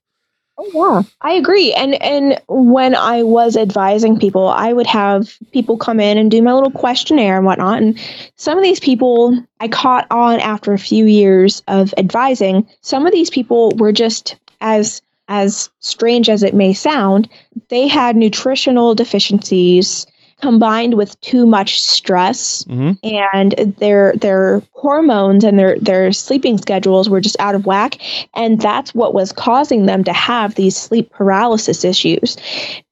Oh 0.61 0.69
yeah, 0.73 1.03
I 1.21 1.33
agree. 1.33 1.73
And 1.73 2.01
and 2.01 2.41
when 2.49 2.93
I 2.93 3.23
was 3.23 3.55
advising 3.55 4.19
people, 4.19 4.49
I 4.49 4.73
would 4.73 4.87
have 4.87 5.33
people 5.51 5.77
come 5.77 6.01
in 6.01 6.17
and 6.17 6.29
do 6.29 6.41
my 6.41 6.53
little 6.53 6.71
questionnaire 6.71 7.37
and 7.37 7.45
whatnot. 7.45 7.81
And 7.81 7.97
some 8.35 8.57
of 8.57 8.63
these 8.63 8.81
people 8.81 9.41
I 9.61 9.69
caught 9.69 10.05
on 10.11 10.41
after 10.41 10.73
a 10.73 10.79
few 10.79 11.05
years 11.05 11.63
of 11.69 11.93
advising. 11.97 12.67
Some 12.81 13.05
of 13.05 13.13
these 13.13 13.29
people 13.29 13.71
were 13.77 13.93
just 13.93 14.35
as 14.59 15.01
as 15.29 15.69
strange 15.79 16.27
as 16.27 16.43
it 16.43 16.53
may 16.53 16.73
sound, 16.73 17.29
they 17.69 17.87
had 17.87 18.15
nutritional 18.15 18.95
deficiencies 18.95 20.07
combined 20.41 20.93
with 20.95 21.19
too 21.21 21.45
much 21.45 21.81
stress 21.81 22.63
Mhm. 22.69 22.97
and 23.03 23.75
their 23.77 24.13
their 24.13 24.61
hormones 24.73 25.43
and 25.43 25.59
their 25.59 25.77
their 25.79 26.11
sleeping 26.11 26.57
schedules 26.57 27.09
were 27.09 27.21
just 27.21 27.39
out 27.39 27.55
of 27.55 27.65
whack 27.65 27.97
and 28.35 28.59
that's 28.61 28.95
what 28.95 29.13
was 29.13 29.31
causing 29.31 29.85
them 29.85 30.03
to 30.03 30.13
have 30.13 30.55
these 30.55 30.75
sleep 30.77 31.11
paralysis 31.11 31.83
issues 31.83 32.37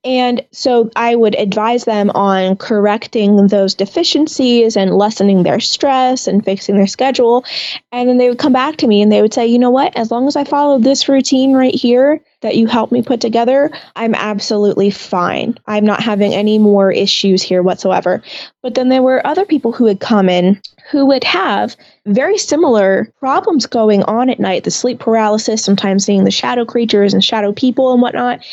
and 0.07 0.45
so 0.53 0.89
I 0.95 1.17
would 1.17 1.35
advise 1.35 1.83
them 1.83 2.11
on 2.11 2.55
correcting 2.55 3.47
those 3.47 3.75
deficiencies 3.75 4.77
and 4.77 4.95
lessening 4.95 5.43
their 5.43 5.59
stress 5.59 6.27
and 6.27 6.45
fixing 6.45 6.77
their 6.77 6.87
schedule. 6.87 7.43
And 7.91 8.07
then 8.07 8.17
they 8.17 8.29
would 8.29 8.39
come 8.39 8.53
back 8.53 8.77
to 8.77 8.87
me 8.87 9.01
and 9.01 9.11
they 9.11 9.21
would 9.21 9.33
say, 9.33 9.45
you 9.45 9.59
know 9.59 9.69
what? 9.69 9.97
As 9.97 10.09
long 10.09 10.25
as 10.25 10.37
I 10.37 10.45
follow 10.45 10.79
this 10.79 11.09
routine 11.09 11.51
right 11.51 11.75
here 11.75 12.21
that 12.39 12.55
you 12.55 12.67
helped 12.67 12.93
me 12.93 13.01
put 13.03 13.19
together, 13.19 13.69
I'm 13.97 14.15
absolutely 14.15 14.91
fine. 14.91 15.57
I'm 15.67 15.83
not 15.83 16.01
having 16.01 16.33
any 16.33 16.57
more 16.57 16.89
issues 16.89 17.41
here 17.41 17.61
whatsoever. 17.61 18.23
But 18.63 18.75
then 18.75 18.87
there 18.87 19.03
were 19.03 19.27
other 19.27 19.43
people 19.43 19.73
who 19.73 19.83
would 19.85 19.99
come 19.99 20.29
in 20.29 20.61
who 20.89 21.05
would 21.07 21.23
have 21.25 21.75
very 22.07 22.37
similar 22.37 23.11
problems 23.19 23.65
going 23.65 24.03
on 24.03 24.29
at 24.29 24.39
night 24.39 24.63
the 24.63 24.71
sleep 24.71 24.99
paralysis, 24.99 25.63
sometimes 25.63 26.05
seeing 26.05 26.23
the 26.23 26.31
shadow 26.31 26.65
creatures 26.65 27.13
and 27.13 27.23
shadow 27.23 27.51
people 27.51 27.93
and 27.93 28.01
whatnot. 28.01 28.43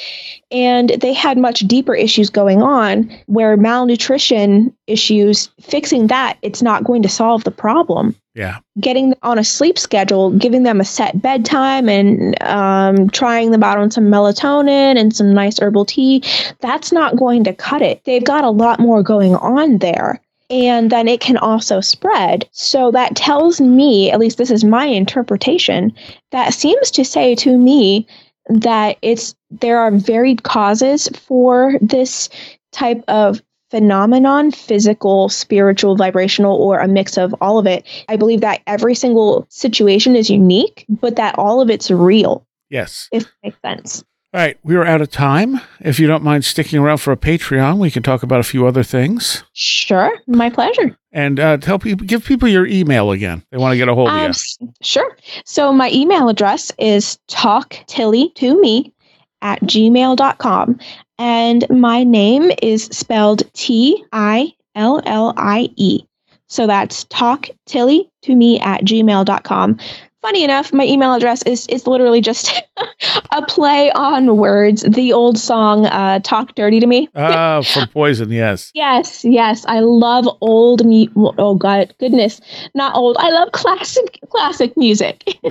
And 0.50 0.90
they 1.00 1.12
had 1.12 1.38
much 1.38 1.60
deeper 1.60 1.94
issues 1.94 2.30
going 2.30 2.62
on 2.62 3.10
where 3.26 3.56
malnutrition 3.56 4.74
issues, 4.86 5.48
fixing 5.60 6.08
that, 6.08 6.38
it's 6.42 6.62
not 6.62 6.84
going 6.84 7.02
to 7.02 7.08
solve 7.08 7.44
the 7.44 7.50
problem. 7.50 8.14
Yeah. 8.34 8.58
Getting 8.80 9.14
on 9.22 9.38
a 9.38 9.44
sleep 9.44 9.78
schedule, 9.78 10.30
giving 10.32 10.64
them 10.64 10.80
a 10.80 10.84
set 10.84 11.22
bedtime, 11.22 11.88
and 11.88 12.40
um, 12.42 13.08
trying 13.10 13.52
them 13.52 13.62
out 13.62 13.78
on 13.78 13.92
some 13.92 14.06
melatonin 14.06 14.98
and 14.98 15.14
some 15.14 15.32
nice 15.32 15.60
herbal 15.60 15.84
tea, 15.84 16.22
that's 16.60 16.90
not 16.90 17.16
going 17.16 17.44
to 17.44 17.54
cut 17.54 17.80
it. 17.80 18.02
They've 18.04 18.24
got 18.24 18.42
a 18.42 18.50
lot 18.50 18.80
more 18.80 19.02
going 19.04 19.36
on 19.36 19.78
there 19.78 20.20
and 20.54 20.90
then 20.90 21.08
it 21.08 21.20
can 21.20 21.36
also 21.36 21.80
spread. 21.80 22.48
So 22.52 22.92
that 22.92 23.16
tells 23.16 23.60
me, 23.60 24.12
at 24.12 24.20
least 24.20 24.38
this 24.38 24.52
is 24.52 24.62
my 24.62 24.86
interpretation, 24.86 25.92
that 26.30 26.54
seems 26.54 26.92
to 26.92 27.04
say 27.04 27.34
to 27.36 27.58
me 27.58 28.06
that 28.48 28.96
it's 29.02 29.34
there 29.50 29.78
are 29.78 29.90
varied 29.90 30.44
causes 30.44 31.08
for 31.08 31.72
this 31.80 32.28
type 32.70 33.02
of 33.08 33.42
phenomenon 33.70 34.52
physical 34.52 35.28
spiritual 35.28 35.96
vibrational 35.96 36.54
or 36.56 36.78
a 36.78 36.86
mix 36.86 37.16
of 37.16 37.34
all 37.40 37.58
of 37.58 37.66
it 37.66 37.84
i 38.08 38.14
believe 38.14 38.42
that 38.42 38.60
every 38.66 38.94
single 38.94 39.46
situation 39.48 40.14
is 40.14 40.28
unique 40.28 40.84
but 40.88 41.16
that 41.16 41.36
all 41.38 41.60
of 41.60 41.70
it's 41.70 41.90
real 41.90 42.46
Yes. 42.68 43.08
if 43.10 43.24
that 43.24 43.32
makes 43.42 43.58
sense 43.62 44.04
All 44.34 44.40
right. 44.40 44.58
We 44.64 44.74
are 44.74 44.84
out 44.84 45.00
of 45.00 45.10
time. 45.12 45.60
If 45.78 46.00
you 46.00 46.08
don't 46.08 46.24
mind 46.24 46.44
sticking 46.44 46.80
around 46.80 46.98
for 46.98 47.12
a 47.12 47.16
Patreon, 47.16 47.78
we 47.78 47.88
can 47.88 48.02
talk 48.02 48.24
about 48.24 48.40
a 48.40 48.42
few 48.42 48.66
other 48.66 48.82
things. 48.82 49.44
sure 49.52 50.10
my 50.26 50.50
pleasure 50.50 50.96
And 51.12 51.38
uh, 51.38 51.58
tell 51.58 51.78
people, 51.78 52.04
give 52.04 52.24
people 52.24 52.48
your 52.48 52.66
email 52.66 53.12
again. 53.12 53.44
They 53.52 53.58
want 53.58 53.74
to 53.74 53.76
get 53.76 53.88
a 53.88 53.94
hold 53.94 54.08
Um, 54.08 54.30
of 54.30 54.36
you. 54.60 54.72
sure. 54.82 55.16
So 55.44 55.72
my 55.72 55.88
email 55.92 56.28
address 56.28 56.72
is 56.80 57.16
talktillie 57.28 58.34
to 58.34 58.60
me 58.60 58.92
at 59.40 59.60
gmail.com. 59.62 60.80
And 61.18 61.64
my 61.70 62.02
name 62.02 62.50
is 62.60 62.86
spelled 62.86 63.44
T 63.52 64.04
I 64.12 64.52
L 64.74 65.00
L 65.06 65.32
I 65.36 65.68
E. 65.76 66.02
So 66.48 66.66
that's 66.66 67.04
talktillie 67.04 68.10
to 68.22 68.34
me 68.34 68.58
at 68.58 68.82
gmail.com. 68.82 69.78
Funny 70.24 70.42
enough, 70.42 70.72
my 70.72 70.84
email 70.86 71.12
address 71.12 71.42
is, 71.42 71.66
is 71.66 71.86
literally 71.86 72.22
just 72.22 72.50
a 73.32 73.42
play 73.42 73.90
on 73.92 74.38
words. 74.38 74.80
The 74.80 75.12
old 75.12 75.36
song, 75.36 75.84
uh, 75.84 76.20
Talk 76.20 76.54
Dirty 76.54 76.80
to 76.80 76.86
Me. 76.86 77.10
Ah, 77.14 77.60
from 77.60 77.88
Poison, 77.88 78.30
yes. 78.30 78.70
Yes, 78.74 79.22
yes, 79.22 79.66
I 79.68 79.80
love 79.80 80.26
old 80.40 80.86
mu- 80.86 81.08
Oh 81.36 81.56
God, 81.56 81.94
goodness, 82.00 82.40
not 82.74 82.96
old. 82.96 83.18
I 83.20 83.28
love 83.32 83.52
classic 83.52 84.18
classic 84.30 84.74
music. 84.78 85.22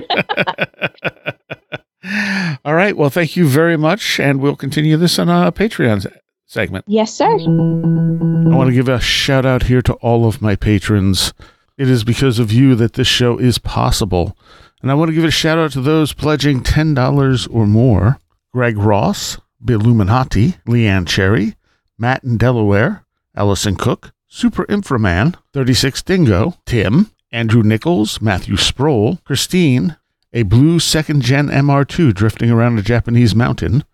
All 2.64 2.74
right. 2.74 2.96
Well, 2.96 3.10
thank 3.10 3.36
you 3.36 3.46
very 3.46 3.76
much. 3.76 4.18
And 4.18 4.40
we'll 4.40 4.56
continue 4.56 4.96
this 4.96 5.20
on 5.20 5.28
a 5.28 5.52
Patreon 5.52 6.04
segment. 6.46 6.84
yes, 6.88 7.14
sir. 7.14 7.30
I 7.30 8.56
want 8.56 8.70
to 8.70 8.74
give 8.74 8.88
a 8.88 8.98
shout 8.98 9.46
out 9.46 9.62
here 9.64 9.82
to 9.82 9.92
all 9.94 10.26
of 10.26 10.42
my 10.42 10.56
patrons. 10.56 11.32
It 11.78 11.88
is 11.88 12.02
because 12.04 12.38
of 12.40 12.52
you 12.52 12.74
that 12.74 12.92
this 12.94 13.06
show 13.08 13.38
is 13.38 13.58
possible. 13.58 14.36
And 14.84 14.90
I 14.90 14.94
want 14.96 15.08
to 15.08 15.14
give 15.14 15.24
a 15.24 15.30
shout 15.30 15.56
out 15.56 15.72
to 15.72 15.80
those 15.80 16.12
pledging 16.12 16.60
$10 16.60 17.48
or 17.50 17.66
more. 17.66 18.18
Greg 18.52 18.76
Ross, 18.76 19.38
Billuminati, 19.64 20.62
Leanne 20.66 21.08
Cherry, 21.08 21.56
Matt 21.96 22.22
in 22.22 22.36
Delaware, 22.36 23.06
Allison 23.34 23.76
Cook, 23.76 24.12
Super 24.28 24.66
Inframan, 24.66 25.36
36 25.54 26.02
Dingo, 26.02 26.58
Tim, 26.66 27.10
Andrew 27.32 27.62
Nichols, 27.62 28.20
Matthew 28.20 28.58
Sproul, 28.58 29.20
Christine, 29.24 29.96
a 30.34 30.42
blue 30.42 30.78
second 30.78 31.22
gen 31.22 31.48
MR2 31.48 32.12
drifting 32.12 32.50
around 32.50 32.78
a 32.78 32.82
Japanese 32.82 33.34
mountain, 33.34 33.84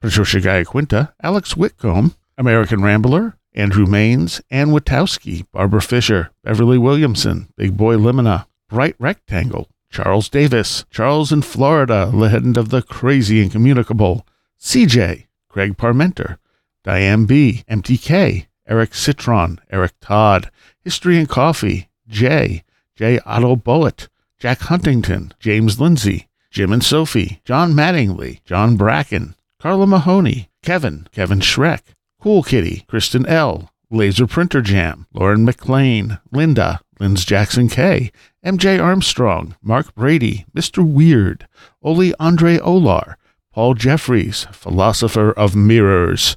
Patricia 0.00 0.40
Gaia-Quinta, 0.40 1.14
Alex 1.22 1.56
Whitcomb, 1.56 2.16
American 2.36 2.82
Rambler, 2.82 3.38
Andrew 3.54 3.86
Maines, 3.86 4.40
Ann 4.50 4.70
Witowski, 4.70 5.46
Barbara 5.52 5.80
Fisher, 5.80 6.32
Beverly 6.42 6.76
Williamson, 6.76 7.46
Big 7.56 7.76
Boy 7.76 7.94
Limina, 7.94 8.46
Bright 8.68 8.96
Rectangle, 8.98 9.68
Charles 9.90 10.28
Davis, 10.28 10.84
Charles 10.90 11.32
in 11.32 11.42
Florida, 11.42 12.06
Legend 12.06 12.56
of 12.56 12.68
the 12.68 12.82
Crazy 12.82 13.42
Incommunicable, 13.42 14.26
CJ, 14.60 15.26
Craig 15.48 15.76
Parmenter, 15.76 16.38
Diane 16.84 17.26
B, 17.26 17.64
MTK, 17.68 18.46
Eric 18.68 18.94
Citron, 18.94 19.60
Eric 19.70 19.92
Todd, 20.00 20.50
History 20.84 21.18
and 21.18 21.28
Coffee, 21.28 21.88
Jay, 22.08 22.62
J. 22.94 23.18
Otto 23.26 23.56
Bullitt, 23.56 24.08
Jack 24.38 24.60
Huntington, 24.60 25.34
James 25.40 25.80
Lindsay, 25.80 26.28
Jim 26.50 26.72
and 26.72 26.82
Sophie, 26.84 27.40
John 27.44 27.72
Mattingly, 27.72 28.42
John 28.44 28.76
Bracken, 28.76 29.34
Carla 29.58 29.86
Mahoney, 29.86 30.50
Kevin, 30.62 31.06
Kevin 31.12 31.40
Schreck, 31.40 31.80
Cool 32.20 32.42
Kitty, 32.42 32.84
Kristen 32.86 33.26
L., 33.26 33.70
Laser 33.90 34.26
Printer 34.26 34.62
Jam, 34.62 35.06
Lauren 35.12 35.44
McLean, 35.44 36.18
Linda, 36.30 36.80
Linz 37.00 37.24
Jackson 37.24 37.70
K., 37.70 38.12
MJ 38.44 38.78
Armstrong, 38.78 39.56
Mark 39.62 39.94
Brady, 39.94 40.44
Mr. 40.54 40.86
Weird, 40.86 41.48
Oli 41.82 42.12
Andre 42.20 42.58
Olar, 42.58 43.16
Paul 43.54 43.72
Jeffries, 43.72 44.46
Philosopher 44.52 45.32
of 45.32 45.56
Mirrors, 45.56 46.36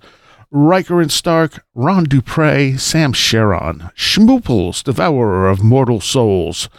Riker 0.51 1.01
and 1.01 1.11
Stark, 1.11 1.65
Ron 1.75 2.05
Dupre, 2.05 2.77
Sam 2.77 3.11
Sharon, 3.11 3.89
Schmooples, 3.93 4.83
Devourer 4.83 5.49
of 5.49 5.63
Mortal 5.63 5.99
Souls, 5.99 6.69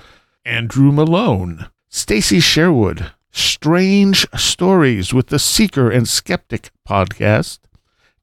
Andrew 0.46 0.90
Malone, 0.90 1.66
Stacy 1.90 2.40
Sherwood, 2.40 3.12
Strange 3.32 4.26
Stories 4.34 5.12
with 5.12 5.26
the 5.26 5.38
Seeker 5.38 5.90
and 5.90 6.08
Skeptic 6.08 6.70
podcast, 6.88 7.58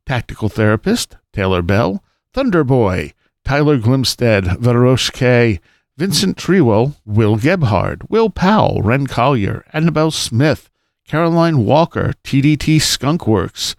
Tactical 0.07 0.49
Therapist, 0.49 1.17
Taylor 1.33 1.61
Bell, 1.61 2.03
Thunderboy, 2.33 3.13
Tyler 3.43 3.77
Glimstead, 3.77 4.57
Varosh 4.57 5.11
K, 5.11 5.59
Vincent 5.97 6.37
Trewell, 6.37 6.95
Will 7.05 7.37
Gebhard, 7.37 8.09
Will 8.09 8.29
Powell, 8.29 8.81
Ren 8.81 9.07
Collier, 9.07 9.65
Annabelle 9.73 10.11
Smith, 10.11 10.69
Caroline 11.07 11.65
Walker, 11.65 12.13
TDT 12.23 12.77
Skunkworks, 12.77 13.75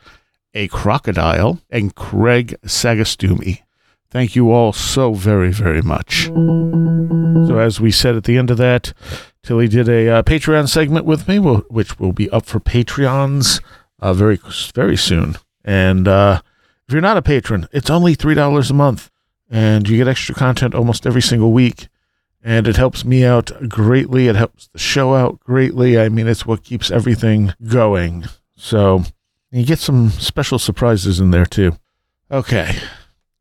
A 0.54 0.68
Crocodile, 0.68 1.60
and 1.70 1.94
Craig 1.94 2.54
Sagastumi. 2.64 3.62
Thank 4.10 4.36
you 4.36 4.50
all 4.52 4.74
so 4.74 5.14
very, 5.14 5.50
very 5.52 5.80
much. 5.80 6.26
So, 6.26 7.58
as 7.58 7.80
we 7.80 7.90
said 7.90 8.14
at 8.14 8.24
the 8.24 8.36
end 8.36 8.50
of 8.50 8.58
that, 8.58 8.92
Tillie 9.42 9.68
did 9.68 9.88
a 9.88 10.08
uh, 10.08 10.22
Patreon 10.22 10.68
segment 10.68 11.06
with 11.06 11.26
me, 11.26 11.38
which 11.38 11.98
will 11.98 12.12
be 12.12 12.28
up 12.30 12.44
for 12.44 12.60
Patreons 12.60 13.62
uh, 14.00 14.12
very, 14.12 14.38
very 14.74 14.96
soon. 14.96 15.36
And 15.64 16.06
uh, 16.06 16.42
if 16.86 16.92
you're 16.92 17.00
not 17.00 17.16
a 17.16 17.22
patron, 17.22 17.68
it's 17.72 17.88
only 17.88 18.14
$3 18.14 18.70
a 18.70 18.74
month, 18.74 19.10
and 19.52 19.86
you 19.86 19.98
get 19.98 20.08
extra 20.08 20.34
content 20.34 20.74
almost 20.74 21.06
every 21.06 21.20
single 21.20 21.52
week. 21.52 21.88
And 22.42 22.66
it 22.66 22.76
helps 22.76 23.04
me 23.04 23.24
out 23.24 23.52
greatly. 23.68 24.26
It 24.26 24.34
helps 24.34 24.66
the 24.68 24.78
show 24.78 25.14
out 25.14 25.38
greatly. 25.40 25.96
I 26.00 26.08
mean, 26.08 26.26
it's 26.26 26.44
what 26.44 26.64
keeps 26.64 26.90
everything 26.90 27.52
going. 27.68 28.24
So, 28.56 29.04
you 29.52 29.64
get 29.64 29.78
some 29.78 30.08
special 30.10 30.58
surprises 30.58 31.20
in 31.20 31.30
there, 31.30 31.46
too. 31.46 31.76
Okay. 32.30 32.78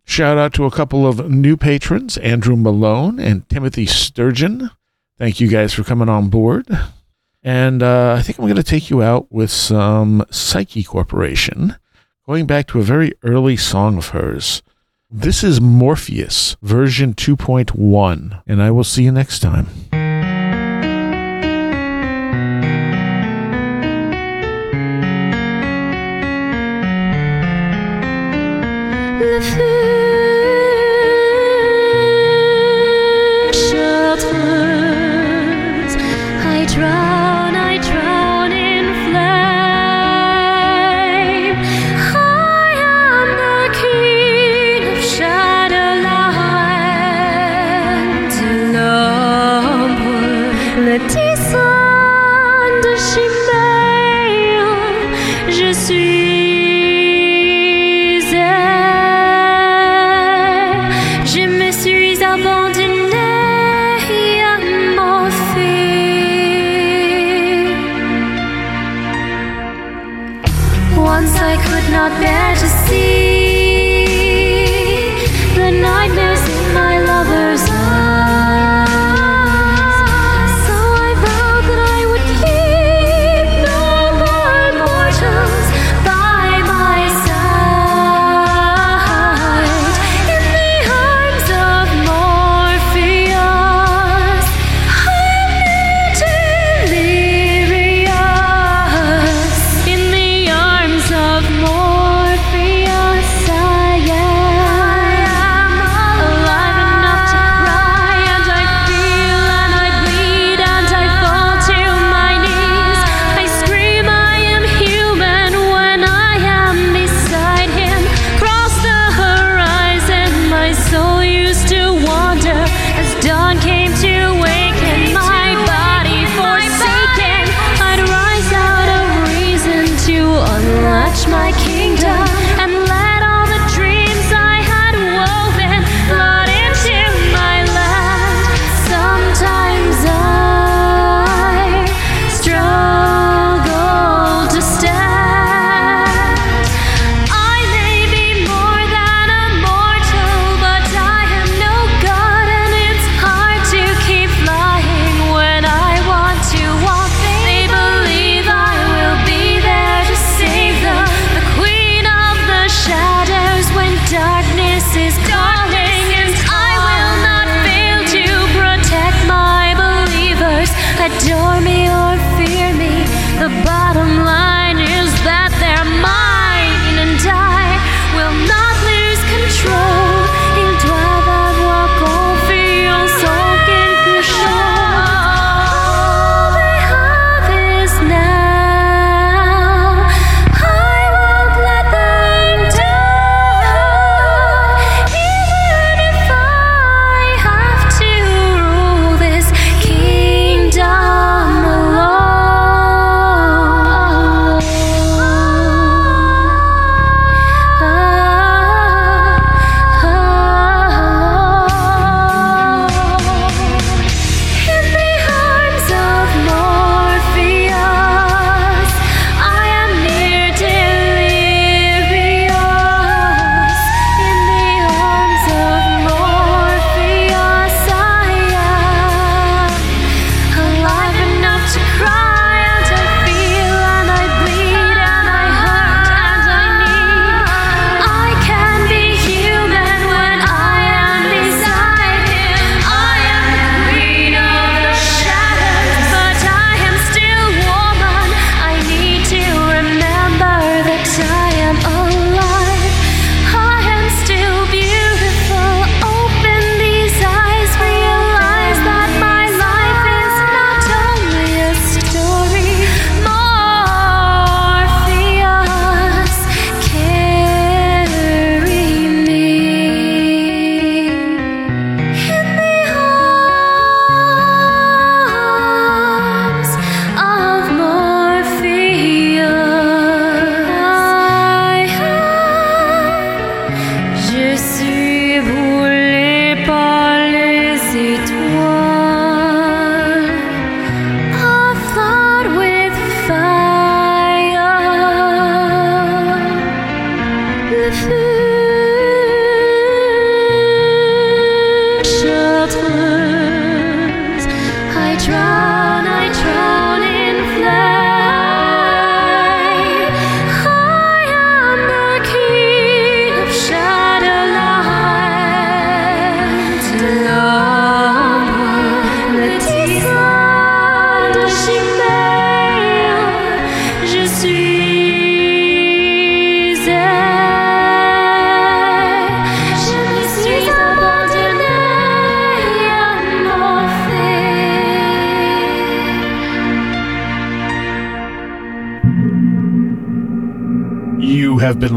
Shout 0.04 0.38
out 0.38 0.54
to 0.56 0.66
a 0.66 0.72
couple 0.72 1.08
of 1.08 1.32
new 1.32 1.56
patrons, 1.56 2.18
Andrew 2.18 2.58
Malone 2.58 3.18
and 3.20 3.48
Timothy 3.48 3.86
Sturgeon. 3.86 4.70
Thank 5.18 5.40
you 5.40 5.48
guys 5.48 5.74
for 5.74 5.84
coming 5.84 6.10
on 6.10 6.30
board. 6.30 6.68
And 7.42 7.82
uh, 7.82 8.16
I 8.18 8.22
think 8.22 8.38
I'm 8.38 8.46
going 8.46 8.56
to 8.56 8.64
take 8.64 8.90
you 8.90 9.02
out 9.02 9.32
with 9.32 9.50
some 9.50 10.26
Psyche 10.30 10.84
Corporation, 10.84 11.78
going 12.28 12.46
back 12.46 12.68
to 12.68 12.80
a 12.80 12.84
very 12.84 13.14
early 13.24 13.56
song 13.56 13.98
of 13.98 14.10
hers. 14.10 14.62
This 15.14 15.44
is 15.44 15.60
Morpheus, 15.60 16.56
version 16.62 17.14
2.1, 17.14 18.42
and 18.48 18.64
I 18.64 18.72
will 18.72 18.86
see 18.86 19.04
you 19.04 19.12
next 19.12 19.40
time. 19.40 19.68